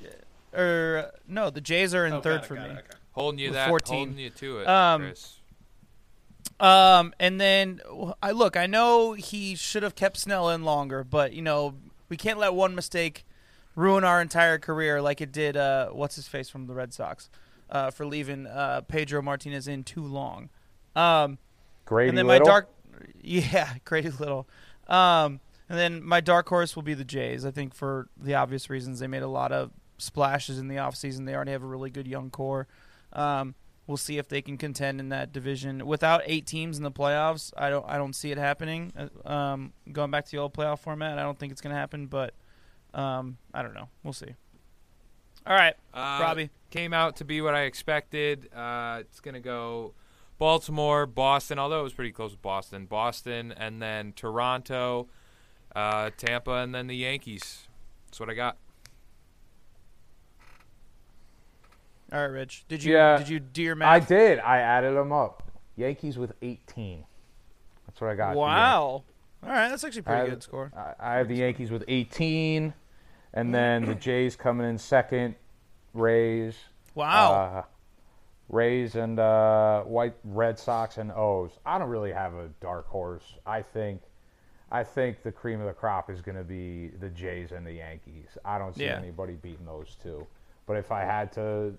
or 0.55 1.11
no, 1.29 1.51
the 1.51 1.61
Jays 1.61 1.95
are 1.95 2.07
in 2.07 2.15
Oh, 2.15 2.21
third 2.21 2.41
it, 2.43 2.47
for 2.47 2.55
me. 2.55 2.61
it, 2.63 2.71
okay. 2.71 2.81
Holding 3.13 3.39
you 3.41 3.53
that, 3.53 3.69
14. 3.69 3.97
holding 3.97 4.19
you 4.19 4.31
to 4.31 4.59
it, 4.61 4.67
Um, 4.69 5.03
Chris. 5.03 5.37
Um, 6.61 7.13
and 7.19 7.41
then 7.41 7.81
I 8.23 8.31
look. 8.31 8.57
I 8.57 8.67
know 8.67 9.13
he 9.13 9.55
should 9.57 9.83
have 9.83 9.95
kept 9.95 10.17
Snell 10.17 10.51
in 10.51 10.63
longer, 10.63 11.03
but 11.03 11.33
you 11.33 11.43
know 11.43 11.75
we 12.09 12.17
can't 12.17 12.39
let 12.39 12.55
one 12.55 12.75
mistake 12.75 13.27
ruin 13.75 14.05
our 14.05 14.21
entire 14.23 14.59
career 14.59 15.03
like 15.03 15.21
it 15.21 15.33
did. 15.33 15.57
Uh, 15.57 15.89
what's 15.89 16.15
his 16.17 16.29
face 16.29 16.49
from 16.49 16.67
the 16.67 16.75
Red 16.75 16.95
Sox 16.95 17.29
uh, 17.71 17.91
for 17.91 18.07
leaving 18.07 18.47
uh, 18.47 18.83
Pedro 18.83 19.21
Martinez 19.21 19.67
in 19.67 19.83
too 19.83 20.05
long. 20.05 20.49
Um, 20.95 21.39
Grady 21.87 22.11
and 22.11 22.19
then 22.19 22.27
Little. 22.29 22.47
my 22.47 22.51
dark, 22.51 22.69
yeah, 23.21 23.75
Grady 23.85 24.11
Little. 24.11 24.47
Um, 24.87 25.41
and 25.75 25.79
then 26.01 26.05
my 26.05 26.21
dark 26.21 26.49
horse 26.49 26.77
will 26.77 26.83
be 26.83 26.95
the 26.95 27.05
Jays. 27.05 27.45
I 27.45 27.51
think 27.51 27.75
for 27.75 28.09
the 28.17 28.35
obvious 28.35 28.71
reasons 28.71 29.01
they 29.01 29.07
made 29.07 29.23
a 29.23 29.29
lot 29.29 29.51
of 29.53 29.71
splashes 29.99 30.59
in 30.59 30.69
the 30.69 30.77
offseason. 30.77 31.27
They 31.27 31.35
already 31.35 31.53
have 31.53 31.63
a 31.63 31.67
really 31.67 31.91
good 31.91 32.07
young 32.07 32.31
core. 32.31 32.67
Um, 33.13 33.55
we'll 33.87 33.97
see 33.97 34.19
if 34.19 34.29
they 34.29 34.41
can 34.43 34.57
contend 34.57 35.01
in 35.01 35.09
that 35.11 35.33
division 35.33 35.87
without 35.87 36.23
eight 36.27 36.47
teams 36.47 36.77
in 36.77 36.83
the 36.85 36.91
playoffs. 36.91 37.53
I 37.57 37.71
don't 37.71 37.85
I 37.89 37.97
don't 37.97 38.15
see 38.15 38.31
it 38.31 38.39
happening. 38.39 38.93
Uh, 38.97 39.29
Um, 39.29 39.73
going 39.93 40.11
back 40.11 40.25
to 40.27 40.31
the 40.31 40.39
old 40.39 40.55
playoff 40.55 40.79
format, 40.81 41.19
I 41.19 41.23
don't 41.23 41.39
think 41.39 41.53
it's 41.53 41.61
going 41.61 41.75
to 41.75 41.79
happen. 41.81 42.07
But 42.07 42.35
um, 42.93 43.39
I 43.53 43.63
don't 43.63 43.75
know. 43.75 43.89
We'll 44.03 44.13
see. 44.13 44.35
All 45.47 45.55
right, 45.55 45.75
Uh, 45.93 46.19
Robbie. 46.23 46.51
came 46.71 46.93
out 46.95 47.17
to 47.17 47.25
be 47.25 47.41
what 47.43 47.55
I 47.55 47.63
expected. 47.65 48.49
Uh, 48.55 48.99
it's 49.01 49.21
gonna 49.21 49.41
go 49.41 49.93
Baltimore, 50.39 51.05
Boston. 51.07 51.59
Although 51.59 51.81
it 51.81 51.85
was 51.85 51.93
pretty 51.93 52.13
close 52.13 52.31
with 52.31 52.41
Boston, 52.43 52.87
Boston, 52.87 53.53
and 53.53 53.81
then 53.83 54.13
Toronto, 54.15 55.09
uh, 55.75 56.11
Tampa, 56.17 56.53
and 56.53 56.75
then 56.75 56.87
the 56.87 56.97
Yankees. 56.97 57.67
That's 58.07 58.21
what 58.21 58.31
I 58.31 58.35
got. 58.35 58.57
All 62.13 62.21
right, 62.21 62.27
Rich. 62.27 62.65
Did 62.69 62.85
you 62.85 62.95
Yeah, 62.95 63.19
did 63.19 63.29
you 63.29 63.41
do 63.41 63.63
your 63.63 63.83
I 63.83 63.99
did. 63.99 64.39
I 64.39 64.59
added 64.59 64.95
them 64.97 65.13
up. 65.13 65.43
Yankees 65.77 66.17
with 66.17 66.33
18. 66.43 67.05
That's 67.87 68.01
what 68.01 68.11
I 68.11 68.15
got. 68.15 68.37
Wow. 68.37 69.03
All 69.43 69.51
right, 69.51 69.69
that's 69.69 69.85
actually 69.85 70.01
a 70.01 70.05
pretty 70.05 70.23
I- 70.23 70.29
good 70.29 70.43
score. 70.43 70.71
I, 70.77 70.95
I 70.99 71.15
have 71.17 71.29
the 71.29 71.37
Yankees 71.37 71.71
with 71.71 71.85
18, 71.89 72.73
and 73.33 73.55
then 73.55 73.85
the 73.85 73.95
Jays 73.95 74.37
coming 74.37 74.69
in 74.69 74.79
second. 74.79 75.35
Rays. 75.93 76.57
Wow. 76.95 77.33
Uh, 77.33 77.63
Rays 78.49 78.95
and 78.95 79.19
uh, 79.19 79.83
White 79.83 80.15
Red 80.25 80.59
Sox 80.59 80.99
and 80.99 81.11
O's. 81.13 81.53
I 81.65 81.79
don't 81.79 81.89
really 81.89 82.13
have 82.13 82.35
a 82.35 82.49
dark 82.61 82.87
horse. 82.89 83.25
I 83.47 83.63
think, 83.63 84.03
I 84.75 84.83
think 84.83 85.23
the 85.23 85.31
cream 85.31 85.61
of 85.61 85.67
the 85.67 85.73
crop 85.73 86.11
is 86.11 86.21
going 86.21 86.37
to 86.37 86.43
be 86.43 86.89
the 86.99 87.09
Jays 87.11 87.53
and 87.53 87.65
the 87.65 87.73
Yankees. 87.75 88.37
I 88.45 88.59
don't 88.59 88.75
see 88.75 88.87
Yeah. 88.87 88.97
anybody 88.99 89.35
beating 89.35 89.65
those 89.67 89.97
two. 90.03 90.27
But 90.67 90.77
if 90.77 90.91
I 90.91 91.03
had 91.05 91.31
to, 91.35 91.75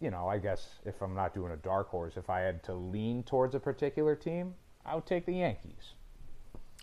you 0.00 0.10
know, 0.10 0.26
I 0.26 0.38
guess 0.38 0.80
if 0.84 1.00
I'm 1.00 1.14
not 1.14 1.32
doing 1.32 1.52
a 1.52 1.56
dark 1.58 1.88
horse, 1.88 2.16
if 2.16 2.28
I 2.28 2.40
had 2.40 2.64
to 2.64 2.74
lean 2.74 3.22
towards 3.22 3.54
a 3.54 3.60
particular 3.60 4.16
team, 4.16 4.56
I 4.84 4.96
would 4.96 5.06
take 5.06 5.26
the 5.26 5.34
Yankees. 5.34 5.94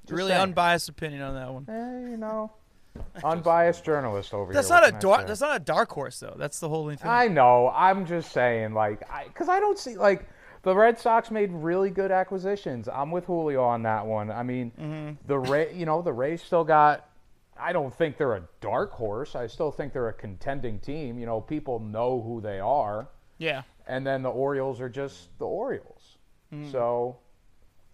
Really 0.08 0.30
saying. 0.30 0.40
unbiased 0.42 0.88
opinion 0.88 1.20
on 1.22 1.34
that 1.34 1.52
one. 1.52 1.66
Eh, 1.68 2.10
you 2.12 2.16
know, 2.16 2.52
unbiased 3.24 3.84
journalist 3.84 4.32
over 4.32 4.52
That's 4.52 4.68
here. 4.68 4.80
not 4.80 4.88
a 4.88 4.92
dark. 4.92 5.26
That's 5.26 5.40
not 5.40 5.56
a 5.56 5.64
dark 5.64 5.90
horse 5.90 6.20
though. 6.20 6.36
That's 6.38 6.60
the 6.60 6.68
whole 6.68 6.88
thing. 6.88 6.98
I 7.02 7.26
know. 7.26 7.72
I'm 7.74 8.06
just 8.06 8.30
saying, 8.32 8.72
like, 8.72 9.00
because 9.26 9.48
I, 9.48 9.58
don't 9.58 9.76
see 9.78 9.96
like 9.96 10.28
the 10.66 10.74
Red 10.74 10.98
Sox 10.98 11.30
made 11.30 11.52
really 11.52 11.90
good 11.90 12.10
acquisitions. 12.10 12.88
I'm 12.88 13.12
with 13.12 13.24
Julio 13.26 13.62
on 13.62 13.82
that 13.84 14.04
one. 14.04 14.32
I 14.32 14.42
mean, 14.42 14.72
Mm-hmm. 14.72 15.12
the 15.28 15.38
Ray, 15.38 15.72
you 15.72 15.86
know, 15.86 16.02
the 16.02 16.12
Rays 16.12 16.42
still 16.42 16.64
got. 16.64 17.08
I 17.56 17.72
don't 17.72 17.94
think 17.94 18.16
they're 18.16 18.34
a 18.34 18.42
dark 18.60 18.90
horse. 18.90 19.36
I 19.36 19.46
still 19.46 19.70
think 19.70 19.92
they're 19.92 20.08
a 20.08 20.12
contending 20.12 20.80
team. 20.80 21.20
You 21.20 21.24
know, 21.26 21.40
people 21.40 21.78
know 21.78 22.20
who 22.20 22.40
they 22.40 22.58
are, 22.58 23.06
yeah. 23.38 23.62
and 23.86 24.04
then 24.04 24.22
the 24.22 24.28
Orioles 24.28 24.80
are 24.80 24.88
just 24.88 25.28
the 25.38 25.46
Orioles. 25.46 26.18
Mm-hmm. 26.52 26.72
So, 26.72 27.16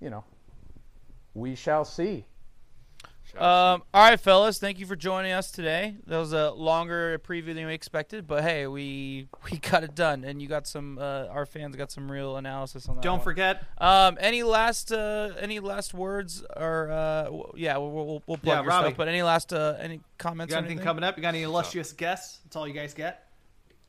you 0.01 0.09
know, 0.09 0.24
we 1.35 1.55
shall 1.55 1.85
see. 1.85 2.24
Um, 3.35 3.82
all 3.94 4.11
right, 4.11 4.20
fellas. 4.20 4.59
Thank 4.59 4.78
you 4.78 4.85
for 4.85 4.94
joining 4.94 5.32
us 5.32 5.51
today. 5.51 5.97
That 6.07 6.19
was 6.19 6.35
a 6.35 6.51
longer 6.51 7.19
preview 7.20 7.55
than 7.55 7.66
we 7.66 7.73
expected, 7.73 8.27
but 8.27 8.43
hey, 8.43 8.66
we 8.66 9.27
we 9.51 9.57
got 9.57 9.85
it 9.85 9.94
done, 9.94 10.23
and 10.24 10.43
you 10.43 10.49
got 10.49 10.66
some. 10.66 10.99
Uh, 10.99 11.27
our 11.31 11.47
fans 11.47 11.74
got 11.77 11.90
some 11.90 12.12
real 12.12 12.36
analysis 12.36 12.89
on 12.89 12.97
that. 12.97 13.03
Don't 13.03 13.19
one. 13.19 13.24
forget, 13.24 13.62
Um, 13.78 14.19
any 14.20 14.43
last 14.43 14.93
uh, 14.93 15.31
any 15.40 15.61
last 15.61 15.94
words 15.94 16.44
or 16.57 16.90
uh, 16.90 17.23
w- 17.24 17.53
yeah, 17.57 17.78
we'll 17.78 17.90
we'll, 17.90 18.23
we'll 18.27 18.36
plug 18.36 18.40
Yeah, 18.44 18.55
your 18.61 18.65
Robbie. 18.69 18.89
stuff. 18.89 18.97
But 18.99 19.09
any 19.09 19.23
last 19.23 19.53
uh, 19.55 19.77
any 19.81 19.94
you 19.94 20.01
comments? 20.19 20.53
got 20.53 20.59
anything 20.59 20.73
anything? 20.78 20.85
coming 20.86 21.05
up? 21.05 21.16
You 21.16 21.23
got 21.23 21.31
any 21.31 21.43
illustrious 21.44 21.93
guests? 21.94 22.40
That's 22.44 22.57
all 22.57 22.69
you 22.69 22.74
guys 22.74 22.93
get. 22.93 23.27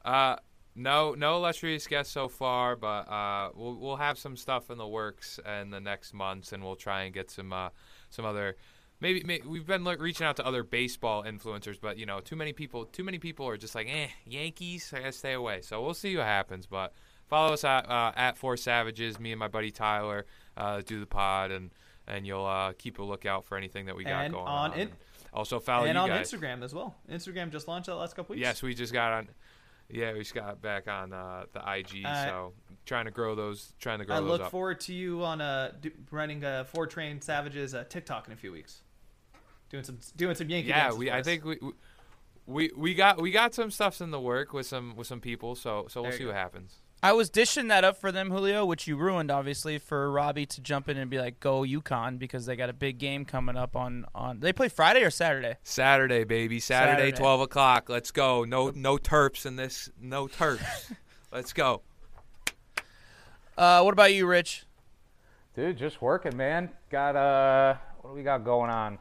Uh, 0.05 0.37
no, 0.75 1.13
no 1.15 1.35
illustrious 1.35 1.85
guests 1.85 2.13
so 2.13 2.29
far, 2.29 2.77
but 2.77 3.09
uh, 3.11 3.49
we'll 3.55 3.75
we'll 3.75 3.95
have 3.97 4.17
some 4.17 4.37
stuff 4.37 4.71
in 4.71 4.77
the 4.77 4.87
works 4.87 5.37
in 5.61 5.69
the 5.69 5.81
next 5.81 6.13
months, 6.13 6.53
and 6.53 6.63
we'll 6.63 6.77
try 6.77 7.03
and 7.03 7.13
get 7.13 7.29
some 7.29 7.51
uh, 7.51 7.69
some 8.09 8.23
other. 8.23 8.55
Maybe, 9.03 9.21
maybe 9.25 9.45
we've 9.47 9.65
been 9.67 9.83
like, 9.83 9.99
reaching 10.01 10.25
out 10.25 10.37
to 10.37 10.45
other 10.45 10.63
baseball 10.63 11.23
influencers, 11.23 11.77
but 11.79 11.97
you 11.97 12.05
know, 12.05 12.21
too 12.21 12.35
many 12.37 12.53
people, 12.53 12.85
too 12.85 13.03
many 13.03 13.19
people 13.19 13.45
are 13.47 13.57
just 13.57 13.75
like, 13.75 13.87
eh, 13.89 14.07
Yankees. 14.25 14.91
I 14.95 14.99
gotta 14.99 15.11
stay 15.11 15.33
away. 15.33 15.59
So 15.61 15.83
we'll 15.83 15.93
see 15.93 16.15
what 16.17 16.25
happens. 16.25 16.65
But 16.65 16.93
follow 17.27 17.53
us 17.53 17.63
at 17.65 17.89
uh, 17.89 18.13
at 18.15 18.37
Four 18.37 18.55
Savages. 18.57 19.19
Me 19.19 19.31
and 19.33 19.39
my 19.39 19.49
buddy 19.49 19.71
Tyler 19.71 20.25
uh, 20.57 20.81
do 20.85 20.99
the 21.01 21.05
pod, 21.05 21.51
and 21.51 21.69
and 22.07 22.25
you'll 22.25 22.45
uh, 22.45 22.71
keep 22.77 22.97
a 22.99 23.03
lookout 23.03 23.43
for 23.45 23.57
anything 23.57 23.85
that 23.87 23.95
we 23.95 24.03
got 24.05 24.25
And 24.25 24.33
going 24.33 24.47
on 24.47 24.71
on. 24.71 24.79
in- 24.79 24.89
also 25.33 25.59
follow 25.59 25.85
and 25.85 25.97
on 25.97 26.09
guys. 26.09 26.31
Instagram 26.31 26.63
as 26.63 26.73
well. 26.73 26.95
Instagram 27.11 27.51
just 27.51 27.67
launched 27.67 27.87
that 27.87 27.95
last 27.95 28.15
couple 28.15 28.33
weeks. 28.35 28.41
Yes, 28.45 28.61
we 28.63 28.73
just 28.73 28.93
got 28.93 29.11
on. 29.13 29.27
Yeah, 29.89 30.13
we 30.13 30.19
just 30.19 30.33
got 30.33 30.61
back 30.61 30.87
on 30.87 31.11
uh, 31.11 31.45
the 31.53 31.59
IG. 31.59 32.05
Uh, 32.05 32.25
so 32.25 32.53
trying 32.85 33.05
to 33.05 33.11
grow 33.11 33.35
those, 33.35 33.73
trying 33.79 33.99
to 33.99 34.05
grow 34.05 34.15
I 34.15 34.19
those 34.21 34.29
look 34.29 34.41
up. 34.43 34.51
forward 34.51 34.79
to 34.81 34.93
you 34.93 35.23
on 35.23 35.41
uh, 35.41 35.71
running 36.11 36.43
uh, 36.45 36.63
Four 36.65 36.87
Train 36.87 37.19
Savages 37.19 37.73
uh, 37.75 37.83
TikTok 37.89 38.27
in 38.27 38.33
a 38.33 38.35
few 38.37 38.51
weeks. 38.51 38.81
Doing 39.73 39.83
some 39.85 39.97
doing 40.15 40.35
some 40.35 40.49
Yankee 40.49 40.69
yeah, 40.69 40.93
we. 40.93 41.09
I 41.09 41.23
think 41.23 41.43
we, 41.43 41.57
we 42.45 42.71
we 42.77 42.93
got 42.93 43.19
we 43.19 43.31
got 43.31 43.55
some 43.55 43.71
stuffs 43.71 44.01
in 44.01 44.11
the 44.11 44.19
work 44.19 44.53
with 44.53 44.67
some 44.67 44.95
with 44.95 45.07
some 45.07 45.19
people. 45.19 45.55
So 45.55 45.87
so 45.89 46.03
we'll 46.03 46.11
There 46.11 46.19
see 46.19 46.23
go. 46.25 46.29
what 46.29 46.35
happens. 46.35 46.75
I 47.01 47.13
was 47.13 47.31
dishing 47.31 47.69
that 47.69 47.83
up 47.83 47.97
for 47.97 48.11
them, 48.11 48.29
Julio, 48.29 48.67
which 48.67 48.87
you 48.87 48.95
ruined, 48.95 49.31
obviously, 49.31 49.79
for 49.79 50.11
Robbie 50.11 50.45
to 50.45 50.61
jump 50.61 50.89
in 50.89 50.97
and 50.97 51.09
be 51.09 51.17
like, 51.17 51.39
"Go 51.39 51.63
UConn," 51.63 52.19
because 52.19 52.45
they 52.45 52.55
got 52.55 52.69
a 52.69 52.73
big 52.73 52.99
game 52.99 53.25
coming 53.25 53.57
up 53.57 53.75
on 53.75 54.05
on. 54.13 54.41
They 54.41 54.53
play 54.53 54.69
Friday 54.69 55.01
or 55.01 55.09
Saturday. 55.09 55.55
Saturday, 55.63 56.23
baby. 56.23 56.59
Saturday, 56.59 56.91
Saturday. 57.07 57.17
twelve 57.17 57.41
o'clock. 57.41 57.89
Let's 57.89 58.11
go. 58.11 58.43
No 58.43 58.69
no 58.75 58.97
terps 58.97 59.43
in 59.47 59.55
this. 59.55 59.89
No 59.99 60.27
terps. 60.27 60.93
Let's 61.31 61.51
go. 61.51 61.81
Uh, 63.57 63.81
what 63.81 63.93
about 63.93 64.13
you, 64.13 64.27
Rich? 64.27 64.65
Dude, 65.55 65.77
just 65.79 65.99
working, 65.99 66.37
man. 66.37 66.69
Got 66.91 67.15
uh, 67.15 67.75
what 68.01 68.11
do 68.11 68.15
we 68.15 68.21
got 68.21 68.43
going 68.45 68.69
on? 68.69 68.99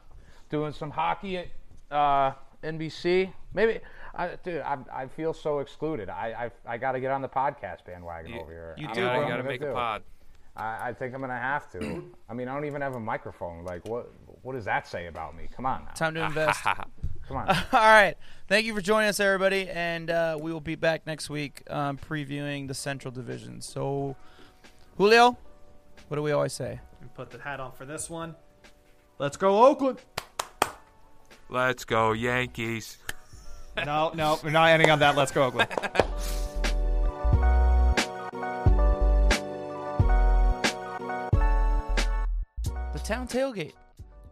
Doing 0.53 0.71
some 0.71 0.91
hockey 0.91 1.37
at 1.39 1.47
uh, 1.89 2.33
NBC. 2.63 3.33
Maybe, 3.55 3.79
I, 4.13 4.35
dude, 4.43 4.61
I, 4.61 4.77
I 4.93 5.07
feel 5.07 5.33
so 5.33 5.57
excluded. 5.59 6.09
I 6.09 6.51
I, 6.67 6.73
I 6.73 6.77
got 6.77 6.91
to 6.91 6.99
get 6.99 7.09
on 7.09 7.23
the 7.23 7.27
podcast 7.27 7.83
bandwagon 7.87 8.33
You- 8.33 8.39
over 8.41 8.51
here. 8.51 8.75
you 8.77 8.87
I 8.87 8.93
don't 8.93 9.03
know 9.03 9.09
gotta, 9.09 9.17
what 9.17 9.17
you 9.17 9.23
I'm 9.23 9.29
gotta 9.31 9.41
gonna 9.41 9.49
make 9.49 9.61
a 9.63 9.73
pod. 9.73 10.03
I, 10.55 10.89
I 10.89 10.93
think 10.93 11.15
I'm 11.15 11.21
gonna 11.21 11.35
have 11.39 11.71
to. 11.71 12.03
I 12.29 12.35
mean, 12.35 12.47
I 12.47 12.53
don't 12.53 12.65
even 12.65 12.81
have 12.83 12.93
a 12.93 12.99
microphone. 12.99 13.65
Like, 13.65 13.87
what 13.87 14.11
what 14.43 14.53
does 14.53 14.65
that 14.65 14.87
say 14.87 15.07
about 15.07 15.35
me? 15.35 15.49
Come 15.55 15.65
on 15.65 15.85
now. 15.85 15.91
Time 15.93 16.13
to 16.13 16.23
invest. 16.25 16.61
Come 16.63 17.37
on. 17.37 17.49
All 17.49 17.55
right. 17.71 18.13
Thank 18.47 18.67
you 18.67 18.75
for 18.75 18.81
joining 18.81 19.09
us, 19.09 19.19
everybody, 19.19 19.67
and 19.69 20.11
uh, 20.11 20.37
we 20.39 20.53
will 20.53 20.61
be 20.61 20.75
back 20.75 21.07
next 21.07 21.31
week 21.31 21.63
um, 21.71 21.97
previewing 21.97 22.67
the 22.67 22.75
Central 22.75 23.11
Division. 23.11 23.59
So, 23.59 24.15
Julio, 24.99 25.35
what 26.09 26.17
do 26.17 26.21
we 26.21 26.31
always 26.31 26.53
say? 26.53 26.79
Put 27.15 27.31
the 27.31 27.39
hat 27.39 27.59
on 27.59 27.71
for 27.71 27.85
this 27.85 28.07
one. 28.07 28.35
Let's 29.17 29.35
go 29.37 29.65
Oakland. 29.65 29.97
Let's 31.53 31.85
go 31.85 32.13
Yankees. 32.13 32.97
no, 33.85 34.11
no, 34.15 34.39
we're 34.43 34.49
not 34.49 34.69
ending 34.69 34.89
on 34.89 34.97
that. 34.99 35.15
Let's 35.15 35.31
go 35.31 35.43
Oakland. 35.43 35.69
The 42.93 42.99
Town 42.99 43.27
Tailgate 43.27 43.73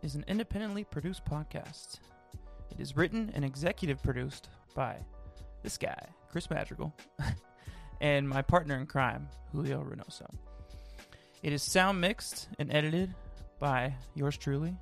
is 0.01 0.15
an 0.15 0.23
independently 0.27 0.83
produced 0.83 1.23
podcast. 1.25 1.99
It 2.71 2.79
is 2.79 2.95
written 2.95 3.31
and 3.35 3.45
executive 3.45 4.01
produced 4.01 4.49
by 4.73 4.97
this 5.61 5.77
guy, 5.77 6.07
Chris 6.31 6.49
Madrigal, 6.49 6.95
and 8.01 8.27
my 8.27 8.41
partner 8.41 8.77
in 8.77 8.87
crime, 8.87 9.27
Julio 9.51 9.83
Reynoso. 9.83 10.27
It 11.43 11.53
is 11.53 11.61
sound 11.61 12.01
mixed 12.01 12.47
and 12.57 12.73
edited 12.73 13.13
by 13.59 13.93
yours 14.15 14.37
truly. 14.37 14.75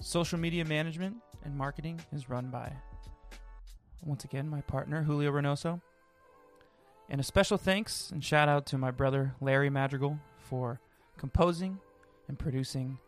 Social 0.00 0.38
media 0.38 0.64
management 0.64 1.16
and 1.44 1.56
marketing 1.56 2.00
is 2.12 2.28
run 2.28 2.48
by, 2.48 2.72
once 4.02 4.24
again, 4.24 4.48
my 4.48 4.60
partner, 4.62 5.02
Julio 5.02 5.30
Reynoso. 5.30 5.80
And 7.10 7.20
a 7.20 7.24
special 7.24 7.58
thanks 7.58 8.10
and 8.10 8.24
shout 8.24 8.48
out 8.48 8.66
to 8.66 8.78
my 8.78 8.90
brother, 8.90 9.34
Larry 9.40 9.70
Madrigal, 9.70 10.18
for 10.38 10.80
composing 11.16 11.78
and 12.28 12.38
producing 12.38 12.98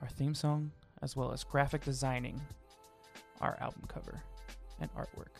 our 0.00 0.08
theme 0.08 0.34
song, 0.34 0.72
as 1.02 1.16
well 1.16 1.32
as 1.32 1.44
graphic 1.44 1.84
designing 1.84 2.40
our 3.40 3.56
album 3.60 3.82
cover 3.88 4.22
and 4.80 4.92
artwork. 4.94 5.36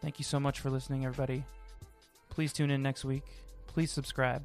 Thank 0.00 0.18
you 0.18 0.24
so 0.24 0.40
much 0.40 0.60
for 0.60 0.70
listening, 0.70 1.04
everybody. 1.04 1.44
Please 2.30 2.52
tune 2.52 2.70
in 2.70 2.82
next 2.82 3.04
week. 3.04 3.24
Please 3.66 3.90
subscribe. 3.90 4.44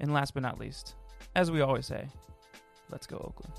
And 0.00 0.12
last 0.12 0.34
but 0.34 0.42
not 0.42 0.58
least, 0.58 0.96
as 1.36 1.50
we 1.50 1.60
always 1.60 1.86
say, 1.86 2.08
let's 2.90 3.06
go, 3.06 3.16
Oakland. 3.16 3.52